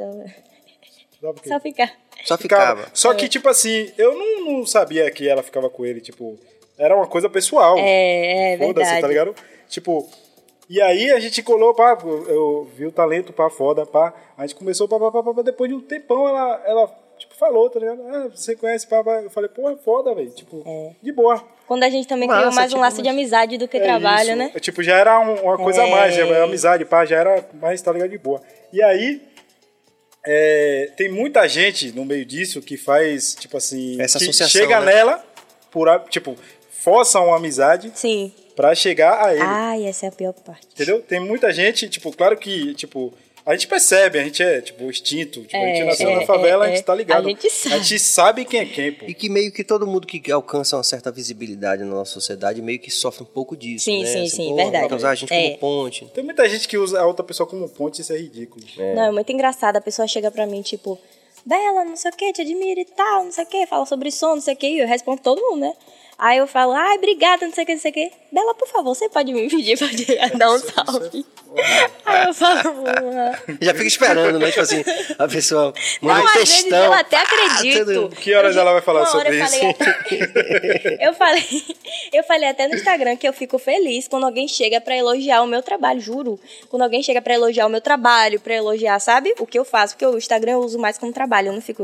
porque- 1.22 1.50
só 1.50 1.60
ficar. 1.60 1.92
Só 2.24 2.38
ficava. 2.38 2.78
ficava. 2.78 2.92
Só 2.94 3.14
que, 3.14 3.28
tipo 3.30 3.48
assim, 3.50 3.92
eu 3.98 4.14
não, 4.18 4.54
não 4.54 4.66
sabia 4.66 5.10
que 5.12 5.28
ela 5.28 5.42
ficava 5.44 5.70
com 5.70 5.86
ele, 5.86 6.02
tipo, 6.02 6.38
era 6.78 6.96
uma 6.96 7.08
coisa 7.08 7.30
pessoal. 7.30 7.78
É, 7.78 8.54
é 8.54 8.58
Foda-se, 8.58 8.74
verdade. 8.92 9.02
tá 9.02 9.08
ligado? 9.08 9.36
Tipo, 9.68 10.10
e 10.70 10.82
aí 10.82 11.12
a 11.12 11.20
gente 11.20 11.42
colou, 11.42 11.74
pá, 11.74 11.98
eu 12.28 12.68
vi 12.76 12.86
o 12.86 12.92
talento, 12.92 13.32
pá, 13.34 13.50
foda, 13.50 13.86
pá. 13.86 14.14
A 14.38 14.46
gente 14.46 14.56
começou, 14.56 14.88
pá, 14.88 15.00
pá, 15.00 15.12
pá, 15.12 15.24
pá, 15.24 15.34
pá, 15.34 15.42
depois 15.42 15.70
de 15.70 15.76
um 15.76 15.82
tempão 15.82 16.28
ela, 16.28 16.62
ela 16.66 16.88
falou, 17.40 17.70
tá 17.70 17.80
ligado? 17.80 18.02
Ah, 18.08 18.28
você 18.28 18.56
conhece, 18.56 18.86
pá. 18.88 18.98
Eu 19.24 19.30
falei, 19.30 19.50
é 19.50 19.76
foda, 19.78 20.14
velho, 20.14 20.30
tipo, 20.32 20.64
de 21.02 21.12
boa. 21.12 21.44
Quando 21.68 21.84
a 21.84 21.90
gente 21.90 22.08
também 22.08 22.28
Massa, 22.28 22.40
criou 22.42 22.54
mais 22.56 22.68
um 22.68 22.70
tipo, 22.76 22.82
laço 22.82 22.98
de 22.98 23.04
mas- 23.04 23.14
amizade 23.14 23.58
do 23.58 23.68
que 23.68 23.78
É 23.78 23.82
trabalho, 23.84 24.30
isso. 24.30 24.36
né? 24.38 24.52
É, 24.54 24.60
Tipo, 24.60 24.84
já 24.84 24.98
era 24.98 25.20
um- 25.20 25.42
uma 25.44 25.58
coisa 25.58 25.84
a 25.84 25.88
mais, 25.88 26.14
já 26.16 26.26
era 26.26 26.44
amizade, 26.44 26.84
pá, 26.86 27.06
já 27.06 27.18
era 27.18 27.48
mais, 27.54 27.82
tá 27.82 27.92
ligado, 27.92 28.10
de 28.10 28.18
boa. 28.18 28.42
E 28.74 28.82
aí, 28.84 29.22
é, 30.26 30.92
tem 30.98 31.10
muita 31.10 31.48
gente 31.48 31.92
no 31.92 32.04
meio 32.06 32.26
disso 32.26 32.62
que 32.62 32.76
faz, 32.78 33.36
tipo 33.36 33.56
assim, 33.58 34.00
Essa 34.02 34.18
que 34.20 34.26
associação, 34.26 34.62
chega 34.62 34.80
né? 34.82 34.94
nela, 34.94 35.24
por, 35.72 35.88
tipo, 36.10 36.36
força 36.72 37.20
uma 37.20 37.38
amizade 37.38 37.92
Sim. 37.96 38.32
pra 38.56 38.74
chegar 38.76 39.24
a 39.26 39.34
ele. 39.34 39.44
Ai, 39.44 39.86
essa 39.86 40.06
é 40.08 40.10
a 40.10 40.12
pior 40.12 40.34
parte. 40.34 40.68
Entendeu? 40.74 41.02
Tem 41.02 41.20
muita 41.20 41.52
gente, 41.54 41.88
tipo, 41.88 42.12
claro 42.16 42.36
que, 42.38 42.74
tipo, 42.74 43.14
a 43.50 43.54
gente 43.56 43.68
percebe, 43.68 44.20
a 44.20 44.24
gente 44.24 44.42
é, 44.44 44.62
tipo, 44.62 44.84
instinto. 44.86 45.42
Tipo, 45.42 45.58
a 45.58 45.60
gente 45.66 45.82
É, 45.82 45.86
nasceu 45.86 46.10
é, 46.10 46.16
na 46.16 46.26
favela, 46.26 46.66
é, 46.66 46.72
a 46.72 46.76
gente 46.76 46.86
tá 46.86 46.94
ligado. 46.96 47.26
a 47.26 47.30
gente 47.30 47.50
sabe. 47.50 47.76
A 47.76 47.78
gente 47.80 48.00
sabe 48.00 48.46
quem 48.46 48.60
é 48.60 48.66
quem, 48.66 48.92
pô. 48.94 49.06
E 49.08 49.14
que 49.14 49.30
meio 49.30 49.52
que 49.52 49.64
todo 49.64 49.88
mundo 49.88 50.06
que 50.08 50.32
alcança 50.32 50.78
uma 50.78 50.84
certa 50.84 51.12
visibilidade 51.12 51.84
na 51.84 51.90
nossa 51.96 52.12
sociedade 52.14 52.62
meio 52.62 52.80
que 52.80 52.92
sofre 52.92 53.24
um 53.24 53.26
pouco 53.26 53.58
disso, 53.58 53.86
Sim, 53.86 54.04
né? 54.04 54.06
sim, 54.06 54.18
Assim, 54.26 54.30
sim, 54.30 54.56
verdade. 54.56 54.88
Vai 54.88 54.98
usar 54.98 55.10
a 55.12 55.16
gente 55.16 55.34
É. 55.34 55.50
como 55.52 55.58
ponte. 55.60 56.06
Tem 56.14 56.24
muita 56.24 56.48
gente 56.48 56.68
que 56.68 56.78
usa 56.78 57.00
a 57.00 57.06
outra 57.06 57.24
pessoa 57.26 57.48
como 57.48 57.68
ponte, 57.68 58.02
isso 58.02 58.14
é 58.14 58.18
ridículo. 58.18 58.64
Não, 58.96 59.04
é 59.04 59.12
muito 59.12 59.32
engraçado. 59.32 59.78
A 59.78 59.82
pessoa 59.82 60.08
chega 60.08 60.30
pra 60.30 60.46
mim, 60.46 60.62
tipo, 60.62 60.98
Bela, 61.46 61.86
não 61.86 61.96
sei 61.96 62.12
o 62.12 62.16
que, 62.16 62.34
te 62.34 62.42
admiro 62.42 62.80
e 62.82 62.86
tal, 62.86 63.24
não 63.24 63.32
sei 63.32 63.46
o 63.46 63.48
que, 63.48 63.66
fala 63.66 63.86
sobre 63.86 64.12
som, 64.12 64.36
não 64.36 64.42
sei 64.42 64.54
o 64.54 64.58
que, 64.58 64.68
e 64.68 64.80
eu 64.80 64.88
respondo 64.88 65.22
todo 65.22 65.42
mundo, 65.42 65.62
né? 65.62 65.74
Aí 66.18 66.38
eu 66.38 66.46
falo, 66.46 66.74
ai, 66.74 66.98
obrigada, 66.98 67.46
não 67.48 67.54
sei 67.54 67.64
o 67.64 67.66
que, 67.68 67.74
não 67.76 67.82
sei 67.82 67.92
o 67.92 67.94
que. 67.94 68.12
Bela, 68.30 68.54
por 68.54 68.68
favor, 68.68 68.94
você 68.94 69.08
pode 69.08 69.32
me 69.32 69.48
pedir 69.50 69.78
pra 69.78 69.88
dar 70.38 70.52
um 70.54 70.60
salve? 70.60 71.26
Já 73.62 73.74
fica 73.74 73.88
esperando, 73.88 74.40
né? 74.40 74.48
Tipo 74.50 74.62
assim, 74.62 74.84
a 75.18 75.28
pessoa 75.28 75.74
Não, 76.02 76.14
manda 76.14 76.28
um 76.30 76.34
textão. 76.34 76.86
eu 76.86 76.94
até 76.94 77.18
Ah, 77.18 77.22
acredito. 77.24 77.86
tudo- 77.86 78.16
Que 78.16 78.34
horas 78.34 78.56
ela 78.56 78.72
vai 78.74 78.82
falar 78.82 79.06
sobre 79.08 79.40
eu 79.40 79.46
falei 79.46 79.70
até- 79.70 80.98
eu 81.08 81.14
falei, 81.14 81.44
eu 82.14 82.24
falei 82.24 82.50
até 82.50 82.68
no 82.68 82.76
Instagram 82.76 83.16
que 83.16 83.28
eu 83.28 83.34
fico 83.34 83.58
feliz 83.58 84.08
quando 84.08 84.26
alguém 84.26 84.48
chega 84.48 84.80
pra 84.82 84.96
elogiar 84.96 85.42
o 85.42 85.48
meu 85.48 85.62
trabalho, 85.62 86.00
juro. 86.00 86.40
Quando 86.70 86.84
alguém 86.84 87.02
chega 87.04 87.22
pra 87.22 87.34
elogiar 87.34 87.66
o 87.66 87.70
meu 87.70 87.82
trabalho, 87.82 88.40
pra 88.40 88.56
elogiar, 88.56 89.00
sabe? 89.00 89.34
O 89.40 89.46
que 89.48 89.58
eu 89.58 89.66
faço, 89.66 89.94
porque 89.96 90.06
o 90.06 90.18
Instagram 90.18 90.54
eu 90.54 90.60
uso 90.60 90.78
mais 90.80 90.98
como 90.98 91.12
trabalho, 91.14 91.50
eu 91.50 91.54
não 91.54 91.62
fico, 91.62 91.84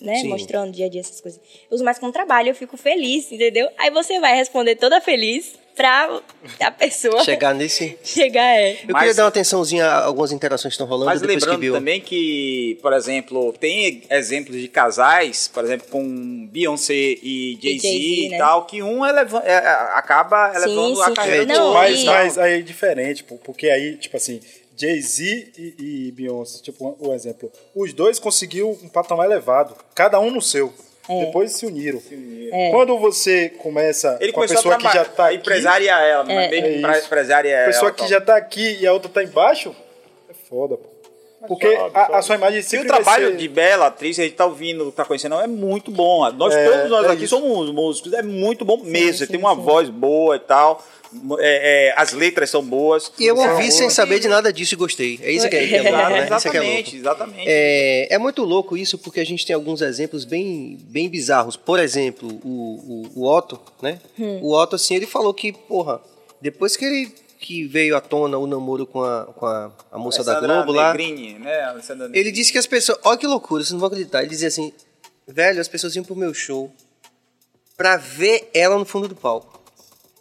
né, 0.00 0.16
Sim. 0.16 0.28
mostrando 0.28 0.72
dia 0.72 0.86
a 0.86 0.88
dia 0.88 1.00
essas 1.00 1.20
coisas. 1.20 1.40
Eu 1.70 1.74
uso 1.74 1.84
mais 1.84 1.98
como 1.98 2.12
trabalho, 2.12 2.48
eu 2.50 2.54
fico 2.54 2.76
feliz, 2.76 3.30
entendeu? 3.32 3.68
Aí 3.78 3.90
você 3.90 4.18
vai 4.20 4.34
responder 4.36 4.76
toda 4.76 5.00
feliz 5.00 5.54
pra 5.76 6.20
a 6.60 6.70
pessoa 6.70 7.22
Chegar 7.22 7.54
nesse. 7.54 7.98
chegar 8.02 8.42
é. 8.42 8.72
Eu 8.72 8.78
Mas- 8.88 9.00
queria 9.02 9.14
dar 9.14 9.22
uma 9.24 9.28
atençãozinha 9.28 9.84
a 9.86 10.04
algumas 10.06 10.32
interações 10.32 10.72
que 10.72 10.74
estão 10.74 10.86
rolando 10.86 11.06
Mas 11.10 11.20
depois 11.20 11.36
que 11.38 11.50
lembrando 11.50 11.60
viu. 11.60 11.74
também 11.74 12.00
que, 12.00 12.78
por 12.82 12.92
exemplo, 12.94 13.52
tem 13.52 14.02
exemplos 14.10 14.56
de 14.60 14.68
casais, 14.68 15.46
por 15.48 15.62
exemplo, 15.64 15.86
com 15.90 16.46
Beyoncé 16.50 16.94
e 16.94 17.58
Jay-Z 17.62 17.88
Jay-Z, 17.88 17.98
e 18.26 18.28
né? 18.30 18.38
tal, 18.38 18.64
que 18.64 18.82
um 18.82 19.04
eleva, 19.06 19.42
é, 19.44 19.52
é, 19.52 19.58
acaba 19.94 20.52
elevando 20.56 21.02
a 21.02 21.06
sim. 21.08 21.14
carreira 21.14 21.46
do 21.46 21.52
outro. 21.52 21.74
mas, 21.74 22.00
e- 22.00 22.04
mas 22.06 22.38
aí 22.38 22.58
é 22.58 22.62
diferente, 22.62 23.22
porque 23.44 23.68
aí, 23.68 23.96
tipo 23.98 24.16
assim, 24.16 24.40
Jay-Z 24.78 25.52
e, 25.58 25.74
e 26.08 26.12
Beyoncé, 26.12 26.62
tipo, 26.62 26.96
o 27.00 27.12
exemplo, 27.14 27.50
os 27.74 27.92
dois 27.92 28.18
conseguiram 28.18 28.70
um 28.70 28.88
patamar 28.88 29.26
elevado, 29.26 29.74
cada 29.94 30.18
um 30.20 30.30
no 30.30 30.40
seu. 30.42 30.72
É. 31.08 31.24
Depois 31.26 31.52
se 31.52 31.66
uniram. 31.66 32.00
Quando 32.72 32.98
você 32.98 33.48
começa 33.50 34.16
Ele 34.20 34.32
com 34.32 34.40
a 34.40 34.46
começou 34.46 34.56
pessoa 34.56 34.74
a 34.74 34.78
que 34.78 34.84
já 34.84 34.90
trabalhar, 34.90 35.14
tá 35.16 35.26
aqui, 35.28 35.36
empresaria 35.36 35.92
ela, 36.00 36.32
É. 36.32 36.44
é, 36.44 36.48
bem 36.48 36.62
É 36.84 36.98
empresária 36.98 37.48
ela. 37.50 37.66
pessoa 37.66 37.92
que 37.92 38.06
já 38.08 38.20
tá 38.20 38.36
aqui 38.36 38.78
e 38.80 38.86
a 38.86 38.92
outra 38.92 39.08
tá 39.10 39.22
embaixo, 39.22 39.74
é 40.28 40.34
foda, 40.48 40.76
pô. 40.76 40.96
Porque 41.46 41.76
sobe, 41.76 41.90
a, 41.94 42.02
a 42.02 42.06
sobe. 42.06 42.22
sua 42.24 42.34
imagem 42.36 42.58
E 42.58 42.62
sempre 42.62 42.86
o 42.86 42.88
trabalho 42.88 43.24
vai 43.24 43.32
ser... 43.32 43.38
de 43.38 43.48
Bela, 43.48 43.86
atriz, 43.86 44.18
a 44.18 44.22
gente 44.24 44.34
tá 44.34 44.46
ouvindo, 44.46 44.90
tá 44.90 45.04
conhecendo, 45.04 45.36
é 45.36 45.46
muito 45.46 45.92
bom. 45.92 46.28
Nós 46.32 46.52
É, 46.52 46.64
todos 46.68 46.90
nós 46.90 47.06
é 47.06 47.10
aqui 47.12 47.24
isso. 47.24 47.36
somos 47.38 47.70
músicos, 47.70 48.12
é 48.14 48.22
muito 48.22 48.64
bom 48.64 48.78
mesmo. 48.78 49.14
Você 49.18 49.26
sim, 49.26 49.32
tem 49.32 49.40
uma 49.40 49.54
sim. 49.54 49.60
voz 49.60 49.88
boa 49.88 50.34
e 50.34 50.40
tal. 50.40 50.82
É, 51.38 51.88
é, 51.88 51.94
as 51.96 52.12
letras 52.12 52.50
são 52.50 52.64
boas. 52.64 53.12
E 53.18 53.24
eu 53.24 53.36
ouvi 53.36 53.70
sem 53.70 53.88
saber 53.90 54.18
de 54.18 54.28
nada 54.28 54.52
disso 54.52 54.74
e 54.74 54.76
gostei. 54.76 55.18
É 55.22 55.30
isso 55.30 55.48
que 55.48 55.56
é, 55.56 55.66
que 55.66 55.74
é 55.74 55.82
louco, 55.82 55.96
né? 55.96 56.18
É 56.18 56.26
que 56.26 56.28
é 56.28 56.30
louco. 56.30 56.36
Exatamente, 56.36 56.96
exatamente. 56.96 57.44
É, 57.46 58.14
é 58.14 58.18
muito 58.18 58.42
louco 58.44 58.76
isso 58.76 58.98
porque 58.98 59.20
a 59.20 59.26
gente 59.26 59.46
tem 59.46 59.54
alguns 59.54 59.80
exemplos 59.82 60.24
bem, 60.24 60.78
bem 60.82 61.08
bizarros. 61.08 61.56
Por 61.56 61.78
exemplo, 61.78 62.28
o, 62.44 63.10
o, 63.14 63.20
o 63.22 63.28
Otto, 63.28 63.60
né? 63.80 64.00
O 64.40 64.54
Otto, 64.54 64.76
assim, 64.76 64.94
ele 64.94 65.06
falou 65.06 65.32
que, 65.32 65.52
porra, 65.52 66.00
depois 66.40 66.76
que 66.76 66.84
ele 66.84 67.12
que 67.38 67.64
veio 67.64 67.96
à 67.96 68.00
tona 68.00 68.38
o 68.38 68.46
namoro 68.46 68.86
com 68.86 69.02
a, 69.02 69.26
com 69.26 69.46
a, 69.46 69.70
a 69.92 69.98
moça 69.98 70.24
da 70.24 70.40
Globo 70.40 70.72
lá, 70.72 70.92
Negrini, 70.92 71.34
né? 71.34 71.62
Alessandra 71.64 72.10
ele 72.12 72.32
disse 72.32 72.50
que 72.50 72.58
as 72.58 72.66
pessoas. 72.66 72.98
Olha 73.04 73.18
que 73.18 73.26
loucura, 73.26 73.62
vocês 73.62 73.72
não 73.72 73.78
vão 73.78 73.88
acreditar. 73.88 74.20
Ele 74.20 74.30
dizia 74.30 74.48
assim: 74.48 74.72
velho, 75.28 75.60
as 75.60 75.68
pessoas 75.68 75.94
iam 75.94 76.04
pro 76.04 76.16
meu 76.16 76.32
show 76.32 76.72
pra 77.76 77.96
ver 77.96 78.50
ela 78.54 78.78
no 78.78 78.84
fundo 78.84 79.06
do 79.06 79.14
palco. 79.14 79.55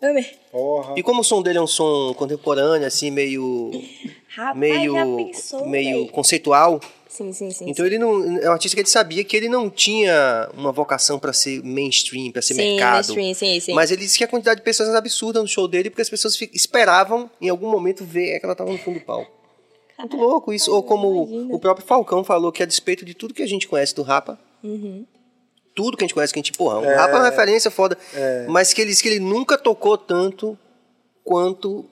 Amei. 0.09 0.25
Porra. 0.51 0.93
E 0.97 1.03
como 1.03 1.21
o 1.21 1.23
som 1.23 1.41
dele 1.41 1.57
é 1.57 1.61
um 1.61 1.67
som 1.67 2.13
contemporâneo, 2.13 2.87
assim, 2.87 3.11
meio. 3.11 3.71
Rapaz, 4.29 4.57
meio. 4.57 5.15
pensou, 5.17 5.65
meio 5.67 5.99
véi? 6.01 6.09
conceitual. 6.09 6.79
Sim, 7.07 7.31
sim, 7.31 7.49
sim. 7.49 7.69
Então 7.69 7.85
ele 7.85 7.97
não. 7.97 8.37
É 8.39 8.49
um 8.49 8.53
artista 8.53 8.75
que 8.75 8.81
ele 8.81 8.89
sabia 8.89 9.23
que 9.23 9.37
ele 9.37 9.47
não 9.47 9.69
tinha 9.69 10.49
uma 10.53 10.71
vocação 10.71 11.17
pra 11.17 11.31
ser 11.31 11.63
mainstream, 11.63 12.31
pra 12.31 12.41
ser 12.41 12.55
sim, 12.55 12.61
mercado. 12.61 13.15
mainstream, 13.15 13.33
sim, 13.33 13.59
sim. 13.61 13.73
Mas 13.73 13.91
ele 13.91 14.01
disse 14.01 14.17
que 14.17 14.23
a 14.23 14.27
quantidade 14.27 14.59
de 14.59 14.63
pessoas 14.65 14.89
era 14.89 14.97
absurda 14.97 15.41
no 15.41 15.47
show 15.47 15.67
dele, 15.67 15.89
porque 15.89 16.01
as 16.01 16.09
pessoas 16.09 16.37
esperavam 16.53 17.29
em 17.39 17.47
algum 17.49 17.69
momento 17.69 18.03
ver 18.03 18.39
que 18.39 18.45
ela 18.45 18.55
tava 18.55 18.71
no 18.71 18.77
fundo 18.77 18.99
do 18.99 19.05
palco. 19.05 19.31
Muito 19.97 20.17
louco 20.17 20.51
isso. 20.51 20.69
Ou 20.73 20.83
como 20.83 21.25
imagina. 21.29 21.55
o 21.55 21.59
próprio 21.59 21.87
Falcão 21.87 22.21
falou, 22.23 22.51
que 22.51 22.61
a 22.61 22.65
despeito 22.65 23.05
de 23.05 23.13
tudo 23.13 23.33
que 23.33 23.41
a 23.43 23.47
gente 23.47 23.67
conhece 23.67 23.95
do 23.95 24.03
Rapa, 24.03 24.37
Uhum. 24.63 25.05
Tudo 25.75 25.97
que 25.97 26.03
a 26.03 26.07
gente 26.07 26.13
conhece, 26.15 26.33
que 26.33 26.39
a 26.39 26.41
gente, 26.41 26.53
porra, 26.53 26.79
o 26.79 26.83
Rapa 26.85 27.13
é 27.13 27.19
uma 27.19 27.29
referência 27.29 27.69
foda, 27.69 27.97
mas 28.47 28.73
que 28.73 28.81
ele 28.81 28.89
disse 28.91 29.03
que 29.03 29.09
ele 29.09 29.19
nunca 29.19 29.57
tocou 29.57 29.97
tanto 29.97 30.57
quanto 31.23 31.85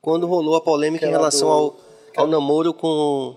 quando 0.00 0.26
rolou 0.26 0.56
a 0.56 0.60
polêmica 0.60 1.04
em 1.04 1.08
Aquela 1.08 1.22
relação 1.22 1.48
do- 1.48 1.54
ao, 1.54 1.80
ao 2.16 2.26
namoro 2.26 2.74
com. 2.74 3.36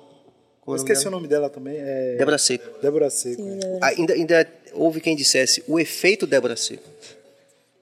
Eu 0.67 0.73
é 0.73 0.77
nome 0.77 0.77
esqueci 0.77 1.07
o 1.07 1.11
nome 1.11 1.27
dela 1.27 1.47
também. 1.47 1.75
É... 1.77 2.15
Débora 2.17 2.39
Seco. 2.39 2.81
Débora 2.81 3.09
Seco. 3.11 3.43
Ainda, 3.83 4.13
ainda 4.15 4.47
houve 4.73 4.99
quem 4.99 5.15
dissesse 5.15 5.63
o 5.67 5.79
efeito 5.79 6.25
Débora 6.25 6.55
Seco. 6.57 6.89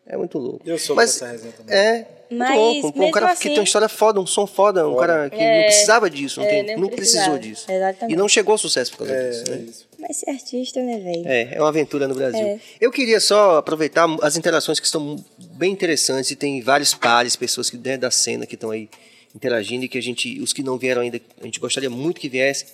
É 0.06 0.18
muito 0.18 0.38
louco. 0.38 0.62
Eu 0.66 0.78
sou 0.78 0.96
Mas 0.96 1.14
dessa 1.14 1.28
resenha 1.32 1.54
também. 1.54 1.74
é 1.76 1.94
muito 2.30 2.40
Mas, 2.40 2.58
louco. 2.84 3.00
Um- 3.00 3.08
Um 3.08 3.12
cara 3.12 3.28
que 3.28 3.32
assim- 3.34 3.50
tem 3.50 3.58
uma 3.60 3.64
história 3.64 3.88
foda, 3.88 4.20
um 4.20 4.26
som 4.28 4.46
foda, 4.46 4.86
um 4.88 4.98
cara 4.98 5.30
que 5.30 5.38
não 5.38 5.44
É, 5.44 5.64
precisava 5.64 6.10
disso, 6.10 6.42
não, 6.42 6.48
é, 6.48 6.64
tem- 6.64 6.78
não 6.78 6.90
precisou 6.90 7.38
disso. 7.40 7.72
Exatamente. 7.72 8.14
E 8.14 8.18
não 8.18 8.28
chegou 8.28 8.52
ao 8.52 8.58
sucesso 8.58 8.92
por 8.92 8.98
causa 9.00 9.14
É, 9.14 9.30
disso, 9.30 9.44
é 9.48 9.56
né? 9.56 9.62
isso. 9.70 9.88
Mas 9.98 10.18
ser 10.18 10.30
artista, 10.30 10.82
né, 10.84 11.00
velho? 11.00 11.26
É, 11.28 11.56
é 11.56 11.60
uma 11.60 11.70
aventura 11.70 12.06
no 12.08 12.16
Brasil. 12.16 12.46
É. 12.46 12.60
Eu 12.82 12.92
queria 12.92 13.22
só 13.22 13.58
aproveitar 13.60 14.06
as 14.22 14.36
interações 14.36 14.78
que 14.78 14.86
estão 14.86 15.24
bem 15.38 15.72
interessantes 15.72 16.30
e 16.32 16.36
tem 16.36 16.62
vários 16.62 16.94
pares, 16.94 17.38
pessoas 17.38 17.70
que 17.70 17.78
né, 17.78 17.96
da 17.96 18.12
cena 18.12 18.46
que 18.46 18.56
estão 18.56 18.72
aí 18.72 18.90
interagindo 19.34 19.86
e 19.86 19.88
que 19.88 19.98
a 19.98 20.02
gente, 20.02 20.40
os 20.42 20.52
que 20.52 20.62
não 20.62 20.78
vieram 20.78 21.02
ainda, 21.02 21.20
a 21.42 21.46
gente 21.46 21.60
gostaria 21.62 21.90
muito 21.90 22.20
que 22.20 22.28
viessem. 22.28 22.68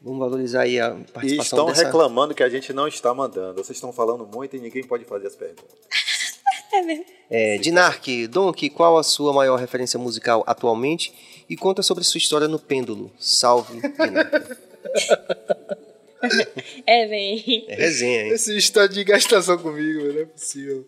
Vamos 0.00 0.20
valorizar 0.20 0.60
aí 0.62 0.78
a 0.78 0.90
E 0.90 1.10
participação 1.12 1.42
estão 1.58 1.66
dessa... 1.66 1.84
reclamando 1.86 2.32
que 2.32 2.42
a 2.42 2.48
gente 2.48 2.72
não 2.72 2.86
está 2.86 3.12
mandando. 3.12 3.54
Vocês 3.54 3.76
estão 3.78 3.92
falando 3.92 4.24
muito 4.32 4.54
e 4.54 4.60
ninguém 4.60 4.84
pode 4.84 5.04
fazer 5.04 5.26
as 5.26 5.34
perguntas. 5.34 5.64
É, 7.30 7.58
Dinark, 7.58 8.26
Donk, 8.28 8.70
qual 8.70 8.96
a 8.98 9.02
sua 9.02 9.32
maior 9.32 9.56
referência 9.58 9.98
musical 9.98 10.42
atualmente? 10.46 11.12
E 11.48 11.56
conta 11.56 11.82
sobre 11.82 12.04
sua 12.04 12.18
história 12.18 12.46
no 12.48 12.58
pêndulo. 12.58 13.10
Salve, 13.18 13.80
Dinark. 13.80 14.58
É, 16.84 17.06
velho. 17.06 17.64
É 17.68 17.74
resenha, 17.76 18.22
hein? 18.24 18.32
Esse 18.32 18.56
está 18.56 18.86
de 18.88 19.04
gastação 19.04 19.56
comigo, 19.58 20.00
velho, 20.00 20.14
não 20.14 20.22
é 20.22 20.24
possível. 20.24 20.84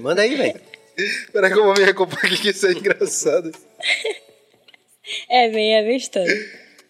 Manda 0.00 0.22
aí, 0.22 0.36
velho. 0.36 0.60
Espera 0.96 1.50
que 1.50 1.58
eu 1.58 1.64
vou 1.64 1.74
me 1.74 1.82
recompor 1.84 2.18
aqui, 2.24 2.36
que 2.40 2.50
isso 2.50 2.64
é 2.66 2.72
engraçado. 2.72 3.50
É, 5.28 5.48
bem, 5.50 5.74
é 5.74 5.82
bem 5.82 5.96
história. 5.96 6.32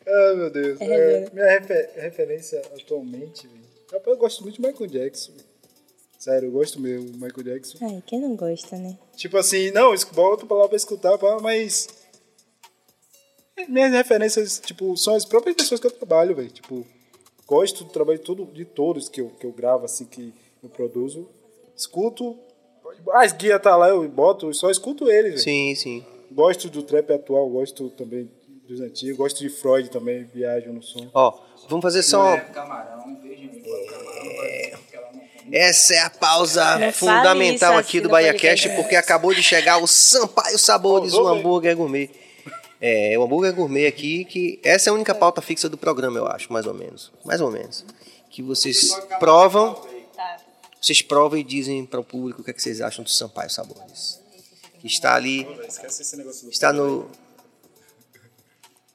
Ah, 0.07 0.35
meu 0.37 0.51
Deus. 0.51 0.79
É, 0.83 0.85
É, 0.85 1.31
minha 1.33 1.47
refe- 1.47 1.89
referência 1.99 2.61
atualmente, 2.79 3.47
velho. 3.49 4.03
Eu 4.07 4.17
gosto 4.19 4.43
muito 4.43 4.61
de 4.61 4.67
Michael 4.69 4.91
Jackson. 4.91 5.33
velho. 5.33 5.45
Sério, 6.25 6.47
eu 6.47 6.53
gosto 6.53 6.81
mesmo 6.81 7.11
do 7.11 7.19
Michael 7.19 7.43
Jackson. 7.45 7.77
Ai, 7.83 8.03
quem 8.07 8.19
não 8.19 8.35
gosta, 8.35 8.79
né? 8.79 8.97
Tipo 9.15 9.37
assim, 9.37 9.71
não, 9.73 9.95
boto 10.15 10.47
pra 10.47 10.57
lá 10.57 10.67
pra 10.67 10.75
escutar, 10.75 11.19
mas. 11.43 11.87
Minhas 13.69 13.93
referências, 13.93 14.59
tipo, 14.59 14.97
são 14.97 15.15
as 15.15 15.27
próprias 15.27 15.55
pessoas 15.55 15.79
que 15.79 15.87
eu 15.87 15.91
trabalho, 15.91 16.35
velho. 16.35 16.49
Tipo, 16.49 16.87
gosto 17.47 17.85
do 17.85 17.91
trabalho 17.91 18.19
de, 18.19 18.25
tudo, 18.25 18.47
de 18.47 18.65
todos 18.65 19.11
que 19.11 19.21
eu, 19.21 19.29
que 19.39 19.45
eu 19.45 19.53
gravo, 19.53 19.85
assim, 19.85 20.07
que 20.07 20.33
eu 20.63 20.71
produzo. 20.71 21.29
Escuto. 21.77 22.39
As 23.13 23.35
guias 23.35 23.61
tá 23.61 23.77
lá, 23.77 23.91
eu 23.91 24.09
boto, 24.09 24.51
só 24.55 24.71
escuto 24.71 25.11
eles, 25.11 25.33
velho. 25.33 25.43
Sim, 25.43 25.75
sim. 25.75 26.07
Gosto 26.33 26.71
do 26.71 26.83
trap 26.83 27.13
atual, 27.13 27.47
gosto 27.51 27.91
também 27.91 28.31
dos 28.67 28.81
antigos, 28.81 29.19
gosto 29.19 29.41
de 29.41 29.51
Freud 29.51 29.91
também, 29.91 30.25
viajo 30.25 30.73
no 30.73 30.83
som. 30.83 31.07
Ó, 31.13 31.39
vamos 31.69 31.83
fazer 31.83 32.03
só... 32.03 32.39
Camarão, 32.47 33.15
beijo 33.17 33.34
em 33.34 33.34
Essa 35.53 35.95
é 35.95 35.99
a 36.01 36.11
pausa 36.11 36.79
Não 36.79 36.93
fundamental 36.93 37.77
aqui 37.77 37.99
assim 37.99 38.01
do 38.01 38.05
no 38.05 38.11
BahiaCast, 38.11 38.69
podcast. 38.69 38.83
porque 38.83 38.97
acabou 38.97 39.35
de 39.35 39.43
chegar 39.43 39.79
o 39.79 39.87
Sampaio 39.87 40.59
Sabores, 40.59 41.13
o 41.13 41.25
velho? 41.25 41.39
hambúrguer 41.39 41.77
gourmet. 41.77 42.11
É, 42.81 43.17
o 43.19 43.23
hambúrguer 43.23 43.55
gourmet 43.55 43.87
aqui, 43.87 44.25
que 44.25 44.61
essa 44.65 44.89
é 44.89 44.91
a 44.91 44.95
única 44.95 45.15
pauta 45.15 45.41
fixa 45.41 45.69
do 45.69 45.77
programa, 45.79 46.19
eu 46.19 46.27
acho, 46.27 46.53
mais 46.53 46.67
ou 46.67 46.75
menos. 46.75 47.13
Mais 47.25 47.41
ou 47.41 47.51
menos. 47.51 47.85
Que 48.31 48.43
vocês 48.43 48.91
provam, 49.19 49.75
Tá. 50.15 50.37
vocês 50.81 51.03
provam 51.03 51.39
e 51.39 51.45
dizem 51.45 51.85
para 51.87 52.01
o 52.01 52.05
público 52.05 52.41
o 52.41 52.45
que, 52.45 52.51
é 52.51 52.55
que 52.55 52.63
vocês 52.63 52.81
acham 52.81 53.05
do 53.05 53.11
Sampaio 53.11 53.51
Sabores. 53.51 54.21
Que 54.81 54.87
está 54.87 55.15
ali, 55.15 55.47
Esquece 55.69 56.03
esse 56.03 56.17
negócio 56.17 56.47
do 56.47 56.51
está 56.51 56.73
no... 56.73 57.09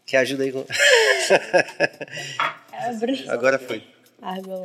Que 0.06 0.18
ajuda 0.18 0.44
aí 0.44 0.52
com... 0.52 0.66
Agora 3.30 3.60
foi. 3.60 3.84
Água. 4.22 4.64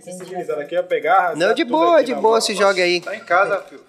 Civilizado 0.00 0.60
aqui 0.60 0.76
é 0.76 0.82
pegar. 0.82 1.36
Não, 1.36 1.52
de 1.54 1.64
boa, 1.64 2.02
de 2.02 2.14
boa, 2.14 2.40
se 2.40 2.54
joga 2.54 2.82
aí. 2.82 3.00
Tá 3.00 3.16
em 3.16 3.20
casa, 3.20 3.60
filho. 3.62 3.84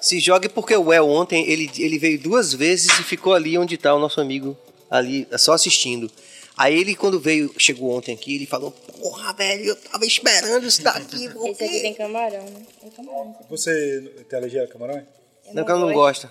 Se 0.00 0.20
jogue 0.20 0.48
porque 0.48 0.76
o 0.76 0.92
El 0.92 1.08
ontem, 1.08 1.48
ele, 1.48 1.70
ele 1.78 1.98
veio 1.98 2.20
duas 2.20 2.52
vezes 2.52 2.86
e 2.98 3.02
ficou 3.02 3.34
ali 3.34 3.58
onde 3.58 3.76
tá 3.76 3.94
o 3.94 3.98
nosso 3.98 4.20
amigo, 4.20 4.56
ali, 4.90 5.26
só 5.36 5.52
assistindo. 5.52 6.10
Aí 6.56 6.76
ele, 6.78 6.94
quando 6.94 7.20
veio, 7.20 7.52
chegou 7.56 7.96
ontem 7.96 8.14
aqui, 8.14 8.34
ele 8.34 8.46
falou, 8.46 8.72
porra, 8.72 9.32
velho, 9.32 9.64
eu 9.64 9.76
tava 9.76 10.04
esperando 10.04 10.66
isso 10.66 10.82
daqui. 10.82 11.28
por 11.34 11.48
Esse 11.48 11.64
aqui 11.64 11.74
quê?" 11.74 11.80
tem 11.80 11.94
camarão, 11.94 12.44
né? 12.44 12.66
Tem 12.80 12.90
camarão. 12.90 13.36
Você 13.48 14.24
tem 14.28 14.38
alergia 14.38 14.64
a 14.64 14.68
camarão? 14.68 15.06
Não, 15.52 15.64
que 15.64 15.70
ela 15.70 15.80
não 15.80 15.92
gosta. 15.92 16.30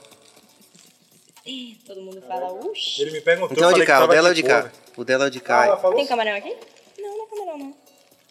Todo 1.85 2.01
mundo 2.01 2.21
fala, 2.27 2.51
uxi. 2.51 3.01
Ele 3.03 3.11
me 3.11 3.21
perguntou. 3.21 3.55
Então 3.55 3.69
é 3.69 3.73
o 3.73 3.75
eu 3.75 3.79
de 3.79 3.85
cá, 3.85 3.99
que 3.99 4.03
o 4.03 4.07
dela 4.07 4.29
é 4.29 4.33
de 4.33 4.43
cá. 4.43 4.71
O 4.97 5.03
dela 5.05 5.27
é 5.27 5.29
de 5.29 5.38
Ah, 5.38 5.41
cá. 5.41 5.91
Tem 5.95 6.05
camarão 6.05 6.33
aqui? 6.35 6.53
Não, 7.00 7.18
não 7.18 7.26
é 7.26 7.30
camarão, 7.30 7.58
não. 7.58 7.76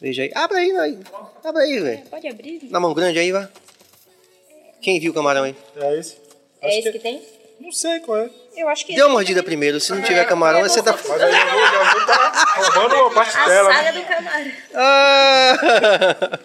Veja 0.00 0.22
aí. 0.22 0.30
Abre 0.34 0.58
aí, 0.58 0.72
vai. 0.72 0.98
Abre 1.44 1.62
aí, 1.62 1.80
velho. 1.80 2.02
Pode 2.08 2.28
abrir? 2.28 2.60
Na 2.70 2.78
mão 2.80 2.92
grande 2.94 3.18
aí, 3.18 3.32
vai. 3.32 3.48
Quem 4.82 5.00
viu 5.00 5.10
o 5.10 5.14
camarão 5.14 5.44
aí? 5.44 5.56
É 5.76 5.98
esse? 5.98 6.16
É 6.60 6.66
Acho 6.68 6.78
esse 6.78 6.82
que- 6.82 6.92
que 6.92 6.98
tem? 6.98 7.22
Não 7.58 7.72
sei 7.72 8.00
qual 8.00 8.18
é. 8.18 8.30
Eu 8.54 8.68
acho 8.68 8.84
que 8.84 8.94
Dê 8.94 9.02
uma 9.02 9.10
mordida 9.10 9.42
primeiro. 9.42 9.80
Se 9.80 9.90
não 9.92 10.02
tiver 10.02 10.24
camarão, 10.26 10.60
você 10.62 10.82
tá... 10.82 10.92
Mas 10.92 11.10
aí 11.10 11.32
eu 11.32 12.06
tá 12.06 12.54
roubando 12.56 12.94
uma 12.96 13.10
parte 13.10 13.36
A 13.36 13.48
dela. 13.48 13.72
saga 13.72 13.92
né? 13.92 14.00
do 14.00 14.06
camarão. 14.06 14.52
Ah! 14.74 15.56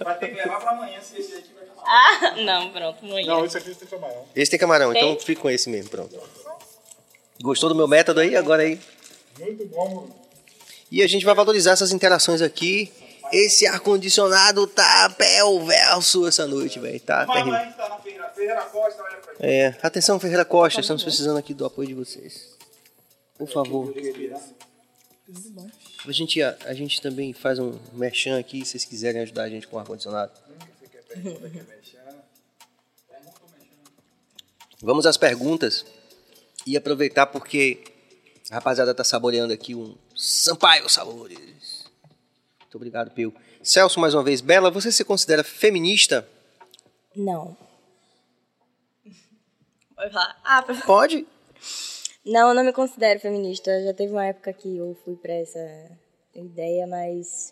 Vai 0.04 0.18
ter 0.20 0.28
que 0.30 0.36
levar 0.36 0.60
pra 0.62 0.72
amanhã 0.72 1.00
se 1.02 1.20
esse 1.20 1.34
aqui 1.36 1.50
vai 1.54 1.66
camarão. 1.66 1.84
Ah, 1.86 2.36
não, 2.38 2.70
pronto, 2.72 3.06
amanhã. 3.06 3.28
Não, 3.28 3.46
esse 3.46 3.58
aqui 3.58 3.76
tem 3.76 3.88
camarão. 3.88 4.26
Esse 4.36 4.52
tem 4.52 4.60
camarão, 4.60 4.92
então 4.94 5.16
Tem? 5.16 5.26
fica 5.26 5.42
com 5.42 5.50
esse 5.50 5.70
mesmo, 5.70 5.90
pronto. 5.90 6.18
Gostou 7.42 7.68
do 7.70 7.76
meu 7.76 7.88
método 7.88 8.22
aí? 8.22 8.36
Agora 8.36 8.64
aí. 8.64 8.80
Muito 9.40 9.66
bom. 9.68 10.08
E 10.92 11.02
a 11.02 11.08
gente 11.08 11.24
vai 11.24 11.34
valorizar 11.34 11.72
essas 11.72 11.94
interações 11.94 12.42
aqui. 12.42 12.92
Esse 13.32 13.66
ar-condicionado 13.66 14.68
tá 14.68 15.10
perverso 15.18 16.28
essa 16.28 16.46
noite, 16.46 16.80
velho. 16.80 17.00
Tá 17.00 17.26
terrível. 17.26 17.54
tá 17.54 17.88
na 17.88 17.98
Ferreira, 17.98 18.30
Ferreira 18.36 18.62
Costa, 18.64 19.02
olha 19.02 19.18
pra 19.18 19.34
gente. 19.34 19.46
É, 19.46 19.78
atenção, 19.82 20.20
Ferreira 20.20 20.44
Costa, 20.44 20.82
estamos 20.82 21.02
precisando 21.02 21.38
aqui 21.38 21.54
do 21.54 21.66
apoio 21.66 21.88
de 21.88 21.94
vocês. 21.94 22.58
Por 23.38 23.48
favor. 23.50 23.94
A 26.06 26.12
gente, 26.12 26.42
a, 26.42 26.58
a 26.66 26.74
gente 26.74 27.02
também 27.02 27.32
faz 27.32 27.58
um 27.58 27.80
merchan 27.94 28.38
aqui, 28.38 28.66
se 28.66 28.72
vocês 28.72 28.84
quiserem 28.84 29.22
ajudar 29.22 29.44
a 29.44 29.50
gente 29.50 29.70
com 29.70 29.78
o 29.78 29.80
ar-condicionado. 29.80 30.34
Vamos 34.82 35.06
às 35.08 35.16
perguntas 35.16 35.86
e 36.68 36.76
aproveitar 36.76 37.28
porque 37.28 37.82
a 38.50 38.56
rapaziada 38.56 38.94
tá 38.94 39.06
saboreando 39.06 39.54
aqui 39.54 39.74
um 39.74 39.96
Sampaio 40.24 40.88
Sabores. 40.88 41.86
Muito 42.60 42.76
obrigado, 42.76 43.10
Pio. 43.12 43.34
Celso, 43.64 44.00
mais 44.00 44.14
uma 44.14 44.22
vez. 44.24 44.40
Bela, 44.40 44.70
você 44.70 44.92
se 44.92 45.04
considera 45.04 45.44
feminista? 45.44 46.28
Não. 47.16 47.58
Pode 49.96 50.14
falar. 50.14 50.40
Ah, 50.44 50.62
pra- 50.62 50.76
Pode. 50.86 51.28
Não, 52.24 52.50
eu 52.50 52.54
não 52.54 52.64
me 52.64 52.72
considero 52.72 53.20
feminista. 53.20 53.84
Já 53.84 53.94
teve 53.96 54.12
uma 54.14 54.26
época 54.26 54.54
que 54.54 54.78
eu 54.78 54.96
fui 55.04 55.16
pra 55.16 55.34
essa 55.34 55.60
ideia, 56.36 56.86
mas 56.86 57.52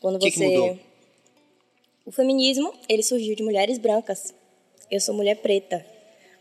quando 0.00 0.16
O 0.16 0.18
que 0.18 0.30
que 0.30 0.36
você 0.38 0.48
mudou? 0.48 0.78
O 2.04 2.12
feminismo, 2.12 2.74
ele 2.90 3.02
surgiu 3.02 3.34
de 3.34 3.42
mulheres 3.42 3.78
brancas. 3.78 4.34
Eu 4.90 5.00
sou 5.00 5.14
mulher 5.14 5.36
preta. 5.36 5.84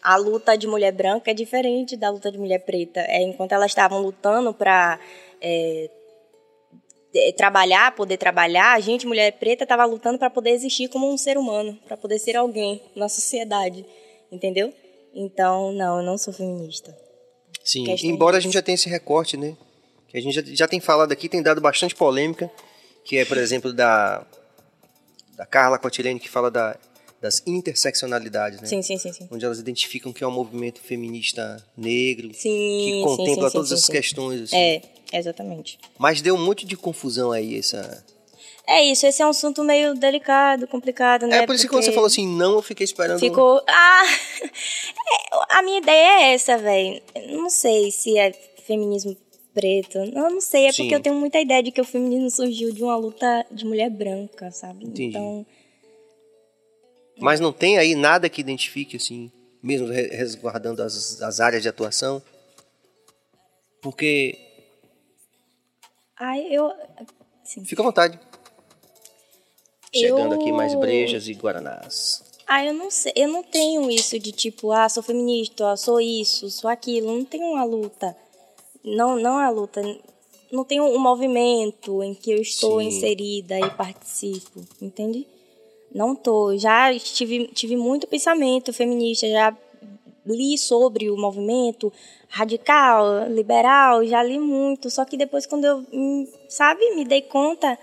A 0.02 0.18
luta 0.18 0.58
de 0.58 0.68
mulher 0.68 0.92
branca 0.92 1.32
é 1.32 1.34
diferente 1.34 1.96
da 1.96 2.10
luta 2.10 2.30
de 2.32 2.38
mulher 2.38 2.60
preta. 2.60 3.00
É, 3.02 3.22
enquanto 3.22 3.54
elas 3.54 3.72
estavam 3.72 4.02
lutando 4.02 4.54
para 4.54 5.00
trabalhar, 7.36 7.96
poder 7.96 8.18
trabalhar, 8.18 8.74
a 8.74 8.80
gente, 8.80 9.06
mulher 9.06 9.32
preta, 9.34 9.64
estava 9.64 9.86
lutando 9.86 10.18
para 10.18 10.30
poder 10.30 10.52
existir 10.52 10.88
como 10.88 11.12
um 11.12 11.18
ser 11.18 11.38
humano, 11.38 11.78
para 11.86 11.98
poder 11.98 12.20
ser 12.20 12.36
alguém 12.36 12.82
na 12.96 13.10
sociedade, 13.10 13.86
entendeu? 14.32 14.74
Então, 15.14 15.74
não, 15.74 15.98
eu 15.98 16.04
não 16.04 16.18
sou 16.18 16.34
feminista. 16.34 16.96
Sim, 17.64 17.84
questão 17.84 18.10
embora 18.10 18.38
a 18.38 18.40
gente 18.40 18.54
já 18.54 18.62
tenha 18.62 18.76
esse 18.76 18.90
recorte, 18.90 19.36
né? 19.36 19.56
Que 20.08 20.18
a 20.18 20.22
gente 20.22 20.34
já, 20.34 20.42
já 20.46 20.68
tem 20.68 20.80
falado 20.80 21.12
aqui, 21.12 21.28
tem 21.28 21.44
dado 21.44 21.60
bastante 21.62 21.96
polêmica, 21.96 22.50
que 23.04 23.18
é, 23.18 23.26
por 23.26 23.38
exemplo, 23.38 23.74
da, 23.74 24.26
da 25.36 25.46
Carla 25.46 25.78
Cotilene, 25.78 26.20
que 26.20 26.30
fala 26.30 26.50
da, 26.50 26.78
das 27.22 27.44
interseccionalidades, 27.46 28.60
né? 28.60 28.68
Sim, 28.68 28.82
sim, 28.82 28.98
sim, 28.98 29.14
sim. 29.14 29.28
Onde 29.32 29.46
elas 29.46 29.60
identificam 29.60 30.12
que 30.12 30.24
é 30.24 30.28
um 30.28 30.32
movimento 30.32 30.80
feminista 30.82 31.64
negro, 31.78 32.34
Sim, 32.34 32.50
que 32.50 33.02
contempla 33.04 33.50
sim, 33.50 33.58
todas 33.58 33.82
sim. 33.86 33.92
questões. 33.92 34.42
Assim. 34.42 34.58
É, 34.58 34.82
exatamente. 35.14 35.78
Mas 36.00 36.22
deu 36.22 36.36
um 36.36 36.44
monte 36.44 36.66
de 36.66 36.76
confusão 36.76 37.32
aí, 37.32 37.60
essa... 37.60 38.04
É 38.68 38.84
isso, 38.84 39.06
esse 39.06 39.22
é 39.22 39.26
um 39.26 39.30
assunto 39.30 39.64
meio 39.64 39.94
delicado, 39.96 40.68
complicado, 40.68 41.28
né? 41.28 41.40
É, 41.40 41.46
por 41.46 41.54
isso 41.54 41.66
que 41.66 41.70
quando 41.70 41.84
você 41.84 41.90
Porque 41.90 41.96
falou 41.96 42.08
assim, 42.08 42.28
não, 42.28 42.54
eu 42.54 42.62
fiquei 42.62 42.86
esperando... 42.86 43.20
Ficou. 43.20 43.62
Ah! 43.68 44.04
É, 44.44 45.58
a 45.58 45.62
minha 45.62 45.80
ideia 45.80 46.24
é 46.24 46.34
essa, 46.34 46.58
velho. 46.58 47.02
Não 47.32 47.50
sei 47.50 47.92
se 47.92 48.18
é 48.18 48.32
feminismo 48.66 49.16
preto. 49.54 49.98
Eu 49.98 50.30
não 50.30 50.42
sei, 50.42 50.66
é 50.66 50.72
Sim. 50.72 50.84
porque 50.84 50.96
eu 50.96 51.02
tenho 51.02 51.16
muita 51.16 51.40
ideia 51.40 51.62
de 51.62 51.72
que 51.72 51.82
o 51.82 51.86
feminismo 51.86 52.30
surgiu 52.30 52.72
de 52.72 52.82
uma 52.84 52.96
luta 52.96 53.46
de 53.52 53.66
mulher 53.66 53.90
branca, 53.90 54.52
sabe? 54.52 54.86
Entendi. 54.86 55.10
Então. 55.10 55.46
Mas 57.22 57.40
não 57.40 57.54
tem 57.54 57.78
aí 57.78 57.94
nada 57.94 58.28
que 58.28 58.42
identifique, 58.42 58.98
assim, 58.98 59.32
mesmo 59.62 59.88
re- 59.88 60.08
resguardando 60.08 60.82
as, 60.82 61.22
as 61.22 61.40
áreas 61.40 61.62
de 61.62 61.70
atuação? 61.70 62.22
Porque... 63.82 64.38
Ai, 66.20 66.48
eu. 66.52 66.72
Sim. 67.44 67.64
Fica 67.64 67.82
à 67.82 67.86
vontade. 67.86 68.20
Chegando 69.94 70.34
Eu- 70.36 70.42
aqui 70.42 70.52
mais 70.52 70.74
brejas 70.76 71.28
e 71.28 71.34
guaranás. 71.34 72.24
Ah, 72.48 72.66
eu 72.66 72.74
não 72.74 72.90
sei, 72.92 73.14
eu 73.16 73.28
não 73.30 73.44
tenho 73.44 73.90
isso 73.90 74.20
de 74.20 74.32
tipo, 74.32 74.72
ah, 74.72 74.90
sou 74.90 75.02
feminista, 75.02 75.72
ah, 75.72 75.78
sou 75.78 76.02
isso, 76.02 76.50
sou 76.50 76.70
aquilo, 76.70 77.16
não 77.18 77.24
tenho 77.24 77.46
uma 77.46 77.64
luta. 77.64 78.16
Não, 78.84 79.18
não 79.18 79.40
é 79.40 79.46
a 79.46 79.50
luta, 79.50 79.82
não 80.52 80.66
tenho 80.66 80.84
um 80.84 81.00
movimento 81.00 82.04
em 82.04 82.14
que 82.14 82.32
eu 82.32 82.42
estou 82.42 82.82
Sim. 82.82 82.88
inserida 82.88 83.58
e 83.60 83.70
participo, 83.70 84.66
entende? 84.82 85.26
Não 85.94 86.16
tô, 86.16 86.58
já 86.58 86.98
tive, 86.98 87.48
tive 87.48 87.76
muito 87.76 88.08
pensamento 88.08 88.72
feminista, 88.72 89.28
já 89.28 89.56
li 90.26 90.58
sobre 90.58 91.10
o 91.10 91.18
movimento 91.18 91.92
radical, 92.30 93.28
liberal, 93.28 94.06
já 94.06 94.24
li 94.24 94.40
muito, 94.40 94.90
só 94.90 95.04
que 95.04 95.18
depois 95.18 95.46
quando 95.46 95.66
eu, 95.66 95.86
hum, 95.92 96.28
sabe, 96.48 96.96
me 96.96 97.04
dei 97.04 97.22
conta, 97.22 97.78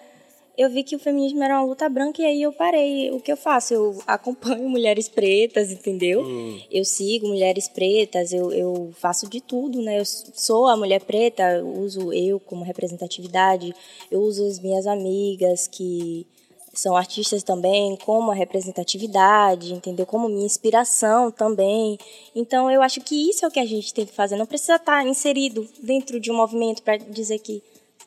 eu 0.58 0.68
vi 0.68 0.82
que 0.82 0.96
o 0.96 0.98
feminismo 0.98 1.40
era 1.40 1.54
uma 1.54 1.64
luta 1.64 1.88
branca 1.88 2.20
e 2.20 2.24
aí 2.24 2.42
eu 2.42 2.52
parei. 2.52 3.12
O 3.12 3.20
que 3.20 3.30
eu 3.30 3.36
faço? 3.36 3.72
Eu 3.74 4.02
acompanho 4.04 4.66
mulheres 4.68 5.08
pretas, 5.08 5.70
entendeu? 5.70 6.24
Eu 6.68 6.84
sigo 6.84 7.28
mulheres 7.28 7.68
pretas, 7.68 8.32
eu, 8.32 8.50
eu 8.50 8.90
faço 8.98 9.28
de 9.28 9.40
tudo, 9.40 9.80
né? 9.80 10.00
Eu 10.00 10.04
sou 10.04 10.66
a 10.66 10.76
mulher 10.76 11.00
preta, 11.04 11.44
eu 11.58 11.68
uso 11.68 12.12
eu 12.12 12.40
como 12.40 12.64
representatividade, 12.64 13.72
eu 14.10 14.20
uso 14.20 14.44
as 14.48 14.58
minhas 14.58 14.84
amigas 14.84 15.68
que 15.68 16.26
são 16.74 16.96
artistas 16.96 17.42
também, 17.42 17.96
como 18.04 18.30
a 18.30 18.34
representatividade, 18.34 19.72
entendeu? 19.72 20.06
Como 20.06 20.28
minha 20.28 20.46
inspiração 20.46 21.30
também. 21.30 21.98
Então, 22.34 22.70
eu 22.70 22.82
acho 22.82 23.00
que 23.00 23.28
isso 23.30 23.44
é 23.44 23.48
o 23.48 23.50
que 23.50 23.60
a 23.60 23.66
gente 23.66 23.92
tem 23.92 24.06
que 24.06 24.12
fazer. 24.12 24.36
Não 24.36 24.46
precisa 24.46 24.76
estar 24.76 25.06
inserido 25.06 25.68
dentro 25.82 26.20
de 26.20 26.30
um 26.30 26.36
movimento 26.36 26.82
para 26.82 26.96
dizer 26.96 27.38
que. 27.38 27.62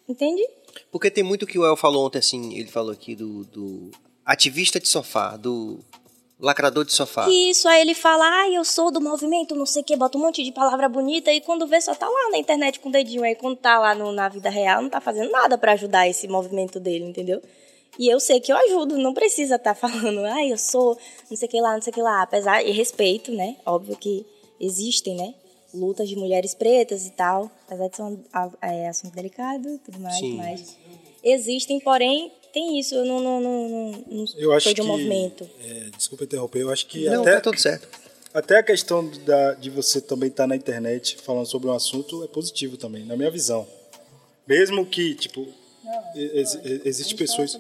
Entende? 0.08 0.42
Porque 0.92 1.10
tem 1.12 1.24
muito 1.24 1.46
que 1.46 1.60
o 1.60 1.66
El 1.66 1.76
falou 1.78 2.06
ontem, 2.06 2.20
assim, 2.20 2.54
ele 2.56 2.68
falou 2.70 2.92
aqui 2.92 3.16
do, 3.16 3.44
do 3.46 3.92
ativista 4.26 4.80
de 4.80 4.88
sofá, 4.88 5.36
do 5.38 5.80
lacrador 6.40 6.84
de 6.86 6.92
sofá. 6.94 7.30
Isso, 7.30 7.68
aí 7.68 7.82
ele 7.82 7.94
fala, 7.94 8.26
ah, 8.26 8.50
eu 8.50 8.66
sou 8.66 8.90
do 8.92 9.00
movimento, 9.00 9.54
não 9.56 9.66
sei 9.66 9.82
o 9.84 9.86
que, 9.86 9.96
bota 9.96 10.18
um 10.18 10.22
monte 10.22 10.44
de 10.44 10.52
palavra 10.52 10.90
bonita, 10.90 11.32
e 11.32 11.40
quando 11.42 11.68
vê, 11.68 11.80
só 11.80 11.94
tá 11.94 12.08
lá 12.10 12.30
na 12.32 12.38
internet 12.38 12.80
com 12.80 12.90
o 12.90 12.92
dedinho. 12.92 13.24
Aí 13.24 13.36
quando 13.36 13.58
tá 13.58 13.78
lá 13.80 13.94
no- 13.94 14.12
na 14.12 14.28
vida 14.28 14.50
real, 14.50 14.82
não 14.82 14.90
tá 14.90 15.00
fazendo 15.00 15.30
nada 15.32 15.58
para 15.58 15.74
ajudar 15.74 16.08
esse 16.10 16.28
movimento 16.28 16.80
dele, 16.80 17.06
entendeu? 17.06 17.42
E 18.02 18.08
eu 18.12 18.20
sei 18.20 18.40
que 18.40 18.52
eu 18.52 18.58
ajudo, 18.58 18.98
não 18.98 19.14
precisa 19.14 19.58
estar 19.58 19.76
falando, 19.86 20.26
ah, 20.26 20.44
eu 20.44 20.58
sou 20.58 20.98
não 21.30 21.38
sei 21.38 21.48
o 21.48 21.52
que 21.52 21.62
lá, 21.62 21.76
não 21.76 21.82
sei 21.84 21.92
o 21.92 21.94
que 21.94 22.02
lá. 22.02 22.24
Apesar, 22.24 22.66
e 22.66 22.72
respeito, 22.72 23.32
né? 23.32 23.58
Óbvio 23.64 23.96
que 23.96 24.26
existem, 24.60 25.16
né? 25.16 25.36
Lutas 25.72 26.10
de 26.10 26.16
mulheres 26.16 26.56
pretas 26.56 27.06
e 27.06 27.12
tal. 27.12 27.52
Apesar 27.68 27.88
de 27.90 27.96
ser 27.96 28.02
um 28.02 28.20
é, 28.62 28.90
assunto 28.90 29.14
delicado 29.14 29.80
tudo 29.86 30.00
mais, 30.00 30.18
Sim. 30.18 30.36
mas 30.38 30.76
existem, 31.24 31.80
porém, 31.80 32.32
tem 32.52 32.80
isso, 32.80 32.96
eu 32.96 33.06
não, 33.06 33.20
não, 33.22 33.40
não, 33.40 33.70
não, 33.70 33.92
não 34.10 34.26
Eu 34.36 34.52
acho 34.52 34.66
sou 34.66 34.74
de 34.74 34.82
um 34.82 34.86
que, 34.86 34.90
movimento. 34.92 35.48
é, 35.64 35.90
desculpa 35.96 36.24
interromper, 36.24 36.62
eu 36.64 36.72
acho 36.72 36.88
que 36.88 37.06
Não, 37.06 37.22
até, 37.22 37.36
tá 37.36 37.42
tudo 37.42 37.60
certo. 37.60 37.88
até 38.34 38.58
a 38.58 38.64
questão 38.64 39.08
da, 39.26 39.54
de 39.54 39.70
você 39.70 40.02
também 40.02 40.28
estar 40.30 40.48
na 40.48 40.56
internet 40.56 41.18
falando 41.18 41.46
sobre 41.46 41.70
um 41.70 41.74
assunto 41.74 42.24
é 42.24 42.28
positivo 42.28 42.76
também, 42.78 43.06
na 43.06 43.16
minha 43.16 43.30
visão. 43.32 43.66
Mesmo 44.48 44.86
que, 44.86 45.14
tipo, 45.16 45.48
ex, 46.16 46.56
ex- 46.66 46.82
existe 46.86 47.16
pessoas... 47.16 47.58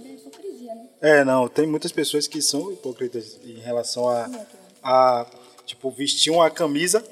É, 1.01 1.23
não, 1.23 1.47
tem 1.47 1.65
muitas 1.65 1.91
pessoas 1.91 2.27
que 2.27 2.41
são 2.41 2.71
hipócritas 2.71 3.39
em 3.43 3.59
relação 3.59 4.07
a, 4.07 4.29
a 4.83 5.25
tipo, 5.65 5.89
vestir 5.89 6.31
uma 6.31 6.49
camisa, 6.51 7.03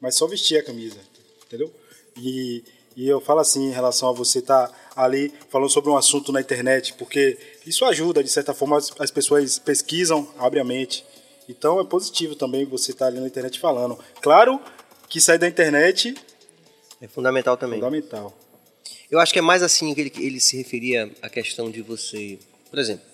mas 0.00 0.16
só 0.16 0.26
vestir 0.26 0.58
a 0.58 0.62
camisa, 0.62 0.98
entendeu? 1.46 1.72
E, 2.18 2.62
e 2.94 3.08
eu 3.08 3.20
falo 3.20 3.40
assim 3.40 3.68
em 3.68 3.72
relação 3.72 4.10
a 4.10 4.12
você 4.12 4.40
estar 4.40 4.70
ali 4.94 5.32
falando 5.48 5.70
sobre 5.70 5.90
um 5.90 5.96
assunto 5.96 6.30
na 6.30 6.40
internet, 6.42 6.92
porque 6.94 7.38
isso 7.66 7.84
ajuda, 7.86 8.22
de 8.22 8.28
certa 8.28 8.52
forma, 8.52 8.76
as, 8.76 8.92
as 8.98 9.10
pessoas 9.10 9.58
pesquisam, 9.58 10.28
abrem 10.38 10.60
a 10.60 10.64
mente. 10.64 11.04
Então 11.48 11.80
é 11.80 11.84
positivo 11.84 12.34
também 12.34 12.64
você 12.64 12.92
estar 12.92 13.06
ali 13.06 13.18
na 13.18 13.26
internet 13.26 13.58
falando. 13.58 13.98
Claro 14.20 14.60
que 15.08 15.20
sair 15.20 15.38
da 15.38 15.48
internet 15.48 16.14
É 17.00 17.08
fundamental 17.08 17.54
é 17.54 17.56
também. 17.56 17.78
fundamental. 17.78 18.36
Eu 19.10 19.18
acho 19.20 19.32
que 19.32 19.38
é 19.38 19.42
mais 19.42 19.62
assim 19.62 19.94
que 19.94 20.00
ele, 20.00 20.12
ele 20.18 20.40
se 20.40 20.56
referia 20.56 21.10
à 21.22 21.28
questão 21.30 21.70
de 21.70 21.80
você. 21.82 22.38
Por 22.74 22.80
exemplo, 22.80 23.06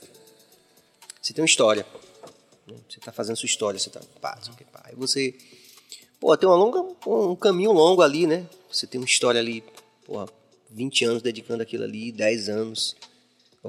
você 1.20 1.34
tem 1.34 1.42
uma 1.42 1.46
história. 1.46 1.84
né? 2.66 2.76
Você 2.88 2.98
está 2.98 3.12
fazendo 3.12 3.36
sua 3.36 3.46
história, 3.46 3.78
você 3.78 3.90
tá. 3.90 4.00
Pá, 4.18 4.38
pá. 4.72 4.84
Aí 4.86 4.94
você. 4.96 5.34
Pô, 6.18 6.34
tem 6.34 6.48
uma 6.48 6.56
longa, 6.56 6.82
um 7.06 7.36
caminho 7.36 7.70
longo 7.70 8.00
ali, 8.00 8.26
né? 8.26 8.46
Você 8.72 8.86
tem 8.86 8.98
uma 8.98 9.04
história 9.04 9.38
ali, 9.38 9.62
porra, 10.06 10.26
20 10.70 11.04
anos 11.04 11.22
dedicando 11.22 11.62
aquilo 11.62 11.84
ali, 11.84 12.10
10 12.10 12.48
anos. 12.48 12.96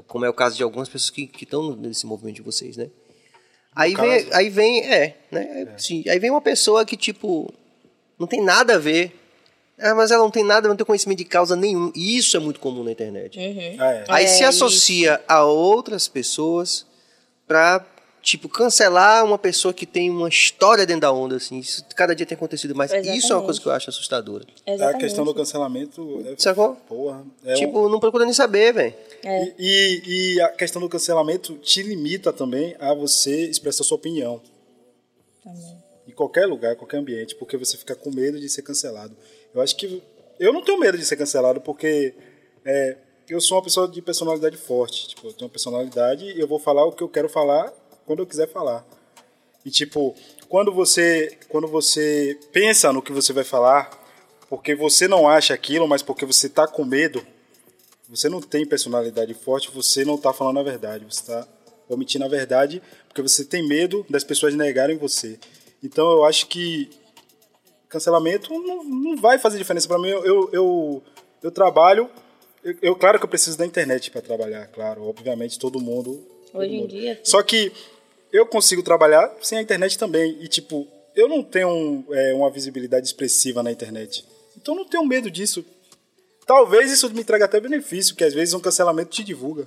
Como 0.06 0.24
é 0.24 0.30
o 0.30 0.32
caso 0.32 0.56
de 0.56 0.62
algumas 0.62 0.88
pessoas 0.88 1.10
que 1.10 1.30
estão 1.42 1.76
nesse 1.76 2.06
movimento 2.06 2.36
de 2.36 2.42
vocês, 2.42 2.78
né? 2.78 2.88
Aí 3.76 3.94
vem, 3.94 4.28
aí 4.32 4.48
vem, 4.48 4.80
é, 4.90 5.18
né? 5.30 5.74
Sim, 5.76 6.04
aí 6.08 6.18
vem 6.18 6.30
uma 6.30 6.40
pessoa 6.40 6.86
que, 6.86 6.96
tipo, 6.96 7.52
não 8.18 8.26
tem 8.26 8.42
nada 8.42 8.76
a 8.76 8.78
ver. 8.78 9.14
É, 9.78 9.92
mas 9.94 10.10
ela 10.10 10.22
não 10.22 10.30
tem 10.30 10.44
nada, 10.44 10.68
não 10.68 10.76
tem 10.76 10.86
conhecimento 10.86 11.18
de 11.18 11.24
causa 11.24 11.56
nenhum. 11.56 11.90
E 11.94 12.16
isso 12.16 12.36
é 12.36 12.40
muito 12.40 12.60
comum 12.60 12.84
na 12.84 12.92
internet. 12.92 13.38
É. 13.38 13.76
Aí 14.08 14.24
É, 14.24 14.28
se 14.28 14.44
associa 14.44 15.20
a 15.26 15.44
outras 15.44 16.06
pessoas 16.06 16.86
pra, 17.48 17.84
tipo, 18.22 18.48
cancelar 18.48 19.24
uma 19.24 19.38
pessoa 19.38 19.74
que 19.74 19.84
tem 19.84 20.08
uma 20.08 20.28
história 20.28 20.86
dentro 20.86 21.00
da 21.00 21.12
onda, 21.12 21.36
assim. 21.36 21.58
Isso 21.58 21.84
cada 21.96 22.14
dia 22.14 22.24
tem 22.24 22.36
acontecido 22.36 22.74
mais. 22.76 22.90
Isso 22.92 22.98
é 23.00 23.02
uma 23.08 23.14
Exatamente. 23.16 23.44
coisa 23.46 23.60
que 23.60 23.66
eu 23.66 23.72
acho 23.72 23.90
assustadora. 23.90 24.44
A 24.66 24.70
Exatamente. 24.72 25.00
questão 25.00 25.24
do 25.24 25.34
cancelamento 25.34 26.22
é, 26.26 26.34
Sacou? 26.38 26.76
porra, 26.88 27.24
é 27.44 27.52
um- 27.52 27.56
tipo, 27.56 27.88
não 27.88 27.98
procura 27.98 28.24
nem 28.24 28.34
saber, 28.34 28.72
velho. 28.74 28.94
É. 29.24 29.52
E, 29.58 30.02
e 30.36 30.40
a 30.42 30.48
questão 30.50 30.80
do 30.80 30.88
cancelamento 30.88 31.54
te 31.58 31.82
limita 31.82 32.32
também 32.32 32.76
a 32.78 32.94
você 32.94 33.46
expressar 33.46 33.82
sua 33.84 33.96
opinião. 33.96 34.40
Em 36.06 36.12
qualquer 36.12 36.46
lugar, 36.46 36.76
qualquer 36.76 36.98
ambiente, 36.98 37.34
porque 37.34 37.56
você 37.56 37.76
fica 37.76 37.94
com 37.94 38.10
medo 38.10 38.38
de 38.38 38.48
ser 38.48 38.62
cancelado. 38.62 39.16
Eu 39.54 39.60
acho 39.60 39.76
que. 39.76 40.02
Eu 40.38 40.52
não 40.52 40.62
tenho 40.62 40.78
medo 40.78 40.98
de 40.98 41.04
ser 41.04 41.16
cancelado, 41.16 41.60
porque 41.60 42.14
é, 42.64 42.96
eu 43.28 43.40
sou 43.40 43.56
uma 43.56 43.64
pessoa 43.64 43.86
de 43.88 44.00
personalidade 44.02 44.56
forte. 44.56 45.08
Tipo, 45.08 45.28
eu 45.28 45.32
tenho 45.32 45.46
uma 45.46 45.52
personalidade 45.52 46.24
e 46.24 46.40
eu 46.40 46.48
vou 46.48 46.58
falar 46.58 46.84
o 46.84 46.92
que 46.92 47.02
eu 47.02 47.08
quero 47.08 47.28
falar 47.28 47.72
quando 48.06 48.20
eu 48.20 48.26
quiser 48.26 48.48
falar. 48.48 48.84
E 49.64 49.70
tipo, 49.70 50.14
quando 50.48 50.72
você, 50.72 51.38
quando 51.48 51.68
você 51.68 52.38
pensa 52.52 52.92
no 52.92 53.02
que 53.02 53.12
você 53.12 53.32
vai 53.32 53.44
falar, 53.44 53.90
porque 54.48 54.74
você 54.74 55.06
não 55.06 55.28
acha 55.28 55.54
aquilo, 55.54 55.86
mas 55.86 56.02
porque 56.02 56.26
você 56.26 56.48
tá 56.48 56.66
com 56.66 56.84
medo, 56.84 57.24
você 58.08 58.28
não 58.28 58.40
tem 58.40 58.66
personalidade 58.66 59.32
forte, 59.34 59.70
você 59.70 60.04
não 60.04 60.18
tá 60.18 60.32
falando 60.32 60.58
a 60.58 60.62
verdade, 60.62 61.04
você 61.04 61.24
tá 61.24 61.46
omitindo 61.88 62.24
a 62.24 62.28
verdade 62.28 62.82
porque 63.08 63.22
você 63.22 63.44
tem 63.44 63.66
medo 63.66 64.04
das 64.08 64.24
pessoas 64.24 64.54
negarem 64.54 64.96
você. 64.96 65.38
Então 65.82 66.10
eu 66.10 66.24
acho 66.24 66.46
que 66.46 66.90
cancelamento 67.92 68.52
não, 68.52 68.82
não 68.82 69.16
vai 69.16 69.38
fazer 69.38 69.58
diferença 69.58 69.86
para 69.86 69.98
mim. 69.98 70.08
Eu, 70.08 70.24
eu, 70.24 70.50
eu, 70.52 71.02
eu 71.42 71.50
trabalho, 71.50 72.08
eu, 72.64 72.74
eu- 72.82 72.96
claro 72.96 73.18
que 73.18 73.24
eu 73.24 73.28
preciso 73.28 73.56
da 73.58 73.66
internet 73.66 74.10
para 74.10 74.20
trabalhar, 74.20 74.66
claro, 74.68 75.04
obviamente 75.06 75.58
todo 75.58 75.80
mundo. 75.80 76.24
todo 76.50 76.60
Hoje 76.62 76.74
em 76.74 76.80
mundo. 76.80 76.88
dia, 76.90 77.20
Só 77.22 77.42
que 77.42 77.70
eu 78.32 78.46
consigo 78.46 78.82
trabalhar 78.82 79.30
sem 79.42 79.58
a 79.58 79.62
internet 79.62 79.98
também. 79.98 80.36
E, 80.40 80.48
tipo, 80.48 80.88
eu 81.14 81.28
não 81.28 81.42
tenho 81.42 81.68
um, 81.68 82.04
é, 82.10 82.32
uma 82.34 82.50
visibilidade 82.50 83.06
expressiva 83.06 83.62
na 83.62 83.70
internet. 83.70 84.24
Então, 84.56 84.74
não 84.74 84.84
tenho 84.86 85.04
medo 85.04 85.30
disso. 85.30 85.64
Talvez 86.46 86.90
isso 86.90 87.08
me 87.14 87.22
traga 87.24 87.44
até 87.44 87.60
benefício, 87.60 88.16
que 88.16 88.24
às 88.24 88.32
vezes 88.34 88.54
um 88.54 88.60
cancelamento 88.60 89.10
te 89.10 89.22
divulga. 89.22 89.66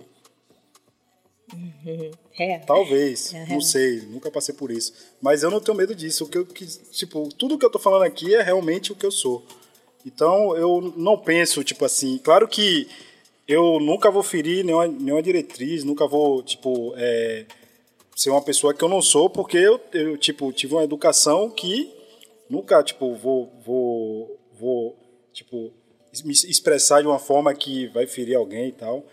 É. 2.38 2.60
Talvez, 2.60 3.32
não 3.48 3.62
sei, 3.62 4.02
nunca 4.02 4.30
passei 4.30 4.54
por 4.54 4.70
isso. 4.70 4.94
Mas 5.22 5.42
eu 5.42 5.50
não 5.50 5.62
tenho 5.62 5.78
medo 5.78 5.96
disso. 5.96 6.26
O 6.26 6.28
que 6.28 6.38
eu, 6.38 6.46
que, 6.46 6.66
tipo, 6.66 7.30
tudo 7.36 7.58
que 7.58 7.66
eu 7.66 7.70
tô 7.70 7.80
falando 7.80 8.04
aqui 8.04 8.36
é 8.36 8.42
realmente 8.42 8.92
o 8.92 8.96
que 8.96 9.06
eu 9.06 9.12
sou. 9.12 9.46
Então 10.06 10.56
eu 10.56 10.94
não 10.96 11.18
penso, 11.18 11.64
tipo 11.64 11.84
assim, 11.86 12.18
claro 12.18 12.48
que 12.48 12.88
eu 13.48 13.80
nunca 13.80 14.12
vou 14.12 14.22
ferir 14.22 14.64
nenhuma, 14.64 14.88
nenhuma 14.88 15.22
diretriz, 15.22 15.84
nunca 15.84 16.08
vou, 16.08 16.44
tipo, 16.44 16.94
é, 16.98 17.46
ser 18.16 18.30
uma 18.30 18.42
pessoa 18.42 18.74
que 18.74 18.84
eu 18.84 18.90
não 18.90 19.02
sou, 19.02 19.30
porque 19.30 19.58
eu, 19.58 19.80
eu, 19.94 20.18
tipo, 20.18 20.52
tive 20.52 20.74
uma 20.74 20.84
educação 20.84 21.50
que 21.50 21.92
nunca, 22.50 22.82
tipo, 22.84 23.14
vou, 23.16 23.52
vou, 23.66 24.40
vou, 24.60 24.96
tipo, 25.34 25.72
me 26.24 26.34
expressar 26.34 27.02
de 27.02 27.08
uma 27.08 27.20
forma 27.20 27.54
que 27.54 27.88
vai 27.88 28.08
ferir 28.08 28.36
alguém 28.36 28.70
e 28.70 28.72
tal, 28.72 29.06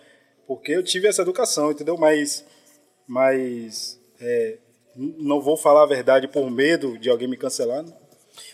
porque 0.47 0.73
eu 0.73 0.82
tive 0.82 1.09
essa 1.09 1.23
educação, 1.23 1.70
entendeu? 1.70 1.97
Mas, 1.97 2.44
mas 3.06 3.98
é, 4.20 4.58
não 4.96 5.40
vou 5.40 5.56
falar 5.56 5.82
a 5.82 5.86
verdade 5.86 6.28
por 6.28 6.50
medo 6.50 6.98
de 6.98 7.08
alguém 7.10 7.28
me 7.28 7.36
cancelar. 7.36 7.82
né? 7.82 7.92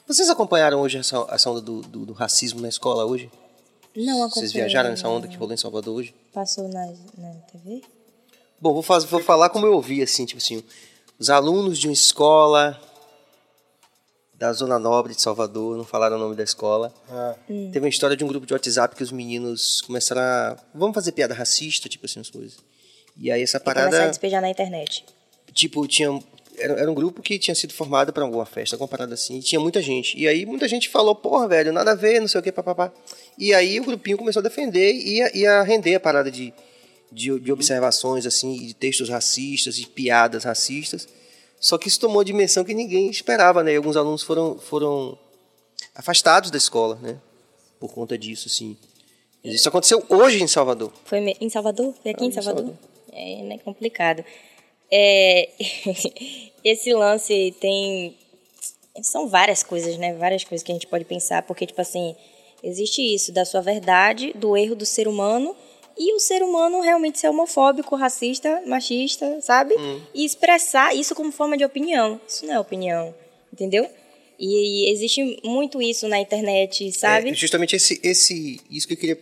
Vocês 0.06 0.28
acompanharam 0.30 0.80
hoje 0.80 0.98
essa, 0.98 1.26
essa 1.30 1.50
onda 1.50 1.60
do, 1.60 1.80
do, 1.82 2.06
do 2.06 2.12
racismo 2.12 2.60
na 2.60 2.68
escola 2.68 3.04
hoje? 3.04 3.30
Não 3.96 4.22
acompanhei. 4.22 4.30
Vocês 4.30 4.52
viajaram 4.52 4.90
nessa 4.90 5.08
onda 5.08 5.26
que 5.28 5.36
rolou 5.36 5.54
em 5.54 5.56
Salvador 5.56 5.96
hoje? 5.96 6.14
Passou 6.32 6.68
na, 6.68 6.86
na 7.16 7.32
TV? 7.52 7.82
Bom, 8.60 8.72
vou, 8.72 8.82
faz, 8.82 9.04
vou 9.04 9.20
falar 9.20 9.50
como 9.50 9.66
eu 9.66 9.72
ouvi, 9.74 10.02
assim, 10.02 10.24
tipo 10.24 10.38
assim, 10.40 10.62
os 11.18 11.30
alunos 11.30 11.78
de 11.78 11.86
uma 11.88 11.92
escola 11.92 12.80
da 14.34 14.52
Zona 14.52 14.78
Nobre 14.78 15.14
de 15.14 15.20
Salvador, 15.20 15.76
não 15.76 15.84
falaram 15.84 16.16
o 16.16 16.18
nome 16.20 16.36
da 16.36 16.44
escola, 16.44 16.94
Ah, 17.10 17.34
teve 17.48 17.80
uma 17.80 17.88
história 17.88 18.16
de 18.16 18.24
um 18.24 18.28
grupo 18.28 18.46
de 18.46 18.52
WhatsApp 18.52 18.94
que 18.94 19.02
os 19.02 19.10
meninos 19.10 19.80
começaram 19.82 20.22
a... 20.22 20.56
Vamos 20.72 20.94
fazer 20.94 21.10
piada 21.10 21.34
racista, 21.34 21.88
tipo 21.88 22.06
assim, 22.06 22.20
as 22.20 22.30
coisas. 22.30 22.56
E 23.18 23.30
aí 23.30 23.42
essa 23.42 23.56
E 23.56 23.60
começar 23.60 23.80
a 23.80 23.84
parada, 23.90 24.08
despejar 24.10 24.40
na 24.40 24.48
internet. 24.48 25.04
tipo, 25.52 25.86
tinha... 25.88 26.08
era, 26.58 26.74
era 26.80 26.90
um 26.90 26.94
grupo 26.94 27.20
que 27.22 27.38
tinha 27.38 27.54
sido 27.54 27.72
formado 27.74 28.12
para 28.12 28.22
alguma 28.24 28.46
festa, 28.46 28.76
alguma 28.76 28.88
parada 28.88 29.14
assim, 29.14 29.38
e 29.38 29.42
tinha 29.42 29.60
muita 29.60 29.82
gente. 29.82 30.16
E 30.18 30.28
aí 30.28 30.46
muita 30.46 30.68
gente 30.68 30.88
falou, 30.88 31.14
porra, 31.14 31.48
velho, 31.48 31.72
nada 31.72 31.92
a 31.92 31.94
ver, 31.94 32.20
não 32.20 32.28
sei 32.28 32.40
o 32.40 32.42
que, 32.42 32.52
papapá. 32.52 32.92
E 33.36 33.52
aí 33.54 33.80
o 33.80 33.84
grupinho 33.84 34.16
começou 34.18 34.40
a 34.40 34.42
defender 34.42 34.92
e 34.92 35.16
ia, 35.18 35.36
ia 35.36 35.62
render 35.62 35.94
a 35.96 36.00
parada 36.00 36.30
de, 36.30 36.52
de, 37.10 37.38
de 37.40 37.52
observações, 37.52 38.24
assim, 38.26 38.54
de 38.66 38.74
textos 38.74 39.08
racistas, 39.08 39.74
de 39.76 39.86
piadas 39.86 40.44
racistas. 40.44 41.08
Só 41.60 41.76
que 41.76 41.88
isso 41.88 41.98
tomou 41.98 42.22
dimensão 42.22 42.62
que 42.64 42.72
ninguém 42.72 43.10
esperava, 43.10 43.64
né? 43.64 43.72
E 43.72 43.76
alguns 43.76 43.96
alunos 43.96 44.22
foram, 44.22 44.58
foram 44.60 45.18
afastados 45.94 46.52
da 46.52 46.56
escola, 46.56 46.96
né? 47.02 47.16
Por 47.80 47.92
conta 47.92 48.16
disso, 48.16 48.46
assim. 48.46 48.76
Isso 49.42 49.68
aconteceu 49.68 50.04
hoje 50.08 50.40
em 50.42 50.46
Salvador. 50.46 50.92
Foi 51.04 51.18
em 51.18 51.48
Salvador? 51.50 51.94
Foi 52.02 52.12
aqui 52.12 52.22
Ah, 52.22 52.26
em 52.26 52.28
em 52.28 52.32
Salvador? 52.32 52.74
É, 53.18 53.42
né, 53.42 53.58
complicado. 53.58 54.24
É, 54.90 55.48
esse 56.64 56.92
lance 56.94 57.54
tem... 57.60 58.16
São 59.02 59.28
várias 59.28 59.62
coisas, 59.62 59.96
né? 59.96 60.14
Várias 60.14 60.44
coisas 60.44 60.64
que 60.64 60.72
a 60.72 60.74
gente 60.74 60.86
pode 60.86 61.04
pensar. 61.04 61.42
Porque, 61.42 61.66
tipo 61.66 61.80
assim, 61.80 62.16
existe 62.62 63.02
isso 63.02 63.32
da 63.32 63.44
sua 63.44 63.60
verdade, 63.60 64.32
do 64.34 64.56
erro 64.56 64.74
do 64.74 64.86
ser 64.86 65.08
humano... 65.08 65.54
E 66.00 66.14
o 66.14 66.20
ser 66.20 66.44
humano 66.44 66.80
realmente 66.80 67.18
ser 67.18 67.28
homofóbico, 67.28 67.96
racista, 67.96 68.62
machista, 68.64 69.40
sabe? 69.40 69.74
Hum. 69.74 70.00
E 70.14 70.24
expressar 70.24 70.94
isso 70.94 71.12
como 71.12 71.32
forma 71.32 71.56
de 71.56 71.64
opinião. 71.64 72.20
Isso 72.24 72.46
não 72.46 72.54
é 72.54 72.60
opinião, 72.60 73.12
entendeu? 73.52 73.84
E 74.38 74.88
existe 74.92 75.40
muito 75.42 75.82
isso 75.82 76.06
na 76.06 76.20
internet, 76.20 76.92
sabe? 76.92 77.30
É 77.30 77.34
justamente 77.34 77.74
esse, 77.74 78.00
esse, 78.04 78.60
isso 78.70 78.86
que 78.86 78.94
eu 78.94 78.96
queria 78.96 79.18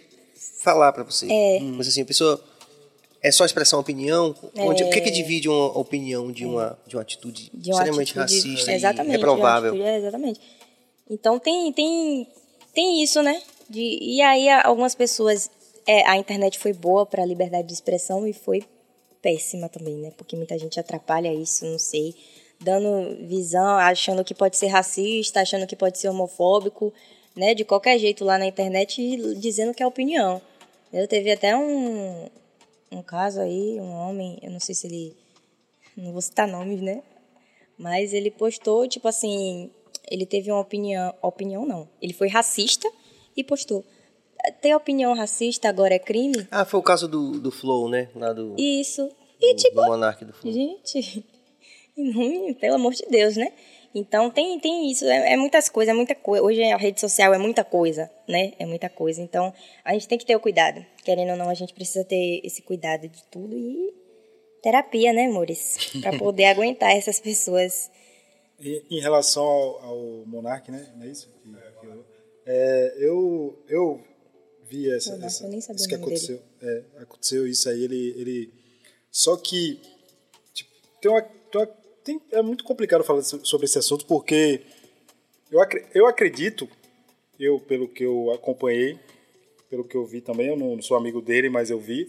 falar 0.60 0.92
para 0.92 1.02
você. 1.02 1.26
É. 1.30 1.60
Mas 1.60 1.88
assim, 1.88 2.02
a 2.02 2.04
pessoa 2.04 2.44
é 3.22 3.30
só 3.32 3.44
expressar 3.44 3.76
uma 3.76 3.80
opinião? 3.82 4.34
Onde, 4.56 4.84
O 4.84 4.90
que, 4.90 5.00
que 5.00 5.10
divide 5.10 5.48
uma 5.48 5.78
opinião 5.78 6.30
de 6.30 6.44
uma, 6.46 6.78
de 6.86 6.96
uma 6.96 7.02
atitude 7.02 7.50
de 7.52 7.70
uma 7.70 7.78
extremamente 7.80 8.18
atitude- 8.18 8.48
racista 8.50 8.72
exatamente, 8.72 9.12
e 9.14 9.16
reprovável? 9.16 9.70
atitude- 9.70 9.88
é, 9.88 9.98
exatamente. 9.98 10.40
Então 11.10 11.38
tem, 11.38 11.72
tem, 11.72 12.26
tem 12.74 13.02
isso, 13.02 13.22
né? 13.22 13.40
De, 13.68 13.98
e 14.00 14.20
aí 14.22 14.48
algumas 14.48 14.94
pessoas. 14.94 15.50
é, 15.86 16.06
a 16.08 16.16
internet 16.16 16.58
foi 16.58 16.72
boa 16.72 17.04
para 17.06 17.22
a 17.22 17.26
liberdade 17.26 17.66
de 17.68 17.74
expressão 17.74 18.26
e 18.26 18.32
foi 18.32 18.62
péssima 19.22 19.68
também, 19.68 19.94
né? 19.96 20.12
Porque 20.16 20.36
muita 20.36 20.56
gente 20.58 20.78
atrapalha 20.78 21.32
isso, 21.32 21.64
não 21.64 21.78
sei. 21.78 22.14
Dando 22.60 23.16
visão, 23.26 23.76
achando 23.76 24.24
que 24.24 24.34
pode 24.34 24.56
ser 24.56 24.68
racista, 24.68 25.40
achando 25.40 25.66
que 25.66 25.76
pode 25.76 25.98
ser 25.98 26.08
homofóbico, 26.08 26.92
né? 27.36 27.54
De 27.54 27.64
qualquer 27.64 27.98
jeito 27.98 28.24
lá 28.24 28.38
na 28.38 28.46
internet, 28.46 29.00
dizendo 29.36 29.74
que 29.74 29.82
é 29.82 29.86
opinião. 29.86 30.40
Eu 30.92 31.06
teve 31.06 31.30
até 31.30 31.56
um, 31.56 32.26
um 32.90 33.02
caso 33.02 33.40
aí, 33.40 33.80
um 33.80 33.92
homem, 33.92 34.38
eu 34.42 34.50
não 34.50 34.60
sei 34.60 34.74
se 34.74 34.86
ele. 34.86 35.16
Não 35.96 36.12
vou 36.12 36.20
citar 36.20 36.46
nomes, 36.46 36.80
né? 36.80 37.02
Mas 37.78 38.12
ele 38.12 38.30
postou, 38.30 38.86
tipo 38.88 39.08
assim, 39.08 39.70
ele 40.10 40.26
teve 40.26 40.50
uma 40.50 40.60
opinião, 40.60 41.14
opinião 41.22 41.66
não. 41.66 41.88
Ele 42.00 42.12
foi 42.12 42.28
racista 42.28 42.90
e 43.36 43.42
postou. 43.42 43.84
Ter 44.60 44.74
opinião 44.74 45.14
racista 45.14 45.68
agora 45.68 45.94
é 45.94 45.98
crime? 45.98 46.46
Ah, 46.50 46.64
foi 46.64 46.78
o 46.78 46.82
caso 46.82 47.08
do, 47.08 47.40
do 47.40 47.50
Flow, 47.50 47.88
né? 47.88 48.08
Lá 48.14 48.32
do, 48.32 48.54
Isso. 48.58 49.10
E 49.40 49.54
do, 49.54 49.58
tipo, 49.58 49.76
do 49.76 49.86
Monark 49.86 50.24
do 50.24 50.32
Flow. 50.32 50.52
gente, 50.52 51.24
pelo 52.60 52.74
amor 52.76 52.92
de 52.92 53.04
Deus, 53.10 53.36
né? 53.36 53.52
Então 53.98 54.30
tem, 54.30 54.60
tem 54.60 54.90
isso, 54.90 55.06
é, 55.06 55.32
é 55.32 55.36
muitas 55.38 55.70
coisas, 55.70 55.90
é 55.92 55.96
muita 55.96 56.14
coisa. 56.14 56.44
Hoje 56.44 56.62
a 56.64 56.76
rede 56.76 57.00
social 57.00 57.32
é 57.32 57.38
muita 57.38 57.64
coisa, 57.64 58.10
né? 58.28 58.52
É 58.58 58.66
muita 58.66 58.90
coisa. 58.90 59.22
Então 59.22 59.54
a 59.82 59.94
gente 59.94 60.06
tem 60.06 60.18
que 60.18 60.26
ter 60.26 60.36
o 60.36 60.40
cuidado. 60.40 60.84
Querendo 61.02 61.30
ou 61.30 61.36
não, 61.36 61.48
a 61.48 61.54
gente 61.54 61.72
precisa 61.72 62.04
ter 62.04 62.40
esse 62.44 62.60
cuidado 62.60 63.08
de 63.08 63.22
tudo 63.30 63.56
e 63.56 63.94
terapia, 64.62 65.12
né, 65.14 65.24
amores? 65.26 65.76
Pra 66.02 66.18
poder 66.18 66.44
aguentar 66.44 66.94
essas 66.94 67.18
pessoas. 67.20 67.90
E- 68.60 68.84
Em 68.90 69.00
relação 69.00 69.42
ao, 69.42 69.82
ao 69.84 69.98
Monark, 70.26 70.70
né? 70.70 70.92
Não 70.96 71.06
é 71.06 71.08
isso? 71.08 71.28
Que- 71.42 71.50
que 71.80 71.86
eu, 71.86 72.04
é, 72.46 72.94
eu, 72.98 73.58
eu 73.68 74.04
vi 74.68 74.90
essa, 74.92 75.12
Monark, 75.12 75.26
essa- 75.26 75.44
eu 75.44 75.48
nem 75.50 75.60
sabia 75.62 75.76
isso 75.76 75.86
o 75.86 75.88
que 75.88 75.94
aconteceu. 75.94 76.42
É, 76.62 76.82
aconteceu 77.00 77.46
isso 77.46 77.66
aí, 77.70 77.82
ele, 77.84 78.14
ele. 78.16 78.52
Só 79.10 79.36
que 79.38 79.80
tipo, 80.52 80.70
tem 81.00 81.10
uma, 81.10 81.22
tem 81.22 81.60
uma- 81.62 81.85
tem- 82.06 82.20
é 82.30 82.40
muito 82.40 82.62
complicado 82.62 83.02
falar 83.02 83.22
so- 83.22 83.44
sobre 83.44 83.66
esse 83.66 83.78
assunto 83.78 84.06
porque 84.06 84.60
eu, 85.50 85.60
eu 85.92 86.06
acredito, 86.06 86.68
eu 87.38 87.58
pelo 87.58 87.88
que 87.88 88.04
eu 88.04 88.30
acompanhei, 88.32 88.98
pelo 89.68 89.84
que 89.84 89.96
eu 89.96 90.06
vi 90.06 90.20
também, 90.20 90.46
eu 90.46 90.56
não 90.56 90.80
sou 90.80 90.96
amigo 90.96 91.20
dele, 91.20 91.48
mas 91.50 91.68
eu 91.68 91.80
vi, 91.80 92.08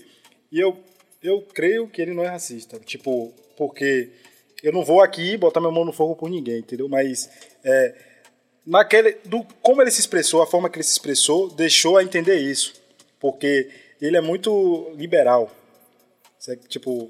e 0.51 0.59
eu, 0.59 0.77
eu 1.23 1.41
creio 1.41 1.87
que 1.87 1.99
ele 2.01 2.13
não 2.13 2.23
é 2.23 2.27
racista. 2.27 2.79
Tipo, 2.79 3.33
porque 3.57 4.11
eu 4.61 4.71
não 4.71 4.85
vou 4.85 5.01
aqui 5.01 5.35
botar 5.35 5.59
minha 5.59 5.71
mão 5.71 5.83
no 5.83 5.91
fogo 5.91 6.15
por 6.15 6.29
ninguém, 6.29 6.59
entendeu? 6.59 6.87
Mas 6.87 7.27
é, 7.63 7.95
naquele, 8.65 9.13
do, 9.25 9.43
como 9.61 9.81
ele 9.81 9.89
se 9.91 9.99
expressou, 9.99 10.41
a 10.43 10.47
forma 10.47 10.69
que 10.69 10.77
ele 10.77 10.83
se 10.83 10.91
expressou, 10.91 11.49
deixou 11.49 11.97
a 11.97 12.03
entender 12.03 12.35
isso. 12.37 12.73
Porque 13.19 13.67
ele 13.99 14.15
é 14.15 14.21
muito 14.21 14.91
liberal. 14.95 15.51
Tipo, 16.69 17.09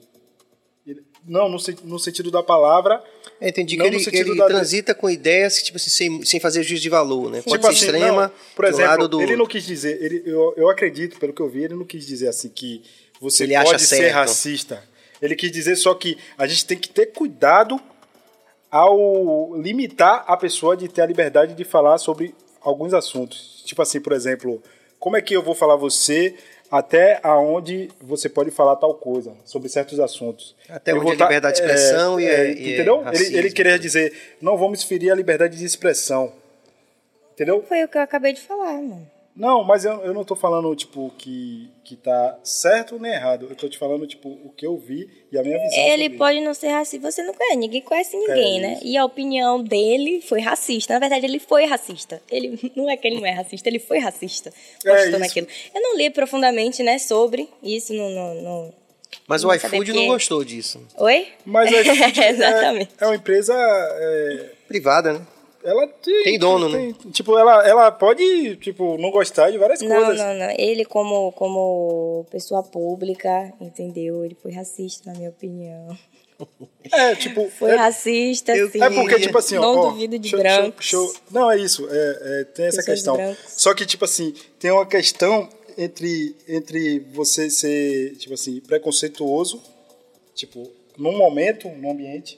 não 1.28 1.50
no, 1.50 1.58
no 1.84 2.00
sentido 2.00 2.32
da 2.32 2.42
palavra, 2.42 3.04
Eu 3.42 3.50
entendi 3.50 3.76
Não 3.78 3.86
que 3.86 3.92
no 3.92 3.98
ele, 3.98 4.04
sentido 4.04 4.32
ele 4.32 4.38
da- 4.40 4.48
transita 4.48 4.96
com 4.96 5.10
ideias 5.10 5.62
tipo 5.62 5.78
assim, 5.78 5.90
sem, 5.90 6.26
sem 6.26 6.40
fazer 6.40 6.64
juízo 6.64 6.82
de 6.82 6.90
valor, 6.90 7.30
né? 7.30 7.42
Pode 7.42 7.62
Tipo 7.62 7.64
ser 7.64 7.68
assim, 7.68 7.86
extrema, 7.98 8.22
não, 8.24 8.32
por 8.56 8.66
exemplo, 8.66 9.08
do 9.08 9.22
ele 9.22 9.36
não 9.36 9.46
quis 9.46 9.64
dizer, 9.66 10.02
ele, 10.02 10.24
eu, 10.26 10.54
eu 10.58 10.70
acredito, 10.70 11.20
pelo 11.20 11.34
que 11.34 11.42
eu 11.42 11.50
vi, 11.50 11.64
ele 11.66 11.76
não 11.76 11.86
quis 11.86 12.06
dizer 12.08 12.28
assim 12.30 12.50
que 12.50 12.82
você 13.20 13.44
Ele 13.44 13.54
pode 13.62 13.82
ser 13.82 13.98
certo. 13.98 14.14
racista. 14.14 14.84
Ele 15.22 15.36
quis 15.36 15.52
dizer 15.52 15.76
só 15.76 15.94
que 15.94 16.18
a 16.38 16.46
gente 16.48 16.66
tem 16.66 16.78
que 16.78 16.88
ter 16.90 17.08
cuidado 17.08 17.80
ao 18.70 19.56
limitar 19.60 20.24
a 20.28 20.36
pessoa 20.38 20.76
de 20.76 20.88
ter 20.88 21.02
a 21.02 21.06
liberdade 21.06 21.54
de 21.54 21.64
falar 21.64 21.98
sobre 21.98 22.36
alguns 22.62 22.94
assuntos. 22.94 23.64
Tipo 23.66 23.82
assim, 23.82 24.00
por 24.00 24.14
exemplo, 24.14 24.62
como 25.00 25.16
é 25.16 25.22
que 25.22 25.34
eu 25.36 25.42
vou 25.42 25.56
falar 25.56 25.76
você 25.76 26.36
até 26.72 27.20
aonde 27.24 27.90
você 28.02 28.28
pode 28.28 28.52
falar 28.52 28.76
tal 28.76 28.94
coisa 28.96 29.34
sobre 29.46 29.70
certos 29.70 30.00
assuntos. 30.00 30.56
Até 30.70 30.92
Eu 30.92 30.98
onde 30.98 31.06
vou 31.06 31.14
é 31.14 31.18
tá- 31.18 31.26
liberdade 31.26 31.56
de 31.58 31.62
expressão 31.62 32.20
e 32.20 32.26
é- 32.26 32.52
e 32.54 32.72
é 32.72 32.74
entendeu? 32.74 32.96
ele, 32.98 33.04
racismo. 33.06 33.38
ele 33.38 33.52
queria 33.52 33.80
dizer, 33.80 34.14
não 34.42 34.58
vamos 34.58 34.84
ferir 34.84 35.12
a 35.12 35.16
liberdade 35.16 35.58
de 35.58 35.66
expressão. 35.66 36.32
Entendeu? 37.34 37.64
Foi 37.68 37.84
o 37.84 37.88
que 37.88 37.98
eu 37.98 38.02
acabei 38.02 38.34
de 38.34 38.42
falar, 38.42 38.74
mano. 38.74 39.10
Não, 39.38 39.64
mas 39.64 39.86
eu, 39.86 39.94
eu 40.04 40.14
não 40.16 40.24
tô 40.26 40.36
falando, 40.36 40.76
tipo, 40.76 41.14
que, 41.18 41.70
que 41.84 41.96
tá 41.96 42.40
certo 42.44 42.98
nem 43.00 43.12
errado. 43.14 43.46
Eu 43.48 43.56
tô 43.56 43.70
te 43.70 43.78
falando, 43.78 44.08
tipo, 44.08 44.28
o 44.30 44.50
que 44.58 44.66
eu 44.66 44.76
vi 44.78 45.08
e 45.32 45.38
a 45.38 45.44
minha 45.44 45.60
visão. 45.60 45.80
Ele 45.80 46.10
pode 46.10 46.42
não 46.42 46.56
ser 46.56 46.70
racista, 46.70 47.12
você 47.12 47.22
não 47.22 47.34
conhece, 47.36 47.56
ninguém 47.58 47.82
conhece 47.82 48.18
ninguém, 48.18 48.58
É 48.58 48.62
né? 48.62 48.80
E 48.82 48.98
a 48.98 49.06
opinião 49.06 49.64
dele 49.64 50.22
foi 50.22 50.42
racista. 50.42 50.94
Na 50.94 51.00
verdade, 51.00 51.26
ele 51.28 51.38
foi 51.40 51.66
racista. 51.66 52.20
Ele 52.32 52.60
não 52.76 52.90
é 52.90 52.98
que 52.98 53.08
ele 53.08 53.20
não 53.20 53.28
é 53.28 53.32
racista, 53.32 53.70
ele 53.70 53.78
foi 53.80 54.00
racista. 54.00 54.52
É 54.84 54.90
Postando 54.96 55.18
isso. 55.18 55.26
aquilo. 55.32 55.48
Eu 55.76 55.82
não 55.82 55.96
li 55.98 56.10
profundamente, 56.10 56.82
né, 56.82 56.98
sobre 56.98 57.48
isso 57.62 57.94
no. 57.94 58.10
no, 58.10 58.34
no- 58.42 58.74
Mas 59.28 59.44
o 59.44 59.48
não 59.50 59.60
saber 59.60 59.76
iFood 59.78 59.94
não 59.94 60.08
gostou 60.08 60.44
disso. 60.44 60.82
Oi? 60.98 61.28
Mas 61.46 61.72
a 61.72 61.82
iFood 61.82 62.20
é- 62.22 62.30
Exatamente. 62.32 62.90
É, 63.00 63.06
uma 63.06 63.16
empresa. 63.16 63.54
é, 63.56 64.50
Privada, 64.68 65.14
né? 65.14 65.22
Ela 65.68 65.88
tem, 65.88 66.24
Tem 66.24 66.40
dono, 66.40 66.70
né? 66.70 66.94
tem- 67.02 67.12
Tipo, 67.12 67.38
ela, 67.38 67.68
ela 67.68 67.92
pode, 67.92 68.56
tipo, 68.58 68.98
não 68.98 69.12
gostar 69.12 69.52
de 69.52 69.58
várias 69.58 69.82
Não, 69.82 69.90
coisas. 70.06 70.18
não, 70.18 70.34
não. 70.34 70.50
Ele, 70.58 70.86
como, 70.86 71.32
como 71.34 72.26
pessoa 72.32 72.64
pública, 72.64 73.54
entendeu? 73.62 74.24
Ele 74.26 74.36
foi 74.42 74.52
racista, 74.52 75.12
na 75.12 75.18
minha 75.18 75.30
opinião. 75.30 75.98
É, 76.92 77.16
tipo. 77.16 77.50
Foi 77.58 77.72
é, 77.72 77.76
racista, 77.76 78.56
eu- 78.56 78.70
sim. 78.70 78.80
É 78.82 78.90
porque, 78.92 79.20
tipo 79.20 79.38
assim, 79.40 79.58
ó. 79.58 79.62
Não 79.62 79.76
ó, 79.80 79.90
duvido 79.90 80.20
de 80.20 80.30
show- 80.30 80.40
brancos. 80.40 80.86
show- 80.86 81.08
show- 81.08 81.16
não, 81.32 81.50
é 81.52 81.58
isso. 81.58 81.88
É, 81.90 82.20
é, 82.22 82.44
tem 82.44 82.66
essa 82.68 82.78
Pessoas 82.78 82.86
questão. 83.18 83.36
Só 83.48 83.74
que, 83.74 83.86
tipo 83.88 84.06
assim, 84.06 84.34
tem 84.60 84.70
uma 84.70 84.86
questão 84.86 85.50
entre, 85.76 86.36
entre 86.48 87.00
você 87.12 87.50
ser, 87.50 88.16
tipo 88.18 88.36
assim, 88.36 88.60
preconceituoso, 88.62 89.60
tipo, 90.36 90.70
num 90.96 91.18
momento, 91.18 91.68
num 91.70 91.90
ambiente. 91.92 92.38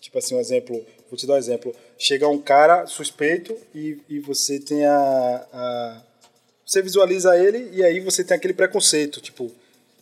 Tipo 0.00 0.18
assim, 0.18 0.34
um 0.34 0.40
exemplo, 0.40 0.84
vou 1.10 1.16
te 1.16 1.26
dar 1.26 1.34
um 1.34 1.38
exemplo. 1.38 1.74
Chega 1.98 2.28
um 2.28 2.38
cara 2.38 2.86
suspeito 2.86 3.56
e, 3.74 3.98
e 4.08 4.18
você 4.18 4.58
tem 4.58 4.84
a, 4.84 5.46
a. 5.52 6.02
Você 6.64 6.82
visualiza 6.82 7.38
ele 7.38 7.70
e 7.72 7.84
aí 7.84 8.00
você 8.00 8.24
tem 8.24 8.36
aquele 8.36 8.54
preconceito, 8.54 9.20
tipo, 9.20 9.50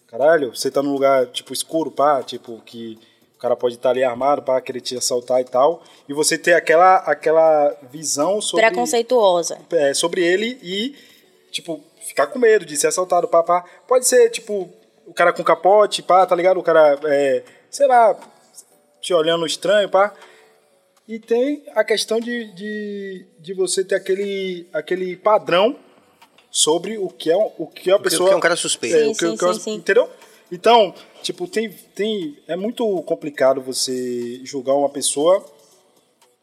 caralho, 0.09 0.55
você 0.55 0.71
tá 0.71 0.83
num 0.83 0.93
lugar, 0.93 1.27
tipo, 1.27 1.53
escuro, 1.53 1.91
pá, 1.91 2.23
tipo, 2.23 2.61
que 2.65 2.99
o 3.37 3.39
cara 3.39 3.55
pode 3.55 3.75
estar 3.75 3.91
ali 3.91 4.03
armado 4.03 4.43
para 4.43 4.61
querer 4.61 4.81
te 4.81 4.97
assaltar 4.97 5.41
e 5.41 5.45
tal, 5.45 5.83
e 6.09 6.15
você 6.15 6.39
ter 6.39 6.55
aquela, 6.55 6.97
aquela 6.99 7.77
visão 7.91 8.41
sobre, 8.41 8.65
Preconceituosa. 8.65 9.59
é, 9.73 9.93
sobre 9.93 10.25
ele 10.25 10.59
e, 10.63 10.95
tipo, 11.51 11.83
ficar 12.07 12.29
com 12.29 12.39
medo 12.39 12.65
de 12.65 12.77
ser 12.77 12.87
assaltado, 12.87 13.29
pá, 13.29 13.43
pá. 13.43 13.65
Pode 13.87 14.07
ser, 14.07 14.31
tipo, 14.31 14.71
o 15.07 15.13
cara 15.13 15.33
com 15.33 15.45
capote, 15.45 16.03
pá, 16.03 16.25
tá 16.25 16.35
ligado? 16.35 16.59
O 16.59 16.63
cara, 16.63 16.99
é, 17.05 17.43
sei 17.71 17.87
lá, 17.87 18.17
te 19.01 19.13
olhando 19.13 19.45
estranho, 19.45 19.89
pá. 19.89 20.15
E 21.07 21.19
tem 21.19 21.63
a 21.75 21.85
questão 21.85 22.19
de, 22.19 22.53
de, 22.55 23.27
de 23.39 23.53
você 23.55 23.85
ter 23.85 23.95
aquele, 23.95 24.67
aquele 24.73 25.17
padrão 25.17 25.77
sobre 26.51 26.97
o 26.97 27.09
que 27.09 27.31
é, 27.31 27.37
o 27.37 27.67
que 27.67 27.91
a 27.91 27.97
O 27.97 27.99
que- 27.99 28.05
pessoa... 28.05 28.25
o 28.25 28.29
que 28.29 28.35
é 28.35 28.37
um 28.37 28.41
cara 28.41 28.57
suspeito. 28.57 28.97
É, 28.97 29.01
Sim, 29.05 29.11
o 29.11 29.15
que- 29.17 29.25
o 29.27 29.31
sim, 29.33 29.37
que 29.37 29.45
é- 29.45 29.53
sim, 29.55 29.61
sim. 29.61 29.75
Entendeu? 29.75 30.09
Então, 30.51 30.95
tipo, 31.23 31.47
tem, 31.49 31.69
tem. 31.95 32.39
É 32.47 32.55
muito 32.57 32.87
complicado 33.03 33.61
você 33.61 34.41
julgar 34.45 34.75
uma 34.75 34.89
pessoa 34.89 35.45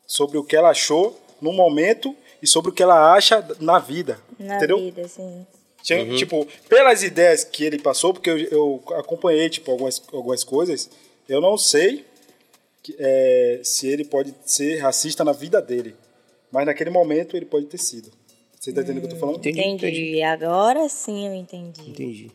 sobre 0.06 0.38
o 0.38 0.44
que 0.44 0.56
ela 0.56 0.70
achou 0.70 1.20
no 1.42 1.54
momento 1.54 2.16
e 2.42 2.48
sobre 2.48 2.72
o 2.72 2.74
que 2.74 2.84
ela 2.84 3.14
acha 3.14 3.46
na 3.60 3.80
vida. 3.80 4.20
Na 4.38 4.58
entendeu? 4.58 4.78
vida, 4.80 5.02
assim. 5.02 5.46
Tinha, 5.82 6.06
Tipo, 6.16 6.46
pelas 6.70 7.02
ideias 7.02 7.44
que 7.44 7.64
ele 7.64 7.80
passou, 7.80 8.14
porque 8.14 8.30
eu, 8.30 8.38
eu 8.38 8.84
acompanhei, 8.98 9.50
tipo, 9.50 9.72
algumas, 9.72 10.00
algumas 10.14 10.44
coisas, 10.44 10.90
eu 11.28 11.42
não 11.42 11.58
sei 11.58 12.06
é, 12.98 13.62
se 13.64 13.88
ele 13.88 14.04
pode 14.06 14.34
ser 14.46 14.78
racista 14.80 15.24
na 15.24 15.32
vida 15.32 15.62
dele. 15.62 15.96
Mas 16.52 16.66
naquele 16.66 16.90
momento 16.90 17.36
ele 17.38 17.46
pode 17.46 17.66
ter 17.68 17.78
sido. 17.78 18.12
Você 18.60 18.72
tá 18.74 18.82
entendendo 18.82 19.04
o 19.06 19.08
que 19.08 19.14
eu 19.14 19.18
tô 19.18 19.20
falando? 19.20 19.38
Entendi, 19.38 19.60
Entendi. 19.60 20.02
entendi. 20.02 20.22
Agora 20.24 20.88
sim 20.90 21.28
eu 21.28 21.34
entendi. 21.34 21.82
Entendi. 21.90 22.32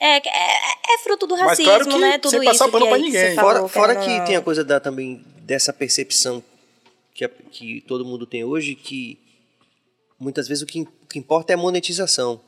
É, 0.00 0.20
que 0.20 0.28
é, 0.28 0.94
é 0.94 0.98
fruto 1.02 1.26
do 1.26 1.36
Mas 1.36 1.46
racismo, 1.58 1.64
claro 1.72 1.84
que 1.88 1.98
né? 1.98 2.18
Tudo 2.18 2.30
sem 2.30 2.40
isso 2.40 2.50
passar 2.50 2.68
pano 2.70 2.84
que 2.86 2.90
pra 2.90 2.98
ninguém. 2.98 3.34
falou, 3.34 3.52
Fora, 3.52 3.68
fora 3.68 3.94
querendo 3.96 4.04
que 4.12 4.18
não. 4.18 4.24
tem 4.26 4.36
a 4.36 4.40
coisa 4.40 4.64
da, 4.64 4.78
também 4.78 5.24
dessa 5.40 5.72
percepção 5.72 6.42
que, 7.12 7.26
que 7.50 7.80
todo 7.82 8.04
mundo 8.04 8.24
tem 8.24 8.44
hoje, 8.44 8.76
que 8.76 9.18
muitas 10.20 10.46
vezes 10.46 10.62
o 10.62 10.66
que, 10.66 10.82
o 10.82 11.06
que 11.10 11.18
importa 11.18 11.52
é 11.52 11.54
a 11.54 11.58
monetização. 11.58 12.40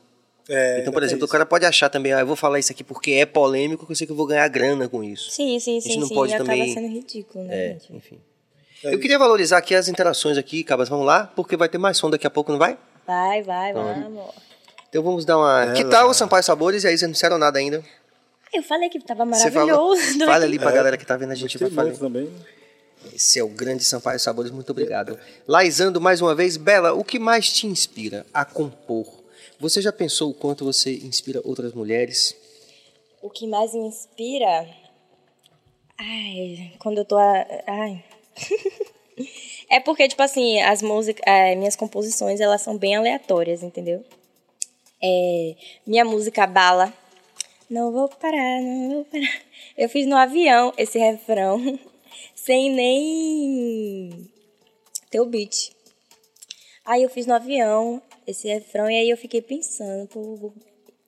É, 0.53 0.81
então, 0.81 0.91
por 0.91 1.01
é 1.01 1.05
exemplo, 1.05 1.25
o 1.25 1.29
cara 1.29 1.45
pode 1.45 1.65
achar 1.65 1.87
também, 1.89 2.11
ah, 2.11 2.19
eu 2.19 2.27
vou 2.27 2.35
falar 2.35 2.59
isso 2.59 2.71
aqui 2.71 2.83
porque 2.83 3.11
é 3.11 3.25
polêmico, 3.25 3.85
que 3.85 3.91
eu 3.91 3.95
sei 3.95 4.05
que 4.05 4.11
eu 4.11 4.17
vou 4.17 4.25
ganhar 4.25 4.45
grana 4.49 4.89
com 4.89 5.01
isso. 5.03 5.31
Sim, 5.31 5.57
sim, 5.59 5.79
gente 5.79 5.93
sim, 5.93 5.99
não 5.99 6.07
sim. 6.07 6.13
pode 6.15 6.31
e 6.31 6.35
acaba 6.35 6.49
também- 6.51 6.73
sendo 6.73 6.87
ridículo, 6.87 7.45
né, 7.45 7.55
É, 7.55 7.69
gente? 7.73 7.95
enfim. 7.95 8.19
É 8.83 8.93
eu 8.93 8.99
queria 8.99 9.17
valorizar 9.17 9.59
aqui 9.59 9.73
as 9.73 9.87
interações 9.87 10.37
aqui, 10.37 10.63
Cabas, 10.63 10.89
vamos 10.89 11.05
lá, 11.05 11.31
porque 11.35 11.55
vai 11.55 11.69
ter 11.69 11.77
mais 11.77 11.97
som 11.97 12.09
daqui 12.09 12.27
a 12.27 12.29
pouco, 12.29 12.51
não 12.51 12.59
vai? 12.59 12.77
Vai, 13.07 13.41
vai, 13.43 13.71
vamos. 13.73 14.25
Então 14.89 15.01
vamos 15.01 15.23
dar 15.23 15.37
uma... 15.37 15.71
Que 15.73 15.85
tal 15.85 16.09
o 16.09 16.13
Sampaio 16.13 16.43
Sabores? 16.43 16.83
E 16.83 16.87
aí 16.87 16.97
vocês 16.97 17.07
não 17.07 17.13
disseram 17.13 17.37
nada 17.37 17.57
ainda. 17.59 17.81
Eu 18.53 18.61
falei 18.61 18.89
que 18.89 18.99
tava 18.99 19.23
maravilhoso. 19.23 20.19
Fala 20.25 20.43
ali 20.43 20.59
pra 20.59 20.71
É. 20.71 20.73
galera 20.73 20.97
que 20.97 21.05
tá 21.05 21.15
vendo 21.15 21.31
a 21.31 21.35
gente 21.35 21.57
vai 21.57 21.69
falar. 21.69 21.93
também. 21.93 22.29
Esse 23.13 23.39
é 23.39 23.43
o 23.43 23.47
grande 23.47 23.83
Sampaio 23.83 24.19
Sabores, 24.19 24.51
muito 24.51 24.69
obrigado. 24.71 25.17
Laizando 25.47 26.01
mais 26.01 26.19
uma 26.21 26.35
vez, 26.35 26.57
Bela, 26.57 26.93
o 26.93 27.03
que 27.03 27.17
mais 27.17 27.51
te 27.51 27.65
inspira 27.67 28.25
a 28.33 28.43
compor? 28.43 29.20
Você 29.61 29.79
já 29.79 29.93
pensou 29.93 30.31
o 30.31 30.33
quanto 30.33 30.65
você 30.65 30.91
inspira 30.91 31.39
outras 31.45 31.71
mulheres? 31.71 32.35
O 33.21 33.29
que 33.29 33.45
mais 33.45 33.75
me 33.75 33.81
inspira. 33.81 34.67
Ai, 35.99 36.73
quando 36.79 36.97
eu 36.97 37.05
tô. 37.05 37.15
a- 37.15 37.45
Ai. 37.67 38.03
é 39.69 39.79
porque, 39.79 40.07
tipo 40.07 40.23
assim, 40.23 40.59
as 40.61 40.81
músicas. 40.81 41.23
minhas 41.59 41.75
composições, 41.75 42.39
elas 42.41 42.63
são 42.63 42.75
bem 42.75 42.95
aleatórias, 42.95 43.61
entendeu? 43.61 44.03
É, 44.99 45.55
minha 45.85 46.03
música 46.03 46.47
Bala. 46.47 46.91
Não 47.69 47.91
vou 47.91 48.09
parar, 48.09 48.61
não 48.63 48.89
vou 48.95 49.05
parar. 49.05 49.41
Eu 49.77 49.87
fiz 49.89 50.07
no 50.07 50.17
avião 50.17 50.73
esse 50.75 50.97
refrão, 50.97 51.79
sem 52.33 52.71
nem 52.71 54.27
ter 55.11 55.19
o 55.19 55.25
beat. 55.27 55.69
Aí 56.83 57.03
eu 57.03 57.09
fiz 57.11 57.27
no 57.27 57.35
avião 57.35 58.01
esse 58.31 58.47
refrão 58.47 58.89
e 58.89 58.95
aí 58.97 59.09
eu 59.09 59.17
fiquei 59.17 59.41
pensando, 59.41 60.07
pô, 60.07 60.51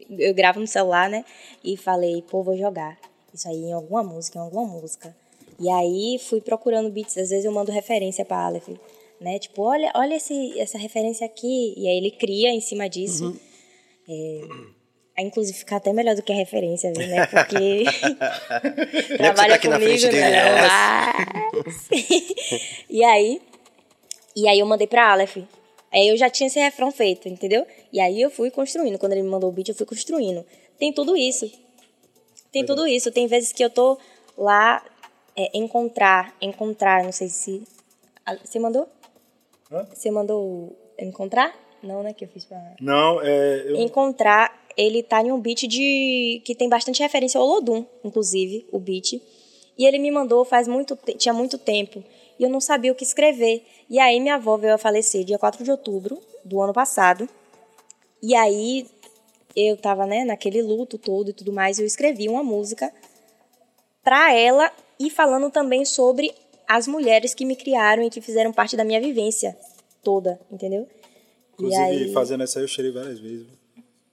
eu 0.09 0.33
gravo 0.33 0.59
no 0.59 0.67
celular, 0.67 1.09
né? 1.09 1.23
E 1.63 1.75
falei, 1.77 2.21
pô, 2.29 2.43
vou 2.43 2.57
jogar 2.57 2.97
isso 3.33 3.47
aí 3.47 3.63
em 3.65 3.73
alguma 3.73 4.03
música, 4.03 4.37
em 4.37 4.41
alguma 4.41 4.65
música. 4.65 5.15
E 5.59 5.69
aí 5.69 6.19
fui 6.19 6.41
procurando 6.41 6.89
beats, 6.89 7.17
às 7.17 7.29
vezes 7.29 7.45
eu 7.45 7.51
mando 7.51 7.71
referência 7.71 8.23
pra 8.25 8.37
Aleph, 8.45 8.69
né? 9.19 9.39
Tipo, 9.39 9.63
olha, 9.63 9.91
olha 9.95 10.15
esse, 10.15 10.59
essa 10.59 10.77
referência 10.77 11.25
aqui. 11.25 11.73
E 11.77 11.87
aí 11.87 11.97
ele 11.97 12.11
cria 12.11 12.49
em 12.49 12.61
cima 12.61 12.89
disso. 12.89 13.35
É, 14.09 14.41
aí, 15.17 15.25
inclusive 15.25 15.57
fica 15.57 15.77
até 15.77 15.93
melhor 15.93 16.15
do 16.15 16.21
que 16.21 16.31
a 16.33 16.35
referência, 16.35 16.91
né? 16.91 17.25
Porque 17.27 17.85
trabalha 19.17 19.55
aqui 19.55 19.67
na 19.67 19.79
comigo, 19.79 19.97
frente 19.97 20.11
dele, 20.11 20.29
né? 20.29 20.55
né? 20.55 20.61
Mas- 20.61 21.89
e 22.89 23.03
aí, 23.03 23.41
e 24.35 24.47
aí 24.47 24.59
eu 24.59 24.65
mandei 24.65 24.87
pra 24.87 25.11
Aleph. 25.11 25.37
Aí 25.94 26.07
eu 26.07 26.18
já 26.18 26.30
tinha 26.30 26.48
esse 26.48 26.60
refrão 26.60 26.91
feito, 26.91 27.30
entendeu? 27.30 27.68
E 27.91 27.99
aí 27.99 28.20
eu 28.20 28.32
fui 28.32 28.49
construindo. 28.49 28.98
Quando 28.98 29.11
ele 29.11 29.22
me 29.22 29.30
mandou 29.30 29.49
o 29.49 29.53
beat, 29.53 29.70
eu 29.70 29.76
fui 29.76 29.86
construindo. 29.86 30.44
Tem 30.80 30.91
tudo 30.91 31.15
isso. 31.15 31.52
Tem 32.52 32.65
tudo 32.65 32.88
isso. 32.88 33.11
Tem 33.11 33.28
vezes 33.28 33.53
que 33.53 33.64
eu 33.64 33.70
tô 33.70 33.98
lá, 34.36 34.84
é, 35.36 35.56
encontrar, 35.56 36.36
encontrar, 36.41 37.03
não 37.03 37.11
sei 37.11 37.28
se... 37.28 37.64
Você 38.44 38.57
mandou? 38.57 38.88
Hã? 39.72 39.86
Você 39.94 40.10
mandou 40.10 40.76
encontrar? 40.98 41.53
Não, 41.84 42.02
né, 42.02 42.14
que 42.14 42.24
eu 42.26 42.30
fiz 42.30 42.45
pra... 42.45 42.60
Não, 42.80 43.22
é. 43.22 43.64
Eu, 43.68 43.76
Encontrar, 43.82 44.65
ele 44.76 45.03
tá 45.03 45.22
em 45.22 45.32
um 45.32 45.40
beat 45.40 45.68
de... 45.68 46.41
que 46.44 46.56
tem 46.56 46.70
bastante 46.70 47.03
referência 47.03 47.38
ao 47.40 47.45
Olodum, 47.45 47.86
inclusive, 48.03 48.65
o 48.72 48.80
beat. 48.80 49.22
E 49.78 49.86
ele 49.86 49.99
me 49.99 50.10
mandou 50.10 50.44
faz 50.44 50.68
muito... 50.68 50.98
tinha 51.18 51.34
muito 51.34 51.57
tempo. 51.57 52.03
E 52.44 52.45
eu 52.45 52.49
não 52.49 52.60
sabia 52.60 52.91
o 52.91 52.95
que 52.95 53.06
escrever. 53.06 53.65
E 53.90 53.98
aí 53.99 54.20
minha 54.20 54.36
avó 54.36 54.57
veio 54.57 54.74
a 54.74 54.78
falecer 54.78 55.24
dia 55.24 55.40
4 55.40 55.64
de 55.64 55.72
outubro 55.72 56.20
do 56.44 56.61
ano 56.61 56.74
passado. 56.74 57.28
E 58.22 58.36
aí 58.36 58.86
eu 59.56 59.78
tava, 59.78 60.06
né, 60.06 60.26
naquele 60.26 60.61
luto 60.61 60.98
todo 60.98 61.30
e 61.30 61.34
tudo 61.34 61.53
mais, 61.53 61.78
e 61.78 61.82
eu 61.84 61.86
escrevi 61.86 62.28
uma 62.28 62.44
música 62.44 62.91
pra 64.03 64.34
ela 64.34 64.70
e 64.99 65.10
falando 65.10 65.49
também 65.49 65.86
sobre 65.86 66.34
as 66.68 66.86
mulheres 66.88 67.34
que 67.34 67.45
me 67.45 67.56
criaram 67.56 68.03
e 68.03 68.10
que 68.10 68.20
fizeram 68.20 68.52
parte 68.52 68.76
da 68.76 68.84
minha 68.84 68.99
vivência 68.99 69.56
toda, 70.03 70.40
entendeu? 70.52 70.82
E 70.84 71.53
inclusive, 71.53 71.82
aí- 71.82 72.14
fazendo 72.14 72.44
essa 72.44 72.60
eu 72.60 72.68
chorei 72.68 72.91
várias 72.91 73.20
vezes. 73.20 73.48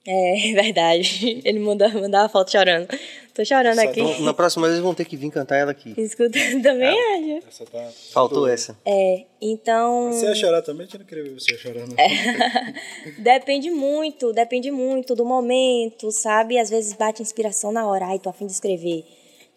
É, 0.05 0.49
é 0.49 0.53
verdade. 0.53 1.41
Ele 1.45 1.59
mandou, 1.59 1.89
mandava 1.93 2.27
foto 2.29 2.51
chorando. 2.51 2.87
Tô 3.33 3.45
chorando 3.45 3.79
Essa 3.79 3.83
aqui. 3.83 4.01
Então, 4.01 4.21
na 4.21 4.33
próxima 4.33 4.67
vez 4.67 4.79
vão 4.79 4.93
ter 4.93 5.05
que 5.05 5.15
vir 5.15 5.31
cantar 5.31 5.57
ela 5.57 5.71
aqui. 5.71 5.93
Escuta, 5.97 6.37
também 6.61 6.89
acho. 6.89 7.47
Essa 7.47 7.65
tá. 7.65 7.89
Faltou 8.11 8.47
essa. 8.47 8.77
É, 8.85 9.25
então. 9.41 10.11
Você 10.11 10.25
ia 10.25 10.35
chorar 10.35 10.61
também? 10.61 10.85
Gente 10.85 10.99
não 10.99 11.05
queria 11.05 11.23
ver 11.23 11.39
você 11.39 11.57
chorando. 11.57 11.95
Depende 13.19 13.69
muito, 13.71 14.33
depende 14.33 14.71
muito 14.71 15.15
do 15.15 15.23
momento, 15.23 16.11
sabe? 16.11 16.57
Às 16.57 16.69
vezes 16.69 16.93
bate 16.93 17.21
inspiração 17.21 17.71
na 17.71 17.87
hora. 17.87 18.07
Ai, 18.07 18.19
tô 18.19 18.29
afim 18.29 18.45
de 18.45 18.51
escrever. 18.51 19.05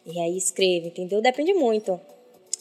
E 0.07 0.21
aí 0.21 0.37
escreve, 0.37 0.89
entendeu? 0.89 1.21
Depende 1.21 1.55
muito. 1.55 1.99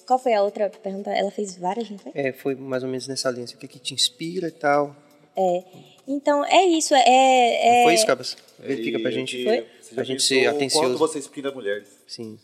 Qual 0.07 0.18
foi 0.18 0.34
a 0.34 0.41
outra 0.43 0.69
pergunta? 0.69 1.11
Ela 1.11 1.31
fez 1.31 1.55
várias, 1.57 1.89
não 1.89 1.97
foi? 1.97 2.11
É, 2.15 2.31
foi 2.34 2.55
mais 2.55 2.84
ou 2.84 2.89
menos 2.89 3.07
nessa 3.07 3.30
linha. 3.30 3.45
O 3.45 3.57
que, 3.57 3.68
que 3.68 3.80
te 3.80 3.93
inspira 3.93 4.47
e 4.47 4.51
tal. 4.51 4.95
É. 5.35 5.64
Então, 6.07 6.43
é 6.45 6.65
isso. 6.65 6.93
É, 6.93 7.81
é... 7.81 7.84
Foi 7.84 7.93
isso, 7.93 8.05
Cabas? 8.05 8.38
Verifica 8.59 8.99
pra 8.99 9.11
gente. 9.11 9.43
Foi? 9.43 9.65
Pra 9.93 10.03
gente 10.03 10.23
ser 10.23 10.43
Quando 10.45 10.55
atencioso. 10.55 10.97
você 10.97 11.19
inspira 11.19 11.51
mulheres. 11.51 11.88
Sim. 12.07 12.38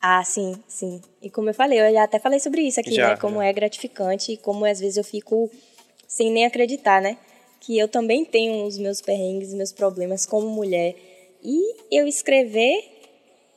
Ah, 0.00 0.22
sim, 0.24 0.54
sim. 0.68 1.00
E 1.20 1.28
como 1.28 1.50
eu 1.50 1.54
falei, 1.54 1.80
eu 1.80 1.92
já 1.92 2.04
até 2.04 2.18
falei 2.18 2.38
sobre 2.38 2.62
isso 2.62 2.78
aqui, 2.78 2.92
Já, 2.92 3.10
né? 3.10 3.16
Como 3.16 3.38
já. 3.38 3.46
é 3.46 3.52
gratificante 3.52 4.32
e 4.32 4.36
como 4.36 4.64
às 4.64 4.78
vezes 4.78 4.96
eu 4.96 5.04
fico 5.04 5.50
sem 6.06 6.30
nem 6.30 6.44
acreditar, 6.44 7.02
né? 7.02 7.18
Que 7.60 7.76
eu 7.76 7.88
também 7.88 8.24
tenho 8.24 8.64
os 8.64 8.78
meus 8.78 9.00
perrengues, 9.00 9.48
os 9.48 9.54
meus 9.54 9.72
problemas 9.72 10.24
como 10.24 10.48
mulher. 10.48 10.94
E 11.42 11.74
eu 11.90 12.06
escrever 12.06 12.84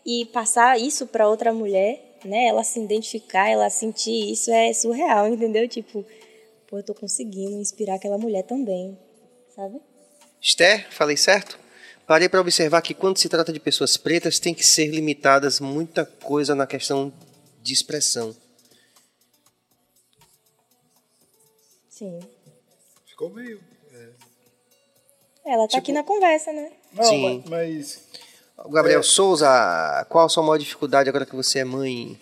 e 0.05 0.25
passar 0.25 0.79
isso 0.79 1.05
para 1.05 1.29
outra 1.29 1.53
mulher, 1.53 2.17
né? 2.25 2.45
Ela 2.45 2.63
se 2.63 2.79
identificar, 2.79 3.47
ela 3.47 3.69
sentir 3.69 4.31
isso 4.31 4.51
é 4.51 4.73
surreal, 4.73 5.27
entendeu? 5.31 5.67
Tipo, 5.67 6.03
pô, 6.67 6.77
eu 6.77 6.83
tô 6.83 6.95
conseguindo 6.95 7.55
inspirar 7.57 7.95
aquela 7.95 8.17
mulher 8.17 8.43
também, 8.43 8.97
sabe? 9.61 9.79
Esther, 10.41 10.87
falei 10.91 11.15
certo? 11.15 11.59
Parei 12.07 12.27
para 12.27 12.41
observar 12.41 12.81
que 12.81 12.93
quando 12.93 13.17
se 13.17 13.29
trata 13.29 13.53
de 13.53 13.59
pessoas 13.59 13.95
pretas, 13.95 14.39
tem 14.39 14.53
que 14.53 14.65
ser 14.65 14.87
limitadas 14.87 15.59
muita 15.59 16.05
coisa 16.05 16.55
na 16.55 16.65
questão 16.65 17.13
de 17.61 17.73
expressão. 17.73 18.35
Sim. 21.89 22.19
Ficou 23.05 23.29
meio. 23.29 23.61
Ela 25.45 25.67
tá 25.67 25.77
aqui 25.77 25.91
na 25.91 26.03
conversa, 26.03 26.51
né? 26.51 26.71
Não, 26.93 27.03
Sim. 27.03 27.43
mas. 27.47 28.03
Gabriel 28.69 28.99
É. 28.99 29.03
Souza, 29.03 30.05
qual 30.09 30.25
a 30.25 30.29
sua 30.29 30.43
maior 30.43 30.57
dificuldade 30.57 31.09
agora 31.09 31.25
que 31.25 31.35
você 31.35 31.59
é 31.59 31.63
mãe? 31.63 32.19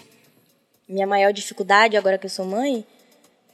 minha 0.87 1.05
maior 1.05 1.31
dificuldade 1.31 1.95
agora 1.95 2.17
que 2.17 2.25
eu 2.25 2.29
sou 2.29 2.45
mãe, 2.45 2.83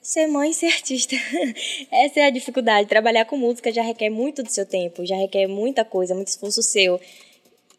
ser 0.05 0.27
mãe 0.27 0.51
e 0.51 0.53
ser 0.53 0.67
artista. 0.67 1.15
Essa 1.91 2.19
é 2.19 2.25
a 2.25 2.29
dificuldade. 2.29 2.87
Trabalhar 2.87 3.25
com 3.25 3.35
música 3.35 3.71
já 3.71 3.81
requer 3.81 4.11
muito 4.11 4.43
do 4.43 4.51
seu 4.51 4.63
tempo, 4.63 5.03
já 5.03 5.15
requer 5.15 5.47
muita 5.47 5.83
coisa, 5.83 6.13
muito 6.13 6.27
esforço 6.27 6.61
seu. 6.61 7.01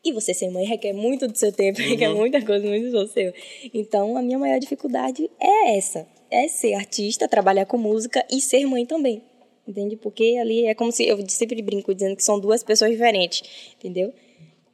E 0.05 0.12
você 0.12 0.35
ser 0.35 0.51
mãe 0.51 0.66
requer 0.66 0.93
muito 0.93 1.28
do 1.28 1.39
seu 1.39 1.53
tempo, 1.53 1.78
requer 1.81 2.09
muita 2.09 2.44
coisa, 2.44 2.66
muito 2.66 2.86
esforço 2.86 3.12
seu. 3.12 3.32
Então, 3.73 4.16
a 4.16 4.23
minha 4.23 4.39
maior 4.40 4.59
dificuldade 4.59 5.31
é 5.39 5.77
essa. 5.77 6.05
É 6.28 6.48
ser 6.48 6.74
artista, 6.74 7.28
trabalhar 7.28 7.65
com 7.65 7.78
música 7.78 8.27
e 8.28 8.40
ser 8.40 8.66
mãe 8.66 8.85
também. 8.85 9.23
Entende? 9.66 9.97
Porque 9.97 10.36
ali 10.40 10.66
é 10.66 10.74
como 10.74 10.90
se 10.90 11.07
eu 11.07 11.24
sempre 11.28 11.62
brinco 11.62 11.94
dizendo 11.94 12.16
que 12.16 12.24
são 12.24 12.40
duas 12.40 12.65
pessoas 12.65 12.90
diferentes, 12.90 13.73
entendeu? 13.78 14.12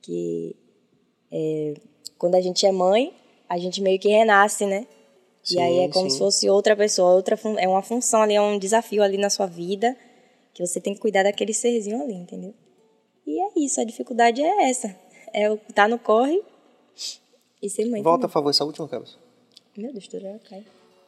Que 0.00 0.56
é, 1.30 1.74
quando 2.16 2.34
a 2.34 2.40
gente 2.40 2.64
é 2.64 2.72
mãe, 2.72 3.12
a 3.46 3.58
gente 3.58 3.82
meio 3.82 3.98
que 3.98 4.08
renasce, 4.08 4.64
né? 4.64 4.86
Sim, 5.42 5.56
e 5.56 5.60
aí 5.60 5.78
é 5.80 5.88
como 5.88 6.08
sim. 6.08 6.10
se 6.10 6.18
fosse 6.18 6.48
outra 6.48 6.76
pessoa, 6.76 7.12
outra 7.12 7.38
é 7.58 7.68
uma 7.68 7.82
função 7.82 8.22
ali, 8.22 8.34
é 8.34 8.40
um 8.40 8.58
desafio 8.58 9.02
ali 9.02 9.18
na 9.18 9.28
sua 9.28 9.46
vida 9.46 9.96
que 10.54 10.64
você 10.64 10.80
tem 10.80 10.94
que 10.94 11.00
cuidar 11.00 11.22
daquele 11.22 11.52
serzinho 11.52 12.02
ali, 12.02 12.14
entendeu? 12.14 12.54
E 13.26 13.40
é 13.40 13.64
isso, 13.64 13.80
a 13.80 13.84
dificuldade 13.84 14.42
é 14.42 14.70
essa. 14.70 14.94
É 15.32 15.50
o 15.50 15.56
tá 15.74 15.88
no 15.88 15.98
corre 15.98 16.42
e 17.62 17.70
ser 17.70 17.86
mãe. 17.86 18.02
Volta, 18.02 18.28
por 18.28 18.34
favor, 18.34 18.50
essa 18.50 18.64
última, 18.64 18.86
Carlos. 18.86 19.18
Meu 19.76 19.92
Deus, 19.92 20.06
tudo 20.06 20.26
cai. 20.48 20.64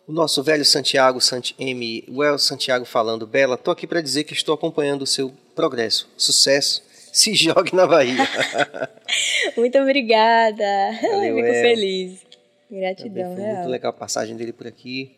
O 0.07 0.13
nosso 0.13 0.43
velho 0.43 0.65
Santiago, 0.65 1.21
Sant 1.21 1.55
M. 1.59 2.05
Well 2.11 2.39
Santiago 2.39 2.85
falando, 2.85 3.27
Bela, 3.27 3.57
tô 3.57 3.71
aqui 3.71 3.87
para 3.87 4.01
dizer 4.01 4.25
que 4.25 4.33
estou 4.33 4.55
acompanhando 4.55 5.03
o 5.03 5.07
seu 5.07 5.33
progresso. 5.55 6.09
Sucesso. 6.17 6.83
Se 7.13 7.33
jogue 7.35 7.75
na 7.75 7.87
Bahia. 7.87 8.17
Muito 9.57 9.79
obrigada. 9.79 10.65
Valeu, 11.03 11.37
Fico 11.37 11.47
El. 11.47 11.63
feliz. 11.63 12.21
Também 12.69 12.81
Gratidão, 12.81 13.35
foi 13.35 13.45
muito 13.45 13.69
legal 13.69 13.91
a 13.91 13.93
passagem 13.93 14.37
dele 14.37 14.53
por 14.53 14.67
aqui. 14.67 15.17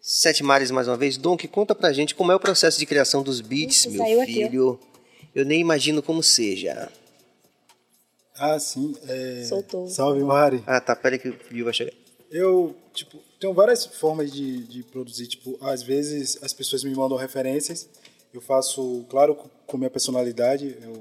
Sete 0.00 0.42
Mares 0.42 0.70
mais 0.70 0.86
uma 0.88 0.96
vez. 0.96 1.18
Que 1.38 1.48
conta 1.48 1.74
pra 1.74 1.92
gente 1.92 2.14
como 2.14 2.30
é 2.32 2.34
o 2.34 2.40
processo 2.40 2.78
de 2.78 2.86
criação 2.86 3.22
dos 3.22 3.40
beats, 3.40 3.78
Isso, 3.78 3.90
meu 3.90 3.98
saiu 3.98 4.20
aqui, 4.20 4.32
filho. 4.34 4.78
Eu 5.34 5.44
nem 5.44 5.60
imagino 5.60 6.02
como 6.02 6.22
seja. 6.22 6.90
Ah, 8.36 8.58
sim. 8.58 8.94
É... 9.08 9.44
Soltou. 9.44 9.88
Salve, 9.88 10.22
Mari. 10.22 10.62
Ah, 10.66 10.80
tá, 10.80 10.94
peraí 10.94 11.18
que 11.18 11.28
o 11.28 11.38
Viu 11.50 11.64
vai 11.64 11.74
chegar. 11.74 11.92
Eu, 12.30 12.74
tipo, 12.92 13.18
tenho 13.40 13.52
várias 13.54 13.84
formas 13.86 14.32
de, 14.32 14.64
de 14.64 14.82
produzir. 14.84 15.26
Tipo, 15.26 15.58
às 15.60 15.82
vezes 15.82 16.38
as 16.42 16.52
pessoas 16.52 16.84
me 16.84 16.94
mandam 16.94 17.16
referências. 17.16 17.88
Eu 18.32 18.40
faço, 18.40 19.04
claro, 19.08 19.34
com- 19.34 19.48
com 19.66 19.78
minha 19.78 19.90
personalidade, 19.90 20.76
eu 20.82 21.00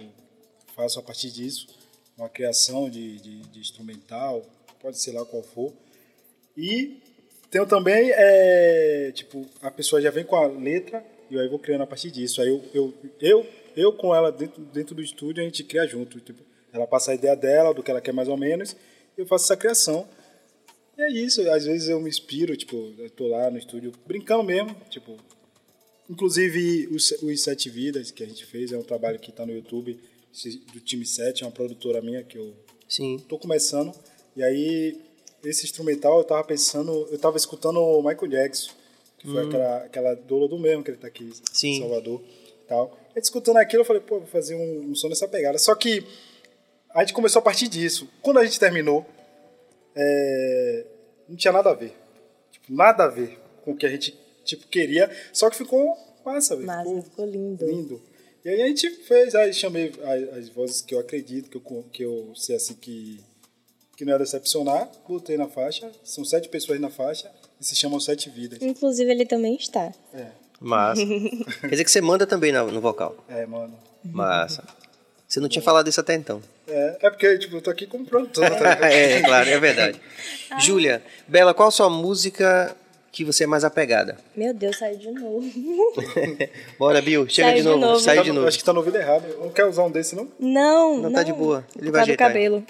faço 0.76 0.99
a 0.99 1.03
partir 1.03 1.30
disso 1.31 1.68
uma 2.18 2.30
criação 2.30 2.89
de, 2.89 3.18
de, 3.19 3.39
de 3.41 3.60
instrumental, 3.60 4.45
pode 4.86 5.02
ser 5.02 5.14
lá 5.14 5.26
qual 5.26 5.41
for. 5.41 5.74
E 6.56 7.02
tenho 7.49 7.66
também, 7.66 8.12
é, 8.14 9.12
tipo, 9.16 9.44
a 9.60 9.72
pessoa 9.72 9.99
já 9.99 10.12
vem 10.12 10.24
com 10.24 10.36
a 10.36 10.45
letra 10.45 11.03
e 11.32 11.40
aí 11.40 11.45
eu 11.45 11.49
vou 11.49 11.57
criando 11.57 11.82
a 11.82 11.88
partir 11.88 12.12
disso. 12.12 12.40
Aí 12.40 12.49
eu, 12.49 12.64
eu, 12.72 12.94
eu, 13.20 13.48
eu 13.76 13.94
com 13.94 14.14
ela 14.14 14.32
dentro, 14.32 14.62
dentro 14.66 14.94
do 14.94 15.02
estúdio, 15.02 15.41
a 15.41 15.45
gente 15.45 15.64
cria 15.64 15.88
junto. 15.88 16.20
Tipo, 16.20 16.44
ela 16.72 16.86
passa 16.86 17.12
a 17.12 17.16
ideia 17.16 17.36
dela, 17.36 17.74
do 17.74 17.82
que 17.82 17.90
ela 17.90 17.99
quer 17.99 18.14
mais 18.14 18.28
ou 18.28 18.38
menos, 18.38 18.76
eu 19.18 19.26
faço 19.26 19.45
essa 19.45 19.57
criação. 19.57 20.07
E 20.95 21.02
é 21.02 21.12
isso, 21.12 21.41
às 21.49 21.66
vezes 21.66 21.90
eu 21.90 21.99
me 21.99 22.07
inspiro, 22.07 22.56
tipo, 22.56 22.94
eu 22.99 23.10
tô 23.10 23.28
lá 23.28 23.49
no 23.49 23.57
estúdio 23.57 23.91
brincando 24.06 24.44
mesmo, 24.44 24.76
tipo, 24.90 25.18
inclusive 26.07 26.88
os, 26.91 27.12
os 27.24 27.41
Sete 27.41 27.72
Vidas 27.72 28.12
que 28.12 28.24
a 28.24 28.28
gente 28.28 28.45
fez, 28.45 28.72
é 28.72 28.78
um 28.78 28.84
trabalho 28.84 29.20
que 29.20 29.32
tá 29.32 29.48
no 29.48 29.52
YouTube, 29.52 29.99
do 30.74 30.80
time 30.80 31.06
7, 31.06 31.44
é 31.44 31.45
uma 31.48 31.52
produtora 31.52 32.02
minha 32.02 32.24
que 32.24 32.38
eu 32.38 32.53
Sim. 32.88 33.18
tô 33.28 33.38
começando, 33.40 33.91
e 34.36 34.44
aí 34.44 35.02
esse 35.44 35.66
instrumental 35.66 36.18
eu 36.18 36.24
tava 36.24 36.44
pensando, 36.44 37.07
eu 37.12 37.18
tava 37.18 37.38
escutando 37.38 37.80
o 37.80 38.02
Michael 38.02 38.28
Jackson, 38.28 38.72
que 39.18 39.28
foi 39.28 39.45
aquela, 39.45 39.78
aquela 39.78 40.16
do 40.16 40.48
do 40.48 40.60
mesmo, 40.60 40.84
que 40.84 40.91
ele 40.91 40.98
tá 40.98 41.07
aqui 41.07 41.32
Sim. 41.52 41.78
em 41.78 41.80
Salvador 41.82 42.22
e 42.64 42.68
tal. 42.68 42.98
E 43.16 43.20
escutando 43.20 43.57
aquilo 43.57 43.82
eu 43.82 43.86
falei, 43.86 44.02
pô, 44.02 44.20
vou 44.20 44.28
fazer 44.28 44.56
um, 44.56 44.91
um 44.91 44.95
som 44.95 45.07
nessa 45.07 45.28
pegada. 45.28 45.57
Só 45.57 45.74
que 45.76 46.06
a 46.94 47.02
gente 47.02 47.14
começou 47.14 47.40
a 47.40 47.44
partir 47.44 47.68
disso. 47.68 48.10
Quando 48.22 48.40
a 48.40 48.45
gente 48.45 48.60
terminou, 48.60 49.06
é, 49.95 50.86
não 51.30 51.36
tinha 51.36 51.52
nada 51.52 51.70
a 51.70 51.74
ver. 51.74 51.94
Tipo, 52.52 52.74
nada 52.74 53.03
a 53.03 53.07
ver 53.07 53.40
com 53.64 53.72
o 53.72 53.78
que 53.78 53.86
a 53.86 53.90
gente 53.90 54.18
tipo, 54.44 54.68
queria, 54.68 55.10
só 55.34 55.49
que 55.49 55.57
ficou 55.57 55.98
massa, 56.24 56.56
velho. 56.56 56.70
Ficou 56.70 57.02
ficou 57.02 57.26
lindo. 57.26 57.66
lindo. 57.66 58.02
E 58.44 58.49
aí 58.49 58.62
a 58.62 58.68
gente 58.68 58.90
fez, 59.03 59.34
aí 59.34 59.52
chamei 59.52 59.91
as, 60.03 60.38
as 60.38 60.49
vozes 60.49 60.82
que 60.82 60.94
eu 60.94 60.99
acredito, 60.99 61.49
que 61.49 61.57
eu, 61.57 61.86
que 61.91 62.03
eu 62.03 62.32
sei 62.36 62.56
assim 62.56 62.76
que, 62.76 63.20
que 63.95 64.03
não 64.05 64.13
ia 64.13 64.19
decepcionar, 64.19 64.89
botei 65.07 65.38
na 65.38 65.47
faixa, 65.47 65.89
são 66.03 66.23
sete 66.26 66.49
pessoas 66.49 66.80
na 66.80 66.89
faixa 66.89 67.31
e 67.59 67.65
se 67.65 67.76
chamam 67.76 67.99
Sete 67.99 68.30
Vidas. 68.30 68.59
Inclusive, 68.61 69.09
ele 69.09 69.26
também 69.26 69.55
está. 69.55 69.91
É, 70.13 70.27
Massa. 70.59 71.01
Quer 71.61 71.69
dizer 71.69 71.84
que 71.85 71.91
você 71.91 72.01
manda 72.01 72.26
também 72.27 72.51
na- 72.51 72.63
no 72.63 72.81
vocal. 72.81 73.15
é, 73.30 73.45
mano. 73.45 73.73
Massa. 74.03 74.63
Você 75.27 75.39
não 75.39 75.49
tinha 75.49 75.61
falado 75.61 75.88
isso 75.89 75.99
até 75.99 76.13
então. 76.13 76.41
É, 76.67 76.97
é 77.01 77.09
porque, 77.09 77.38
tipo, 77.39 77.55
eu 77.57 77.61
tô 77.61 77.69
aqui 77.72 77.88
como 77.88 78.05
produtor, 78.05 78.47
tá 78.49 78.55
ligado? 78.55 78.84
é, 78.85 79.22
claro, 79.22 79.49
é 79.49 79.59
verdade. 79.59 80.01
Júlia, 80.59 81.01
Bela, 81.27 81.53
qual 81.53 81.69
a 81.69 81.72
sua 81.72 81.89
música 81.89 82.76
que 83.11 83.23
você 83.26 83.45
é 83.45 83.47
mais 83.47 83.63
apegada? 83.63 84.17
Meu 84.35 84.53
Deus, 84.53 84.77
saiu 84.77 84.97
de 84.97 85.09
novo. 85.11 85.41
Bora, 86.77 87.01
Bill, 87.01 87.27
chega 87.27 87.51
de 87.51 87.57
de 87.57 87.63
novo, 87.63 87.80
novo. 87.80 87.99
sai 87.99 88.17
Tá 88.17 88.22
de 88.23 88.30
no- 88.30 88.35
novo. 88.35 88.47
Acho 88.47 88.57
que 88.57 88.63
tá 88.63 88.73
no 88.73 88.80
ouvido 88.80 88.97
errado. 88.97 89.23
Não 89.39 89.49
quer 89.49 89.65
usar 89.65 89.84
um 89.84 89.91
desse, 89.91 90.15
não? 90.15 90.27
Não, 90.39 90.95
Não, 90.97 91.01
não. 91.03 91.13
tá 91.13 91.23
de 91.23 91.34
boa. 91.34 91.65
Ele 91.80 91.91
vai 91.91 92.01
do 92.01 92.03
ajeitar. 92.03 92.27
cabelo. 92.27 92.63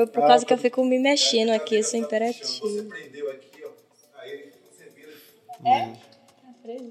Foi 0.00 0.06
por 0.06 0.24
Ah, 0.24 0.28
causa 0.28 0.46
que 0.46 0.48
tá. 0.48 0.54
eu 0.54 0.58
fico 0.58 0.82
me 0.82 0.98
mexendo 0.98 1.50
aqui, 1.50 1.76
eu 1.76 1.82
sou 1.84 1.90
Você 1.90 1.98
imperativa. 1.98 2.82
prendeu 2.84 3.30
aqui, 3.30 3.62
ó. 3.62 3.68
Aí 4.22 4.50
você 4.72 4.84
vira. 4.96 5.12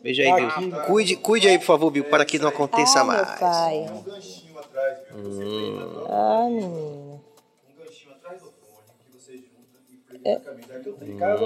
Veja 0.03 0.21
aí, 0.21 0.31
Bill. 0.61 0.81
Cuide, 0.81 1.15
cuide 1.15 1.47
aí, 1.47 1.57
por 1.57 1.65
favor, 1.65 1.89
Bill, 1.89 2.05
para 2.05 2.23
que 2.23 2.37
não 2.37 2.49
aconteça 2.49 2.99
Ah, 2.99 3.03
meu 3.03 3.15
mais. 3.15 3.39
pai. 3.39 3.79
Um 3.79 4.03
ganchinho 4.03 4.59
atrás, 4.59 4.97
viu? 5.09 5.23
Você 5.23 5.39
prende 5.43 5.81
agora. 5.81 6.07
Ah, 6.13 6.49
menino. 6.49 7.21
Um 7.67 7.83
ganchinho 7.83 8.11
atrás 8.13 8.41
do 8.43 8.51
fone 8.51 8.87
que 9.03 9.17
você 9.17 9.31
junta 9.37 9.79
e 9.91 9.97
prende 9.97 10.27
na 10.35 10.39
camisa. 10.39 10.75
Aqui 10.75 10.89
eu 10.89 10.93
tô 10.93 11.05
em 11.05 11.15
casa. 11.17 11.39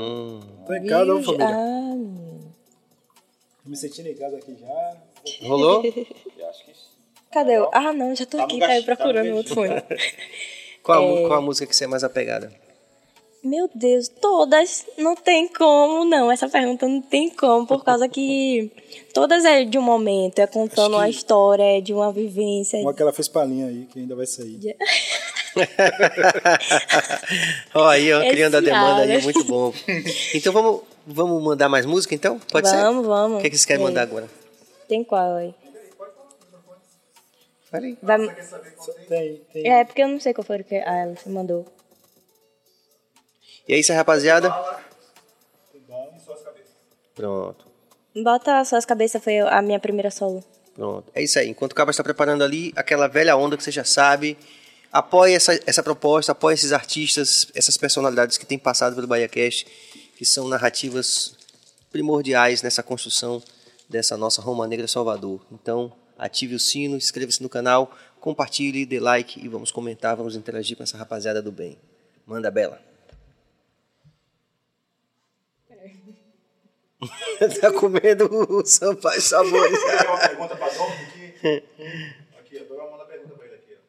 Tô 0.66 0.74
em 0.74 0.80
Virgem. 0.82 1.24
família. 1.24 1.48
Ah, 1.48 1.96
menino. 1.96 2.56
Me 3.66 3.78
sentindo 3.78 4.10
em 4.10 4.16
casa 4.16 4.36
aqui 4.36 4.54
já. 4.60 4.98
Rolou? 5.48 5.82
Cadê 7.32 7.58
eu? 7.58 7.70
Ah, 7.74 7.94
não, 7.94 8.14
já 8.14 8.26
tô 8.26 8.38
aqui, 8.38 8.60
tá 8.60 8.68
aí 8.68 8.84
procurando 8.84 9.32
o 9.32 9.38
outro 9.38 9.56
fone. 9.56 9.74
Qual, 10.84 11.02
a 11.02 11.22
É. 11.22 11.28
qual 11.28 11.40
a 11.40 11.42
música 11.42 11.66
que 11.66 11.76
você 11.76 11.86
é 11.86 11.88
mais 11.88 12.04
apegada? 12.04 12.52
Meu 13.44 13.70
Deus, 13.76 14.08
todas. 14.08 14.86
Não 14.98 15.16
tem 15.16 15.48
como, 15.50 16.06
não. 16.06 16.32
Essa 16.32 16.48
pergunta 16.48 16.88
não 16.88 17.02
tem 17.02 17.30
como, 17.30 17.68
por 17.68 17.84
causa 17.84 18.08
que 18.08 18.72
todas 19.14 19.44
é 19.44 19.66
de 19.66 19.78
um 19.78 19.82
momento, 19.82 20.40
é 20.40 20.48
contando 20.48 20.94
uma 20.96 21.10
história, 21.10 21.78
é 21.78 21.82
de 21.82 21.94
uma 21.94 22.10
vivência. 22.12 22.80
Uma 22.80 22.94
que 22.94 23.02
ela 23.02 23.12
fez 23.12 23.28
palhinha 23.28 23.68
aí, 23.68 23.86
que 23.92 24.00
ainda 24.00 24.16
vai 24.16 24.26
sair. 24.26 24.60
Ó, 27.76 27.86
aí, 27.88 28.12
ó, 28.14 28.22
criando 28.22 28.58
a 28.58 28.60
demanda 28.62 29.02
aí, 29.04 29.22
muito 29.22 29.44
bom. 29.44 29.74
Então 30.34 30.52
vamos, 30.54 30.82
vamos 31.06 31.44
mandar 31.44 31.70
mais 31.70 31.86
música, 31.86 32.16
então? 32.16 32.40
Pode 32.52 32.70
ser? 32.70 32.78
Vamos, 32.78 33.06
vamos. 33.06 33.38
O 33.38 33.42
que, 33.42 33.48
é 33.48 33.50
que 33.50 33.56
vocês 33.58 33.66
querem 33.66 33.84
É. 33.84 33.86
mandar 33.86 34.02
agora? 34.04 34.28
Tem 34.88 35.04
qual 35.04 35.36
aí? 35.36 35.54
Fala 37.74 37.86
aí. 37.88 37.98
Vai... 38.04 38.36
Tem, 39.08 39.42
tem. 39.52 39.68
É, 39.68 39.84
porque 39.84 40.04
eu 40.04 40.08
não 40.08 40.20
sei 40.20 40.32
qual 40.32 40.46
foi 40.46 40.62
que 40.62 40.76
ah, 40.76 40.96
ela 40.96 41.16
mandou. 41.26 41.66
E 43.68 43.74
aí, 43.74 43.80
essa 43.80 43.96
rapaziada? 43.96 44.54
Pronto, 47.16 47.66
Bota 48.16 48.64
suas 48.66 48.86
cabeças, 48.86 49.24
foi 49.24 49.40
a 49.40 49.60
minha 49.62 49.80
primeira 49.80 50.12
solo. 50.12 50.44
pronto. 50.76 51.12
É 51.16 51.24
isso 51.24 51.40
aí. 51.40 51.50
Enquanto 51.50 51.72
o 51.72 51.76
Cabra 51.76 51.90
está 51.90 52.04
preparando 52.04 52.44
ali, 52.44 52.72
aquela 52.76 53.08
velha 53.08 53.36
onda 53.36 53.58
que 53.58 53.64
você 53.64 53.72
já 53.72 53.84
sabe, 53.84 54.38
apoie 54.92 55.34
essa, 55.34 55.60
essa 55.66 55.82
proposta, 55.82 56.32
apoie 56.32 56.54
esses 56.54 56.72
artistas, 56.72 57.48
essas 57.56 57.76
personalidades 57.76 58.38
que 58.38 58.46
têm 58.46 58.60
passado 58.60 58.96
pelo 58.96 59.08
BahiaCast, 59.08 59.66
que 60.16 60.26
são 60.26 60.48
narrativas 60.48 61.36
primordiais 61.92 62.62
nessa 62.62 62.84
construção 62.84 63.42
dessa 63.90 64.16
nossa 64.16 64.44
Roma 64.44 64.68
Negra 64.68 64.88
Salvador. 64.88 65.42
Então, 65.52 65.92
ative 66.24 66.56
o 66.56 66.60
sino, 66.60 66.96
inscreva-se 66.96 67.44
no 67.44 67.50
canal, 67.50 67.96
compartilhe, 68.20 68.86
dê 68.86 69.00
like 69.00 69.44
e 69.44 69.50
vamos 69.50 69.72
comentar, 69.72 70.16
vamos 70.16 70.36
interagir 70.36 70.78
com 70.78 70.84
essa 70.84 70.98
rapaziada 70.98 71.42
do 71.42 71.52
bem. 71.52 71.78
Manda 72.26 72.50
Bela. 72.50 72.82
tá 77.60 77.74
comendo 77.74 78.30
o 78.32 78.66
Sampaio 78.66 79.22
Sabores. 79.22 79.78
Quer 79.84 80.08
uma 80.08 80.20
pergunta 80.20 80.56
pra 80.56 80.70
Dom 80.70 80.88
aqui? 80.88 81.64
Aqui, 82.40 82.62
ó. 82.62 82.74
Vou 82.74 82.92
mandar 82.92 83.04
pergunta 83.04 83.36
pra 83.36 83.46
ele 83.46 83.56
aqui, 83.56 83.74
ó. 83.74 83.80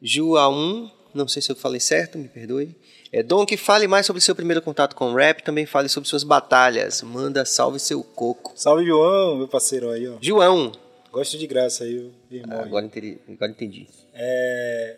João, 0.00 0.90
não 1.14 1.28
sei 1.28 1.40
se 1.40 1.52
eu 1.52 1.56
falei 1.56 1.78
certo, 1.78 2.18
me 2.18 2.28
perdoe. 2.28 2.76
É 3.12 3.22
Dom 3.22 3.44
que 3.44 3.58
fale 3.58 3.86
mais 3.86 4.06
sobre 4.06 4.22
seu 4.22 4.34
primeiro 4.34 4.62
contato 4.62 4.96
com 4.96 5.12
o 5.12 5.14
rap, 5.14 5.42
também 5.42 5.66
fale 5.66 5.88
sobre 5.88 6.08
suas 6.08 6.24
batalhas. 6.24 7.02
Manda 7.02 7.44
salve 7.44 7.78
seu 7.78 8.02
coco. 8.02 8.52
Salve, 8.56 8.86
João, 8.86 9.36
meu 9.36 9.48
parceiro 9.48 9.90
aí, 9.90 10.08
ó. 10.08 10.16
João. 10.20 10.72
Gosto 11.12 11.36
de 11.36 11.46
graça 11.46 11.84
aí, 11.84 12.10
irmão. 12.30 12.58
aí. 12.58 12.64
Agora 12.64 12.86
entendi. 12.86 13.18
Agora 13.28 13.50
entendi. 13.50 13.86
É, 14.14 14.96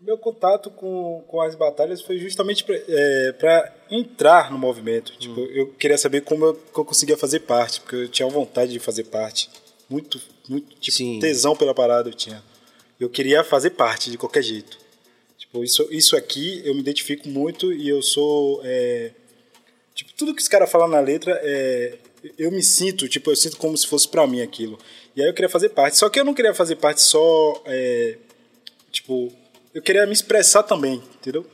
meu 0.00 0.16
contato 0.16 0.70
com, 0.70 1.24
com 1.26 1.40
as 1.40 1.56
batalhas 1.56 2.00
foi 2.00 2.18
justamente 2.18 2.64
para 2.64 3.74
entrar 3.90 4.52
no 4.52 4.56
movimento. 4.58 5.12
Tipo, 5.18 5.40
eu 5.40 5.72
queria 5.72 5.98
saber 5.98 6.20
como 6.20 6.44
eu, 6.44 6.54
que 6.54 6.78
eu 6.78 6.84
conseguia 6.84 7.16
fazer 7.16 7.40
parte, 7.40 7.80
porque 7.80 7.96
eu 7.96 8.08
tinha 8.08 8.28
vontade 8.28 8.70
de 8.70 8.78
fazer 8.78 9.04
parte. 9.04 9.50
Muito, 9.90 10.20
muito 10.48 10.76
tipo, 10.76 11.20
tesão 11.20 11.56
pela 11.56 11.74
parada 11.74 12.08
eu 12.10 12.14
tinha. 12.14 12.44
Eu 13.00 13.10
queria 13.10 13.42
fazer 13.42 13.70
parte 13.70 14.08
de 14.08 14.16
qualquer 14.16 14.42
jeito. 14.42 14.78
Tipo, 15.48 15.64
isso, 15.64 15.88
isso 15.90 16.16
aqui 16.16 16.60
eu 16.64 16.74
me 16.74 16.80
identifico 16.80 17.28
muito 17.28 17.72
e 17.72 17.88
eu 17.88 18.02
sou. 18.02 18.60
é, 18.64 19.10
tipo, 19.94 20.12
tudo 20.12 20.34
que 20.34 20.42
os 20.42 20.48
caras 20.48 20.70
falam 20.70 20.88
na 20.88 21.00
letra, 21.00 21.40
é, 21.42 21.94
eu 22.38 22.50
me 22.50 22.62
sinto, 22.62 23.08
tipo, 23.08 23.30
eu 23.30 23.36
sinto 23.36 23.56
como 23.56 23.76
se 23.76 23.86
fosse 23.86 24.06
pra 24.06 24.26
mim 24.26 24.42
aquilo. 24.42 24.78
E 25.16 25.22
aí 25.22 25.28
eu 25.28 25.34
queria 25.34 25.48
fazer 25.48 25.70
parte. 25.70 25.96
Só 25.96 26.08
que 26.10 26.20
eu 26.20 26.24
não 26.24 26.34
queria 26.34 26.52
fazer 26.52 26.76
parte 26.76 27.00
só. 27.00 27.62
é, 27.66 28.16
tipo, 28.92 29.32
eu 29.74 29.80
queria 29.82 30.06
me 30.06 30.12
expressar 30.12 30.62
também, 30.62 31.02
entendeu? 31.16 31.46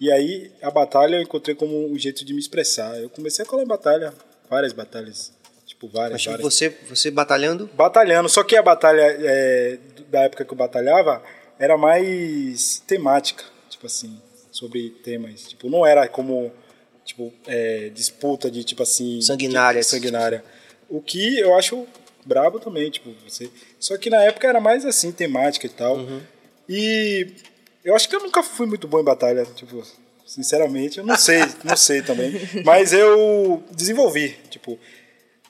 E 0.00 0.10
aí 0.12 0.50
a 0.62 0.70
batalha 0.70 1.16
eu 1.16 1.22
encontrei 1.22 1.54
como 1.54 1.90
um 1.92 1.98
jeito 1.98 2.24
de 2.24 2.32
me 2.32 2.40
expressar. 2.40 3.00
Eu 3.00 3.08
comecei 3.08 3.44
a 3.44 3.48
colar 3.48 3.64
batalha, 3.64 4.12
várias 4.50 4.72
batalhas. 4.72 5.32
Tipo, 5.66 5.86
várias, 5.88 6.12
Mas 6.12 6.24
várias. 6.24 6.42
você, 6.42 6.70
você 6.88 7.10
batalhando, 7.10 7.68
Batalhando, 7.74 8.28
só 8.28 8.42
que 8.42 8.56
a 8.56 8.62
batalha 8.62 9.02
é, 9.20 9.78
da 10.08 10.22
época 10.22 10.44
que 10.44 10.52
eu 10.52 10.56
batalhava 10.56 11.22
era 11.58 11.76
mais 11.76 12.82
temática, 12.86 13.44
tipo 13.68 13.86
assim, 13.86 14.20
sobre 14.50 14.90
temas. 15.02 15.48
Tipo, 15.48 15.68
não 15.68 15.86
era 15.86 16.06
como 16.08 16.52
tipo 17.04 17.32
é, 17.46 17.88
disputa 17.94 18.50
de 18.50 18.62
tipo 18.64 18.82
assim 18.82 19.20
Sanguinária. 19.20 19.80
de- 19.80 19.86
sanguinária. 19.86 20.44
O 20.88 21.00
que 21.00 21.38
eu 21.38 21.54
acho 21.56 21.86
brabo 22.24 22.58
também, 22.60 22.90
tipo, 22.90 23.10
você. 23.26 23.50
Só 23.80 23.96
que 23.96 24.10
na 24.10 24.22
época 24.24 24.46
era 24.46 24.60
mais 24.60 24.84
assim 24.84 25.10
temática 25.12 25.66
e 25.66 25.70
tal. 25.70 25.98
E 26.68 27.26
eu 27.84 27.94
acho 27.96 28.08
que 28.08 28.14
eu 28.16 28.20
nunca 28.20 28.42
fui 28.42 28.66
muito 28.66 28.86
bom 28.86 29.00
em 29.00 29.04
batalha, 29.04 29.44
tipo, 29.54 29.82
sinceramente, 30.26 30.98
eu 30.98 31.06
não 31.06 31.16
sei, 31.16 31.40
não 31.64 31.76
sei 31.76 32.02
também, 32.02 32.32
mas 32.64 32.92
eu 32.92 33.62
desenvolvi, 33.70 34.36
tipo, 34.50 34.78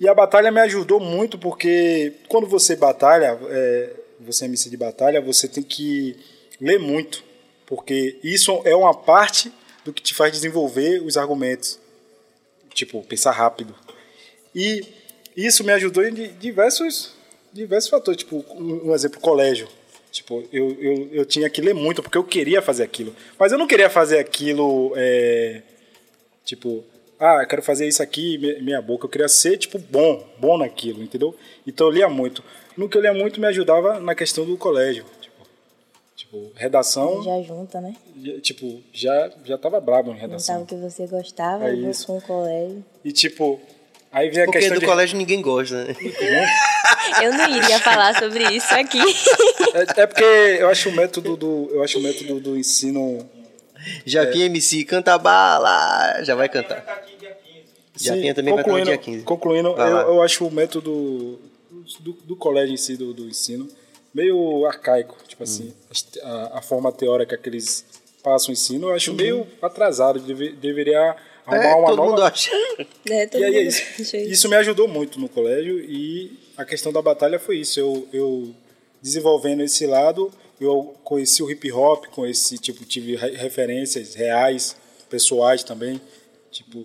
e 0.01 0.09
a 0.09 0.15
batalha 0.15 0.53
me 0.53 0.61
ajudou 0.61 1.01
muito 1.01 1.37
porque 1.37 2.13
quando 2.29 2.47
você 2.47 2.77
batalha, 2.77 3.37
é, 3.51 3.91
você 4.33 4.45
é 4.45 4.49
MC 4.49 4.71
de 4.71 4.77
batalha, 4.77 5.21
você 5.21 5.49
tem 5.49 5.63
que 5.63 6.17
ler 6.61 6.79
muito. 6.79 7.25
Porque 7.67 8.19
isso 8.23 8.63
é 8.65 8.75
uma 8.75 8.95
parte 8.95 9.53
do 9.85 9.93
que 9.93 10.03
te 10.03 10.15
faz 10.15 10.33
desenvolver 10.33 11.03
os 11.03 11.17
argumentos. 11.17 11.79
Tipo, 12.75 13.03
pensar 13.03 13.33
rápido. 13.33 13.75
E 14.55 14.83
isso 15.37 15.63
me 15.65 15.73
ajudou 15.73 16.05
em 16.05 16.13
di- 16.15 16.29
diversos, 16.29 17.13
diversos 17.53 17.91
fatores. 17.91 18.19
Tipo, 18.19 18.45
um 18.55 18.95
exemplo, 18.95 19.21
colégio. 19.21 19.69
Tipo, 20.11 20.43
eu, 20.53 20.77
eu, 20.81 21.09
eu 21.13 21.25
tinha 21.27 21.51
que 21.51 21.61
ler 21.61 21.75
muito 21.75 22.03
porque 22.03 22.17
eu 22.17 22.25
queria 22.25 22.63
fazer 22.63 22.83
aquilo. 22.85 23.15
Mas 23.39 23.53
eu 23.53 23.59
não 23.59 23.67
queria 23.67 23.91
fazer 23.91 24.19
aquilo. 24.19 24.93
é, 24.97 25.63
Tipo, 26.45 26.83
ah, 27.21 27.41
eu 27.43 27.47
quero 27.49 27.63
fazer 27.63 27.87
isso 27.87 28.03
aqui, 28.03 28.39
minha 28.63 28.81
boca. 28.81 29.05
Eu 29.05 29.11
queria 29.11 29.29
ser, 29.29 29.59
tipo, 29.59 29.79
bom, 29.79 30.27
bom 30.39 30.57
naquilo, 30.57 31.03
entendeu? 31.03 31.37
Então 31.67 31.89
eu 31.89 31.93
lia 31.93 32.09
muito. 32.09 32.43
No 32.79 32.89
que 32.89 32.97
eu 32.97 33.03
lia 33.03 33.13
muito 33.13 33.41
me 33.41 33.47
ajudava 33.49 33.99
na 33.99 34.15
questão 34.15 34.45
do 34.45 34.57
colégio. 34.57 35.05
Tipo, 35.21 35.47
tipo 36.17 36.53
redação, 36.55 37.23
Já 37.25 37.43
junta, 37.43 37.81
né? 37.81 37.95
já- 38.23 38.41
tipo, 38.41 38.81
já, 38.93 39.31
já 39.45 39.59
tava 39.59 39.81
brabo 39.81 40.13
em 40.13 40.17
redação. 40.17 40.63
o 40.63 40.67
que 40.67 40.77
você 40.77 41.07
gostava 41.07 41.69
É 41.69 41.75
junto 41.75 41.91
isso. 41.91 42.07
com 42.07 42.19
o 42.19 42.23
colégio. 42.23 42.85
E 43.05 43.11
tipo, 43.13 43.61
aí 44.13 44.31
vem 44.31 44.43
a 44.43 44.45
porque 44.45 44.59
questão 44.61 44.77
do 44.77 44.81
de... 44.81 44.87
colégio 44.87 45.19
ninguém 45.19 45.43
gosta, 45.43 45.85
né? 45.85 45.95
Eu 47.23 47.33
não 47.35 47.49
iria 47.57 47.79
falar 47.81 48.17
sobre 48.19 48.45
isso 48.55 48.73
aqui. 48.75 49.01
É, 49.75 50.03
é 50.03 50.07
porque 50.07 50.25
eu 50.25 50.69
acho 50.69 50.89
o 50.89 50.93
método 50.93 51.37
do, 51.37 51.69
eu 51.73 51.83
acho 51.83 51.99
o 51.99 52.03
método 52.03 52.39
do 52.41 52.57
ensino 52.57 53.29
Japinha 54.07 54.47
MC, 54.47 54.85
canta 54.85 55.17
bala, 55.19 56.23
já 56.23 56.35
vai 56.35 56.49
cantar. 56.49 56.85
Japinha 57.97 58.35
também 58.35 58.55
vai 58.55 58.63
concluindo, 58.63 58.87
dia 58.91 58.99
15. 58.99 59.25
Concluindo, 59.25 59.75
Vai 59.75 59.91
eu, 59.91 59.97
eu 59.97 60.23
acho 60.23 60.47
o 60.47 60.51
método 60.51 61.41
do, 62.01 62.13
do 62.25 62.37
colégio 62.37 62.73
em 62.75 62.77
si, 62.77 62.97
do, 62.97 63.13
do 63.15 63.27
ensino, 63.29 63.69
meio 64.15 64.65
arcaico. 64.67 65.17
Tipo 65.27 65.43
assim, 65.45 65.73
Hum. 65.73 66.19
a, 66.23 66.59
a 66.59 66.63
forma 66.63 66.91
teórica 66.93 67.37
que 67.37 67.49
eles 67.49 67.85
passam 68.23 68.51
o 68.51 68.53
ensino, 68.53 68.89
eu 68.89 68.95
acho 68.95 69.13
meio 69.15 69.47
atrasado. 69.63 70.19
Deve, 70.21 70.53
deveria 70.53 70.99
arrumar 71.01 71.19
Uhum. 71.49 71.63
É, 71.63 71.75
uma 71.77 71.87
todo 71.89 71.97
nova... 71.97 72.11
mundo 72.11 72.23
acha. 72.23 72.51
né? 73.09 73.27
Todo 73.29 73.41
E 73.41 73.45
aí 73.45 73.55
é 73.55 73.59
mundo 73.61 73.69
isso. 73.69 74.17
isso. 74.17 74.49
Me 74.49 74.57
ajudou 74.57 74.87
muito 74.89 75.19
no 75.19 75.29
colégio 75.29 75.81
e 75.81 76.39
a 76.57 76.65
questão 76.65 76.93
da 76.93 77.01
batalha 77.01 77.39
foi 77.39 77.59
isso. 77.59 77.79
Eu, 77.81 78.07
eu 78.13 78.55
desenvolvendo 79.01 79.63
esse 79.63 79.87
lado, 79.87 80.31
eu 80.61 80.95
conheci 81.05 81.43
o 81.43 81.51
hip 81.51 81.71
hop, 81.73 82.07
conheci, 82.07 82.59
tipo, 82.59 82.85
tive 82.85 83.15
re- 83.17 83.37
referências 83.37 84.15
reais, 84.15 84.77
pessoais 85.09 85.63
também. 85.63 86.01
Tipo, 86.51 86.85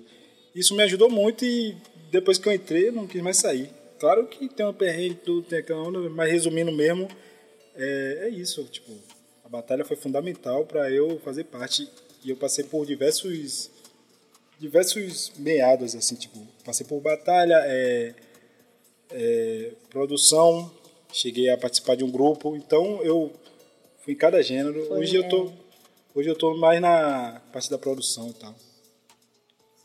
isso 0.55 0.75
me 0.75 0.83
ajudou 0.83 1.09
muito 1.09 1.43
e 1.43 1.75
depois 2.11 2.37
que 2.37 2.47
eu 2.47 2.53
entrei, 2.53 2.89
eu 2.89 2.93
não 2.93 3.07
quis 3.07 3.21
mais 3.21 3.37
sair. 3.37 3.69
Claro 4.03 4.27
que 4.27 4.49
tem 4.49 4.65
uma 4.65 4.73
perrengue, 4.73 5.15
tudo, 5.15 5.43
tem 5.43 5.59
aquela 5.59 5.81
onda, 5.81 6.09
mas 6.09 6.29
resumindo 6.29 6.73
mesmo, 6.73 7.07
é, 7.73 8.23
é 8.23 8.29
isso. 8.29 8.61
Tipo, 8.65 8.91
a 9.45 9.47
batalha 9.47 9.85
foi 9.85 9.95
fundamental 9.95 10.65
para 10.65 10.91
eu 10.91 11.21
fazer 11.23 11.45
parte 11.45 11.89
e 12.21 12.29
eu 12.29 12.35
passei 12.35 12.65
por 12.65 12.85
diversos 12.85 13.71
diversos 14.59 15.31
meados, 15.37 15.95
assim, 15.95 16.15
tipo, 16.15 16.37
passei 16.65 16.85
por 16.85 16.99
batalha, 16.99 17.55
é, 17.65 18.13
é, 19.09 19.71
produção, 19.89 20.69
cheguei 21.13 21.49
a 21.49 21.57
participar 21.57 21.95
de 21.95 22.03
um 22.03 22.11
grupo, 22.11 22.57
então 22.57 23.01
eu 23.03 23.31
fui 23.99 24.15
em 24.15 24.17
cada 24.17 24.43
gênero. 24.43 24.85
Foi, 24.85 24.99
hoje 24.99 25.15
eu 25.15 25.23
é. 25.23 25.29
tô 25.29 25.49
hoje 26.13 26.27
eu 26.27 26.35
tô 26.35 26.57
mais 26.57 26.81
na 26.81 27.41
parte 27.53 27.69
da 27.69 27.77
produção 27.77 28.27
e 28.27 28.33
tal. 28.33 28.53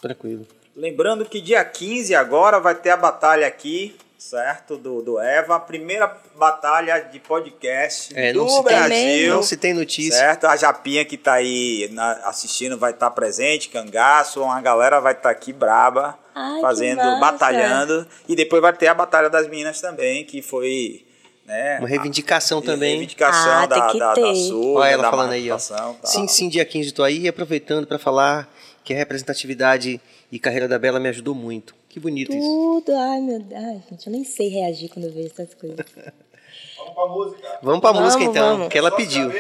Tranquilo. 0.01 0.45
Lembrando 0.74 1.24
que 1.24 1.40
dia 1.40 1.65
15 1.65 2.16
agora 2.16 2.59
vai 2.59 2.74
ter 2.74 2.90
a 2.90 2.97
batalha 2.97 3.47
aqui, 3.47 3.97
certo? 4.19 4.77
Do, 4.77 5.01
do 5.01 5.19
Eva. 5.20 5.57
A 5.57 5.61
primeira 5.61 6.12
batalha 6.36 6.99
de 7.11 7.20
podcast 7.20 8.12
É, 8.19 8.32
não 8.32 8.45
do 8.45 8.51
se 8.51 8.57
tem- 8.57 8.65
Brasil. 8.65 9.35
Não 9.35 9.43
se 9.43 9.57
tem 9.57 9.73
notícia. 9.74 10.19
Certo? 10.19 10.47
A 10.47 10.57
Japinha 10.57 11.05
que 11.05 11.16
tá 11.16 11.35
aí 11.35 11.89
na- 11.93 12.12
assistindo 12.24 12.77
vai 12.77 12.90
estar 12.90 13.11
presente, 13.12 13.69
Cangaço, 13.69 14.43
uma 14.43 14.61
galera 14.61 15.01
vai 15.01 15.12
estar 15.12 15.31
aqui 15.31 15.53
braba, 15.53 16.19
Ai, 16.35 16.61
fazendo, 16.61 17.01
batalhando. 17.20 18.07
E 18.28 18.35
depois 18.35 18.61
vai 18.61 18.73
ter 18.73 18.89
a 18.89 18.95
Batalha 18.95 19.31
das 19.31 19.47
Meninas 19.49 19.81
também, 19.81 20.24
que 20.24 20.43
foi. 20.43 21.05
Né, 21.47 21.78
Uma 21.78 21.89
reivindicação 21.89 22.59
a- 22.59 22.62
também. 22.62 22.90
Reivindicação 22.90 23.53
Ah, 23.53 23.66
tem 23.66 23.78
da, 23.78 23.86
que 23.86 23.99
da, 23.99 24.09
da 24.09 24.15
ter. 24.15 24.35
sua, 24.35 24.81
Olha 24.82 24.90
ela 24.90 25.03
da 25.05 25.11
falando 25.11 25.32
aí, 25.32 25.51
ó. 25.51 25.57
tal. 25.57 25.97
Sim, 26.05 26.28
sim, 26.28 26.47
dia 26.51 26.62
15 26.62 26.93
tô 26.93 27.03
aí. 27.03 27.20
E 27.20 27.28
aproveitando 27.28 27.86
para 27.86 27.99
falar 27.99 28.47
que 28.85 28.93
a 28.93 28.97
representatividade 28.99 29.99
e 30.31 30.39
carreira 30.39 30.69
da 30.69 30.78
Bela 30.78 31.01
me 31.01 31.09
ajudou 31.09 31.35
muito. 31.35 31.74
Que 31.98 32.02
bonito 32.02 32.32
isso. 32.32 32.40
Tudo, 32.46 32.92
ai 32.96 33.20
meu 33.20 33.40
Deus, 33.40 33.60
ai, 33.60 33.82
gente, 33.90 34.06
eu 34.06 34.12
nem 34.12 34.22
sei 34.22 34.48
reagir 34.48 34.88
quando 34.88 35.06
eu 35.06 35.12
vejo 35.12 35.26
essas 35.26 35.52
coisas. 35.54 35.78
Vamos 36.78 36.94
pra 36.94 37.08
música. 37.08 37.58
Vamos 37.60 37.80
pra 37.80 37.92
Vamos, 37.92 38.04
música 38.14 38.24
então, 38.24 38.56
vamos. 38.56 38.68
que 38.72 38.78
ela 38.78 38.90
Só 38.90 38.96
pediu. 38.96 39.30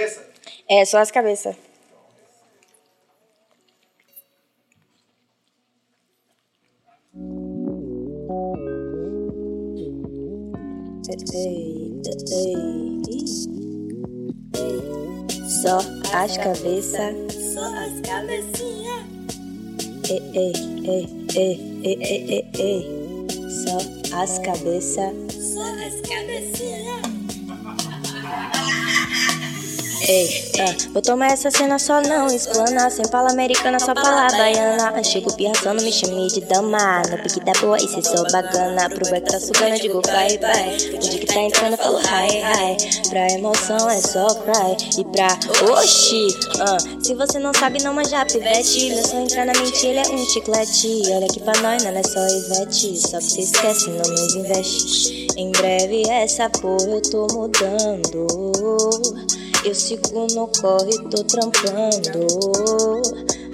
É, 0.68 0.84
só 0.84 0.98
as 0.98 1.10
cabeças. 1.10 1.56
Só 15.62 15.78
as 16.14 16.36
cabeças. 16.38 17.14
Só 17.54 17.60
as 17.60 18.00
cabecinhas. 18.00 19.04
Ei, 20.10 20.22
ei, 20.34 20.52
ei, 20.84 21.27
ei, 21.34 21.80
ei, 21.84 21.98
ei, 22.02 22.30
ei, 22.30 22.44
ei. 22.58 22.98
Só 23.50 23.76
as 24.16 24.38
cabeças. 24.38 25.12
Só 25.32 25.62
as 25.62 26.00
cabecinhas. 26.00 27.07
Ei, 30.08 30.50
é, 30.58 30.88
vou 30.94 31.02
tomar 31.02 31.32
essa 31.32 31.50
cena 31.50 31.78
só 31.78 32.00
não 32.00 32.28
explanar 32.28 32.90
Sem 32.90 33.04
fala 33.08 33.30
americana, 33.30 33.78
só 33.78 33.94
fala 33.94 34.26
baiana 34.28 35.04
Chego 35.04 35.30
pirraçando, 35.34 35.82
me 35.82 35.92
chame 35.92 36.28
de 36.28 36.40
dama 36.40 37.02
No 37.10 37.18
pique 37.18 37.40
da 37.44 37.52
boa, 37.60 37.76
e 37.76 37.86
cê 37.86 38.00
sou 38.02 38.24
bacana. 38.32 38.88
Pro 38.88 39.10
back 39.10 39.30
tá 39.30 39.38
sugando, 39.38 39.78
digo 39.78 40.00
bye 40.02 40.38
bye. 40.38 40.96
Onde 40.96 41.18
que 41.18 41.26
tá 41.26 41.40
entrando, 41.40 41.72
eu 41.72 41.78
falo 41.78 41.98
hi 41.98 42.38
hi. 42.38 43.08
Pra 43.10 43.28
emoção 43.32 43.90
é 43.90 44.00
só 44.00 44.26
cry. 44.34 44.76
E 44.98 45.04
pra 45.04 45.28
oxi, 45.72 46.28
ah, 46.60 46.78
se 47.02 47.14
você 47.14 47.38
não 47.38 47.52
sabe, 47.52 47.82
não 47.82 47.92
manja 47.92 48.24
pivete. 48.24 48.90
Meu 48.90 49.06
sonho 49.06 49.24
entrar 49.24 49.44
na 49.44 49.52
mente, 49.52 49.86
ele 49.86 49.98
é 49.98 50.08
um 50.08 50.24
chiclete. 50.26 51.02
Olha 51.12 51.26
aqui 51.26 51.40
pra 51.40 51.60
nós, 51.60 51.84
não 51.84 51.90
é 51.90 52.02
só 52.02 52.26
Ivete. 52.26 52.96
Só 52.96 53.18
que 53.18 53.30
cê 53.30 53.40
esquece, 53.42 53.90
não 53.90 54.10
nos 54.10 54.34
investe. 54.34 55.26
Em 55.36 55.52
breve 55.52 56.02
essa 56.08 56.48
porra 56.48 56.88
eu 56.88 57.02
tô 57.02 57.26
mudando 57.32 58.26
eu 59.68 59.74
sigo 59.74 60.26
no 60.34 60.48
corre, 60.62 60.92
tô 61.10 61.22
trampando. 61.24 63.02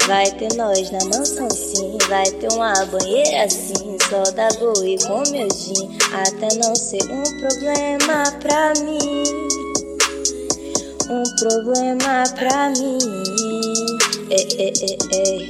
Vai 0.07 0.31
ter 0.33 0.55
nós 0.55 0.91
na 0.93 1.05
mansão 1.07 1.51
sim, 1.51 1.99
vai 2.09 2.31
ter 2.31 2.53
uma 2.53 2.73
banheira 2.87 3.51
sim, 3.51 3.97
só 4.09 4.23
da 4.31 4.49
boi 4.61 4.97
com 5.09 5.29
meu 5.33 5.49
gin, 5.51 5.99
até 6.13 6.55
não 6.57 6.77
ser 6.77 7.03
um 7.11 7.23
problema 7.41 8.31
pra 8.41 8.73
mim. 8.85 9.25
Um 11.11 11.25
problema 11.41 12.25
pra 12.37 12.71
mim. 12.71 12.99
Ei, 14.31 14.47
ei, 14.59 14.73
ei, 14.83 14.99
ei. 15.13 15.49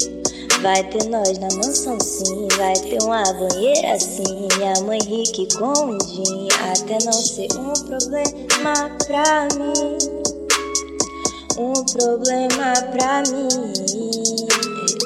Vai 0.63 0.83
ter 0.85 1.05
nós 1.11 1.39
na 1.39 1.49
mansão 1.57 1.99
sim, 2.01 2.49
vai 2.57 2.75
ter 2.75 3.03
uma 3.03 3.23
banheira 3.35 3.99
sim, 3.99 4.49
minha 4.57 4.81
mãe 4.85 5.01
rica 5.01 5.59
com 5.59 5.91
um 5.91 5.99
gin, 6.01 6.49
até 6.73 7.05
não 7.05 7.13
ser 7.13 7.49
um 7.59 7.75
problema 7.87 8.89
pra 9.07 9.47
mim 9.59 10.24
um 11.59 11.73
problema 11.85 12.75
pra 12.93 13.23
mim. 13.23 13.49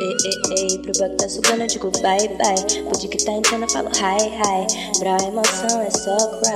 Ei, 0.00 0.16
ei, 0.24 0.40
ei, 0.56 0.78
pro 0.78 0.92
back 0.98 1.16
tá 1.16 1.28
sugando, 1.28 1.62
eu 1.62 1.66
digo 1.66 1.90
bye 2.00 2.28
bye. 2.28 2.82
Pro 2.84 2.98
dia 2.98 3.08
que 3.10 3.24
tá 3.24 3.32
entrando, 3.32 3.62
eu 3.62 3.70
falo 3.70 3.88
hi 3.88 4.28
hi. 4.28 4.66
Pra 4.98 5.16
emoção 5.26 5.80
é 5.80 5.90
só 5.90 6.16
cry. 6.40 6.52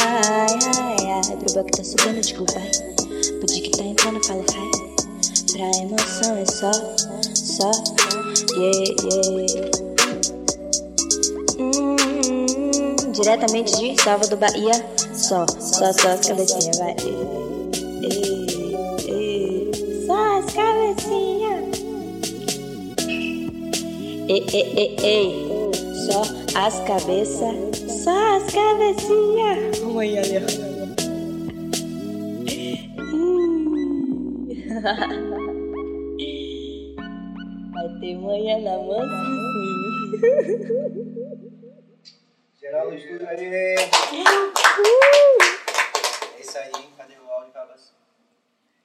Hi, 0.00 1.30
hi. 1.30 1.36
Pro 1.36 1.54
back 1.54 1.72
tá 1.72 1.84
sugando, 1.84 2.16
eu 2.16 2.22
digo 2.22 2.44
bye. 2.52 2.70
Pro 3.38 3.46
dia 3.46 3.62
que 3.62 3.70
tá 3.70 3.82
entrando, 3.84 4.16
eu 4.16 4.24
falo 4.24 4.42
hi. 4.42 4.92
Pra 5.52 5.66
emoção 5.82 6.36
é 6.36 6.46
só, 6.46 6.72
só, 7.34 7.70
yeah, 8.56 8.84
yeah. 9.04 9.70
Hum, 11.58 11.96
diretamente 13.12 13.76
de 13.76 14.02
Salvador, 14.02 14.38
Bahia. 14.38 14.72
Só, 15.12 15.46
só, 15.60 15.92
só 15.92 16.08
as 16.08 16.26
cabecinhas, 16.26 16.78
vai. 16.78 16.96
Ei, 17.04 17.16
ei, 18.10 18.31
só 20.42 20.42
as 20.42 20.54
cabecinhas. 20.54 21.64
Ei, 24.28 24.44
ei, 24.52 24.72
ei, 24.76 24.96
ei, 25.02 25.32
só 26.06 26.22
as 26.58 26.78
cabeças, 26.80 27.56
só 28.02 28.36
as 28.36 28.44
cabecinhas. 28.52 29.78
Mãe, 29.80 30.18
olha. 30.18 30.42
Vai 37.72 37.88
ter 38.00 38.14
manhã 38.16 38.58
na 38.60 38.76
mansinho. 38.78 39.92
Geral 42.60 42.90
no 42.90 42.96
estúdio 42.96 43.28
aí. 43.28 43.44
É 43.44 43.76
isso 46.40 46.58
aí, 46.58 46.72
cadê 46.96 47.14
o 47.14 47.30
áudio, 47.30 47.52
Cabas? 47.52 47.91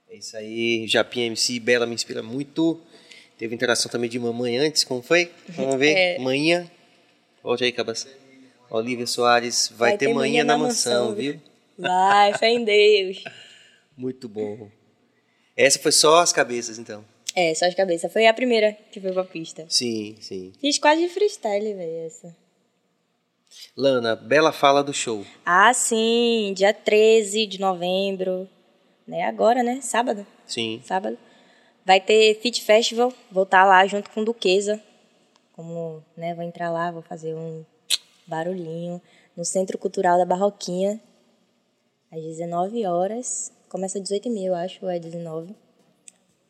É 0.09 0.15
isso 0.15 0.37
aí, 0.37 0.87
Japinha 0.87 1.25
MC, 1.27 1.59
Bela 1.59 1.85
me 1.85 1.93
inspira 1.93 2.23
muito. 2.23 2.79
Teve 3.37 3.53
interação 3.53 3.91
também 3.91 4.09
de 4.09 4.17
mamãe 4.17 4.57
antes, 4.57 4.83
como 4.83 5.01
foi? 5.01 5.31
Vamos 5.49 5.75
ver, 5.75 5.91
É. 5.95 6.19
manhã. 6.19 6.69
Volte 7.43 7.63
aí, 7.63 7.71
Cabas. 7.71 8.07
Olivia 8.69 9.05
Soares, 9.07 9.71
vai, 9.75 9.97
ter, 9.97 10.13
manhã 10.13 10.43
na 10.43 10.57
mansão, 10.57 11.13
viu? 11.13 11.39
Vai, 11.77 12.33
fé 12.37 12.49
em 12.49 12.63
Deus. 12.63 13.23
Muito 13.95 14.27
bom. 14.27 14.69
Essa 15.55 15.79
foi 15.79 15.91
só 15.91 16.19
as 16.19 16.33
cabeças, 16.33 16.77
então. 16.77 17.03
É, 17.35 17.53
só 17.53 17.65
as 17.65 17.75
cabeças. 17.75 18.11
Foi 18.11 18.25
a 18.27 18.33
primeira 18.33 18.75
que 18.91 18.99
foi 18.99 19.11
pra 19.11 19.23
pista. 19.23 19.65
Sim, 19.69 20.15
sim. 20.19 20.51
Fiz 20.59 20.77
quase 20.79 21.01
de 21.01 21.09
freestyle, 21.09 21.73
velho, 21.73 22.05
essa. 22.05 22.35
Lana, 23.75 24.15
bela 24.15 24.51
fala 24.51 24.83
do 24.83 24.93
show. 24.93 25.25
Ah, 25.45 25.73
sim, 25.73 26.53
dia 26.55 26.73
13 26.73 27.45
de 27.45 27.59
novembro. 27.59 28.49
Né, 29.07 29.23
agora, 29.23 29.63
né? 29.63 29.79
Sábado. 29.81 30.25
Sim. 30.45 30.81
Sábado. 30.83 31.17
Vai 31.85 32.01
ter 32.01 32.35
Fit 32.41 32.61
Festival. 32.61 33.13
Vou 33.31 33.43
estar 33.43 33.63
lá 33.63 33.85
junto 33.87 34.09
com 34.09 34.23
Duquesa. 34.23 34.81
Como, 35.53 36.03
né, 36.15 36.35
vou 36.35 36.43
entrar 36.43 36.69
lá, 36.69 36.91
vou 36.91 37.01
fazer 37.01 37.33
um 37.33 37.65
barulhinho 38.27 39.01
no 39.35 39.45
Centro 39.45 39.77
Cultural 39.77 40.17
da 40.17 40.25
Barroquinha. 40.25 40.99
Às 42.11 42.21
19 42.21 42.85
horas. 42.85 43.51
Começa 43.69 43.97
às 43.97 44.03
18h30, 44.03 44.45
eu 44.45 44.55
acho, 44.55 44.85
ou 44.85 44.89
é 44.89 44.97
19 44.99 45.55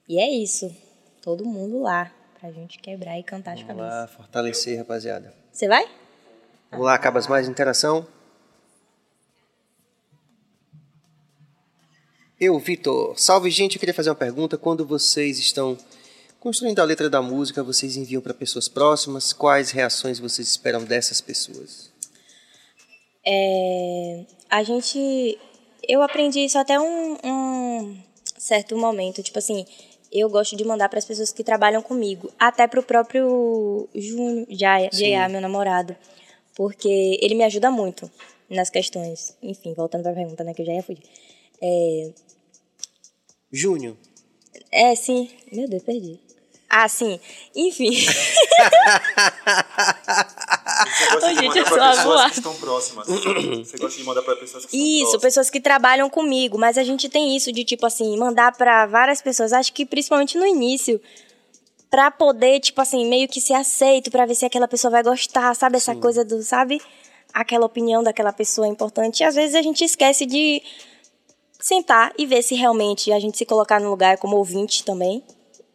E 0.07 0.19
é 0.19 0.29
isso. 0.29 0.75
Todo 1.21 1.45
mundo 1.45 1.81
lá. 1.81 2.11
Pra 2.39 2.51
gente 2.51 2.77
quebrar 2.79 3.17
e 3.17 3.23
cantar 3.23 3.53
as 3.53 3.61
Vamos 3.61 3.77
cabeças. 3.77 3.99
lá, 4.01 4.07
fortalecer, 4.07 4.77
rapaziada. 4.77 5.33
Você 5.51 5.67
vai? 5.67 5.87
Vamos 6.69 6.85
lá, 6.85 6.97
Cabas, 6.99 7.27
mais 7.27 7.47
interação. 7.47 8.07
Eu, 12.39 12.59
Vitor. 12.59 13.19
Salve, 13.19 13.49
gente. 13.49 13.75
Eu 13.75 13.79
queria 13.79 13.95
fazer 13.95 14.11
uma 14.11 14.15
pergunta. 14.15 14.59
Quando 14.59 14.85
vocês 14.85 15.39
estão 15.39 15.75
construindo 16.39 16.79
a 16.79 16.83
letra 16.83 17.09
da 17.09 17.19
música, 17.19 17.63
vocês 17.63 17.97
enviam 17.97 18.21
para 18.21 18.31
pessoas 18.31 18.67
próximas? 18.67 19.33
Quais 19.33 19.71
reações 19.71 20.19
vocês 20.19 20.47
esperam 20.47 20.83
dessas 20.83 21.19
pessoas? 21.19 21.91
É, 23.25 24.23
a 24.51 24.61
gente. 24.61 25.39
Eu 25.87 26.03
aprendi 26.03 26.45
isso 26.45 26.59
até 26.59 26.79
um, 26.79 27.17
um 27.23 27.97
certo 28.37 28.77
momento. 28.77 29.23
Tipo 29.23 29.39
assim, 29.39 29.65
eu 30.11 30.29
gosto 30.29 30.55
de 30.55 30.63
mandar 30.63 30.89
para 30.89 30.99
as 30.99 31.05
pessoas 31.05 31.33
que 31.33 31.43
trabalham 31.43 31.81
comigo. 31.81 32.31
Até 32.37 32.67
pro 32.67 32.83
próprio 32.83 33.89
Júnior, 33.95 34.45
Jaya, 34.51 35.27
meu 35.27 35.41
namorado. 35.41 35.95
Porque 36.55 37.17
ele 37.19 37.33
me 37.33 37.43
ajuda 37.43 37.71
muito 37.71 38.11
nas 38.47 38.69
questões. 38.69 39.35
Enfim, 39.41 39.73
voltando 39.73 40.03
para 40.03 40.11
a 40.11 40.15
pergunta, 40.15 40.43
né? 40.43 40.53
Que 40.53 40.61
eu 40.61 40.67
já 40.67 40.73
ia 40.73 40.83
fugir. 40.83 41.03
É, 41.59 42.11
Júnior. 43.51 43.95
é, 44.71 44.95
sim. 44.95 45.29
Meu 45.51 45.67
Deus, 45.67 45.83
perdi. 45.83 46.19
Ah, 46.69 46.87
sim. 46.89 47.19
Enfim. 47.55 47.91
Você 50.85 51.05
gosta 51.11 51.25
Ô, 51.27 51.33
de 51.33 51.35
gente, 51.39 51.55
mandar 51.55 51.65
pra 51.65 51.93
sou 51.95 52.11
pessoas 52.13 52.31
que 52.31 52.37
estão 52.37 52.55
próximas. 52.55 53.07
Você 53.07 53.77
gosta 53.77 53.97
de 53.97 54.03
mandar 54.03 54.21
pra 54.21 54.35
pessoas 54.35 54.65
que 54.65 54.75
estão 54.75 54.87
Isso, 54.89 54.99
próximas. 55.01 55.21
pessoas 55.21 55.49
que 55.49 55.59
trabalham 55.61 56.09
comigo, 56.09 56.57
mas 56.57 56.77
a 56.77 56.83
gente 56.83 57.07
tem 57.09 57.35
isso 57.35 57.51
de 57.51 57.63
tipo 57.63 57.85
assim, 57.85 58.17
mandar 58.17 58.51
pra 58.55 58.85
várias 58.85 59.21
pessoas, 59.21 59.53
acho 59.53 59.71
que 59.73 59.85
principalmente 59.85 60.37
no 60.37 60.45
início, 60.45 60.99
pra 61.89 62.11
poder, 62.11 62.59
tipo 62.59 62.81
assim, 62.81 63.07
meio 63.07 63.27
que 63.27 63.39
ser 63.39 63.53
aceito, 63.53 64.11
pra 64.11 64.25
ver 64.25 64.35
se 64.35 64.45
aquela 64.45 64.67
pessoa 64.67 64.91
vai 64.91 65.03
gostar, 65.03 65.53
sabe 65.55 65.77
essa 65.77 65.95
coisa 65.95 66.25
do, 66.25 66.43
sabe? 66.43 66.81
Aquela 67.33 67.65
opinião 67.65 68.03
daquela 68.03 68.33
pessoa 68.33 68.67
é 68.67 68.69
importante. 68.69 69.21
E 69.21 69.23
às 69.23 69.35
vezes 69.35 69.55
a 69.55 69.61
gente 69.61 69.83
esquece 69.83 70.25
de 70.25 70.61
sentar 71.59 72.13
e 72.17 72.25
ver 72.25 72.41
se 72.41 72.55
realmente 72.55 73.11
a 73.11 73.19
gente 73.19 73.37
se 73.37 73.45
colocar 73.45 73.79
no 73.79 73.89
lugar 73.89 74.17
como 74.17 74.37
ouvinte 74.37 74.83
também, 74.83 75.23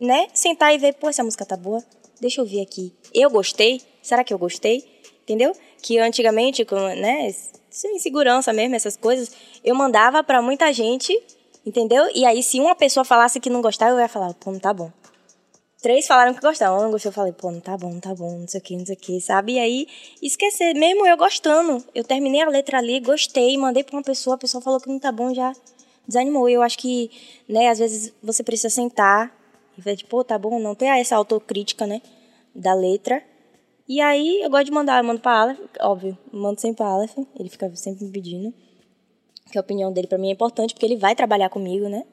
né? 0.00 0.28
Sentar 0.34 0.74
e 0.74 0.78
ver, 0.78 0.94
pô, 0.94 1.08
essa 1.08 1.22
música 1.22 1.44
tá 1.44 1.56
boa. 1.56 1.82
Deixa 2.20 2.40
eu 2.40 2.46
ver 2.46 2.60
aqui. 2.60 2.94
Eu 3.12 3.30
gostei? 3.30 3.80
Será 4.02 4.24
que 4.24 4.32
eu 4.32 4.38
gostei? 4.38 4.84
Entendeu? 5.22 5.52
Que 5.82 5.98
antigamente, 5.98 6.66
né, 6.96 7.34
sem 7.70 7.96
insegurança 7.96 8.52
mesmo, 8.52 8.74
essas 8.74 8.96
coisas, 8.96 9.32
eu 9.64 9.74
mandava 9.74 10.22
pra 10.22 10.42
muita 10.42 10.72
gente, 10.72 11.16
entendeu? 11.64 12.08
E 12.14 12.24
aí 12.24 12.42
se 12.42 12.60
uma 12.60 12.74
pessoa 12.74 13.04
falasse 13.04 13.40
que 13.40 13.50
não 13.50 13.62
gostava, 13.62 13.92
eu 13.92 14.00
ia 14.00 14.08
falar, 14.08 14.34
pô, 14.34 14.50
não 14.52 14.58
tá 14.58 14.72
bom. 14.72 14.90
Três 15.82 16.06
falaram 16.06 16.32
que 16.32 16.40
gostavam, 16.40 16.78
um 16.78 16.82
não 16.84 16.90
gostou, 16.92 17.10
eu 17.10 17.12
falei, 17.12 17.32
pô, 17.32 17.50
não 17.50 17.58
tá 17.58 17.76
bom, 17.76 17.90
não 17.92 17.98
tá 17.98 18.14
bom, 18.14 18.38
não 18.38 18.46
sei 18.46 18.60
o 18.60 18.62
que, 18.62 18.76
não 18.76 18.86
sei 18.86 18.94
o 18.94 18.98
que, 18.98 19.20
sabe? 19.20 19.54
E 19.54 19.58
aí, 19.58 19.88
esquecer, 20.22 20.74
mesmo 20.74 21.04
eu 21.04 21.16
gostando, 21.16 21.84
eu 21.92 22.04
terminei 22.04 22.40
a 22.40 22.48
letra 22.48 22.78
ali, 22.78 23.00
gostei, 23.00 23.58
mandei 23.58 23.82
pra 23.82 23.96
uma 23.96 24.02
pessoa, 24.02 24.36
a 24.36 24.38
pessoa 24.38 24.62
falou 24.62 24.80
que 24.80 24.88
não 24.88 25.00
tá 25.00 25.10
bom, 25.10 25.34
já 25.34 25.52
desanimou. 26.06 26.48
Eu 26.48 26.62
acho 26.62 26.78
que, 26.78 27.10
né, 27.48 27.68
às 27.68 27.80
vezes 27.80 28.14
você 28.22 28.44
precisa 28.44 28.70
sentar 28.70 29.36
e 29.76 29.80
ver, 29.80 29.96
tipo, 29.96 30.10
pô, 30.10 30.22
tá 30.22 30.38
bom, 30.38 30.60
não 30.60 30.72
ter 30.72 30.86
essa 30.86 31.16
autocrítica, 31.16 31.84
né, 31.84 32.00
da 32.54 32.74
letra. 32.74 33.20
E 33.88 34.00
aí, 34.00 34.40
eu 34.40 34.50
gosto 34.50 34.66
de 34.66 34.70
mandar, 34.70 35.02
eu 35.02 35.04
mando 35.04 35.20
pra 35.20 35.32
Aleph, 35.32 35.58
óbvio, 35.80 36.16
mando 36.32 36.60
sempre 36.60 36.76
pra 36.76 36.86
Aleph, 36.86 37.18
ele 37.36 37.48
fica 37.48 37.74
sempre 37.74 38.04
me 38.04 38.12
pedindo, 38.12 38.54
que 39.50 39.58
a 39.58 39.60
opinião 39.60 39.92
dele 39.92 40.06
pra 40.06 40.16
mim 40.16 40.28
é 40.28 40.32
importante, 40.32 40.74
porque 40.74 40.86
ele 40.86 40.96
vai 40.96 41.16
trabalhar 41.16 41.48
comigo, 41.48 41.88
né, 41.88 42.04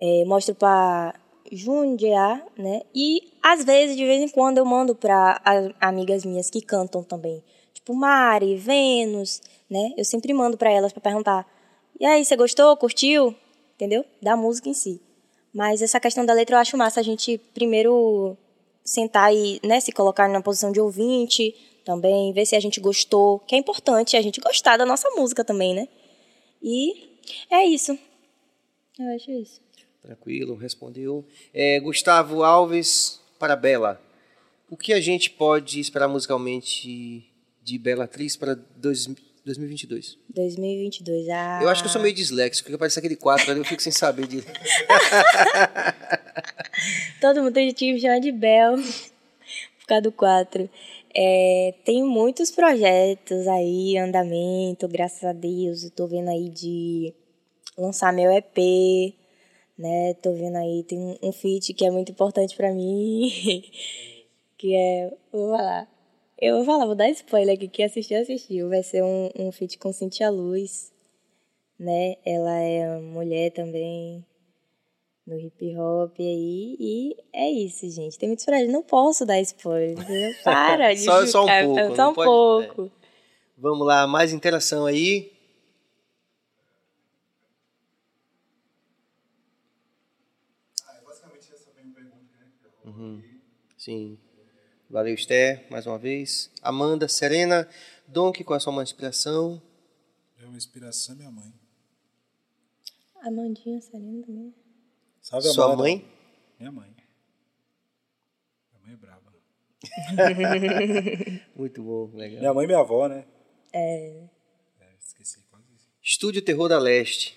é, 0.00 0.24
mostro 0.24 0.54
pra 0.54 1.19
Jundia, 1.50 2.42
né? 2.56 2.82
E 2.94 3.32
às 3.42 3.64
vezes, 3.64 3.96
de 3.96 4.04
vez 4.04 4.20
em 4.22 4.28
quando, 4.28 4.58
eu 4.58 4.64
mando 4.64 4.94
pra 4.94 5.40
a- 5.44 5.88
amigas 5.88 6.24
minhas 6.24 6.48
que 6.50 6.60
cantam 6.60 7.02
também. 7.02 7.42
Tipo 7.74 7.94
Mari, 7.94 8.56
Vênus, 8.56 9.40
né? 9.68 9.92
Eu 9.96 10.04
sempre 10.04 10.32
mando 10.32 10.56
pra 10.56 10.70
elas 10.70 10.92
pra 10.92 11.00
perguntar: 11.00 11.46
"E 11.98 12.06
aí, 12.06 12.24
você 12.24 12.36
gostou? 12.36 12.76
Curtiu?" 12.76 13.34
Entendeu? 13.74 14.04
Da 14.22 14.36
música 14.36 14.68
em 14.68 14.74
si. 14.74 15.00
Mas 15.52 15.82
essa 15.82 15.98
questão 15.98 16.24
da 16.24 16.32
letra 16.34 16.56
eu 16.56 16.60
acho 16.60 16.76
massa 16.76 17.00
a 17.00 17.02
gente 17.02 17.38
primeiro 17.54 18.36
sentar 18.84 19.34
e, 19.34 19.60
né, 19.64 19.80
se 19.80 19.90
colocar 19.92 20.28
na 20.28 20.40
posição 20.42 20.70
de 20.70 20.80
ouvinte, 20.80 21.54
também 21.84 22.32
ver 22.32 22.46
se 22.46 22.54
a 22.54 22.60
gente 22.60 22.80
gostou, 22.80 23.38
que 23.40 23.54
é 23.54 23.58
importante 23.58 24.16
a 24.16 24.22
gente 24.22 24.40
gostar 24.40 24.76
da 24.76 24.84
nossa 24.86 25.08
música 25.10 25.44
também, 25.44 25.74
né? 25.74 25.88
E 26.62 27.18
é 27.50 27.64
isso. 27.64 27.98
Eu 28.98 29.14
acho 29.16 29.30
isso. 29.30 29.60
Tranquilo, 30.02 30.56
respondeu. 30.56 31.24
É, 31.52 31.78
Gustavo 31.80 32.42
Alves 32.42 33.20
para 33.38 33.56
Bela. 33.56 34.00
O 34.68 34.76
que 34.76 34.92
a 34.92 35.00
gente 35.00 35.30
pode 35.30 35.80
esperar 35.80 36.08
musicalmente 36.08 37.24
de 37.62 37.78
Bela 37.78 38.04
Atriz 38.04 38.36
para 38.36 38.54
dois- 38.76 39.08
2022? 39.44 40.18
2022. 40.34 41.28
Ah. 41.28 41.60
Eu 41.62 41.68
acho 41.68 41.82
que 41.82 41.88
eu 41.88 41.92
sou 41.92 42.00
meio 42.00 42.14
disléxico, 42.14 42.64
porque 42.66 42.76
aparece 42.76 42.98
aquele 42.98 43.16
4 43.16 43.50
ali, 43.50 43.60
eu 43.60 43.64
fico 43.64 43.82
sem 43.82 43.92
saber 43.92 44.26
de. 44.26 44.42
Todo 47.20 47.42
mundo 47.42 47.52
tem 47.52 47.72
que 47.72 47.92
me 47.92 48.00
chamar 48.00 48.20
de 48.20 48.32
Bel 48.32 48.76
por 49.80 49.86
causa 49.86 50.02
do 50.02 50.12
4. 50.12 50.68
É, 51.14 51.74
tem 51.84 52.02
muitos 52.04 52.50
projetos 52.50 53.46
aí, 53.48 53.98
andamento, 53.98 54.86
graças 54.88 55.24
a 55.24 55.32
Deus. 55.32 55.84
Eu 55.84 55.90
tô 55.90 56.06
vendo 56.06 56.30
aí 56.30 56.48
de 56.48 57.12
lançar 57.76 58.12
meu 58.12 58.30
EP, 58.30 59.14
né? 59.80 60.12
Tô 60.14 60.32
vendo 60.34 60.56
aí, 60.56 60.84
tem 60.84 60.98
um, 60.98 61.16
um 61.22 61.32
feat 61.32 61.72
que 61.72 61.84
é 61.86 61.90
muito 61.90 62.12
importante 62.12 62.54
pra 62.54 62.70
mim, 62.72 63.30
que 64.58 64.74
é, 64.74 65.10
vou 65.32 65.56
falar, 65.56 65.88
eu 66.38 66.56
vou 66.56 66.64
falar, 66.66 66.84
vou 66.86 66.94
dar 66.94 67.08
spoiler 67.10 67.54
aqui, 67.54 67.66
quem 67.66 67.86
assistiu, 67.86 68.20
assistiu. 68.20 68.68
Vai 68.68 68.82
ser 68.82 69.02
um, 69.02 69.30
um 69.38 69.50
feat 69.50 69.78
com 69.78 69.90
Cintia 69.92 70.28
Luz, 70.30 70.92
né? 71.78 72.16
Ela 72.26 72.58
é 72.58 72.98
mulher 73.00 73.50
também, 73.52 74.22
no 75.26 75.38
hip 75.38 75.76
hop 75.78 76.14
aí. 76.18 76.76
E 76.78 77.16
é 77.32 77.50
isso, 77.50 77.88
gente. 77.88 78.18
Tem 78.18 78.28
muitos 78.28 78.44
projetos. 78.44 78.72
Não 78.72 78.82
posso 78.82 79.24
dar 79.24 79.40
spoiler. 79.40 79.92
entendeu? 79.98 80.32
Para 80.44 80.92
de 80.92 81.00
Só- 81.00 81.24
só 81.26 81.44
um 81.44 81.66
pouco, 81.66 81.96
Só 81.96 82.10
um 82.10 82.14
pode- 82.14 82.30
pouco. 82.30 82.92
Vamos 83.56 83.86
lá, 83.86 84.06
mais 84.06 84.32
interação 84.32 84.84
aí. 84.86 85.30
Ah, 90.86 90.96
é 90.96 91.04
basicamente 91.04 91.52
essa 91.52 91.70
mesma 91.76 91.92
pergunta, 91.94 92.36
né? 92.38 92.46
que 92.60 92.88
eu 92.88 92.90
Uhum. 92.92 93.22
Sim. 93.90 94.16
Valeu, 94.88 95.12
Esther, 95.12 95.66
mais 95.68 95.84
uma 95.84 95.98
vez. 95.98 96.48
Amanda, 96.62 97.08
Serena, 97.08 97.68
Donk, 98.06 98.44
qual 98.44 98.54
é 98.54 98.58
a 98.58 98.60
sua 98.60 98.72
maior 98.72 98.84
inspiração? 98.84 99.60
É 100.40 100.46
uma 100.46 100.56
inspiração 100.56 101.16
minha 101.16 101.28
mãe. 101.28 101.52
Amandinha, 103.20 103.80
Serena 103.80 104.24
também. 104.24 104.54
Sabe 105.20 105.48
a 105.48 105.50
Sua 105.50 105.64
Amanda? 105.64 105.82
mãe? 105.82 106.08
Minha 106.56 106.70
mãe. 106.70 106.94
Minha 108.70 108.80
mãe 108.84 108.92
é 108.92 108.96
braba. 108.96 109.34
Muito 111.56 111.82
bom, 111.82 112.12
legal. 112.14 112.38
Minha 112.38 112.54
mãe 112.54 112.62
e 112.62 112.66
minha 112.68 112.78
avó, 112.78 113.08
né? 113.08 113.26
É, 113.72 114.28
É, 114.82 114.94
esqueci 115.00 115.40
quase. 115.50 115.64
Estúdio 116.00 116.42
Terror 116.42 116.68
da 116.68 116.78
Leste. 116.78 117.36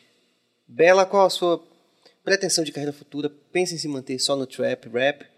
Bela, 0.68 1.04
qual 1.04 1.26
a 1.26 1.32
sua 1.32 1.68
pretensão 2.24 2.64
de 2.64 2.72
carreira 2.72 2.94
futura? 2.94 3.28
Pensa 3.28 3.74
em 3.74 3.80
se 3.80 3.88
manter 3.88 4.20
só 4.20 4.36
no 4.36 4.46
trap, 4.46 4.88
rap 4.90 5.33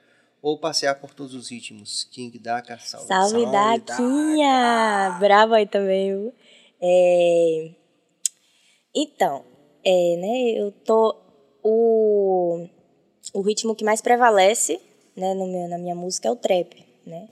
ou 0.45 0.59
passear 0.59 0.93
por 1.01 1.11
todos 1.11 1.34
os 1.34 1.49
ritmos? 1.49 2.03
King 2.03 2.38
Daka, 2.38 2.77
salve. 2.77 3.07
Salve, 3.07 3.31
Salve, 3.31 3.51
Daquinha! 3.51 5.17
Bravo 5.19 5.55
aí 5.55 5.65
também? 5.65 6.31
É... 6.80 7.72
Então, 8.95 9.43
é, 9.84 10.17
né, 10.17 10.51
eu 10.51 10.72
tô... 10.72 11.15
O, 11.63 12.63
o 13.34 13.41
ritmo 13.41 13.76
que 13.76 13.84
mais 13.84 14.01
prevalece 14.01 14.80
né, 15.17 15.34
no 15.34 15.47
meu, 15.47 15.67
na 15.67 15.80
minha 15.80 15.95
música 15.95 16.27
é 16.27 16.31
o 16.31 16.35
trap, 16.35 16.85
né? 17.07 17.27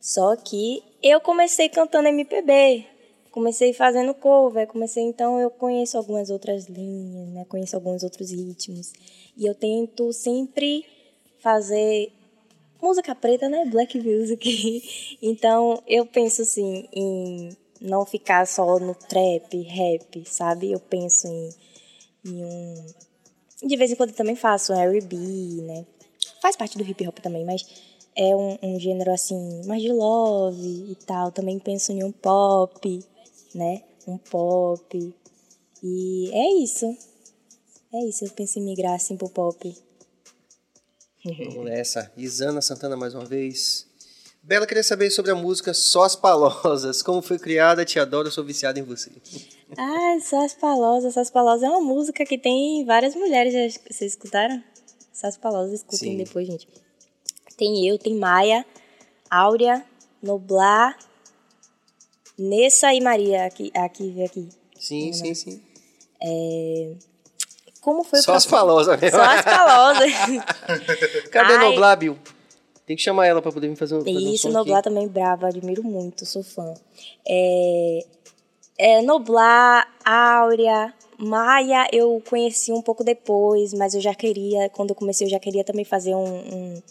Só 0.00 0.34
que 0.34 0.82
eu 1.00 1.20
comecei 1.20 1.68
cantando 1.68 2.08
MPB, 2.08 2.84
comecei 3.30 3.72
fazendo 3.72 4.14
cover, 4.14 4.66
comecei 4.66 5.04
então 5.04 5.38
eu 5.38 5.48
conheço 5.48 5.96
algumas 5.96 6.28
outras 6.28 6.66
linhas, 6.66 7.28
né? 7.28 7.44
Conheço 7.44 7.76
alguns 7.76 8.02
outros 8.02 8.32
ritmos 8.32 8.92
e 9.36 9.46
eu 9.46 9.54
tento 9.54 10.12
sempre 10.12 10.84
fazer 11.38 12.12
música 12.82 13.14
preta, 13.14 13.48
né? 13.48 13.64
Black 13.66 13.98
music. 13.98 15.16
Então 15.22 15.82
eu 15.86 16.04
penso 16.04 16.42
assim 16.42 16.88
em 16.92 17.56
não 17.80 18.04
ficar 18.04 18.46
só 18.46 18.78
no 18.78 18.94
trap, 18.94 19.56
rap, 19.62 20.24
sabe? 20.26 20.72
Eu 20.72 20.80
penso 20.80 21.28
em, 21.28 21.50
em 22.26 22.44
um 22.44 22.86
de 23.62 23.76
vez 23.76 23.92
em 23.92 23.94
quando 23.94 24.12
também 24.12 24.34
faço 24.34 24.72
um 24.72 24.76
R&B, 24.76 25.16
né? 25.62 25.86
Faz 26.40 26.56
parte 26.56 26.76
do 26.76 26.84
hip 26.84 27.06
hop 27.06 27.18
também, 27.20 27.44
mas 27.44 27.64
é 28.16 28.34
um, 28.34 28.58
um 28.60 28.80
gênero 28.80 29.12
assim 29.12 29.64
mais 29.66 29.80
de 29.80 29.92
love 29.92 30.90
e 30.90 30.96
tal. 31.06 31.30
Também 31.30 31.58
penso 31.58 31.92
em 31.92 32.02
um 32.02 32.10
pop, 32.10 33.04
né? 33.54 33.82
Um 34.06 34.18
pop. 34.18 35.14
E 35.82 36.30
é 36.32 36.62
isso. 36.62 36.86
É 37.94 38.04
isso, 38.04 38.24
eu 38.24 38.30
penso 38.30 38.58
em 38.58 38.62
migrar 38.62 38.94
assim 38.94 39.16
pro 39.16 39.28
pop. 39.28 39.74
Vamos 41.24 41.56
nessa. 41.64 42.12
Isana 42.16 42.60
Santana 42.60 42.96
mais 42.96 43.14
uma 43.14 43.24
vez. 43.24 43.86
Bela, 44.42 44.66
queria 44.66 44.82
saber 44.82 45.08
sobre 45.10 45.30
a 45.30 45.36
música 45.36 45.72
Só 45.72 46.02
as 46.02 46.16
Palosas. 46.16 47.00
Como 47.00 47.22
foi 47.22 47.38
criada? 47.38 47.84
Te 47.84 48.00
adoro, 48.00 48.30
sou 48.30 48.44
viciada 48.44 48.80
em 48.80 48.82
você. 48.82 49.10
Ah, 49.78 50.18
Sas 50.20 50.54
Palosas. 50.54 51.14
Sas 51.14 51.30
Palosas 51.30 51.62
é 51.62 51.68
uma 51.68 51.80
música 51.80 52.24
que 52.24 52.36
tem 52.36 52.84
várias 52.84 53.14
mulheres. 53.14 53.52
Já, 53.52 53.80
vocês 53.88 54.12
escutaram? 54.12 54.62
Sas 55.12 55.36
Palosas, 55.36 55.74
escutem 55.74 56.12
Sim. 56.12 56.16
depois, 56.16 56.46
gente. 56.48 56.68
Tem 57.56 57.86
eu, 57.86 57.96
tem 57.98 58.16
Maia, 58.16 58.66
Áurea, 59.30 59.84
Noblar, 60.20 60.98
Nessa 62.36 62.92
e 62.92 63.00
Maria, 63.00 63.44
aqui, 63.44 63.70
aqui, 63.74 64.24
aqui. 64.24 64.48
Sim, 64.80 65.12
sim, 65.12 65.34
sim. 65.34 65.62
Como 67.82 68.02
foi 68.04 68.20
o 68.20 68.22
Só 68.22 68.32
as 68.32 68.46
processo? 68.46 68.48
Palosas 68.50 69.00
mesmo. 69.00 69.18
Só 69.18 69.24
as 69.24 69.42
Palosas. 69.44 70.12
Cadê 71.30 71.52
Ai. 71.54 71.58
Noblar, 71.58 71.98
Bill? 71.98 72.16
Tem 72.86 72.96
que 72.96 73.02
chamar 73.02 73.26
ela 73.26 73.42
pra 73.42 73.52
poder 73.52 73.68
vir 73.68 73.76
fazer 73.76 73.94
um, 73.96 73.98
fazer 74.00 74.10
um 74.16 74.32
Isso, 74.32 74.42
som 74.48 74.50
Noblar 74.50 74.78
aqui. 74.78 74.88
também 74.88 75.06
brava, 75.08 75.48
admiro 75.48 75.82
muito, 75.84 76.24
sou 76.24 76.42
fã. 76.42 76.72
É, 77.28 78.04
é, 78.78 79.02
Noblar, 79.02 79.86
Áurea, 80.04 80.92
Maia 81.18 81.86
eu 81.92 82.20
conheci 82.28 82.72
um 82.72 82.82
pouco 82.82 83.04
depois, 83.04 83.72
mas 83.74 83.94
eu 83.94 84.00
já 84.00 84.14
queria, 84.14 84.68
quando 84.70 84.90
eu 84.90 84.96
comecei, 84.96 85.26
eu 85.26 85.30
já 85.30 85.38
queria 85.38 85.62
também 85.64 85.84
fazer 85.84 86.14
um, 86.14 86.24
um- 86.24 86.82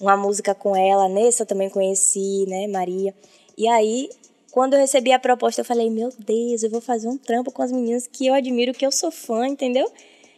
uma 0.00 0.16
música 0.16 0.54
com 0.54 0.74
ela. 0.74 1.08
Nessa 1.08 1.42
eu 1.42 1.46
também 1.46 1.68
conheci, 1.68 2.44
né, 2.48 2.66
Maria. 2.66 3.14
E 3.56 3.68
aí, 3.68 4.08
quando 4.50 4.74
eu 4.74 4.80
recebi 4.80 5.12
a 5.12 5.18
proposta, 5.18 5.60
eu 5.60 5.64
falei, 5.64 5.90
meu 5.90 6.10
Deus, 6.18 6.62
eu 6.62 6.70
vou 6.70 6.80
fazer 6.80 7.06
um 7.08 7.16
trampo 7.18 7.52
com 7.52 7.62
as 7.62 7.70
meninas 7.70 8.06
que 8.06 8.26
eu 8.26 8.34
admiro, 8.34 8.72
que 8.72 8.84
eu 8.84 8.90
sou 8.90 9.10
fã, 9.12 9.46
entendeu? 9.46 9.90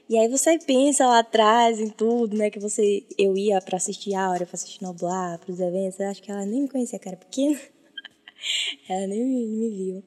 E 0.09 0.19
aí 0.19 0.29
você 0.29 0.59
pensa 0.59 1.07
lá 1.07 1.21
atrás 1.21 1.81
em 1.81 1.89
tudo, 1.89 2.37
né? 2.37 2.51
Que 2.51 2.59
você. 2.59 3.05
Eu 3.17 3.37
ia 3.37 3.61
pra 3.61 3.77
assistir 3.77 4.15
Aura, 4.15 4.45
pra 4.45 4.55
assistir 4.55 4.83
Noblar, 4.83 5.39
pros 5.39 5.59
eventos. 5.61 5.99
Eu 5.99 6.09
acho 6.09 6.23
que 6.23 6.31
ela 6.31 6.45
nem 6.45 6.63
me 6.63 6.69
conhecia, 6.69 6.99
cara 6.99 7.17
pequena. 7.17 7.59
ela 8.89 9.07
nem 9.07 9.25
me, 9.25 9.47
me 9.47 9.71
viu. 9.71 10.03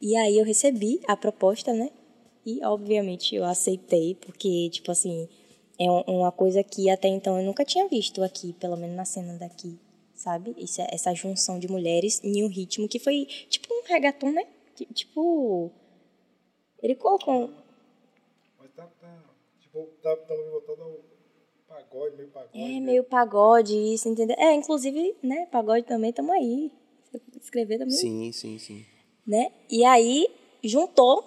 E 0.00 0.16
aí 0.16 0.38
eu 0.38 0.44
recebi 0.44 1.00
a 1.06 1.16
proposta, 1.16 1.72
né? 1.72 1.90
E 2.44 2.64
obviamente 2.64 3.34
eu 3.36 3.44
aceitei, 3.44 4.14
porque, 4.16 4.68
tipo 4.70 4.90
assim, 4.90 5.28
é 5.78 5.88
um- 5.90 6.02
uma 6.20 6.32
coisa 6.32 6.62
que 6.64 6.90
até 6.90 7.08
então 7.08 7.38
eu 7.38 7.44
nunca 7.44 7.64
tinha 7.64 7.86
visto 7.88 8.22
aqui, 8.22 8.52
pelo 8.54 8.76
menos 8.76 8.96
na 8.96 9.04
cena 9.04 9.34
daqui, 9.38 9.78
sabe? 10.14 10.52
Isso, 10.58 10.80
é- 10.80 10.88
essa 10.92 11.14
junção 11.14 11.58
de 11.60 11.68
mulheres 11.70 12.20
em 12.24 12.42
um 12.42 12.48
ritmo 12.48 12.88
que 12.88 12.98
foi 12.98 13.26
tipo 13.48 13.68
um 13.72 13.82
reggaeton, 13.86 14.30
né? 14.32 14.44
Ti- 14.74 14.86
Tipo. 14.92 15.70
Ele 16.82 16.96
colocou. 16.96 17.32
um- 17.44 17.54
Mas 18.58 18.70
tá, 18.74 18.88
tá, 19.00 19.18
tipo, 19.72 19.88
tá, 20.02 20.14
tá 20.16 20.34
voltando 20.50 20.82
ao 20.82 21.00
pagode, 21.66 22.16
meio 22.16 22.28
pagode. 22.28 22.60
É 22.60 22.80
meio 22.80 23.04
pagode, 23.04 23.94
isso, 23.94 24.08
entendeu? 24.08 24.36
É, 24.38 24.52
inclusive, 24.52 25.16
né, 25.22 25.46
pagode 25.46 25.86
também, 25.86 26.12
tamo 26.12 26.32
aí. 26.32 26.70
Escrever 27.40 27.78
também, 27.78 27.94
Sim, 27.94 28.32
sim, 28.32 28.58
sim. 28.58 28.84
né? 29.26 29.52
E 29.70 29.84
aí, 29.84 30.28
juntou 30.62 31.24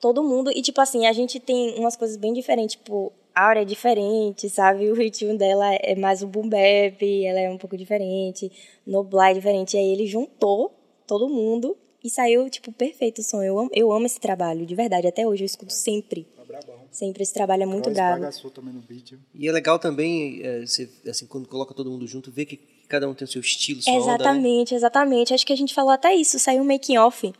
todo 0.00 0.22
mundo. 0.22 0.50
E, 0.50 0.62
tipo 0.62 0.80
assim, 0.80 1.06
a 1.06 1.12
gente 1.12 1.40
tem 1.40 1.78
umas 1.78 1.96
coisas 1.96 2.16
bem 2.16 2.32
diferentes. 2.32 2.76
Tipo, 2.76 3.12
a 3.34 3.48
Aura 3.48 3.62
é 3.62 3.64
diferente, 3.64 4.48
sabe? 4.48 4.90
O 4.90 4.94
ritmo 4.94 5.36
dela 5.36 5.74
é 5.74 5.94
mais 5.94 6.22
o 6.22 6.26
boom 6.26 6.48
bap, 6.48 7.02
ela 7.02 7.40
é 7.40 7.50
um 7.50 7.58
pouco 7.58 7.76
diferente. 7.76 8.50
Noblar 8.86 9.32
é 9.32 9.34
diferente. 9.34 9.76
E 9.76 9.78
aí 9.78 9.92
ele 9.92 10.06
juntou 10.06 10.72
todo 11.06 11.28
mundo 11.28 11.76
e 12.06 12.10
saiu, 12.10 12.48
tipo, 12.48 12.70
perfeito 12.72 13.20
o 13.20 13.24
som. 13.24 13.42
Eu 13.42 13.58
amo, 13.58 13.70
eu 13.72 13.92
amo 13.92 14.06
esse 14.06 14.20
trabalho, 14.20 14.64
de 14.64 14.74
verdade. 14.74 15.06
Até 15.06 15.26
hoje 15.26 15.42
eu 15.42 15.46
escuto 15.46 15.72
sempre. 15.72 16.26
Tá. 16.46 16.60
Sempre 16.90 17.22
esse 17.22 17.34
trabalho 17.34 17.64
é 17.64 17.66
muito 17.66 17.90
bravo. 17.90 18.20
bagaçou 18.20 18.50
também 18.50 18.72
no 18.72 18.80
beat. 18.80 19.10
viu? 19.10 19.18
E 19.34 19.46
é 19.48 19.52
legal 19.52 19.78
também, 19.78 20.40
é, 20.42 20.60
você, 20.64 20.88
assim, 21.06 21.26
quando 21.26 21.46
coloca 21.46 21.74
todo 21.74 21.90
mundo 21.90 22.06
junto, 22.06 22.30
ver 22.30 22.46
que 22.46 22.58
cada 22.88 23.06
um 23.08 23.12
tem 23.14 23.24
o 23.26 23.28
seu 23.28 23.40
estilo, 23.40 23.82
sua 23.82 23.92
onda, 23.92 24.00
né? 24.06 24.14
Exatamente, 24.14 24.74
exatamente. 24.74 25.34
Acho 25.34 25.44
que 25.44 25.52
a 25.52 25.56
gente 25.56 25.74
falou 25.74 25.90
até 25.90 26.14
isso, 26.14 26.38
saiu 26.38 26.62
um 26.62 26.66
making 26.66 26.96
off. 26.96 27.30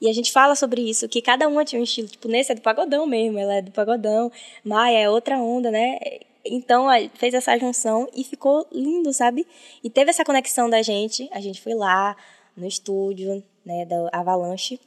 E 0.00 0.08
a 0.08 0.12
gente 0.12 0.32
fala 0.32 0.56
sobre 0.56 0.80
isso, 0.82 1.08
que 1.08 1.22
cada 1.22 1.46
uma 1.46 1.64
tinha 1.64 1.80
um 1.80 1.84
estilo. 1.84 2.08
Tipo, 2.08 2.26
nesse 2.26 2.50
é 2.50 2.54
do 2.56 2.60
pagodão 2.60 3.06
mesmo, 3.06 3.38
ela 3.38 3.54
é 3.54 3.62
do 3.62 3.70
pagodão. 3.70 4.32
Maia 4.64 4.98
é 4.98 5.08
outra 5.10 5.38
onda, 5.38 5.70
né? 5.70 5.98
Então, 6.44 6.88
a- 6.88 7.08
fez 7.14 7.32
essa 7.32 7.56
junção 7.58 8.08
e 8.14 8.24
ficou 8.24 8.66
lindo, 8.72 9.12
sabe? 9.12 9.46
E 9.82 9.88
teve 9.88 10.10
essa 10.10 10.24
conexão 10.24 10.68
da 10.68 10.82
gente. 10.82 11.28
A 11.32 11.40
gente 11.40 11.60
foi 11.60 11.74
lá 11.74 12.16
no 12.56 12.66
estúdio, 12.66 13.42
né, 13.64 13.84
da 13.84 14.08
Avalanche, 14.12 14.78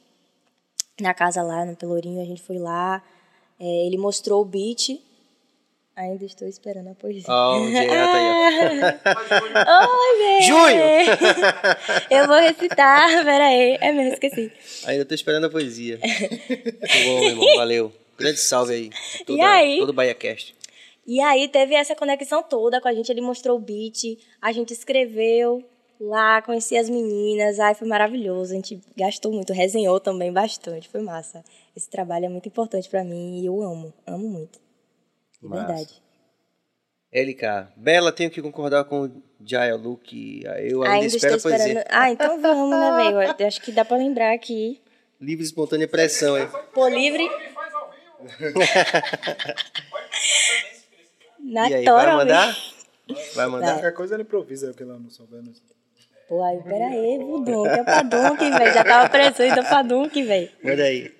na 1.00 1.14
casa 1.14 1.42
lá, 1.42 1.64
no 1.64 1.76
Pelourinho. 1.76 2.22
A 2.22 2.24
gente 2.24 2.42
foi 2.42 2.58
lá. 2.58 3.02
É, 3.58 3.86
ele 3.86 3.98
mostrou 3.98 4.42
o 4.42 4.44
beat. 4.44 5.00
Ainda 5.96 6.24
estou 6.24 6.46
esperando 6.46 6.90
a 6.90 6.94
poesia. 6.94 7.24
Ó, 7.28 7.58
o 7.58 7.66
Diego 7.66 7.90
tá 7.90 8.14
aí, 8.14 8.80
Oi, 9.90 10.18
velho! 10.18 10.42
Junho! 10.46 10.80
Eu 12.08 12.26
vou 12.28 12.36
recitar, 12.36 13.24
peraí. 13.24 13.76
É 13.80 13.92
mesmo, 13.92 14.12
esqueci. 14.12 14.52
Ainda 14.86 15.04
tô 15.04 15.12
esperando 15.12 15.46
a 15.46 15.50
poesia. 15.50 15.98
Muito 15.98 17.04
bom, 17.04 17.20
meu 17.20 17.28
irmão. 17.30 17.56
Valeu. 17.56 17.92
Grande 18.16 18.38
salve 18.38 18.74
aí. 18.74 18.90
Toda, 19.26 19.38
E 19.38 19.42
aí? 19.42 19.78
Todo 19.80 19.90
o 19.90 19.92
BahiaCast. 19.92 20.54
E 21.04 21.20
aí 21.20 21.48
teve 21.48 21.74
essa 21.74 21.96
conexão 21.96 22.44
toda 22.44 22.80
com 22.80 22.86
a 22.86 22.94
gente. 22.94 23.10
Ele 23.10 23.20
mostrou 23.20 23.56
o 23.56 23.60
beat, 23.60 24.18
a 24.40 24.52
gente 24.52 24.72
escreveu 24.72 25.64
lá, 26.00 26.40
conheci 26.42 26.76
as 26.76 26.88
meninas. 26.88 27.58
Ai, 27.58 27.74
foi 27.74 27.88
maravilhoso. 27.88 28.52
A 28.52 28.56
gente 28.56 28.80
gastou 28.96 29.32
muito, 29.32 29.52
resenhou 29.52 29.98
também 30.00 30.32
bastante. 30.32 30.88
Foi 30.88 31.00
massa. 31.00 31.44
Esse 31.76 31.88
trabalho 31.88 32.26
é 32.26 32.28
muito 32.28 32.48
importante 32.48 32.88
pra 32.88 33.04
mim 33.04 33.40
e 33.40 33.46
eu 33.46 33.62
amo, 33.62 33.92
amo 34.06 34.28
muito. 34.28 34.58
De 35.40 35.48
Massa. 35.48 35.66
verdade. 35.66 36.02
LK. 37.12 37.72
Bela, 37.76 38.12
tenho 38.12 38.30
que 38.30 38.42
concordar 38.42 38.84
com 38.84 39.06
o 39.06 39.22
Jaya 39.44 39.76
Luke. 39.76 40.42
Eu 40.44 40.82
ainda, 40.82 40.94
Ainda 40.94 41.06
espero 41.06 41.36
estou 41.36 41.50
poesia. 41.50 41.68
esperando. 41.68 41.86
Ah, 41.90 42.10
então 42.10 42.40
vamos, 42.40 42.70
né, 42.70 42.96
velho? 42.96 43.34
Eu 43.38 43.46
Acho 43.46 43.60
que 43.62 43.72
dá 43.72 43.84
pra 43.84 43.96
lembrar 43.96 44.34
aqui. 44.34 44.80
Livre, 45.20 45.44
espontânea 45.44 45.88
pressão, 45.88 46.36
hein? 46.38 46.48
Pô, 46.74 46.86
livre. 46.88 47.28
Na 51.40 51.70
E 51.70 51.74
aí, 51.74 51.84
tora, 51.84 52.04
vai 52.04 52.16
mandar? 52.16 52.56
Vai 53.34 53.46
mandar? 53.46 53.72
Qualquer 53.74 53.94
coisa 53.94 54.14
ele 54.14 54.22
improvisa, 54.24 54.66
porque 54.68 54.82
ela 54.82 54.98
não 54.98 55.08
souber. 55.08 55.42
Não... 55.42 55.52
Pô, 56.28 56.42
aí, 56.42 56.58
pera 56.62 56.88
aí, 56.88 57.18
Budunk, 57.18 57.68
é 57.68 57.82
pra 57.82 58.02
Dunk, 58.02 58.50
velho. 58.50 58.74
Já 58.74 58.84
tava 58.84 59.08
pressão, 59.08 59.46
então 59.46 59.64
pra 59.64 59.80
Dunk, 59.80 60.22
velho. 60.22 60.50
Manda 60.62 60.82
aí. 60.82 61.10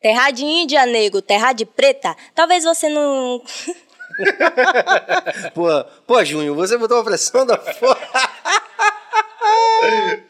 Terra 0.00 0.30
de 0.32 0.44
Índia, 0.44 0.84
nego, 0.86 1.22
terra 1.22 1.52
de 1.52 1.64
preta. 1.64 2.16
Talvez 2.34 2.64
você 2.64 2.88
não. 2.88 3.40
Pô, 5.54 5.84
pô, 6.06 6.24
Júnior, 6.24 6.56
você 6.56 6.76
botou 6.76 6.96
uma 6.96 7.04
pressão 7.04 7.46
da 7.46 7.56
porra. 7.56 7.98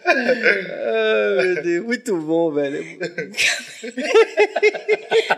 Ah, 0.04 1.42
meu 1.42 1.62
Deus, 1.62 1.86
muito 1.86 2.16
bom, 2.18 2.50
velho. 2.52 2.84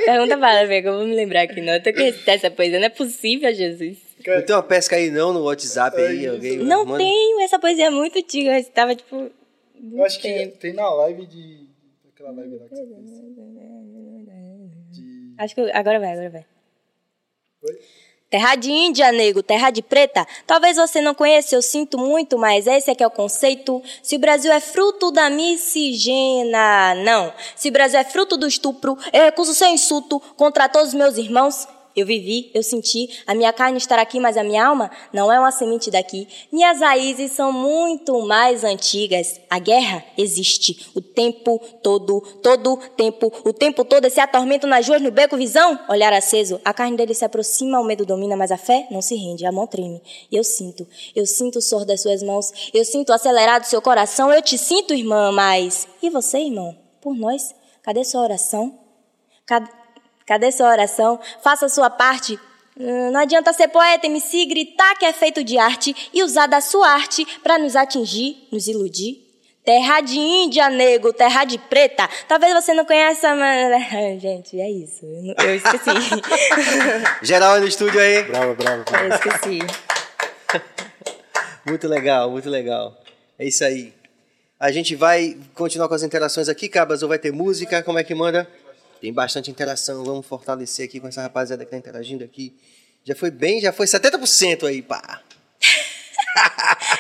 Pergunta 0.05 0.39
para 0.39 0.67
ver 0.67 0.83
que 0.83 0.89
eu 0.89 0.97
vou 0.97 1.07
me 1.07 1.15
lembrar 1.15 1.43
aqui, 1.43 1.61
não. 1.61 1.75
Eu 1.75 1.81
que 1.81 1.93
recitar 1.93 2.35
essa 2.35 2.51
poesia. 2.51 2.79
Não 2.81 2.87
é 2.87 2.91
possível, 2.91 3.55
Jesus. 3.55 4.08
Não 4.27 4.43
tem 4.45 4.55
uma 4.57 4.63
pesca 4.63 4.97
aí 4.97 5.11
não 5.11 5.33
no 5.33 5.45
WhatsApp 5.45 5.97
aí? 6.01 6.27
Alguém 6.27 6.59
Não 6.59 6.85
manda? 6.85 6.99
tenho. 6.99 7.41
Essa 7.41 7.59
poesia 7.59 7.87
é 7.87 7.91
muito 7.91 8.19
antiga. 8.19 8.51
Eu 8.51 8.55
recitava, 8.55 8.95
tipo... 8.95 9.31
Eu 9.93 10.05
acho 10.05 10.21
que 10.21 10.47
tem 10.61 10.73
na 10.73 10.91
live 10.93 11.25
de. 11.27 11.69
Aquela 12.13 12.33
live 12.33 12.57
lá 12.57 12.65
que 12.69 12.75
você 12.75 12.87
fez. 12.87 13.11
De... 14.91 15.35
Acho 15.39 15.55
que 15.55 15.61
eu- 15.61 15.71
agora 15.73 16.01
vai, 16.01 16.13
agora 16.13 16.31
vai. 16.31 16.47
Oi? 17.63 17.79
Terra 18.31 18.57
de 18.57 18.71
Índia, 18.71 19.11
nego, 19.11 19.43
terra 19.43 19.71
de 19.71 19.81
preta. 19.81 20.27
Talvez 20.47 20.77
você 20.77 21.01
não 21.01 21.15
conheça, 21.15 21.55
eu 21.55 21.63
sinto 21.63 21.97
muito, 21.97 22.37
mas 22.37 22.67
esse 22.67 22.91
é 22.91 22.95
que 22.95 23.03
é 23.03 23.07
o 23.07 23.11
conceito. 23.11 23.83
Se 24.03 24.17
o 24.17 24.19
Brasil 24.19 24.53
é 24.53 24.61
fruto 24.61 25.11
da 25.11 25.31
miscigena, 25.31 26.95
não. 26.97 27.33
Se 27.57 27.69
o 27.69 27.73
Brasil 27.73 27.99
é 27.99 28.05
fruto 28.05 28.37
do 28.37 28.47
estupro, 28.47 28.99
eu 29.15 29.23
recuso 29.23 29.55
seu 29.55 29.69
insulto 29.69 30.21
contra 30.37 30.69
todos 30.69 30.89
os 30.89 30.95
meus 30.95 31.17
irmãos. 31.17 31.67
Eu 31.99 32.07
vivi, 32.07 32.49
eu 32.55 32.63
senti, 32.63 33.09
a 33.27 33.35
minha 33.35 33.53
carne 33.53 33.77
estará 33.77 34.03
aqui, 34.03 34.21
mas 34.21 34.37
a 34.37 34.45
minha 34.45 34.65
alma 34.65 34.89
não 35.13 35.33
é 35.33 35.41
uma 35.41 35.51
semente 35.51 35.91
daqui. 35.91 36.29
Minhas 36.53 36.79
raízes 36.79 37.33
são 37.33 37.53
muito 37.53 38.25
mais 38.25 38.63
antigas. 38.63 39.41
A 39.51 39.59
guerra 39.59 40.05
existe 40.17 40.89
o 40.95 41.01
tempo 41.01 41.61
todo, 41.83 42.21
todo 42.41 42.77
tempo, 42.97 43.33
o 43.45 43.53
tempo 43.53 43.85
todo. 43.85 44.05
Esse 44.05 44.21
atormento 44.21 44.65
nas 44.65 44.87
ruas, 44.87 45.03
no 45.03 45.11
beco, 45.11 45.37
visão, 45.37 45.77
olhar 45.89 46.13
aceso. 46.13 46.61
A 46.65 46.73
carne 46.73 46.97
dele 46.97 47.15
se 47.15 47.25
aproxima, 47.25 47.81
o 47.81 47.85
medo 47.85 48.07
domina, 48.07 48.37
mas 48.37 48.53
a 48.53 48.57
fé 48.57 48.87
não 48.93 49.03
se 49.03 49.17
rende, 49.17 49.45
a 49.45 49.51
mão 49.51 49.67
treme. 49.67 50.01
E 50.31 50.37
eu 50.37 50.45
sinto, 50.45 50.87
eu 51.17 51.27
sinto 51.27 51.59
o 51.59 51.61
sor 51.61 51.85
das 51.85 52.01
suas 52.01 52.23
mãos, 52.23 52.71
eu 52.73 52.85
sinto 52.85 53.13
acelerado 53.13 53.65
seu 53.65 53.83
coração. 53.83 54.33
Eu 54.33 54.41
te 54.41 54.57
sinto, 54.57 54.95
irmã, 54.95 55.33
mas. 55.33 55.89
E 56.01 56.09
você, 56.11 56.39
irmão? 56.39 56.79
Por 57.01 57.17
nós? 57.17 57.53
Cadê 57.83 58.05
sua 58.05 58.23
oração? 58.23 58.79
Cadê, 60.29 60.53
sua 60.53 60.69
oração? 60.69 61.19
Faça 61.43 61.65
a 61.65 61.69
sua 61.71 61.89
parte. 61.89 62.39
Hum, 62.79 63.11
Não 63.11 63.21
adianta 63.21 63.51
ser 63.55 63.69
poeta, 63.69 64.07
MC, 64.07 64.45
gritar 64.45 64.95
que 64.97 65.07
é 65.07 65.13
feito 65.15 65.43
de 65.43 65.57
arte 65.57 65.97
e 66.13 66.23
usar 66.23 66.47
da 66.47 66.61
sua 66.61 66.87
arte 66.87 67.27
para 67.43 67.59
nos 67.59 67.75
atingir, 67.75 68.47
nos 68.53 68.69
iludir. 68.69 69.25
Terra 69.65 70.01
de 70.03 70.19
Índia, 70.19 70.69
nego, 70.69 71.15
terra 71.15 71.45
de 71.45 71.57
preta. 71.59 72.09
Talvez 72.29 72.53
você 72.53 72.75
não 72.75 72.85
conheça, 72.85 73.35
mas. 73.35 73.91
Gente, 74.21 74.61
é 74.61 74.71
isso. 74.71 75.05
Eu, 75.05 75.57
esqueci. 75.57 75.91
Geral 77.23 77.59
no 77.61 77.67
estúdio 77.67 77.99
aí. 77.99 78.23
Brava, 78.25 78.55
brava, 78.55 78.85
brava. 78.85 79.05
eu 79.07 79.15
esqueci. 79.15 79.59
Muito 81.67 81.87
legal, 81.87 82.31
muito 82.31 82.49
legal. 82.49 82.97
É 83.39 83.47
isso 83.47 83.63
aí. 83.63 83.93
A 84.59 84.73
gente 84.73 84.95
vai 84.97 85.37
continuar 85.55 85.87
com 85.87 85.95
as 85.95 86.03
interações 86.03 86.49
aqui, 86.49 86.67
Cabas, 86.67 87.03
ou 87.03 87.09
vai 87.11 87.19
ter 87.19 87.31
música? 87.31 87.83
Como 87.83 87.99
é 87.99 88.05
que 88.05 88.15
manda? 88.15 88.49
Tem 89.01 89.13
bastante 89.13 89.51
interação, 89.51 90.05
vamos 90.05 90.27
fortalecer 90.27 90.87
aqui 90.87 90.99
com 91.01 91.09
essa 91.09 91.23
rapaziada 91.23 91.65
que 91.65 91.71
tá 91.71 91.77
interagindo 91.77 92.25
aqui. 92.25 92.57
Já 93.05 93.15
foi 93.15 93.31
bem, 93.31 93.61
já 93.61 93.73
foi 93.73 93.87
70% 93.87 94.65
aí, 94.67 94.83
pá. 94.83 95.23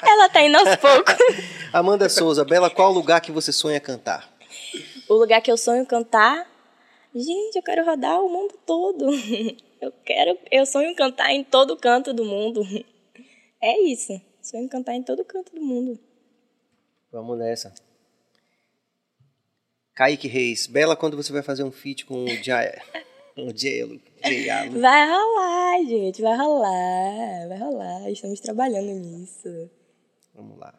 Ela 0.02 0.28
tá 0.28 0.42
indo 0.42 0.56
aos 0.56 0.76
poucos. 0.76 1.14
Amanda 1.72 2.08
Souza, 2.08 2.44
Bela, 2.44 2.70
qual 2.70 2.92
lugar 2.92 3.20
que 3.20 3.32
você 3.32 3.52
sonha 3.52 3.80
cantar? 3.80 4.32
O 5.08 5.14
lugar 5.14 5.40
que 5.40 5.50
eu 5.50 5.56
sonho 5.56 5.84
cantar. 5.86 6.46
Gente, 7.14 7.56
eu 7.56 7.62
quero 7.62 7.84
rodar 7.84 8.20
o 8.20 8.28
mundo 8.28 8.54
todo. 8.66 9.06
Eu 9.80 9.92
quero. 10.04 10.36
Eu 10.50 10.66
sonho 10.66 10.92
cantar 10.96 11.30
em 11.30 11.44
todo 11.44 11.76
canto 11.76 12.12
do 12.12 12.24
mundo. 12.24 12.62
É 13.62 13.80
isso. 13.82 14.20
Sonho 14.42 14.68
cantar 14.68 14.94
em 14.94 15.04
todo 15.04 15.24
canto 15.24 15.54
do 15.54 15.60
mundo. 15.60 15.96
Vamos 17.12 17.38
nessa. 17.38 17.72
Kaique 19.98 20.28
Reis, 20.28 20.68
Bela, 20.68 20.94
quando 20.94 21.16
você 21.16 21.32
vai 21.32 21.42
fazer 21.42 21.64
um 21.64 21.72
feat 21.72 22.06
com 22.06 22.24
o? 22.24 22.28
Com 23.34 23.48
o. 23.48 24.80
Vai 24.80 25.10
rolar, 25.10 25.84
gente. 25.88 26.22
Vai 26.22 26.36
rolar. 26.36 27.48
Vai 27.48 27.58
rolar. 27.58 28.08
Estamos 28.08 28.38
trabalhando 28.38 28.92
nisso. 28.92 29.68
Vamos 30.32 30.56
lá. 30.56 30.72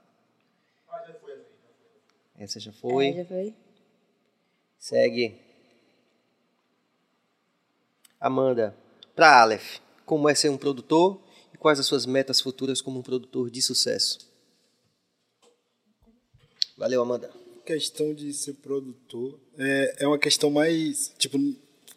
Essa 2.37 2.61
já 2.61 2.71
foi. 2.71 3.09
Ah, 3.09 3.13
já 3.15 3.25
foi? 3.25 3.53
Segue. 4.77 5.37
Amanda, 8.21 8.73
para 9.17 9.41
Aleph, 9.41 9.79
como 10.05 10.29
é 10.29 10.35
ser 10.35 10.47
um 10.47 10.57
produtor 10.57 11.21
e 11.53 11.57
quais 11.57 11.77
as 11.77 11.85
suas 11.85 12.05
metas 12.05 12.39
futuras 12.39 12.81
como 12.81 12.99
um 12.99 13.03
produtor 13.03 13.51
de 13.51 13.61
sucesso? 13.61 14.31
Valeu, 16.77 17.01
Amanda. 17.01 17.38
Questão 17.73 18.15
de 18.15 18.33
ser 18.33 18.53
produtor 18.53 19.39
é, 19.55 19.97
é 19.99 20.07
uma 20.07 20.17
questão 20.17 20.49
mais. 20.49 21.13
Tipo, 21.19 21.37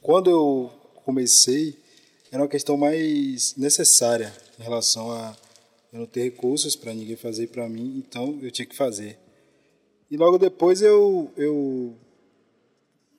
quando 0.03 0.29
eu 0.29 0.71
comecei, 1.03 1.79
era 2.31 2.43
uma 2.43 2.49
questão 2.49 2.77
mais 2.77 3.57
necessária 3.57 4.35
em 4.59 4.63
relação 4.63 5.11
a 5.11 5.35
eu 5.91 6.01
não 6.01 6.07
ter 6.07 6.25
recursos 6.25 6.77
para 6.77 6.93
ninguém 6.93 7.17
fazer 7.17 7.47
para 7.49 7.69
mim, 7.69 8.03
então 8.07 8.39
eu 8.43 8.51
tinha 8.51 8.67
que 8.67 8.77
fazer. 8.77 9.19
E 10.11 10.17
logo 10.17 10.37
depois 10.37 10.83
eu, 10.83 11.31
eu 11.39 11.97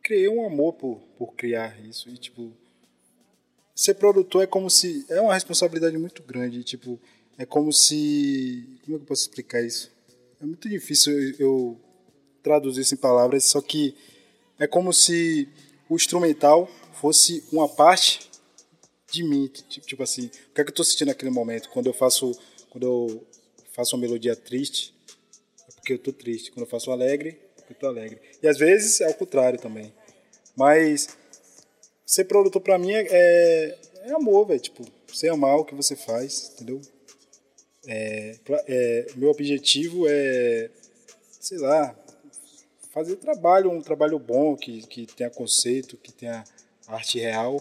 criei 0.03 0.29
um 0.29 0.45
amor 0.45 0.73
por, 0.73 0.99
por 1.17 1.33
criar 1.33 1.83
isso. 1.83 2.07
E, 2.09 2.17
tipo, 2.17 2.51
ser 3.73 3.95
produtor 3.95 4.43
é 4.43 4.47
como 4.47 4.69
se. 4.69 5.05
É 5.09 5.19
uma 5.19 5.33
responsabilidade 5.33 5.97
muito 5.97 6.21
grande. 6.21 6.63
Tipo, 6.63 6.99
é 7.35 7.47
como 7.47 7.73
se. 7.73 8.79
Como 8.85 8.95
é 8.95 8.99
que 8.99 9.03
eu 9.03 9.07
posso 9.07 9.23
explicar 9.23 9.63
isso? 9.63 9.91
É 10.39 10.45
muito 10.45 10.69
difícil 10.69 11.35
eu 11.39 11.79
traduzir 12.43 12.81
isso 12.81 12.93
em 12.93 12.97
palavras, 12.97 13.45
só 13.45 13.61
que 13.61 13.95
é 14.59 14.67
como 14.67 14.93
se 14.93 15.47
o 15.89 15.95
instrumental 15.95 16.69
fosse 16.93 17.43
uma 17.51 17.67
parte 17.67 18.29
de 19.11 19.23
mim. 19.23 19.47
Tipo, 19.47 19.85
tipo 19.87 20.03
assim, 20.03 20.25
o 20.25 20.53
que 20.53 20.61
é 20.61 20.63
que 20.63 20.69
eu 20.69 20.73
estou 20.73 20.85
sentindo 20.85 21.07
naquele 21.07 21.31
momento? 21.31 21.69
Quando 21.69 21.87
eu 21.87 21.93
faço, 21.93 22.31
quando 22.69 22.83
eu 22.83 23.27
faço 23.71 23.95
uma 23.95 24.01
melodia 24.01 24.35
triste, 24.35 24.93
é 25.67 25.71
porque 25.73 25.93
eu 25.93 25.97
estou 25.97 26.13
triste. 26.13 26.51
Quando 26.51 26.65
eu 26.65 26.69
faço 26.69 26.91
alegre, 26.91 27.29
é 27.29 27.61
porque 27.61 27.73
eu 27.73 27.75
estou 27.75 27.89
alegre. 27.89 28.19
E 28.41 28.47
às 28.47 28.57
vezes 28.57 29.01
é 29.01 29.07
o 29.07 29.13
contrário 29.13 29.59
também. 29.59 29.93
Mas 30.55 31.09
ser 32.05 32.25
produtor 32.25 32.61
para 32.61 32.77
mim 32.77 32.91
é, 32.91 33.07
é, 33.09 33.79
é 34.05 34.11
amor, 34.13 34.47
velho. 34.47 34.59
Tipo, 34.59 34.85
você 35.07 35.29
amar 35.29 35.57
o 35.57 35.65
que 35.65 35.75
você 35.75 35.95
faz, 35.95 36.51
entendeu? 36.53 36.81
É, 37.85 38.35
é, 38.67 39.07
meu 39.15 39.29
objetivo 39.29 40.05
é, 40.07 40.69
sei 41.39 41.57
lá, 41.57 41.93
fazer 42.93 43.15
trabalho, 43.15 43.71
um 43.71 43.81
trabalho 43.81 44.19
bom, 44.19 44.55
que, 44.55 44.85
que 44.85 45.07
tenha 45.07 45.29
conceito, 45.29 45.97
que 45.97 46.11
tenha 46.11 46.43
arte 46.87 47.19
real, 47.19 47.59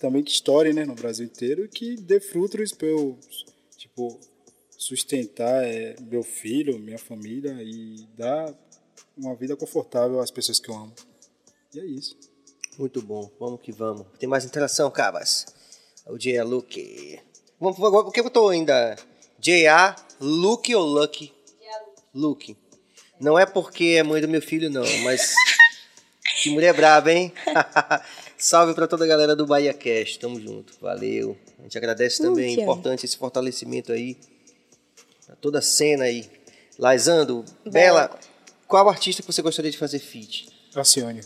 também 0.00 0.24
que 0.24 0.32
estoure 0.32 0.72
né, 0.72 0.84
no 0.84 0.94
Brasil 0.94 1.24
inteiro 1.24 1.64
e 1.64 1.68
que 1.68 1.94
dê 1.94 2.18
frutos 2.18 2.72
para 2.72 2.88
eu, 2.88 3.16
tipo, 3.76 4.18
sustentar 4.76 5.64
é, 5.64 5.94
meu 6.00 6.24
filho, 6.24 6.80
minha 6.80 6.98
família 6.98 7.56
e 7.62 8.04
dar 8.16 8.52
uma 9.16 9.36
vida 9.36 9.56
confortável 9.56 10.20
às 10.20 10.32
pessoas 10.32 10.58
que 10.58 10.68
eu 10.68 10.74
amo. 10.74 10.92
E 11.72 11.78
é 11.78 11.84
isso. 11.84 12.18
Muito 12.76 13.00
bom, 13.00 13.30
vamos 13.38 13.60
que 13.60 13.70
vamos. 13.70 14.06
Tem 14.18 14.28
mais 14.28 14.44
interação, 14.44 14.90
Cabas? 14.90 15.46
O 16.06 16.18
J.A. 16.18 16.42
Luke. 16.42 17.20
Vamos, 17.60 18.12
que 18.12 18.20
eu 18.20 18.30
tô 18.30 18.48
ainda? 18.48 18.96
J.A. 19.38 19.94
Luke 20.20 20.74
ou 20.74 20.84
Lucky? 20.84 21.32
Luke. 22.12 22.56
Não 23.22 23.38
é 23.38 23.46
porque 23.46 23.94
é 23.96 24.02
mãe 24.02 24.20
do 24.20 24.26
meu 24.26 24.42
filho, 24.42 24.68
não, 24.68 24.84
mas. 25.04 25.32
que 26.42 26.50
mulher 26.50 26.74
braba, 26.74 27.12
hein? 27.12 27.32
Salve 28.36 28.74
pra 28.74 28.88
toda 28.88 29.04
a 29.04 29.06
galera 29.06 29.36
do 29.36 29.46
Bahia 29.46 29.72
Cast. 29.72 30.18
Tamo 30.18 30.40
junto. 30.40 30.74
Valeu. 30.80 31.38
A 31.60 31.62
gente 31.62 31.78
agradece 31.78 32.20
também. 32.20 32.56
Muito. 32.56 32.62
Importante 32.62 33.06
esse 33.06 33.16
fortalecimento 33.16 33.92
aí. 33.92 34.16
Pra 35.24 35.36
toda 35.36 35.60
a 35.60 35.62
cena 35.62 36.04
aí. 36.04 36.28
Laisando, 36.76 37.44
Bela, 37.64 38.18
qual 38.66 38.88
artista 38.88 39.22
que 39.22 39.32
você 39.32 39.40
gostaria 39.40 39.70
de 39.70 39.78
fazer 39.78 40.00
feat? 40.00 40.48
Alcione. 40.74 41.20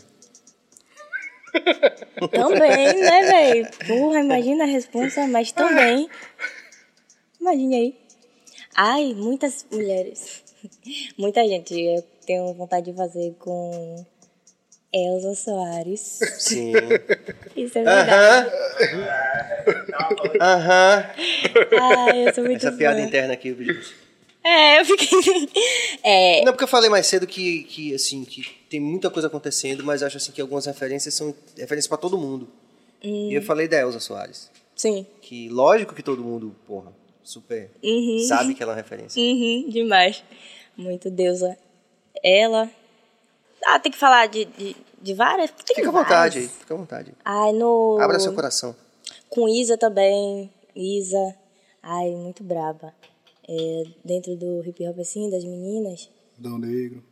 Também, 2.31 2.93
né, 3.01 3.21
velho? 3.25 3.67
Porra, 3.87 4.19
imagina 4.19 4.65
a 4.65 4.67
responsa, 4.67 5.25
mas 5.25 5.51
também. 5.51 6.07
Imagine 7.41 7.75
aí. 7.75 7.95
Ai, 8.75 9.13
muitas 9.15 9.65
mulheres. 9.71 10.43
Muita 11.17 11.45
gente. 11.47 11.73
Eu 11.79 12.03
tenho 12.25 12.53
vontade 12.53 12.91
de 12.91 12.97
fazer 12.97 13.33
com 13.39 14.05
Elza 14.93 15.35
Soares. 15.35 16.19
Sim. 16.39 16.73
Isso 17.55 17.77
é 17.79 17.83
verdade. 17.83 18.09
Aham. 18.09 18.47
Aham. 20.41 21.05
Ai, 21.79 22.27
eu 22.27 22.33
sou 22.33 22.43
muito 22.43 22.57
Essa 22.65 22.71
piada 22.75 22.99
interna 23.01 23.33
aqui, 23.33 23.53
bicho. 23.53 23.93
É, 24.43 24.79
eu 24.79 24.85
fiquei. 24.85 25.07
É, 26.03 26.41
Não, 26.45 26.53
porque 26.53 26.63
eu 26.63 26.67
falei 26.69 26.89
mais 26.89 27.05
cedo 27.05 27.27
que, 27.27 27.63
que, 27.63 27.93
assim, 27.93 28.23
que 28.23 28.43
tem 28.69 28.79
muita 28.79 29.09
coisa 29.09 29.27
acontecendo, 29.27 29.83
mas 29.83 30.01
acho 30.01 30.15
assim 30.17 30.31
que 30.31 30.39
algumas 30.39 30.65
referências 30.65 31.13
são 31.13 31.35
referências 31.57 31.87
pra 31.87 31.97
todo 31.97 32.17
mundo. 32.17 32.47
E 33.03 33.33
eu 33.33 33.41
falei 33.41 33.67
da 33.67 33.77
Elza 33.77 33.99
Soares. 33.99 34.49
sim. 34.75 35.05
Que 35.21 35.49
lógico 35.49 35.93
que 35.93 36.01
todo 36.01 36.23
mundo, 36.23 36.55
porra, 36.65 36.93
super 37.27 37.69
sabe 38.27 38.53
que 38.53 38.63
ela 38.63 38.71
é 38.71 38.75
uma 38.75 38.81
referência. 38.81 39.21
Uhum, 39.21 39.69
demais. 39.69 40.23
Muito 40.75 41.09
deusa. 41.09 41.57
ela. 42.23 42.69
Ah, 43.65 43.79
tem 43.79 43.91
que 43.91 43.97
falar 43.97 44.27
de, 44.27 44.45
de, 44.45 44.75
de 45.01 45.13
várias? 45.13 45.51
Tem 45.51 45.75
Fica 45.75 45.89
à 45.89 45.91
vontade 45.91 46.47
fica 46.47 46.73
à 46.73 46.77
vontade. 46.77 47.13
Ai, 47.25 47.51
no... 47.53 47.97
Abra 47.99 48.19
seu 48.19 48.33
coração. 48.33 48.75
Com 49.29 49.47
Isa 49.49 49.77
também. 49.77 50.51
Isa. 50.75 51.35
Ai, 51.81 52.11
muito 52.11 52.43
braba. 52.43 52.93
É, 53.47 53.83
dentro 54.03 54.35
do 54.35 54.63
hip 54.65 54.85
hop, 54.87 54.99
assim, 54.99 55.29
das 55.29 55.43
meninas. 55.43 56.09
Dão 56.37 56.57
Negro. 56.57 57.03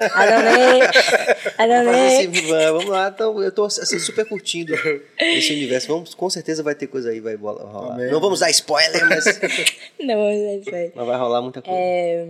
A 0.00 0.26
Danei. 0.26 0.82
A 0.82 1.66
Mas 1.66 1.68
Danei. 1.68 2.16
assim, 2.18 2.46
va- 2.48 2.72
vamos 2.72 2.86
lá, 2.86 3.08
então 3.14 3.42
eu 3.42 3.52
tô 3.52 3.64
assim, 3.64 3.98
super 3.98 4.26
curtindo 4.28 4.74
esse 5.18 5.52
universo. 5.52 5.88
Vamos, 5.88 6.14
com 6.14 6.28
certeza 6.30 6.62
vai 6.62 6.74
ter 6.74 6.86
coisa 6.86 7.10
aí, 7.10 7.20
vai 7.20 7.34
rolar. 7.36 7.92
Amém. 7.94 8.10
Não 8.10 8.20
vamos 8.20 8.40
dar 8.40 8.50
spoiler, 8.50 9.08
mas, 9.08 9.24
Não, 10.00 10.20
é 10.28 10.56
isso 10.56 10.74
aí. 10.74 10.92
mas 10.94 11.06
vai 11.06 11.18
rolar 11.18 11.42
muita 11.42 11.62
coisa. 11.62 11.78
É, 11.78 12.26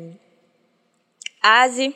Asi. 1.42 1.94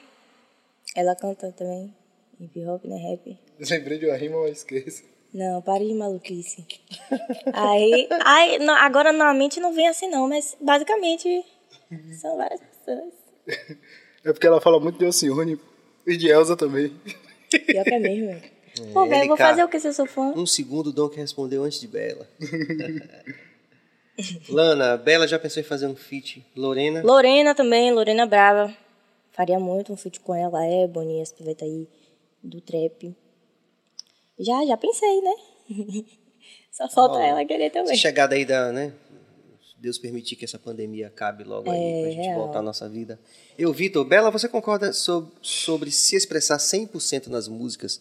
Ela 0.97 1.15
canta 1.15 1.53
também. 1.53 1.95
Hip 2.41 2.67
hop, 2.67 2.85
né? 2.85 2.97
Rap. 2.97 3.39
Lembrei 3.71 3.99
de 3.99 4.07
uma 4.07 4.17
rima, 4.17 4.41
mas 4.43 4.59
esqueço. 4.59 5.03
Não, 5.33 5.63
pare 5.63 5.87
de 5.87 5.95
maluquice. 5.95 6.67
Aí, 7.53 8.09
aí 8.25 8.59
não, 8.59 8.75
agora 8.75 9.13
na 9.13 9.33
mente 9.33 9.61
não 9.61 9.73
vem 9.73 9.87
assim 9.87 10.09
não, 10.09 10.27
mas 10.29 10.57
basicamente 10.61 11.45
são 12.21 12.37
várias 12.37 12.61
pessoas. 12.61 13.13
É 14.25 14.33
porque 14.33 14.47
ela 14.47 14.61
fala 14.61 14.79
muito 14.79 14.99
de 14.99 15.05
Alcione 15.05 15.59
e 16.07 16.17
de 16.17 16.29
Elza 16.29 16.57
também. 16.57 16.93
Pior 17.67 17.85
que 17.85 17.95
é 17.95 17.99
mesmo. 17.99 18.41
Pô, 18.93 19.07
velho, 19.07 19.29
vou 19.29 19.37
fazer 19.37 19.65
o 19.65 19.69
que 19.69 19.81
se 19.81 19.89
eu 19.89 19.93
sou 19.93 20.07
fã? 20.07 20.33
Um 20.37 20.47
segundo, 20.47 20.89
o 20.89 20.93
Dom 20.93 21.09
que 21.09 21.19
respondeu 21.19 21.65
antes 21.65 21.81
de 21.81 21.89
Bela. 21.89 22.29
Lana, 24.49 24.97
Bela 24.97 25.27
já 25.27 25.39
pensou 25.39 25.61
em 25.61 25.65
fazer 25.65 25.87
um 25.87 25.97
feat? 25.97 26.45
Lorena? 26.55 27.03
Lorena 27.03 27.55
também, 27.55 27.93
Lorena 27.93 28.27
Brava. 28.27 28.75
Faria 29.33 29.59
muito 29.59 29.93
um 29.93 29.97
feat 29.97 30.21
com 30.21 30.35
ela, 30.35 30.65
é, 30.65 30.87
Bonnie, 30.87 31.21
essa 31.21 31.35
piveta 31.35 31.65
aí 31.65 31.89
do 32.43 32.61
trap. 32.61 33.15
Já, 34.39 34.65
já 34.67 34.77
pensei, 34.77 35.21
né? 35.23 35.35
Só 36.71 36.89
falta 36.89 37.21
ela 37.21 37.45
querer 37.45 37.65
Essa 37.65 37.81
também. 37.81 37.97
chegada 37.97 38.35
aí 38.35 38.45
da, 38.45 38.73
né? 38.73 38.93
Deus 39.81 39.99
permitir 39.99 40.37
que 40.37 40.45
essa 40.45 40.59
pandemia 40.59 41.07
acabe 41.09 41.43
logo 41.43 41.71
aí, 41.71 41.81
É, 41.81 42.03
pra 42.03 42.11
gente 42.11 42.27
real. 42.27 42.39
voltar 42.41 42.59
à 42.59 42.63
nossa 42.63 42.89
vida. 42.89 43.19
Eu, 43.59 43.73
Vitor, 43.73 44.05
Bela, 44.05 44.31
você 44.31 44.47
concorda 44.49 44.93
sob- 44.93 45.33
sobre 45.41 45.91
se 45.91 46.15
expressar 46.17 46.59
100% 46.59 47.29
nas 47.29 47.49
músicas, 47.49 48.01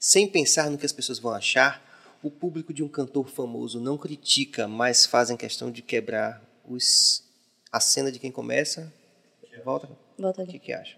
sem 0.00 0.26
pensar 0.26 0.68
no 0.68 0.76
que 0.76 0.84
as 0.84 0.92
pessoas 0.92 1.18
vão 1.20 1.32
achar? 1.32 1.90
O 2.22 2.30
público 2.30 2.72
de 2.74 2.82
um 2.82 2.88
cantor 2.88 3.28
famoso 3.28 3.80
não 3.80 3.96
critica, 3.96 4.66
mas 4.66 5.06
fazem 5.06 5.36
questão 5.36 5.70
de 5.70 5.80
quebrar 5.82 6.42
os, 6.68 7.22
a 7.70 7.78
cena 7.80 8.10
de 8.10 8.18
quem 8.18 8.30
começa? 8.32 8.92
Volta. 9.64 9.88
Volta 10.18 10.42
O 10.42 10.44
que, 10.46 10.50
ali. 10.52 10.58
que 10.58 10.72
acha? 10.72 10.96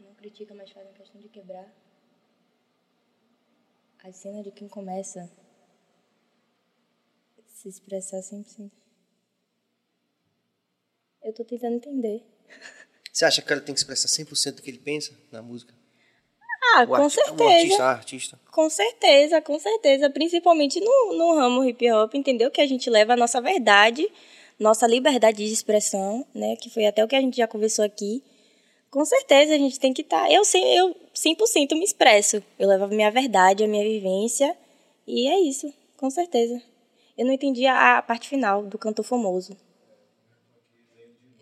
Não 0.00 0.14
critica, 0.14 0.54
mas 0.54 0.70
fazem 0.70 0.92
questão 0.92 1.20
de 1.20 1.28
quebrar 1.28 1.66
a 4.04 4.12
cena 4.12 4.42
de 4.42 4.50
quem 4.52 4.68
começa 4.68 5.28
se 7.60 7.68
expressar 7.68 8.20
100%. 8.20 8.70
Eu 11.22 11.32
tô 11.34 11.44
tentando 11.44 11.76
entender. 11.76 12.22
Você 13.12 13.24
acha 13.24 13.40
que 13.40 13.46
o 13.46 13.48
cara 13.48 13.60
tem 13.60 13.74
que 13.74 13.80
expressar 13.80 14.06
100% 14.08 14.54
do 14.56 14.62
que 14.62 14.70
ele 14.70 14.78
pensa 14.78 15.12
na 15.32 15.42
música? 15.42 15.74
Ah, 16.74 16.84
O 16.84 16.86
com 16.88 16.94
arti- 16.96 17.14
certeza. 17.14 17.42
O 17.44 17.48
artista, 17.48 17.82
a 17.84 17.90
artista. 17.90 18.40
Com 18.52 18.70
certeza, 18.70 19.40
com 19.42 19.58
certeza. 19.58 20.10
Principalmente 20.10 20.78
no, 20.80 21.14
no 21.14 21.34
ramo 21.34 21.64
hip 21.64 21.90
hop, 21.90 22.14
entendeu? 22.14 22.50
Que 22.50 22.60
a 22.60 22.66
gente 22.66 22.88
leva 22.88 23.14
a 23.14 23.16
nossa 23.16 23.40
verdade, 23.40 24.06
nossa 24.58 24.86
liberdade 24.86 25.38
de 25.44 25.52
expressão, 25.52 26.24
né? 26.34 26.54
Que 26.56 26.70
foi 26.70 26.86
até 26.86 27.04
o 27.04 27.08
que 27.08 27.16
a 27.16 27.20
gente 27.20 27.36
já 27.38 27.48
conversou 27.48 27.84
aqui. 27.84 28.22
Com 28.90 29.04
certeza 29.04 29.54
a 29.54 29.58
gente 29.58 29.80
tem 29.80 29.92
que 29.92 30.02
estar. 30.02 30.30
Eu, 30.30 30.44
cem- 30.44 30.76
eu 30.76 30.94
100% 31.14 31.72
me 31.72 31.84
expresso. 31.84 32.42
Eu 32.58 32.68
levo 32.68 32.84
a 32.84 32.88
minha 32.88 33.10
verdade, 33.10 33.64
a 33.64 33.68
minha 33.68 33.82
vivência. 33.84 34.56
E 35.06 35.26
é 35.26 35.40
isso, 35.40 35.72
com 35.96 36.08
certeza. 36.10 36.62
Eu 37.18 37.26
não 37.26 37.32
entendi 37.32 37.66
a, 37.66 37.98
a 37.98 38.02
parte 38.02 38.28
final 38.28 38.62
do 38.62 38.78
cantor 38.78 39.04
famoso. 39.04 39.56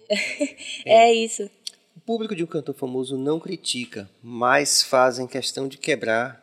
é 0.87 1.13
isso. 1.13 1.51
O 1.95 2.01
público 2.01 2.35
de 2.35 2.43
um 2.43 2.47
cantor 2.47 2.75
famoso 2.75 3.19
não 3.19 3.39
critica, 3.39 4.09
mas 4.23 4.83
fazem 4.83 5.27
questão 5.27 5.69
de 5.69 5.77
quebrar. 5.77 6.43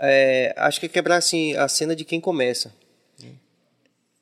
é, 0.00 0.52
acho 0.56 0.80
que 0.80 0.86
é 0.86 0.88
quebrar 0.88 1.16
assim, 1.16 1.54
a 1.54 1.68
cena 1.68 1.94
de 1.94 2.04
quem 2.04 2.20
começa. 2.20 2.74
né? 3.22 3.30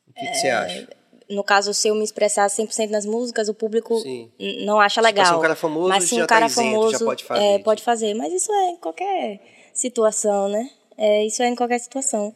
O 0.09 0.13
que, 0.13 0.27
que 0.27 0.35
você 0.35 0.51
acha? 0.51 0.89
no 1.29 1.43
caso, 1.43 1.75
se 1.75 1.89
eu 1.89 1.95
me 1.95 2.05
expressar 2.05 2.47
100% 2.47 2.91
nas 2.91 3.05
músicas, 3.05 3.49
o 3.49 3.55
público 3.55 3.99
Sim. 4.01 4.31
não 4.65 4.81
acha 4.81 5.01
legal. 5.01 5.25
Se 5.25 5.33
for 5.33 5.39
um 5.39 5.43
cara 5.43 5.57
famoso, 5.57 5.89
mas 5.89 6.05
se 6.05 6.17
já 6.17 6.17
um 6.17 6.27
tá 6.27 6.35
cara 6.35 6.47
isento, 6.47 6.63
já 6.63 6.71
famoso 6.71 7.05
pode 7.05 7.25
fazer, 7.25 7.45
é, 7.45 7.59
pode 7.59 7.83
fazer. 7.83 8.15
Mas 8.15 8.33
isso 8.33 8.53
é 8.53 8.71
em 8.71 8.77
qualquer 8.77 9.41
situação, 9.73 10.49
né? 10.49 10.71
É, 10.97 11.25
isso 11.27 11.43
é 11.43 11.49
em 11.49 11.57
qualquer 11.57 11.81
situação. 11.81 12.35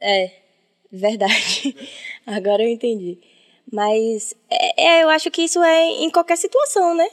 É, 0.00 0.30
verdade. 0.90 1.76
Agora 2.26 2.62
eu 2.62 2.68
entendi. 2.68 3.18
Mas 3.72 4.34
é, 4.50 4.98
é, 4.98 5.02
eu 5.02 5.08
acho 5.08 5.30
que 5.30 5.42
isso 5.42 5.62
é 5.62 5.84
em 6.02 6.10
qualquer 6.10 6.36
situação, 6.36 6.94
né? 6.94 7.08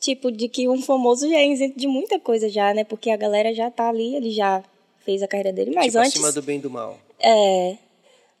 Tipo, 0.00 0.30
de 0.30 0.48
que 0.48 0.68
um 0.68 0.82
famoso 0.82 1.28
já 1.28 1.36
é 1.36 1.46
isento 1.46 1.78
de 1.78 1.86
muita 1.86 2.18
coisa 2.18 2.48
já, 2.48 2.74
né? 2.74 2.84
Porque 2.84 3.10
a 3.10 3.16
galera 3.16 3.54
já 3.54 3.70
tá 3.70 3.88
ali, 3.88 4.16
ele 4.16 4.30
já 4.30 4.62
fez 5.04 5.22
a 5.22 5.28
carreira 5.28 5.52
dele. 5.52 5.72
Mas 5.74 5.86
tipo, 5.86 5.98
antes... 5.98 6.12
acima 6.12 6.32
do 6.32 6.42
bem 6.42 6.58
e 6.58 6.62
do 6.62 6.70
mal. 6.70 6.98
É. 7.20 7.78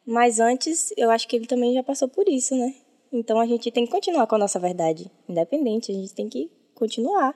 Mas 0.04 0.40
antes, 0.40 0.92
eu 0.96 1.10
acho 1.10 1.26
que 1.26 1.36
ele 1.36 1.46
também 1.46 1.74
já 1.74 1.82
passou 1.82 2.08
por 2.08 2.28
isso, 2.28 2.54
né? 2.54 2.74
Então 3.12 3.38
a 3.40 3.46
gente 3.46 3.70
tem 3.70 3.84
que 3.84 3.92
continuar 3.92 4.26
com 4.26 4.34
a 4.34 4.38
nossa 4.38 4.58
verdade. 4.58 5.10
Independente, 5.28 5.92
a 5.92 5.94
gente 5.94 6.12
tem 6.12 6.28
que 6.28 6.50
continuar. 6.74 7.34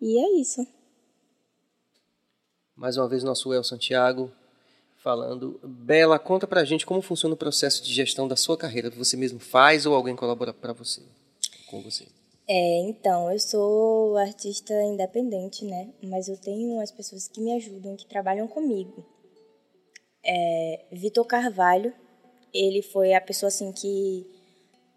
E 0.00 0.18
é 0.18 0.40
isso. 0.40 0.66
Mais 2.74 2.96
uma 2.96 3.08
vez, 3.08 3.22
nosso 3.22 3.52
El 3.52 3.64
Santiago 3.64 4.30
falando. 5.06 5.60
Bela, 5.62 6.18
conta 6.18 6.48
pra 6.48 6.64
gente 6.64 6.84
como 6.84 7.00
funciona 7.00 7.36
o 7.36 7.38
processo 7.38 7.80
de 7.80 7.94
gestão 7.94 8.26
da 8.26 8.34
sua 8.34 8.56
carreira. 8.56 8.90
Você 8.90 9.16
mesmo 9.16 9.38
faz 9.38 9.86
ou 9.86 9.94
alguém 9.94 10.16
colabora 10.16 10.52
pra 10.52 10.72
você? 10.72 11.00
Com 11.68 11.80
você? 11.80 12.06
É, 12.48 12.80
então, 12.80 13.30
eu 13.30 13.38
sou 13.38 14.16
artista 14.16 14.74
independente, 14.82 15.64
né? 15.64 15.90
Mas 16.02 16.26
eu 16.26 16.36
tenho 16.36 16.80
as 16.80 16.90
pessoas 16.90 17.28
que 17.28 17.40
me 17.40 17.52
ajudam, 17.52 17.94
que 17.94 18.04
trabalham 18.04 18.48
comigo. 18.48 19.06
É, 20.24 20.86
Vitor 20.90 21.24
Carvalho, 21.24 21.94
ele 22.52 22.82
foi 22.82 23.14
a 23.14 23.20
pessoa 23.20 23.46
assim 23.46 23.70
que, 23.70 24.26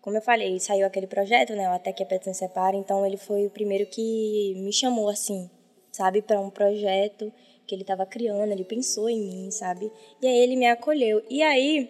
como 0.01 0.17
eu 0.17 0.23
falei, 0.23 0.59
saiu 0.59 0.87
aquele 0.87 1.05
projeto, 1.05 1.53
né? 1.53 1.67
Até 1.67 1.93
que 1.93 2.03
a 2.03 2.21
se 2.23 2.33
separa, 2.33 2.75
então 2.75 3.05
ele 3.05 3.17
foi 3.17 3.45
o 3.45 3.51
primeiro 3.51 3.85
que 3.85 4.55
me 4.57 4.73
chamou 4.73 5.07
assim, 5.07 5.47
sabe, 5.91 6.23
para 6.23 6.41
um 6.41 6.49
projeto 6.49 7.31
que 7.69 7.75
ele 7.75 7.83
estava 7.83 8.03
criando, 8.03 8.51
ele 8.51 8.63
pensou 8.63 9.07
em 9.07 9.19
mim, 9.19 9.51
sabe? 9.51 9.91
E 10.19 10.27
aí 10.27 10.39
ele 10.39 10.55
me 10.55 10.65
acolheu. 10.65 11.21
E 11.29 11.43
aí 11.43 11.87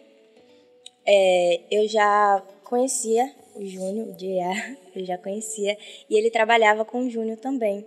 é, 1.06 1.62
eu 1.72 1.88
já 1.88 2.44
conhecia 2.66 3.34
o 3.56 3.66
Júnior, 3.66 4.10
o 4.10 4.14
J.A., 4.14 4.76
eu 4.94 5.06
já 5.06 5.18
conhecia, 5.18 5.78
e 6.10 6.18
ele 6.18 6.30
trabalhava 6.30 6.84
com 6.84 7.06
o 7.06 7.10
Júnior 7.10 7.38
também. 7.38 7.86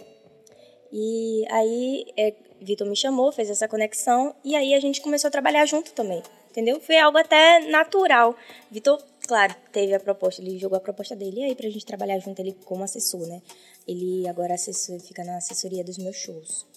E 0.90 1.44
aí, 1.50 2.06
é, 2.16 2.34
Vitor 2.60 2.86
me 2.86 2.96
chamou, 2.96 3.30
fez 3.30 3.50
essa 3.50 3.68
conexão, 3.68 4.34
e 4.42 4.56
aí 4.56 4.74
a 4.74 4.80
gente 4.80 5.02
começou 5.02 5.28
a 5.28 5.30
trabalhar 5.30 5.66
junto 5.66 5.92
também, 5.92 6.22
entendeu? 6.50 6.80
Foi 6.80 6.98
algo 6.98 7.18
até 7.18 7.60
natural. 7.60 8.34
Vitor, 8.70 9.02
claro, 9.26 9.54
teve 9.70 9.94
a 9.94 10.00
proposta, 10.00 10.40
ele 10.40 10.58
jogou 10.58 10.78
a 10.78 10.80
proposta 10.80 11.14
dele, 11.14 11.40
e 11.40 11.44
aí 11.44 11.54
pra 11.54 11.68
gente 11.68 11.86
trabalhar 11.86 12.18
junto, 12.18 12.40
ele 12.40 12.56
como 12.64 12.84
assessor, 12.84 13.26
né? 13.26 13.42
Ele 13.86 14.26
agora 14.28 14.54
assessor, 14.54 14.98
fica 15.00 15.24
na 15.24 15.36
assessoria 15.36 15.84
dos 15.84 15.98
meus 15.98 16.16
shows. 16.16 16.71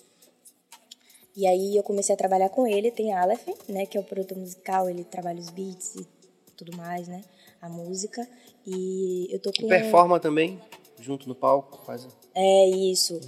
E 1.35 1.45
aí 1.45 1.75
eu 1.75 1.83
comecei 1.83 2.15
a 2.15 2.17
trabalhar 2.17 2.49
com 2.49 2.65
ele, 2.65 2.91
tem 2.91 3.13
Aleph, 3.13 3.47
né, 3.67 3.85
que 3.85 3.97
é 3.97 3.99
o 3.99 4.03
produtor 4.03 4.37
musical, 4.37 4.89
ele 4.89 5.03
trabalha 5.03 5.39
os 5.39 5.49
beats 5.49 5.95
e 5.95 6.07
tudo 6.55 6.75
mais, 6.77 7.07
né, 7.07 7.21
a 7.61 7.67
música. 7.67 8.27
E 8.65 9.27
eu 9.29 9.39
tô 9.39 9.51
com... 9.51 9.67
Performa 9.67 10.19
também, 10.19 10.59
junto 10.99 11.27
no 11.27 11.35
palco, 11.35 11.83
faz. 11.85 12.07
É 12.33 12.69
isso. 12.69 13.19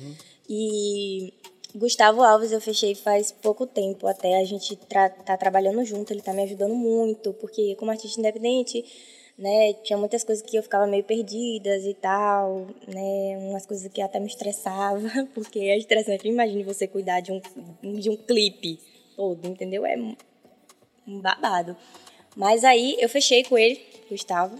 E 0.49 1.33
Gustavo 1.75 2.21
Alves 2.23 2.51
eu 2.51 2.61
fechei 2.61 2.95
faz 2.95 3.31
pouco 3.31 3.67
tempo 3.67 4.07
até. 4.07 4.39
A 4.39 4.43
gente 4.43 4.75
tra 4.75 5.09
tá 5.09 5.35
trabalhando 5.37 5.83
junto, 5.83 6.11
ele 6.11 6.21
tá 6.21 6.33
me 6.33 6.43
ajudando 6.43 6.73
muito, 6.73 7.33
porque 7.33 7.75
como 7.75 7.91
artista 7.91 8.19
independente, 8.19 8.85
né, 9.37 9.73
tinha 9.83 9.97
muitas 9.97 10.23
coisas 10.23 10.43
que 10.43 10.57
eu 10.57 10.63
ficava 10.63 10.87
meio 10.87 11.03
perdidas 11.03 11.85
e 11.85 11.93
tal, 11.93 12.67
né, 12.87 13.37
umas 13.49 13.65
coisas 13.65 13.91
que 13.91 14.01
até 14.01 14.19
me 14.19 14.25
estressava, 14.27 15.09
porque 15.33 15.59
é 15.59 15.77
estressante. 15.77 16.27
Imagine 16.27 16.63
você 16.63 16.87
cuidar 16.87 17.19
de 17.19 17.31
um, 17.31 17.41
de 17.99 18.09
um 18.09 18.17
clipe 18.17 18.79
todo, 19.15 19.47
entendeu? 19.47 19.85
É 19.85 19.95
um 19.95 21.21
babado. 21.21 21.77
Mas 22.35 22.63
aí 22.63 22.97
eu 22.99 23.07
fechei 23.09 23.43
com 23.43 23.57
ele, 23.57 23.79
Gustavo, 24.09 24.59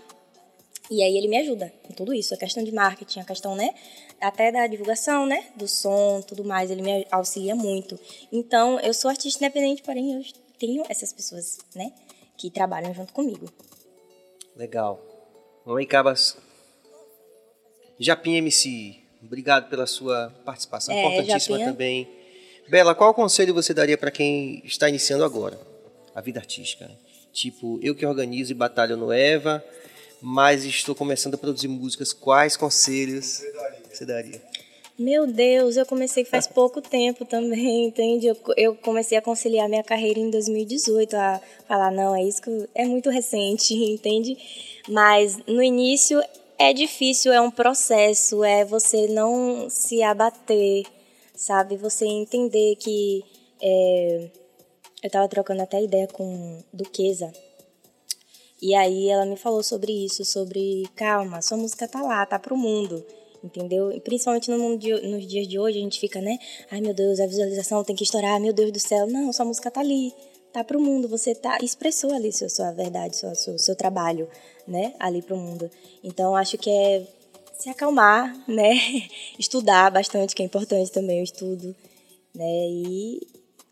e 0.89 1.03
aí 1.03 1.17
ele 1.17 1.27
me 1.27 1.37
ajuda 1.37 1.71
em 1.89 1.93
tudo 1.93 2.13
isso, 2.13 2.33
a 2.33 2.37
questão 2.37 2.63
de 2.63 2.71
marketing, 2.71 3.19
a 3.19 3.25
questão, 3.25 3.55
né, 3.55 3.73
até 4.21 4.51
da 4.51 4.67
divulgação, 4.67 5.25
né, 5.25 5.45
do 5.55 5.67
som, 5.67 6.21
tudo 6.21 6.43
mais, 6.43 6.71
ele 6.71 6.81
me 6.81 7.05
auxilia 7.11 7.55
muito. 7.55 7.99
Então, 8.31 8.79
eu 8.79 8.93
sou 8.93 9.09
artista 9.09 9.43
independente, 9.43 9.83
porém 9.83 10.13
eu 10.13 10.23
tenho 10.57 10.83
essas 10.87 11.11
pessoas, 11.11 11.59
né, 11.75 11.91
que 12.37 12.49
trabalham 12.49 12.93
junto 12.93 13.11
comigo. 13.11 13.51
Legal. 14.57 14.99
Vamos 15.63 15.79
aí, 15.79 15.85
Cabas. 15.85 16.35
Japinha 17.99 18.39
MC, 18.39 18.95
obrigado 19.23 19.69
pela 19.69 19.85
sua 19.85 20.29
participação, 20.45 20.93
É, 20.93 20.99
importantíssima 20.99 21.57
Japinha. 21.57 21.71
também. 21.71 22.07
Bela, 22.67 22.93
qual 22.95 23.13
conselho 23.13 23.53
você 23.53 23.73
daria 23.73 23.97
para 23.97 24.11
quem 24.11 24.61
está 24.65 24.89
iniciando 24.89 25.23
agora 25.23 25.59
a 26.13 26.21
vida 26.21 26.39
artística? 26.39 26.89
Tipo, 27.31 27.79
eu 27.83 27.93
que 27.95 28.05
organizo 28.05 28.51
e 28.51 28.55
batalho 28.55 28.97
no 28.97 29.11
Eva, 29.11 29.63
mas 30.21 30.65
estou 30.65 30.95
começando 30.95 31.35
a 31.35 31.37
produzir 31.37 31.67
músicas, 31.67 32.11
quais 32.13 32.57
conselhos 32.57 33.41
você 33.91 34.05
daria? 34.05 34.41
Meu 34.99 35.27
Deus, 35.27 35.77
eu 35.77 35.85
comecei 35.85 36.25
faz 36.25 36.47
pouco 36.47 36.81
tempo 36.81 37.23
também, 37.23 37.85
entende? 37.93 38.25
Eu, 38.25 38.37
eu 38.55 38.75
comecei 38.75 39.15
a 39.15 39.21
conciliar 39.21 39.69
minha 39.69 39.83
carreira 39.83 40.19
em 40.19 40.31
2018, 40.31 41.15
a 41.15 41.39
falar, 41.67 41.91
não, 41.91 42.15
é 42.15 42.23
isso 42.23 42.41
que 42.41 42.69
é 42.73 42.83
muito 42.85 43.11
recente, 43.11 43.75
entende? 43.93 44.35
Mas 44.89 45.37
no 45.45 45.61
início 45.61 46.19
é 46.57 46.73
difícil, 46.73 47.31
é 47.31 47.39
um 47.39 47.51
processo, 47.51 48.43
é 48.43 48.65
você 48.65 49.07
não 49.07 49.69
se 49.69 50.01
abater, 50.01 50.85
sabe? 51.35 51.77
Você 51.77 52.05
entender 52.05 52.75
que. 52.77 53.23
é, 53.61 54.29
eu 55.03 55.11
tava 55.11 55.27
trocando 55.27 55.61
até 55.61 55.81
ideia 55.83 56.07
com 56.07 56.63
Duquesa. 56.73 57.31
E 58.59 58.73
aí 58.73 59.09
ela 59.09 59.25
me 59.25 59.37
falou 59.37 59.61
sobre 59.61 59.91
isso, 59.91 60.25
sobre 60.25 60.89
calma, 60.95 61.41
sua 61.43 61.57
música 61.57 61.87
tá 61.87 62.01
lá, 62.01 62.25
tá 62.25 62.39
pro 62.39 62.57
mundo, 62.57 63.05
entendeu? 63.43 63.91
E 63.91 63.99
principalmente 63.99 64.49
no 64.49 64.57
mundo 64.57 64.79
de, 64.79 64.93
nos 65.07 65.25
dias 65.25 65.47
de 65.47 65.59
hoje 65.59 65.77
a 65.77 65.81
gente 65.81 65.99
fica, 65.99 66.21
né? 66.21 66.37
Ai 66.71 66.81
meu 66.81 66.93
Deus, 66.93 67.19
a 67.19 67.27
visualização 67.27 67.83
tem 67.83 67.95
que 67.95 68.03
estourar, 68.03 68.39
meu 68.39 68.53
Deus 68.53 68.71
do 68.71 68.79
céu. 68.79 69.07
Não, 69.07 69.31
sua 69.33 69.45
música 69.45 69.69
tá 69.71 69.79
ali, 69.79 70.13
tá 70.51 70.63
pro 70.63 70.79
mundo, 70.79 71.07
você 71.07 71.35
tá 71.35 71.57
expressou 71.61 72.13
ali 72.13 72.31
sua, 72.31 72.49
sua 72.49 72.71
verdade, 72.71 73.15
sua, 73.15 73.35
seu, 73.35 73.57
seu 73.57 73.75
trabalho, 73.75 74.27
né? 74.67 74.93
Ali 74.99 75.21
pro 75.21 75.37
mundo. 75.37 75.69
Então 76.03 76.35
acho 76.35 76.57
que 76.57 76.69
é 76.69 77.05
se 77.57 77.69
acalmar, 77.69 78.35
né? 78.47 78.73
Estudar 79.37 79.91
bastante, 79.91 80.35
que 80.35 80.41
é 80.41 80.45
importante 80.45 80.91
também 80.91 81.21
o 81.21 81.23
estudo, 81.23 81.75
né? 82.33 82.67
E 82.69 83.27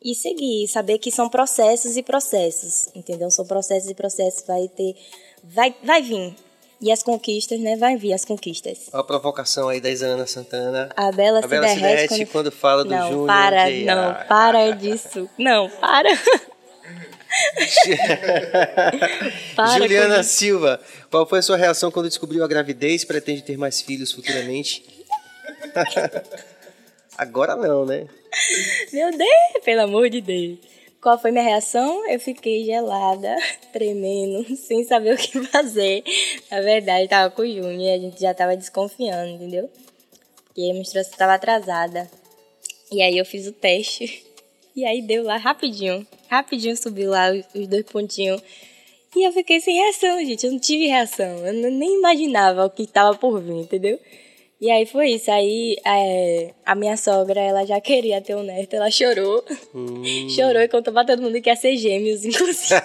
e 0.06 0.14
seguir, 0.14 0.68
saber 0.68 1.00
que 1.00 1.10
são 1.10 1.28
processos 1.28 1.98
e 1.98 2.04
processos, 2.04 2.90
entendeu? 2.94 3.32
São 3.32 3.44
processos 3.44 3.90
e 3.90 3.96
processos, 3.96 4.46
vai 4.46 4.68
ter, 4.68 4.96
vai, 5.44 5.76
vai 5.84 6.00
vir. 6.00 6.36
E 6.82 6.92
as 6.92 7.02
conquistas, 7.02 7.60
né? 7.60 7.76
Vai 7.78 7.96
vir 7.96 8.14
as 8.14 8.26
conquistas. 8.26 8.90
Olha 8.92 9.02
a 9.02 9.04
provocação 9.04 9.70
aí 9.70 9.80
da 9.80 9.90
Isana 9.90 10.28
Santana. 10.28 10.90
A 10.96 11.12
Bela, 11.12 11.40
A 11.40 11.42
se, 11.44 11.48
Bela 11.48 11.68
se 11.68 11.76
derrete, 11.76 11.96
derrete 12.10 12.26
quando... 12.26 12.32
quando 12.32 12.52
fala 12.52 12.84
do 12.84 12.90
Não, 12.90 13.08
Júnior. 13.10 13.28
para, 13.28 13.70
não, 13.70 14.10
Ah, 14.10 14.26
para 14.28 14.72
disso. 14.72 15.30
Não, 15.38 15.70
para. 15.70 16.10
para 19.56 19.78
Juliana. 19.78 20.24
Silva, 20.24 20.80
qual 21.10 21.26
foi 21.28 21.40
a 21.40 21.42
sua 21.42 21.58
reação 21.58 21.92
quando 21.92 22.08
descobriu 22.08 22.44
a 22.44 22.48
gravidez? 22.48 23.04
Pretende 23.04 23.42
ter 23.42 23.58
mais 23.58 23.82
filhos 23.82 24.12
futuramente? 24.12 24.84
Agora 27.18 27.56
não, 27.56 27.86
né? 27.86 28.06
Meu 28.92 29.10
Deus, 29.12 29.64
pelo 29.64 29.82
amor 29.82 30.10
de 30.10 30.20
Deus. 30.22 30.58
Qual 31.06 31.20
foi 31.20 31.30
minha 31.30 31.44
reação? 31.44 32.10
Eu 32.10 32.20
fiquei 32.20 32.66
gelada, 32.66 33.36
tremendo, 33.72 34.44
sem 34.58 34.84
saber 34.84 35.14
o 35.14 35.18
que 35.18 35.40
fazer. 35.46 36.04
Na 36.50 36.62
verdade, 36.62 37.08
tava 37.08 37.30
com 37.30 37.44
o 37.44 37.46
Júnior 37.46 37.80
e 37.80 37.90
a 37.92 38.00
gente 38.00 38.20
já 38.20 38.34
tava 38.34 38.58
desconfiando, 38.58 39.30
entendeu? 39.36 39.70
Porque 40.48 40.62
a 40.62 40.74
menstruação 40.74 41.16
tava 41.16 41.36
atrasada. 41.36 42.10
E 42.92 43.04
aí 43.04 43.20
eu 43.20 43.24
fiz 43.24 43.46
o 43.46 43.52
teste. 43.52 44.26
E 44.76 44.84
aí 44.84 45.02
deu 45.02 45.24
lá 45.24 45.38
rapidinho. 45.38 46.06
Rapidinho 46.28 46.76
subiu 46.76 47.12
lá 47.12 47.32
os, 47.32 47.66
dois 47.66 47.86
pontinhos. 47.86 48.42
E 49.16 49.26
eu 49.26 49.32
fiquei 49.32 49.62
sem 49.62 49.74
reação, 49.74 50.18
gente. 50.26 50.46
Eu 50.46 50.52
não 50.52 50.60
tive 50.60 50.88
reação. 50.88 51.48
Eu 51.48 51.54
nem 51.54 51.98
imaginava 51.98 52.66
o 52.66 52.70
que 52.70 52.86
tava 52.86 53.18
por 53.18 53.40
vir, 53.40 53.54
entendeu? 53.54 53.98
E 54.62 54.72
aí 54.72 54.86
foi 54.86 55.10
isso. 55.12 55.30
Aí 55.30 55.76
é, 55.86 56.54
a 56.66 56.74
minha 56.76 56.96
sogra, 56.98 57.40
ela 57.40 57.66
já 57.66 57.80
queria 57.82 58.22
ter 58.22 58.36
um 58.36 58.44
neto, 58.44 58.74
ela 58.76 58.90
chorou. 58.90 59.44
Chorou 60.34 60.62
e 60.62 60.68
contou 60.68 60.94
pra 60.94 61.04
todo 61.06 61.22
mundo 61.22 61.42
que 61.42 61.50
ia 61.50 61.56
ser 61.56 61.76
gêmeos, 61.78 62.24
inclusive. 62.26 62.74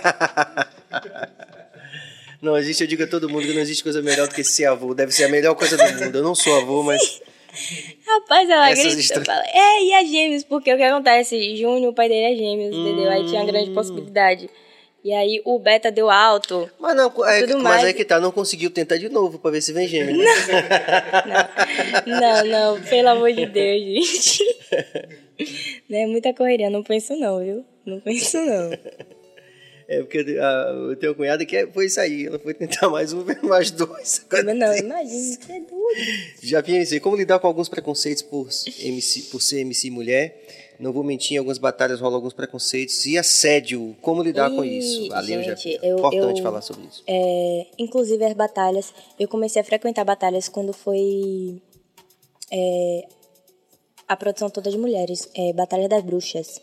Não 2.43 2.57
existe, 2.57 2.83
eu 2.83 2.87
digo 2.87 3.03
a 3.05 3.07
todo 3.07 3.29
mundo 3.29 3.47
que 3.47 3.53
não 3.53 3.61
existe 3.61 3.83
coisa 3.83 4.01
melhor 4.01 4.27
do 4.27 4.35
que 4.35 4.43
ser 4.43 4.65
avô. 4.65 4.95
Deve 4.95 5.13
ser 5.13 5.25
a 5.25 5.29
melhor 5.29 5.55
coisa 5.55 5.77
do 5.77 5.85
mundo. 6.05 6.17
Eu 6.17 6.23
não 6.25 6.35
sou 6.35 6.57
avô, 6.57 6.83
mas 6.83 7.21
Rapaz, 8.07 8.49
ela 8.49 8.71
Essas 8.71 8.85
gritou. 8.95 9.01
histórias- 9.01 9.27
Fala, 9.27 9.43
é, 9.47 9.83
e 9.85 9.93
a 9.93 10.05
gêmeos? 10.05 10.45
Porque 10.45 10.73
o 10.73 10.77
que 10.79 10.83
acontece? 10.83 11.57
Júnior, 11.57 11.91
o 11.91 11.95
pai 11.95 12.09
dele 12.09 12.33
é 12.33 12.37
gêmeos, 12.37 12.75
entendeu? 12.75 13.11
Aí 13.11 13.27
tinha 13.27 13.43
uma 13.43 13.47
grande 13.53 13.71
possibilidade. 13.73 14.49
E 15.03 15.13
aí 15.15 15.41
o 15.47 15.59
beta 15.59 15.91
deu 15.91 16.11
alto. 16.11 16.71
Mas 16.79 16.95
não, 16.95 17.07
é, 17.27 17.41
Tudo 17.41 17.55
mas 17.55 17.63
mais. 17.63 17.85
aí 17.87 17.95
que 17.95 18.05
tá, 18.05 18.21
não 18.21 18.31
conseguiu 18.31 18.71
tentar 18.71 18.99
de 18.99 19.09
novo 19.09 19.39
pra 19.39 19.51
ver 19.51 19.63
se 19.63 19.73
vem 19.73 19.89
gêmeo. 19.89 20.17
né? 20.19 20.25
Não, 22.07 22.45
não, 22.45 22.83
pelo 22.83 23.09
amor 23.09 23.33
de 23.33 23.47
Deus, 23.47 23.81
gente. 23.83 24.45
Não 25.89 25.99
é 25.99 26.07
muita 26.07 26.35
correria, 26.35 26.69
não 26.71 26.83
penso 26.83 27.17
não, 27.17 27.43
viu? 27.43 27.65
Não 27.87 27.99
penso 28.01 28.37
não. 28.39 28.71
É 29.89 29.99
porque 30.03 30.19
a, 30.39 30.73
o 30.93 30.95
teu 30.97 31.15
cunhado 31.17 31.45
que 31.45 31.57
é- 31.57 31.67
foi 31.67 31.87
isso 31.87 31.99
aí. 31.99 32.27
Ela 32.27 32.39
foi 32.39 32.55
tentar 32.55 32.89
mais 32.89 33.13
um, 33.13 33.25
mais 33.43 33.71
dois. 33.73 34.25
Mas 34.31 34.45
não, 34.45 34.77
imagina, 34.77 35.09
você 35.41 35.53
é 35.53 35.61
doido. 35.61 36.41
Já 36.43 36.61
MC, 36.61 37.01
como 37.01 37.17
lidar 37.17 37.39
com 37.41 37.47
alguns 37.49 37.69
preconceitos 37.69 38.23
por, 38.23 38.49
MC, 38.81 39.23
por 39.33 39.41
ser 39.43 39.61
MC 39.61 39.91
mulher? 39.91 40.60
Não 40.81 40.93
vou 40.93 41.05
mentir, 41.05 41.35
em 41.35 41.39
algumas 41.39 41.59
batalhas 41.59 42.01
rolam 42.01 42.17
alguns 42.17 42.33
preconceitos. 42.33 43.05
E 43.07 43.19
assédio, 43.19 43.95
como 44.01 44.23
lidar 44.23 44.51
com 44.51 44.65
Ih, 44.65 44.79
isso? 44.79 45.09
Valeu, 45.09 45.43
já 45.43 45.55
gente, 45.55 45.79
eu- 45.83 45.99
Importante 45.99 46.39
eu- 46.39 46.43
falar 46.43 46.63
sobre 46.63 46.87
isso. 46.87 47.03
É, 47.07 47.67
inclusive 47.79 48.25
as 48.25 48.33
batalhas, 48.33 48.93
eu 49.19 49.29
comecei 49.29 49.61
a 49.61 49.65
frequentar 49.65 50.05
batalhas 50.05 50.49
quando 50.49 50.73
foi 50.73 51.61
é, 52.53 53.07
a 54.09 54.17
produção 54.17 54.51
toda 54.51 54.71
de 54.71 54.79
mulheres, 54.79 55.29
é, 55.37 55.53
Batalha 55.53 55.89
das 55.89 56.03
Bruxas. 56.03 56.61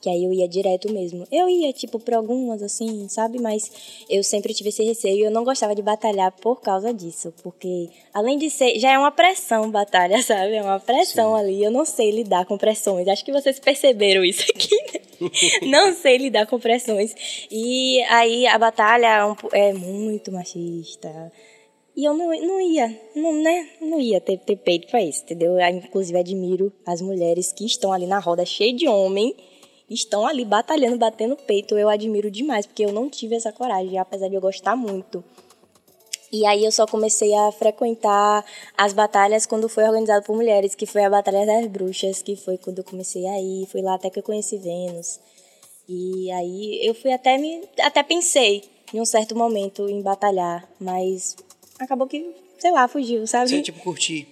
Que 0.00 0.08
aí 0.08 0.24
eu 0.24 0.32
ia 0.32 0.48
direto 0.48 0.90
mesmo. 0.92 1.26
Eu 1.30 1.48
ia, 1.48 1.72
tipo, 1.72 1.98
pra 1.98 2.16
algumas, 2.16 2.62
assim, 2.62 3.06
sabe? 3.08 3.40
Mas 3.40 3.70
eu 4.08 4.24
sempre 4.24 4.54
tive 4.54 4.70
esse 4.70 4.82
receio 4.82 5.16
e 5.18 5.22
eu 5.22 5.30
não 5.30 5.44
gostava 5.44 5.74
de 5.74 5.82
batalhar 5.82 6.32
por 6.32 6.60
causa 6.60 6.92
disso. 6.92 7.34
Porque, 7.42 7.90
além 8.14 8.38
de 8.38 8.48
ser. 8.48 8.78
Já 8.78 8.92
é 8.92 8.98
uma 8.98 9.10
pressão 9.10 9.70
batalha, 9.70 10.20
sabe? 10.24 10.54
É 10.54 10.62
uma 10.62 10.80
pressão 10.80 11.34
ali. 11.34 11.62
Eu 11.62 11.70
não 11.70 11.84
sei 11.84 12.10
lidar 12.10 12.46
com 12.46 12.56
pressões. 12.56 13.08
Acho 13.08 13.24
que 13.24 13.32
vocês 13.32 13.58
perceberam 13.58 14.24
isso 14.24 14.44
aqui, 14.50 14.76
né? 14.92 15.00
não 15.68 15.94
sei 15.94 16.16
lidar 16.16 16.46
com 16.46 16.58
pressões. 16.58 17.14
E 17.50 18.00
aí 18.04 18.46
a 18.46 18.58
batalha 18.58 19.06
é 19.52 19.68
é 19.70 19.72
muito 19.72 20.32
machista. 20.32 21.30
E 21.96 22.04
eu 22.04 22.14
não, 22.14 22.28
não 22.28 22.60
ia, 22.60 22.98
não, 23.14 23.32
né? 23.42 23.68
Não 23.80 24.00
ia 24.00 24.20
ter, 24.20 24.38
ter 24.38 24.56
peito 24.56 24.88
pra 24.88 25.02
isso, 25.02 25.22
entendeu? 25.24 25.58
Eu, 25.58 25.68
inclusive, 25.68 26.18
admiro 26.18 26.72
as 26.86 27.02
mulheres 27.02 27.52
que 27.52 27.66
estão 27.66 27.92
ali 27.92 28.06
na 28.06 28.18
roda 28.18 28.44
cheia 28.44 28.72
de 28.72 28.88
homem, 28.88 29.34
estão 29.90 30.26
ali 30.26 30.44
batalhando, 30.44 30.96
batendo 30.96 31.36
peito. 31.36 31.76
Eu 31.76 31.88
admiro 31.88 32.30
demais, 32.30 32.64
porque 32.64 32.84
eu 32.84 32.92
não 32.92 33.10
tive 33.10 33.34
essa 33.34 33.52
coragem, 33.52 33.98
apesar 33.98 34.28
de 34.28 34.36
eu 34.36 34.40
gostar 34.40 34.76
muito. 34.76 35.22
E 36.32 36.46
aí 36.46 36.64
eu 36.64 36.70
só 36.70 36.86
comecei 36.86 37.34
a 37.34 37.50
frequentar 37.50 38.44
as 38.78 38.92
batalhas 38.92 39.46
quando 39.46 39.68
foi 39.68 39.82
organizado 39.82 40.24
por 40.24 40.36
mulheres, 40.36 40.76
que 40.76 40.86
foi 40.86 41.04
a 41.04 41.10
Batalha 41.10 41.44
das 41.44 41.66
Bruxas, 41.66 42.22
que 42.22 42.36
foi 42.36 42.56
quando 42.56 42.78
eu 42.78 42.84
comecei 42.84 43.26
a 43.26 43.40
ir, 43.40 43.66
foi 43.66 43.82
lá 43.82 43.94
até 43.94 44.08
que 44.08 44.20
eu 44.20 44.22
conheci 44.22 44.56
Vênus. 44.56 45.18
E 45.88 46.30
aí 46.30 46.86
eu 46.86 46.94
fui 46.94 47.12
até 47.12 47.36
me 47.36 47.62
até 47.80 48.04
pensei 48.04 48.62
em 48.94 49.00
um 49.00 49.04
certo 49.04 49.36
momento 49.36 49.88
em 49.88 50.00
batalhar, 50.00 50.68
mas 50.78 51.36
acabou 51.80 52.06
que, 52.06 52.32
sei 52.60 52.70
lá, 52.70 52.86
fugiu, 52.86 53.26
sabe? 53.26 53.50
Você, 53.50 53.62
tipo, 53.62 53.80
curtir. 53.80 54.28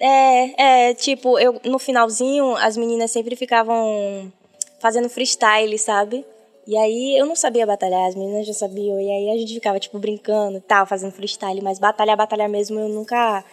É, 0.00 0.88
é, 0.88 0.94
tipo, 0.94 1.38
eu 1.38 1.60
no 1.64 1.78
finalzinho 1.78 2.56
as 2.56 2.76
meninas 2.76 3.12
sempre 3.12 3.36
ficavam 3.36 4.32
fazendo 4.78 5.08
freestyle, 5.08 5.78
sabe? 5.78 6.24
E 6.66 6.76
aí 6.76 7.16
eu 7.16 7.26
não 7.26 7.36
sabia 7.36 7.64
batalhar, 7.64 8.08
as 8.08 8.14
meninas 8.14 8.46
já 8.46 8.52
sabiam, 8.52 9.00
e 9.00 9.08
aí 9.08 9.30
a 9.30 9.38
gente 9.38 9.54
ficava, 9.54 9.78
tipo, 9.78 9.98
brincando 9.98 10.58
e 10.58 10.60
tal, 10.60 10.84
fazendo 10.84 11.12
freestyle, 11.12 11.62
mas 11.62 11.78
batalhar, 11.78 12.16
batalhar 12.16 12.48
mesmo 12.48 12.80
eu 12.80 12.88
nunca. 12.88 13.44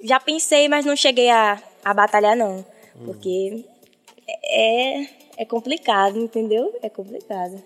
Já 0.00 0.20
pensei, 0.20 0.68
mas 0.68 0.84
não 0.84 0.94
cheguei 0.94 1.28
a, 1.30 1.60
a 1.84 1.92
batalhar, 1.92 2.36
não. 2.36 2.64
Porque 3.04 3.64
é, 4.44 5.06
é 5.36 5.44
complicado, 5.44 6.18
entendeu? 6.18 6.72
É 6.82 6.88
complicado. 6.88 7.62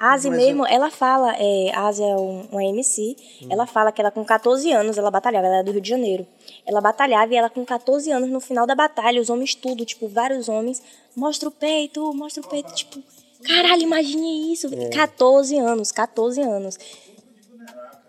A 0.00 0.14
Asi 0.14 0.30
mesmo, 0.30 0.66
ela 0.66 0.90
fala, 0.90 1.36
é, 1.38 1.70
a 1.74 1.86
Asi 1.86 2.02
é 2.02 2.16
um, 2.16 2.48
uma 2.50 2.64
MC, 2.64 3.14
ela 3.50 3.66
fala 3.66 3.92
que 3.92 4.00
ela 4.00 4.10
com 4.10 4.24
14 4.24 4.72
anos, 4.72 4.96
ela 4.96 5.10
batalhava, 5.10 5.46
ela 5.46 5.58
é 5.58 5.62
do 5.62 5.72
Rio 5.72 5.80
de 5.82 5.90
Janeiro. 5.90 6.26
Ela 6.66 6.80
batalhava 6.80 7.30
e 7.34 7.36
ela 7.36 7.50
com 7.50 7.62
14 7.66 8.10
anos, 8.10 8.30
no 8.30 8.40
final 8.40 8.66
da 8.66 8.74
batalha, 8.74 9.20
os 9.20 9.28
homens 9.28 9.54
tudo, 9.54 9.84
tipo, 9.84 10.08
vários 10.08 10.48
homens, 10.48 10.82
mostra 11.14 11.50
o 11.50 11.52
peito, 11.52 12.14
mostra 12.14 12.42
o 12.42 12.48
peito, 12.48 12.74
tipo, 12.74 12.98
caralho, 13.44 13.82
imagine 13.82 14.50
isso, 14.50 14.70
14 14.90 15.58
anos, 15.58 15.92
14 15.92 16.40
anos. 16.40 16.78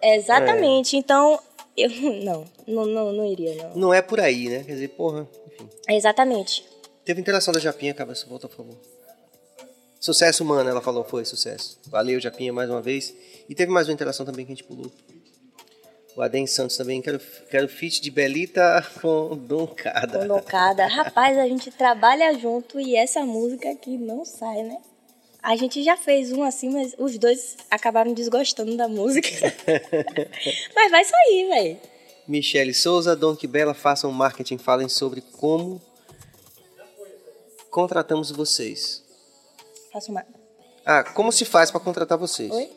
Exatamente, 0.01 0.95
então, 0.95 1.37
eu, 1.75 1.89
não, 2.23 2.45
não, 2.65 2.85
não, 2.85 3.11
não 3.11 3.25
iria, 3.25 3.53
não. 3.55 3.75
Não 3.75 3.93
é 3.93 4.01
por 4.01 4.21
aí, 4.21 4.47
né? 4.47 4.63
Quer 4.63 4.75
dizer, 4.75 4.87
porra, 4.87 5.27
enfim. 5.45 5.67
Exatamente. 5.89 6.65
Teve 7.03 7.19
interação 7.19 7.53
da 7.53 7.59
Japinha, 7.59 7.93
cabeça, 7.93 8.25
volta, 8.29 8.47
por 8.47 8.55
favor. 8.55 8.90
Sucesso, 10.01 10.43
mano, 10.43 10.67
ela 10.67 10.81
falou, 10.81 11.03
foi 11.03 11.23
sucesso. 11.23 11.77
Valeu, 11.85 12.19
Japinha, 12.19 12.51
mais 12.51 12.67
uma 12.67 12.81
vez. 12.81 13.13
E 13.47 13.53
teve 13.53 13.71
mais 13.71 13.87
uma 13.87 13.93
interação 13.93 14.25
também 14.25 14.43
que 14.43 14.51
a 14.51 14.55
gente 14.55 14.63
pulou. 14.63 14.91
O 16.15 16.23
Adem 16.23 16.47
Santos 16.47 16.75
também, 16.75 17.03
quero, 17.03 17.21
quero 17.51 17.67
feat 17.69 18.01
de 18.01 18.09
Belita 18.09 18.83
com 18.99 19.37
Dom 19.37 19.67
Cada. 19.67 20.21
Com 20.21 20.27
Doncada. 20.27 20.87
Rapaz, 20.87 21.37
a 21.37 21.47
gente 21.47 21.69
trabalha 21.69 22.33
junto 22.33 22.79
e 22.79 22.95
essa 22.95 23.23
música 23.23 23.69
aqui 23.69 23.95
não 23.95 24.25
sai, 24.25 24.63
né? 24.63 24.77
A 25.43 25.55
gente 25.55 25.83
já 25.83 25.95
fez 25.95 26.31
um 26.31 26.41
assim, 26.41 26.71
mas 26.71 26.95
os 26.97 27.19
dois 27.19 27.57
acabaram 27.69 28.11
desgostando 28.11 28.75
da 28.75 28.87
música. 28.87 29.29
mas 30.75 30.89
vai 30.89 31.05
sair, 31.05 31.47
velho. 31.47 31.77
Michele 32.27 32.73
Souza, 32.73 33.15
Que 33.39 33.45
Bela, 33.45 33.75
façam 33.75 34.11
marketing, 34.11 34.57
falem 34.57 34.89
sobre 34.89 35.21
como 35.21 35.79
contratamos 37.69 38.31
vocês. 38.31 39.10
Faço 39.91 40.11
uma. 40.11 40.25
Ah, 40.85 41.03
como 41.03 41.31
se 41.31 41.45
faz 41.45 41.69
para 41.69 41.79
contratar 41.79 42.17
vocês? 42.17 42.51
Oi? 42.51 42.71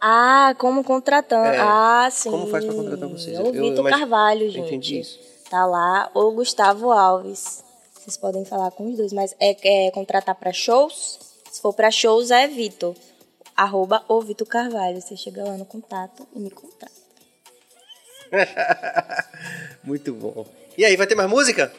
Ah, 0.00 0.54
como 0.58 0.84
contratando. 0.84 1.46
É, 1.46 1.58
ah, 1.60 2.08
sim. 2.10 2.30
como 2.30 2.46
faz 2.48 2.64
pra 2.64 2.74
contratar 2.74 3.08
vocês? 3.08 3.38
O 3.38 3.52
Vitor 3.52 3.88
Carvalho, 3.88 4.48
gente. 4.50 4.66
entendi 4.66 5.00
isso. 5.00 5.18
Tá 5.50 5.64
lá. 5.66 6.10
Ou 6.14 6.32
Gustavo 6.32 6.90
Alves. 6.90 7.64
Vocês 7.94 8.16
podem 8.16 8.44
falar 8.44 8.70
com 8.70 8.90
os 8.90 8.96
dois, 8.96 9.12
mas 9.12 9.34
é, 9.40 9.86
é 9.86 9.90
contratar 9.90 10.34
pra 10.34 10.52
shows? 10.52 11.18
Se 11.50 11.60
for 11.60 11.72
pra 11.72 11.90
shows, 11.90 12.30
é 12.30 12.46
Vitor. 12.46 12.94
Arroba 13.56 14.04
o 14.08 14.20
Vitor 14.20 14.46
Carvalho. 14.46 15.00
Você 15.00 15.16
chega 15.16 15.44
lá 15.44 15.56
no 15.56 15.64
contato 15.64 16.26
e 16.34 16.38
me 16.38 16.50
contrata. 16.50 16.92
Muito 19.82 20.12
bom. 20.12 20.46
E 20.76 20.84
aí, 20.84 20.96
vai 20.96 21.06
ter 21.06 21.14
mais 21.14 21.28
música? 21.28 21.72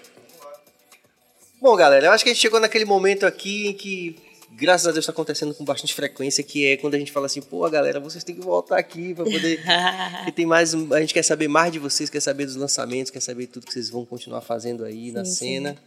Bom, 1.62 1.76
galera, 1.76 2.08
eu 2.08 2.12
acho 2.12 2.24
que 2.24 2.30
a 2.30 2.34
gente 2.34 2.42
chegou 2.42 2.60
naquele 2.60 2.86
momento 2.86 3.26
aqui 3.26 3.68
em 3.68 3.74
que, 3.74 4.16
graças 4.52 4.88
a 4.88 4.92
Deus, 4.92 5.04
está 5.04 5.12
acontecendo 5.12 5.54
com 5.54 5.66
bastante 5.66 5.94
frequência, 5.94 6.42
que 6.44 6.66
é 6.66 6.78
quando 6.78 6.96
a 6.96 7.00
gente 7.00 7.12
fala 7.12 7.26
assim, 7.26 7.42
pô, 7.42 7.70
galera, 7.70 8.00
vocês 8.00 8.24
têm 8.24 8.36
que 8.36 8.42
voltar 8.42 8.78
aqui 8.78 9.14
para 9.14 9.26
poder... 9.26 9.62
que 10.26 10.32
tem 10.32 10.46
mais... 10.46 10.74
A 10.74 11.02
gente 11.02 11.14
quer 11.14 11.24
saber 11.24 11.48
mais 11.50 11.72
de 11.74 11.80
vocês, 11.80 12.10
quer 12.10 12.22
saber 12.22 12.46
dos 12.46 12.56
lançamentos, 12.56 13.12
quer 13.12 13.20
saber 13.22 13.48
tudo 13.48 13.66
que 13.66 13.74
vocês 13.74 13.90
vão 13.90 14.06
continuar 14.06 14.42
fazendo 14.42 14.86
aí 14.86 15.12
na 15.12 15.26
Sim, 15.26 15.34
cena. 15.36 15.78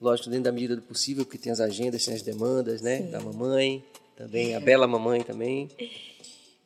Lógico, 0.00 0.30
dentro 0.30 0.44
da 0.44 0.52
medida 0.52 0.74
do 0.76 0.82
possível, 0.82 1.24
porque 1.24 1.38
tem 1.38 1.52
as 1.52 1.60
agendas, 1.60 2.04
tem 2.04 2.14
as 2.14 2.22
demandas, 2.22 2.80
né? 2.80 3.02
Da 3.02 3.20
mamãe, 3.20 3.84
também, 4.16 4.56
a 4.56 4.60
bela 4.60 4.86
mamãe 4.86 5.22
também. 5.22 5.68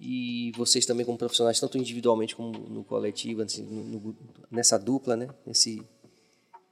E 0.01 0.52
vocês 0.56 0.86
também 0.86 1.05
como 1.05 1.18
profissionais, 1.18 1.59
tanto 1.59 1.77
individualmente 1.77 2.35
como 2.36 2.51
no 2.52 2.85
coletivo, 2.85 3.43
assim, 3.43 3.62
no- 3.62 3.82
no- 3.85 4.16
nessa 4.51 4.78
dupla, 4.78 5.16
né? 5.16 5.28
Nesse, 5.47 5.82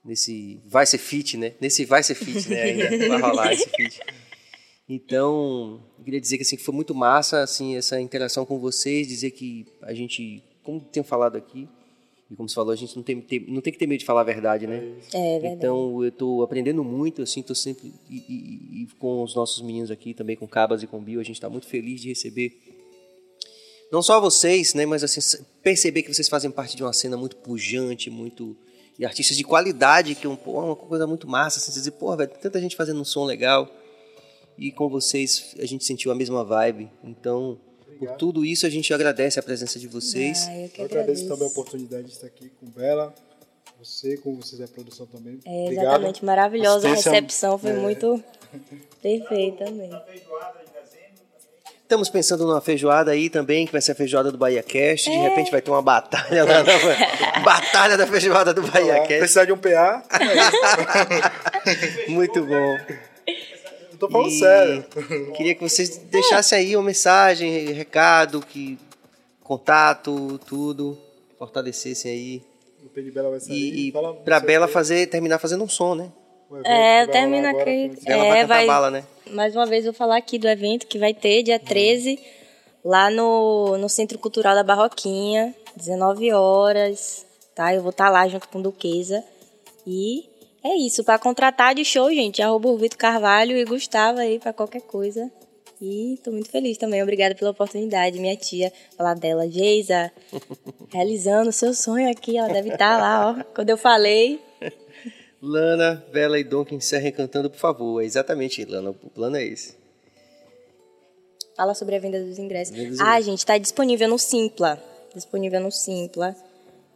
nesse 0.04 0.60
vai 0.66 0.84
ser 0.86 0.98
fit, 0.98 1.36
né? 1.36 1.54
Nesse 1.60 1.84
vai 1.84 2.02
ser 2.02 2.14
fit, 2.14 2.48
né? 2.48 2.62
Ainda 2.62 3.08
vai 3.08 3.20
rolar 3.20 3.52
esse 3.52 3.68
fit. 3.70 4.00
Então, 4.88 5.80
eu 5.98 6.04
queria 6.04 6.20
dizer 6.20 6.36
que 6.36 6.42
assim 6.42 6.56
foi 6.58 6.74
muito 6.74 6.94
massa 6.94 7.42
assim 7.42 7.76
essa 7.76 7.98
interação 8.00 8.44
com 8.44 8.58
vocês, 8.58 9.08
dizer 9.08 9.30
que 9.30 9.66
a 9.82 9.94
gente, 9.94 10.42
como 10.62 10.78
tenho 10.80 11.04
falado 11.04 11.36
aqui, 11.36 11.66
e 12.30 12.36
como 12.36 12.48
você 12.48 12.54
falou, 12.54 12.72
a 12.72 12.76
gente 12.76 12.94
não 12.96 13.02
tem, 13.02 13.20
tem- 13.20 13.44
não 13.48 13.60
tem 13.62 13.72
que 13.72 13.78
ter 13.78 13.86
medo 13.86 14.00
de 14.00 14.04
falar 14.04 14.22
a 14.22 14.24
verdade, 14.24 14.66
né? 14.66 14.76
É 15.12 15.38
verdade. 15.38 15.54
Então 15.56 16.02
eu 16.02 16.08
estou 16.08 16.42
aprendendo 16.42 16.82
muito, 16.84 17.22
assim, 17.22 17.40
estou 17.40 17.56
sempre 17.56 17.92
e, 18.10 18.16
e- 18.16 18.82
e 18.82 18.86
com 18.98 19.22
os 19.22 19.34
nossos 19.34 19.62
meninos 19.62 19.90
aqui, 19.90 20.12
também 20.12 20.36
com 20.36 20.46
Cabas 20.46 20.82
e 20.82 20.86
com 20.86 21.00
Bill, 21.02 21.20
a 21.20 21.24
gente 21.24 21.36
está 21.36 21.48
muito 21.48 21.66
feliz 21.66 22.00
de 22.02 22.08
receber 22.08 22.52
não 23.92 24.02
só 24.02 24.20
vocês, 24.20 24.74
né, 24.74 24.84
mas 24.84 25.04
assim 25.04 25.20
perceber 25.62 26.02
que 26.02 26.12
vocês 26.12 26.28
fazem 26.28 26.50
parte 26.50 26.76
de 26.76 26.82
uma 26.82 26.92
cena 26.92 27.16
muito 27.16 27.36
pujante, 27.36 28.10
muito 28.10 28.56
e 28.98 29.04
artistas 29.04 29.36
de 29.36 29.44
qualidade, 29.44 30.14
que 30.14 30.26
é 30.26 30.30
um, 30.30 30.38
uma 30.46 30.76
coisa 30.76 31.06
muito 31.06 31.28
massa, 31.28 31.58
assim, 31.58 31.72
você 31.72 31.78
dizer, 31.78 31.92
porra, 31.92 32.18
velho, 32.18 32.30
tanta 32.40 32.60
gente 32.60 32.76
fazendo 32.76 33.00
um 33.00 33.04
som 33.04 33.24
legal 33.24 33.68
e 34.56 34.70
com 34.70 34.88
vocês 34.88 35.54
a 35.58 35.66
gente 35.66 35.84
sentiu 35.84 36.12
a 36.12 36.14
mesma 36.14 36.44
vibe. 36.44 36.90
Então, 37.02 37.58
por 37.98 38.16
tudo 38.16 38.44
isso 38.44 38.66
a 38.66 38.70
gente 38.70 38.92
agradece 38.94 39.38
a 39.38 39.42
presença 39.42 39.78
de 39.78 39.88
vocês. 39.88 40.46
Ah, 40.46 40.60
eu 40.60 40.68
que 40.68 40.80
Eu 40.80 40.84
agradeço 40.84 41.24
agradeço. 41.24 41.28
também 41.28 41.48
a 41.48 41.50
oportunidade 41.50 42.06
de 42.06 42.12
estar 42.12 42.26
aqui 42.26 42.50
com 42.60 42.66
Bela, 42.66 43.14
você, 43.78 44.16
com 44.16 44.36
vocês 44.36 44.60
da 44.60 44.68
produção 44.68 45.06
também. 45.06 45.40
É, 45.44 45.62
Obrigado. 45.64 45.84
exatamente, 45.86 46.24
maravilhosa. 46.24 46.88
A 46.88 46.94
recepção 46.94 47.58
foi 47.58 47.70
é, 47.70 47.76
muito 47.76 48.22
perfeita 49.02 49.64
também. 49.64 49.90
Estamos 51.84 52.08
pensando 52.08 52.46
numa 52.46 52.62
feijoada 52.62 53.10
aí 53.10 53.28
também, 53.28 53.66
que 53.66 53.72
vai 53.72 53.80
ser 53.80 53.92
a 53.92 53.94
feijoada 53.94 54.32
do 54.32 54.38
Bahia 54.38 54.62
Cast. 54.62 55.10
De 55.10 55.16
repente 55.18 55.50
vai 55.50 55.60
ter 55.60 55.70
uma 55.70 55.82
batalha 55.82 56.42
lá 56.42 56.62
na 56.62 56.72
batalha 57.44 57.94
da 57.98 58.06
feijoada 58.06 58.54
do 58.54 58.62
Bahia 58.62 59.00
Cast. 59.00 59.18
precisar 59.18 59.44
de 59.44 59.52
um 59.52 59.58
PA, 59.58 60.02
Muito 62.08 62.42
bom. 62.42 62.78
eu 63.92 63.98
tô 63.98 64.08
falando 64.08 64.30
E 64.30 64.38
sério. 64.38 64.84
Queria 65.36 65.54
que 65.54 65.60
vocês 65.60 65.98
deixassem 66.10 66.58
aí 66.58 66.74
uma 66.74 66.84
mensagem, 66.84 67.70
recado, 67.72 68.40
que 68.40 68.78
contato, 69.42 70.40
tudo, 70.46 70.98
fortalecessem 71.38 72.10
aí. 72.10 72.42
O 72.82 72.88
P 72.88 73.02
de 73.02 73.10
Bela 73.10 73.28
vai 73.28 73.40
sair. 73.40 73.54
E, 73.56 73.88
e 73.90 73.92
fala 73.92 74.14
pra 74.14 74.40
Bela 74.40 74.66
fazer, 74.66 75.06
terminar 75.08 75.38
fazendo 75.38 75.62
um 75.62 75.68
som, 75.68 75.94
né? 75.94 76.10
É, 76.64 77.04
rolar 77.04 77.48
agora, 77.48 77.62
aqui. 77.62 77.90
Ela 78.06 78.24
vai 78.24 78.38
É, 78.38 78.42
cantar 78.42 78.46
vai. 78.46 78.66
bala, 78.66 78.90
né? 78.90 79.04
Mais 79.30 79.56
uma 79.56 79.66
vez 79.66 79.84
vou 79.84 79.94
falar 79.94 80.16
aqui 80.16 80.38
do 80.38 80.48
evento 80.48 80.86
que 80.86 80.98
vai 80.98 81.14
ter 81.14 81.42
dia 81.42 81.58
13, 81.58 82.18
lá 82.84 83.10
no, 83.10 83.76
no 83.78 83.88
Centro 83.88 84.18
Cultural 84.18 84.54
da 84.54 84.62
Barroquinha, 84.62 85.54
19 85.76 86.32
horas, 86.32 87.26
tá? 87.54 87.74
Eu 87.74 87.82
vou 87.82 87.90
estar 87.90 88.10
lá 88.10 88.28
junto 88.28 88.48
com 88.48 88.60
Duquesa. 88.60 89.24
E 89.86 90.28
é 90.62 90.76
isso, 90.76 91.02
para 91.04 91.18
contratar 91.18 91.74
de 91.74 91.84
show, 91.84 92.10
gente, 92.10 92.40
arroba 92.42 92.68
o 92.68 92.76
Vitor 92.76 92.98
Carvalho 92.98 93.56
e 93.56 93.64
Gustavo 93.64 94.18
aí 94.20 94.38
para 94.38 94.52
qualquer 94.52 94.82
coisa. 94.82 95.30
E 95.80 96.18
tô 96.22 96.30
muito 96.30 96.50
feliz 96.50 96.78
também, 96.78 97.02
obrigada 97.02 97.34
pela 97.34 97.50
oportunidade, 97.50 98.18
minha 98.20 98.36
tia, 98.36 98.72
falar 98.96 99.14
dela, 99.14 99.46
Geisa, 99.50 100.10
realizando 100.92 101.50
o 101.50 101.52
seu 101.52 101.74
sonho 101.74 102.10
aqui, 102.10 102.38
ela 102.38 102.48
deve 102.48 102.70
estar 102.70 102.98
lá, 102.98 103.30
ó, 103.30 103.44
quando 103.54 103.70
eu 103.70 103.76
falei. 103.76 104.40
Lana, 105.44 106.02
Bela 106.10 106.38
e 106.38 106.44
que 106.64 106.74
encerrem 106.74 107.12
cantando, 107.12 107.50
por 107.50 107.58
favor. 107.58 108.02
É 108.02 108.06
exatamente, 108.06 108.64
Lana, 108.64 108.90
o 108.90 108.94
plano 109.10 109.36
é 109.36 109.44
esse. 109.44 109.76
Fala 111.54 111.74
sobre 111.74 111.96
a 111.96 111.98
venda 111.98 112.22
dos 112.24 112.38
ingressos. 112.38 112.74
Venda 112.74 112.90
dos 112.90 113.00
ah, 113.00 113.04
ingressos. 113.04 113.26
gente, 113.26 113.46
tá 113.46 113.58
disponível 113.58 114.08
no 114.08 114.18
Simpla. 114.18 114.82
Disponível 115.14 115.60
no 115.60 115.70
Simpla. 115.70 116.34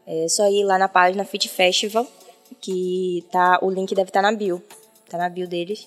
É 0.07 0.27
só 0.29 0.49
ir 0.49 0.65
lá 0.65 0.79
na 0.79 0.89
página 0.89 1.25
Fit 1.25 1.49
Festival, 1.49 2.07
que 2.61 3.23
tá, 3.31 3.59
o 3.63 3.71
link 3.71 3.95
deve 3.95 4.09
estar 4.09 4.23
na 4.23 4.33
bio. 4.33 4.63
Tá 5.09 5.19
na 5.19 5.29
bio 5.29 5.47
deles. 5.47 5.87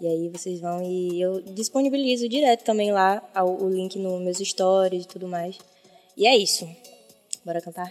E 0.00 0.06
aí 0.06 0.28
vocês 0.28 0.60
vão 0.60 0.82
e 0.82 1.20
eu 1.20 1.40
disponibilizo 1.40 2.28
direto 2.28 2.64
também 2.64 2.92
lá 2.92 3.22
o, 3.36 3.64
o 3.64 3.70
link 3.70 3.98
nos 3.98 4.20
meus 4.20 4.38
stories 4.38 5.04
e 5.04 5.08
tudo 5.08 5.28
mais. 5.28 5.56
E 6.16 6.26
é 6.26 6.36
isso. 6.36 6.68
Bora 7.44 7.60
cantar? 7.60 7.90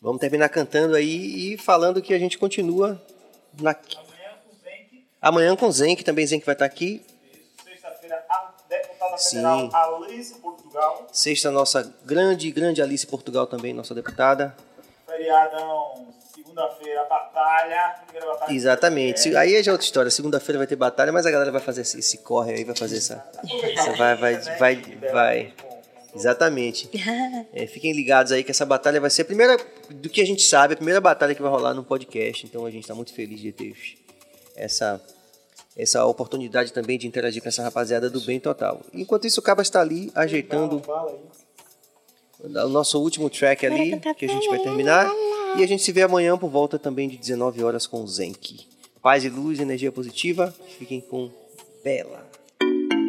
Vamos 0.00 0.20
terminar 0.20 0.48
cantando 0.48 0.94
aí 0.94 1.52
e 1.52 1.58
falando 1.58 2.00
que 2.00 2.14
a 2.14 2.18
gente 2.18 2.38
continua 2.38 3.00
na... 3.60 3.74
Amanhã 5.20 5.56
com 5.56 5.66
o 5.66 5.72
Zenk, 5.72 6.04
também 6.04 6.26
Zenk 6.26 6.44
vai 6.44 6.54
estar 6.54 6.64
aqui. 6.64 7.04
Sexta-feira, 7.64 8.24
a 8.28 8.52
deputada 8.68 9.18
Sim. 9.18 9.36
federal 9.36 10.04
Alice 10.04 10.34
Portugal. 10.36 11.06
Sexta, 11.12 11.50
nossa 11.50 11.92
grande, 12.04 12.50
grande 12.50 12.80
Alice 12.82 13.06
Portugal 13.06 13.46
também, 13.46 13.72
nossa 13.72 13.94
deputada. 13.94 14.54
Feriadão, 15.06 16.08
segunda-feira, 16.34 17.04
batalha. 17.04 17.96
Primeira 18.04 18.26
batalha. 18.34 18.52
Exatamente. 18.54 19.20
Se- 19.20 19.36
Aí 19.36 19.56
é 19.56 19.62
já 19.62 19.72
outra 19.72 19.84
história. 19.84 20.10
Segunda-feira 20.10 20.58
vai 20.58 20.66
ter 20.66 20.76
batalha, 20.76 21.10
mas 21.12 21.26
a 21.26 21.30
galera 21.30 21.50
vai 21.50 21.60
fazer 21.60 21.80
esse, 21.80 21.98
esse 21.98 22.18
corre 22.18 22.52
aí, 22.54 22.64
vai 22.64 22.76
fazer 22.76 22.98
essa. 22.98 23.26
essa 23.76 23.92
vai, 23.94 24.14
vai, 24.16 24.36
vai, 24.58 24.74
vai. 25.12 25.54
Exatamente. 26.16 26.88
É, 27.52 27.66
fiquem 27.66 27.92
ligados 27.92 28.32
aí 28.32 28.44
que 28.44 28.50
essa 28.50 28.66
batalha 28.66 29.00
vai 29.00 29.08
ser 29.08 29.22
a 29.22 29.24
primeira, 29.24 29.56
do 29.88 30.08
que 30.08 30.20
a 30.20 30.26
gente 30.26 30.42
sabe, 30.42 30.74
a 30.74 30.76
primeira 30.76 31.00
batalha 31.00 31.34
que 31.34 31.40
vai 31.40 31.50
rolar 31.50 31.72
no 31.72 31.82
podcast. 31.82 32.44
Então 32.44 32.66
a 32.66 32.70
gente 32.70 32.82
está 32.82 32.94
muito 32.94 33.14
feliz 33.14 33.40
de 33.40 33.52
ter 33.52 33.74
essa, 34.54 35.00
essa 35.76 36.04
oportunidade 36.04 36.72
também 36.72 36.98
de 36.98 37.06
interagir 37.06 37.42
com 37.42 37.48
essa 37.48 37.62
rapaziada 37.62 38.10
do 38.10 38.20
bem 38.20 38.38
total. 38.38 38.82
Enquanto 38.92 39.26
isso, 39.26 39.40
o 39.40 39.42
Caba 39.42 39.62
está 39.62 39.80
ali 39.80 40.10
ajeitando 40.14 40.82
o 42.40 42.68
nosso 42.68 43.00
último 43.00 43.30
track 43.30 43.64
ali, 43.64 43.98
que 44.16 44.26
a 44.26 44.28
gente 44.28 44.48
vai 44.48 44.58
terminar. 44.58 45.10
E 45.56 45.64
a 45.64 45.66
gente 45.66 45.82
se 45.82 45.92
vê 45.92 46.02
amanhã 46.02 46.36
por 46.36 46.50
volta 46.50 46.78
também 46.78 47.08
de 47.08 47.16
19 47.16 47.62
horas 47.64 47.86
com 47.86 48.02
o 48.02 48.06
Zenk. 48.06 48.66
Paz 49.00 49.24
e 49.24 49.28
luz, 49.28 49.60
energia 49.60 49.90
positiva. 49.90 50.54
Fiquem 50.78 51.00
com 51.00 51.30
Bela. 51.82 52.25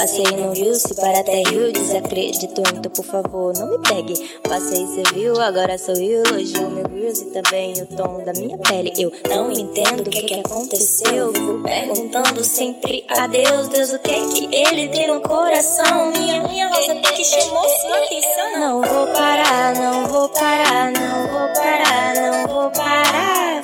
Passei 0.00 0.24
no 0.24 0.54
Rio, 0.54 0.74
se 0.74 0.94
para 0.94 1.20
até 1.20 1.42
Rio, 1.42 1.70
desacredito, 1.72 2.62
então 2.62 2.90
por 2.90 3.04
favor 3.04 3.52
não 3.58 3.66
me 3.66 3.78
pegue. 3.86 4.14
Passei, 4.48 4.86
cê 4.86 5.02
viu, 5.12 5.38
agora 5.38 5.76
sou 5.76 5.94
eu, 5.94 6.24
elogio 6.24 6.70
meu 6.70 6.84
Grills 6.84 7.22
e 7.22 7.26
também 7.26 7.74
o 7.74 7.86
tom 7.86 8.24
da 8.24 8.32
minha 8.32 8.56
pele. 8.56 8.92
Eu 8.96 9.12
não 9.28 9.52
entendo 9.52 10.00
o 10.00 10.10
que 10.10 10.22
que 10.22 10.34
aconteceu, 10.40 11.32
fico 11.34 11.62
perguntando 11.62 12.42
sempre 12.42 13.04
a 13.10 13.26
Deus, 13.26 13.68
Deus, 13.68 13.92
o 13.92 13.98
que 13.98 14.10
é 14.10 14.26
que 14.28 14.56
ele 14.56 14.88
tem 14.88 15.06
no 15.06 15.20
coração? 15.20 16.10
Minha, 16.12 16.48
minha 16.48 16.68
voz 16.70 16.88
até 16.88 17.12
que 17.12 17.24
chamou 17.24 17.68
sua 17.68 17.96
atenção. 17.98 18.58
Não 18.58 18.82
vou 18.82 19.06
parar, 19.08 19.74
não 19.74 20.06
vou 20.06 20.28
parar, 20.30 20.92
não 20.92 21.28
vou 21.28 21.52
parar, 21.54 22.14
não 22.14 22.46
vou 22.46 22.60
vou 22.60 22.70
parar, 22.72 23.62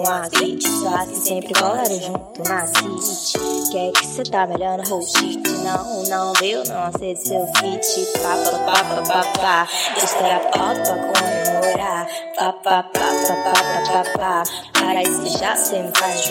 com 0.00 0.10
a 0.10 0.24
fit 0.30 0.66
Só 0.66 0.94
assim 0.96 1.20
sempre 1.20 1.52
colaram 1.54 2.00
junto. 2.00 2.42
Na 2.48 2.66
city 2.66 3.38
Que 3.70 3.78
é 3.78 3.92
que 3.92 4.06
cê 4.06 4.22
tá 4.24 4.46
melhor 4.46 4.78
no 4.78 5.02
shit 5.02 5.48
Não, 5.62 6.02
não 6.04 6.32
deu, 6.34 6.64
não 6.64 6.84
aceito 6.84 7.20
seu 7.20 7.46
fit 7.58 8.06
Pá, 8.22 8.36
pá, 8.44 8.58
pá, 8.58 8.84
pá, 8.84 9.02
pá, 9.02 9.40
pá. 9.40 9.68
Estourar 9.96 10.40
foto 10.40 10.82
pra 10.82 11.20
comemorar 11.20 12.08
Pá, 12.36 12.52
pá, 12.52 12.82
pá, 12.82 13.00
pá, 13.00 13.34
pá, 13.34 13.52
pá, 13.52 14.04
pá, 14.04 14.18
pá. 14.18 14.42
Para 14.72 15.02
isso 15.02 15.38
já 15.38 15.54
cê 15.56 15.82
me 15.82 15.92
faz 15.96 16.28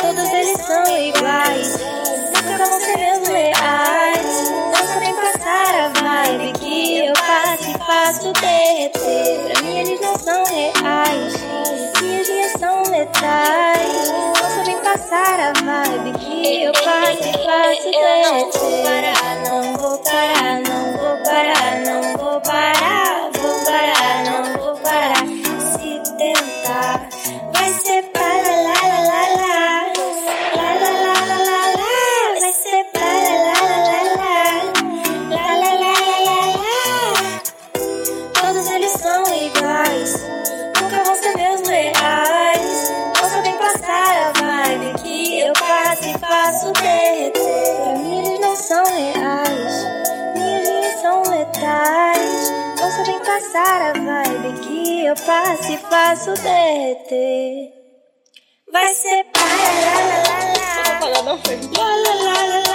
Todos 0.00 0.32
eles 0.32 0.58
são 0.66 0.96
iguais. 0.96 1.78
Nunca 2.34 2.56
vão 2.56 2.80
ser 2.80 2.96
meus 2.96 3.28
leais. 3.28 4.50
Não 4.72 4.86
sabem 4.86 5.14
passar 5.14 5.74
a 5.74 5.88
vibe 5.88 6.58
Que 6.58 7.06
eu 7.06 7.12
passo 7.12 7.70
e 7.70 7.78
faço 7.84 8.32
derreter. 8.32 9.52
Pra 9.52 9.62
mim 9.62 9.78
eles 9.78 10.00
não 10.00 10.18
são 10.18 10.44
reais 10.44 11.49
Minhas 12.00 12.28
linhas 12.28 12.52
são 12.52 12.82
letais 12.84 14.08
Não 14.08 14.34
sabem 14.34 14.76
passar 14.78 15.40
a 15.40 15.52
vibe 15.52 16.18
Que 16.18 16.64
eu 16.64 16.72
passo 16.72 17.28
e 17.28 17.32
faço 17.44 17.90
derreter 17.90 19.12
Não 19.48 19.74
vou 19.74 19.98
parar, 19.98 20.60
não 20.60 20.96
vou 20.96 21.16
parar, 21.24 21.80
não 21.84 22.16
vou 22.16 22.40
parar 22.40 23.30
Vou 23.40 23.64
parar, 23.64 24.24
não 24.24 24.58
vou 24.58 24.76
parar 24.78 25.19
passar 53.40 53.82
a 53.82 53.92
vibe 53.92 54.60
Que 54.60 55.06
eu 55.06 55.14
passo 55.14 55.72
e 55.72 55.78
faço 55.78 56.34
derreter. 56.42 57.72
Vai 58.70 58.92
ser 58.94 59.24
para 59.32 61.08
lá, 61.08 61.20
lá, 61.22 61.32
lá, 61.32 62.58
lá. 62.58 62.69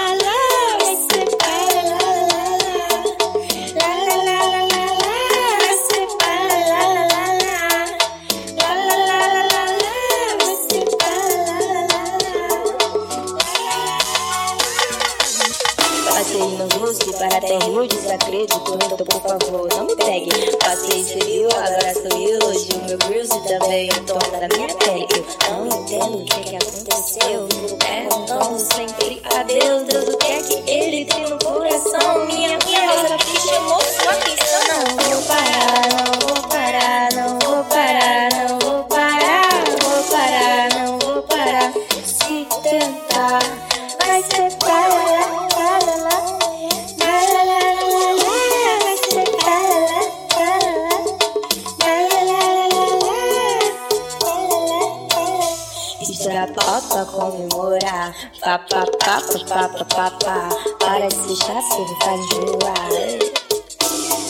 Rio, 17.59 17.87
desacredito, 17.87 18.61
então 18.75 18.97
por 18.97 19.21
favor 19.21 19.69
não 19.75 19.85
me 19.85 19.95
pegue. 19.95 20.29
Passei 20.57 21.03
civil, 21.03 21.47
agora 21.51 21.93
sou 21.93 22.19
eu, 22.19 22.39
elogio 22.39 22.83
meu 22.85 22.97
Grills 22.97 23.35
e 23.35 23.47
também 23.47 23.89
o 23.89 24.05
tom 24.05 24.19
da 24.31 24.47
minha 24.55 24.75
pele. 24.75 25.07
Eu 25.47 25.65
não 25.65 25.81
entendo 25.81 26.17
o 26.17 26.25
que 26.25 26.39
que 26.41 26.55
aconteceu, 26.55 27.47
perguntando 27.79 28.59
sempre 28.59 29.21
a 29.35 29.43
Deus, 29.43 29.83
Deus, 29.83 30.09
o 30.09 30.17
que 30.17 30.31
é 30.31 30.41
que 30.41 30.71
ele 30.71 31.05
tem 31.05 31.29
no 31.29 31.39
coração? 31.39 32.25
Minha, 32.25 32.57
minha 32.65 32.91
rosa 32.91 33.17
que 33.17 33.39
chamou 33.39 33.81
sua 33.81 34.11
atenção. 34.11 34.95
Não 34.97 35.09
vou 35.09 35.21
parar, 35.23 36.05
não 36.07 36.14
comemorar. 57.05 58.13
Pá, 58.41 58.59
pá, 58.59 58.85
pá, 58.99 59.21
pá, 59.95 60.11
pá. 60.23 60.49
Para 60.79 61.07
de 61.07 61.15
se 61.15 61.35
chasse, 61.35 61.79
me 61.81 61.95
faz 62.03 62.21
enjoar. 62.21 63.35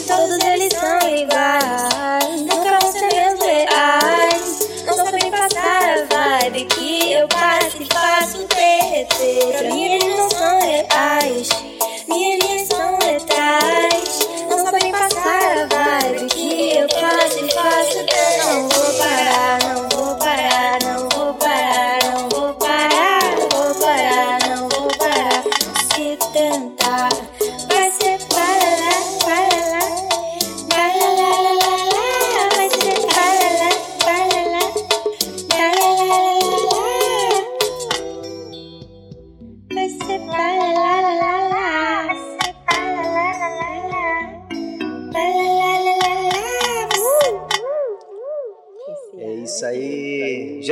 Todos 0.08 0.44
eles 0.46 0.74
são 0.74 1.00
iguais. 1.10 2.42
Nunca 2.42 2.80
vão 2.80 2.92
ser 2.92 3.14
meus 3.14 3.40
reais. 3.40 4.70
Não 4.86 4.94
sabem 4.94 5.32
passar 5.32 5.98
a 5.98 6.40
vibe 6.40 6.66
que 6.66 7.14
eu 7.14 7.28
passo 7.28 7.82
e 7.82 7.86
faço 7.94 8.48
derreter. 8.56 9.58
Pra 9.58 9.72
mim 9.72 9.84
eles 9.94 10.18
não 10.18 10.30
são 10.30 10.60
reais. 10.62 11.50
Minhas 12.08 12.44
linhas 12.44 12.68
são 12.68 13.00
letais. 13.00 13.95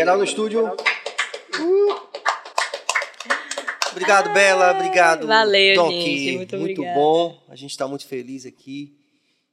Geral 0.03 0.17
no 0.17 0.25
estúdio. 0.25 0.69
Obrigado, 3.89 4.33
Bela. 4.33 4.71
Obrigado. 4.71 5.25
Valeu, 5.25 5.75
Donkey. 5.75 6.17
gente. 6.17 6.37
Muito 6.37 6.55
obrigada. 6.57 6.99
bom. 6.99 7.41
A 7.47 7.55
gente 7.55 7.71
está 7.71 7.87
muito 7.87 8.05
feliz 8.05 8.45
aqui. 8.45 8.97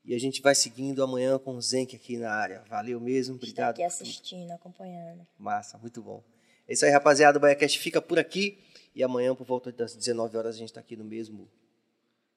E 0.05 0.13
a 0.13 0.19
gente 0.19 0.43
vai 0.43 0.57
seguindo 0.57 1.05
amanhã 1.05 1.39
com 1.39 1.55
o 1.55 1.63
Zenk 1.63 1.95
aqui 1.95 2.17
na 2.17 2.33
área. 2.33 2.65
Valeu 2.69 2.99
mesmo. 2.99 3.37
Obrigado. 3.37 3.75
aqui 3.75 3.85
assistindo, 3.85 4.51
acompanhando. 4.51 5.25
Massa, 5.39 5.79
muito 5.79 6.03
bom. 6.03 6.21
É 6.67 6.73
isso 6.73 6.85
aí, 6.85 6.91
rapaziada. 6.91 7.39
O 7.39 7.41
BaiaCast 7.41 7.79
fica 7.79 8.03
por 8.03 8.19
aqui. 8.19 8.59
E 8.93 9.05
amanhã, 9.05 9.37
por 9.37 9.47
volta 9.47 9.71
das 9.71 9.95
19 9.95 10.37
horas, 10.37 10.57
a 10.57 10.59
gente 10.59 10.71
está 10.71 10.81
aqui 10.81 10.97
no 10.97 11.05
mesmo, 11.05 11.49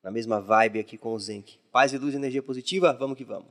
na 0.03 0.11
mesma 0.11 0.39
vibe 0.39 0.77
aqui 0.77 0.99
com 0.99 1.13
o 1.13 1.19
Zenk. 1.19 1.57
Paz 1.71 1.91
e 1.93 1.97
luz 1.97 2.13
e 2.13 2.17
energia 2.17 2.43
positiva. 2.43 2.93
Vamos 2.93 3.17
que 3.17 3.23
vamos. 3.23 3.47